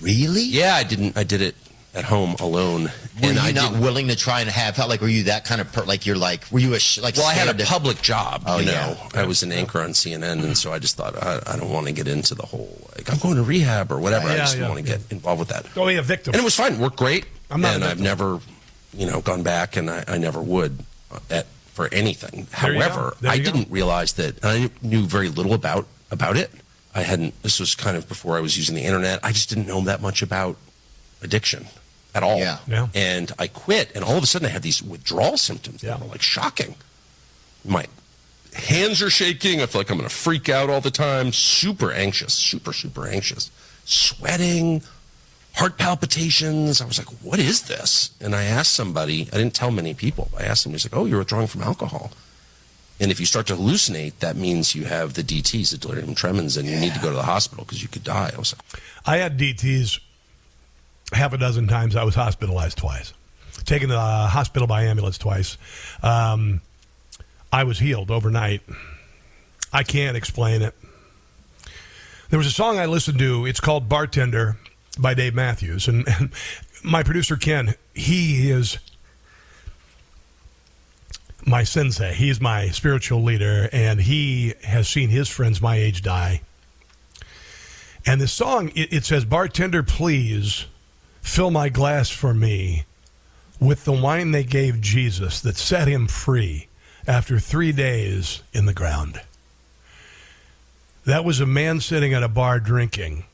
Really? 0.00 0.44
Yeah, 0.44 0.76
I 0.76 0.84
didn't. 0.84 1.18
I 1.18 1.24
did 1.24 1.42
it 1.42 1.56
at 1.98 2.04
home 2.04 2.36
alone. 2.40 2.84
Were 2.84 2.90
and 3.22 3.34
you 3.34 3.40
I 3.40 3.52
not 3.52 3.72
didn't- 3.72 3.80
willing 3.82 4.08
to 4.08 4.16
try 4.16 4.40
and 4.40 4.48
have? 4.48 4.76
Felt 4.76 4.88
like 4.88 5.00
were 5.00 5.08
you 5.08 5.24
that 5.24 5.44
kind 5.44 5.60
of 5.60 5.72
per, 5.72 5.84
like 5.84 6.06
you're 6.06 6.16
like 6.16 6.44
were 6.52 6.60
you 6.60 6.74
a 6.74 6.78
sh- 6.78 7.00
like? 7.00 7.16
well, 7.16 7.26
I 7.26 7.34
had 7.34 7.48
a 7.48 7.58
to- 7.58 7.64
public 7.66 8.00
job. 8.00 8.44
Oh, 8.46 8.58
you 8.60 8.66
know, 8.66 8.72
yeah. 9.14 9.20
I 9.20 9.26
was 9.26 9.42
an 9.42 9.50
anchor 9.52 9.80
on 9.80 9.90
CNN, 9.90 10.44
and 10.44 10.56
so 10.56 10.72
I 10.72 10.78
just 10.78 10.96
thought 10.96 11.16
I, 11.20 11.40
I 11.46 11.56
don't 11.56 11.70
want 11.70 11.86
to 11.86 11.92
get 11.92 12.06
into 12.06 12.34
the 12.34 12.46
whole 12.46 12.88
like 12.96 13.10
I'm 13.12 13.18
going 13.18 13.36
to 13.36 13.42
rehab 13.42 13.90
or 13.90 13.98
whatever. 13.98 14.28
I 14.28 14.36
just 14.36 14.56
yeah, 14.56 14.68
want 14.68 14.78
to 14.78 14.84
get 14.84 15.00
involved 15.10 15.40
with 15.40 15.48
that. 15.48 15.66
Go 15.74 15.86
be 15.86 15.96
a 15.96 16.02
victim. 16.02 16.34
And 16.34 16.40
it 16.40 16.44
was 16.44 16.54
fine. 16.54 16.78
Worked 16.78 16.96
great. 16.96 17.26
I'm 17.50 17.60
not 17.60 17.74
and 17.74 17.84
I've 17.84 18.00
never, 18.00 18.40
you 18.94 19.06
know, 19.06 19.20
gone 19.20 19.42
back, 19.42 19.76
and 19.76 19.90
I, 19.90 20.04
I 20.06 20.18
never 20.18 20.40
would 20.40 20.84
uh, 21.10 21.18
at 21.30 21.46
for 21.72 21.88
anything. 21.92 22.46
There. 22.60 22.74
However, 22.80 23.16
I 23.26 23.38
didn't 23.38 23.70
realize 23.70 24.12
that 24.14 24.44
I 24.44 24.70
knew 24.82 25.02
very 25.06 25.28
little 25.28 25.54
about 25.54 25.86
about 26.10 26.36
it. 26.36 26.50
I 26.94 27.02
hadn't. 27.02 27.40
This 27.42 27.58
was 27.60 27.74
kind 27.74 27.96
of 27.96 28.08
before 28.08 28.36
I 28.36 28.40
was 28.40 28.56
using 28.56 28.74
the 28.76 28.82
internet. 28.84 29.20
I 29.24 29.32
just 29.32 29.48
didn't 29.48 29.66
know 29.66 29.80
that 29.82 30.00
much 30.00 30.22
about 30.22 30.56
addiction 31.22 31.66
at 32.14 32.22
all. 32.22 32.38
Yeah. 32.38 32.58
Yeah. 32.66 32.88
And 32.94 33.32
I 33.38 33.46
quit, 33.46 33.92
and 33.94 34.04
all 34.04 34.16
of 34.16 34.22
a 34.22 34.26
sudden 34.26 34.46
I 34.46 34.50
had 34.50 34.62
these 34.62 34.82
withdrawal 34.82 35.36
symptoms 35.36 35.82
that 35.82 36.00
were 36.00 36.06
like 36.06 36.22
shocking. 36.22 36.74
My 37.64 37.86
hands 38.54 39.02
are 39.02 39.10
shaking. 39.10 39.60
I 39.60 39.66
feel 39.66 39.80
like 39.80 39.90
I'm 39.90 39.98
going 39.98 40.08
to 40.08 40.14
freak 40.14 40.48
out 40.48 40.70
all 40.70 40.80
the 40.80 40.90
time. 40.90 41.32
Super 41.32 41.92
anxious, 41.92 42.34
super, 42.34 42.72
super 42.72 43.06
anxious. 43.06 43.50
Sweating, 43.84 44.82
heart 45.54 45.78
palpitations. 45.78 46.80
I 46.80 46.86
was 46.86 46.98
like, 46.98 47.08
what 47.22 47.38
is 47.38 47.62
this? 47.62 48.10
And 48.20 48.34
I 48.34 48.44
asked 48.44 48.72
somebody, 48.72 49.28
I 49.32 49.36
didn't 49.36 49.54
tell 49.54 49.70
many 49.70 49.94
people. 49.94 50.30
I 50.38 50.44
asked 50.44 50.66
him, 50.66 50.72
he's 50.72 50.84
like, 50.84 50.96
oh, 50.96 51.04
you're 51.04 51.18
withdrawing 51.18 51.46
from 51.46 51.62
alcohol. 51.62 52.10
And 53.00 53.12
if 53.12 53.20
you 53.20 53.26
start 53.26 53.46
to 53.46 53.54
hallucinate, 53.54 54.18
that 54.18 54.34
means 54.34 54.74
you 54.74 54.84
have 54.86 55.14
the 55.14 55.22
DTs, 55.22 55.70
the 55.70 55.78
delirium 55.78 56.14
tremens, 56.16 56.56
and 56.56 56.68
you 56.68 56.78
need 56.80 56.94
to 56.94 57.00
go 57.00 57.10
to 57.10 57.16
the 57.16 57.22
hospital 57.22 57.64
because 57.64 57.80
you 57.80 57.88
could 57.88 58.02
die. 58.02 58.32
I 58.34 58.38
was 58.38 58.54
like, 58.54 58.82
I 59.06 59.18
had 59.18 59.38
DTs 59.38 60.00
half 61.12 61.32
a 61.32 61.38
dozen 61.38 61.68
times. 61.68 61.96
I 61.96 62.04
was 62.04 62.14
hospitalized 62.14 62.78
twice, 62.78 63.12
taken 63.64 63.88
to 63.88 63.94
the 63.94 64.00
hospital 64.00 64.68
by 64.68 64.84
ambulance 64.84 65.18
twice. 65.18 65.56
Um, 66.02 66.60
I 67.52 67.64
was 67.64 67.78
healed 67.78 68.10
overnight. 68.10 68.62
I 69.72 69.82
can't 69.82 70.16
explain 70.16 70.62
it. 70.62 70.74
There 72.30 72.38
was 72.38 72.46
a 72.46 72.52
song 72.52 72.78
I 72.78 72.86
listened 72.86 73.18
to. 73.20 73.46
It's 73.46 73.60
called 73.60 73.88
"Bartender" 73.88 74.58
by 74.98 75.14
Dave 75.14 75.34
Matthews, 75.34 75.88
and, 75.88 76.06
and 76.08 76.30
my 76.82 77.02
producer 77.02 77.36
Ken. 77.36 77.74
He 77.94 78.50
is 78.50 78.78
my 81.46 81.64
sensei. 81.64 82.12
He's 82.12 82.40
my 82.40 82.68
spiritual 82.68 83.22
leader, 83.22 83.68
and 83.72 84.00
he 84.00 84.54
has 84.62 84.88
seen 84.88 85.08
his 85.08 85.28
friends 85.28 85.62
my 85.62 85.76
age 85.76 86.02
die. 86.02 86.42
And 88.04 88.20
the 88.20 88.28
song, 88.28 88.70
it, 88.74 88.92
it 88.92 89.04
says, 89.04 89.24
Bartender, 89.24 89.82
please 89.82 90.66
fill 91.20 91.50
my 91.50 91.68
glass 91.68 92.10
for 92.10 92.34
me 92.34 92.84
with 93.60 93.84
the 93.84 93.92
wine 93.92 94.30
they 94.30 94.44
gave 94.44 94.80
Jesus 94.80 95.40
that 95.40 95.56
set 95.56 95.88
him 95.88 96.06
free 96.06 96.68
after 97.06 97.38
three 97.38 97.72
days 97.72 98.42
in 98.52 98.66
the 98.66 98.74
ground. 98.74 99.20
That 101.04 101.24
was 101.24 101.40
a 101.40 101.46
man 101.46 101.80
sitting 101.80 102.12
at 102.12 102.22
a 102.22 102.28
bar 102.28 102.60
drinking, 102.60 103.24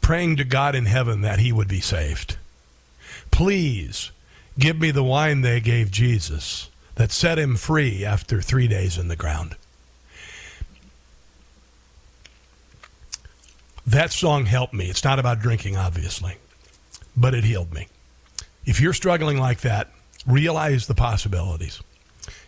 praying 0.00 0.36
to 0.36 0.44
God 0.44 0.74
in 0.74 0.86
heaven 0.86 1.20
that 1.20 1.38
he 1.38 1.52
would 1.52 1.68
be 1.68 1.80
saved. 1.80 2.38
Please 3.30 4.10
give 4.58 4.80
me 4.80 4.90
the 4.90 5.04
wine 5.04 5.42
they 5.42 5.60
gave 5.60 5.90
Jesus 5.90 6.70
that 6.94 7.12
set 7.12 7.38
him 7.38 7.56
free 7.56 8.04
after 8.04 8.40
three 8.40 8.66
days 8.66 8.96
in 8.96 9.08
the 9.08 9.16
ground. 9.16 9.56
That 13.86 14.10
song 14.10 14.46
helped 14.46 14.74
me. 14.74 14.90
It's 14.90 15.04
not 15.04 15.18
about 15.18 15.38
drinking, 15.38 15.76
obviously, 15.76 16.36
but 17.16 17.34
it 17.34 17.44
healed 17.44 17.72
me. 17.72 17.88
If 18.64 18.80
you're 18.80 18.92
struggling 18.92 19.38
like 19.38 19.60
that, 19.60 19.90
realize 20.26 20.86
the 20.86 20.94
possibilities. 20.94 21.82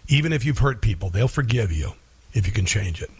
Even 0.09 0.33
if 0.33 0.45
you've 0.45 0.59
hurt 0.59 0.81
people, 0.81 1.11
they'll 1.11 1.29
forgive 1.29 1.71
you 1.71 1.93
if 2.33 2.47
you 2.47 2.53
can 2.53 2.67
change 2.67 3.03
it. 3.03 3.11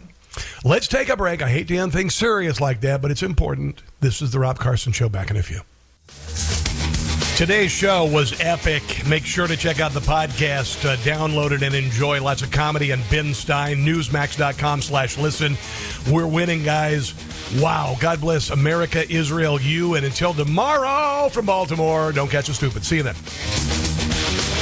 Let's 0.63 0.87
take 0.87 1.09
a 1.09 1.17
break. 1.17 1.41
I 1.41 1.49
hate 1.49 1.67
to 1.69 1.77
end 1.77 1.93
things 1.93 2.15
serious 2.15 2.61
like 2.61 2.81
that, 2.81 3.01
but 3.01 3.11
it's 3.11 3.23
important. 3.23 3.81
This 3.99 4.21
is 4.21 4.31
the 4.31 4.39
Rob 4.39 4.59
Carson 4.59 4.93
Show. 4.93 5.09
Back 5.09 5.31
in 5.31 5.37
a 5.37 5.43
few. 5.43 5.61
Today's 7.39 7.71
show 7.71 8.03
was 8.03 8.37
epic. 8.41 9.07
Make 9.07 9.23
sure 9.23 9.47
to 9.47 9.55
check 9.55 9.79
out 9.79 9.93
the 9.93 10.01
podcast, 10.01 10.83
uh, 10.83 10.97
download 10.97 11.51
it, 11.51 11.63
and 11.63 11.73
enjoy 11.73 12.21
lots 12.21 12.41
of 12.41 12.51
comedy 12.51 12.91
and 12.91 13.01
Ben 13.09 13.33
Stein. 13.33 13.77
Newsmax.com 13.77 14.81
slash 14.81 15.17
listen. 15.17 15.57
We're 16.11 16.27
winning, 16.27 16.63
guys. 16.63 17.13
Wow. 17.61 17.95
God 18.01 18.19
bless 18.19 18.49
America, 18.49 19.09
Israel, 19.09 19.57
you. 19.61 19.95
And 19.95 20.05
until 20.05 20.33
tomorrow 20.33 21.29
from 21.29 21.45
Baltimore, 21.45 22.11
don't 22.11 22.29
catch 22.29 22.49
a 22.49 22.53
stupid. 22.53 22.83
See 22.83 22.97
you 22.97 23.03
then. 23.03 24.58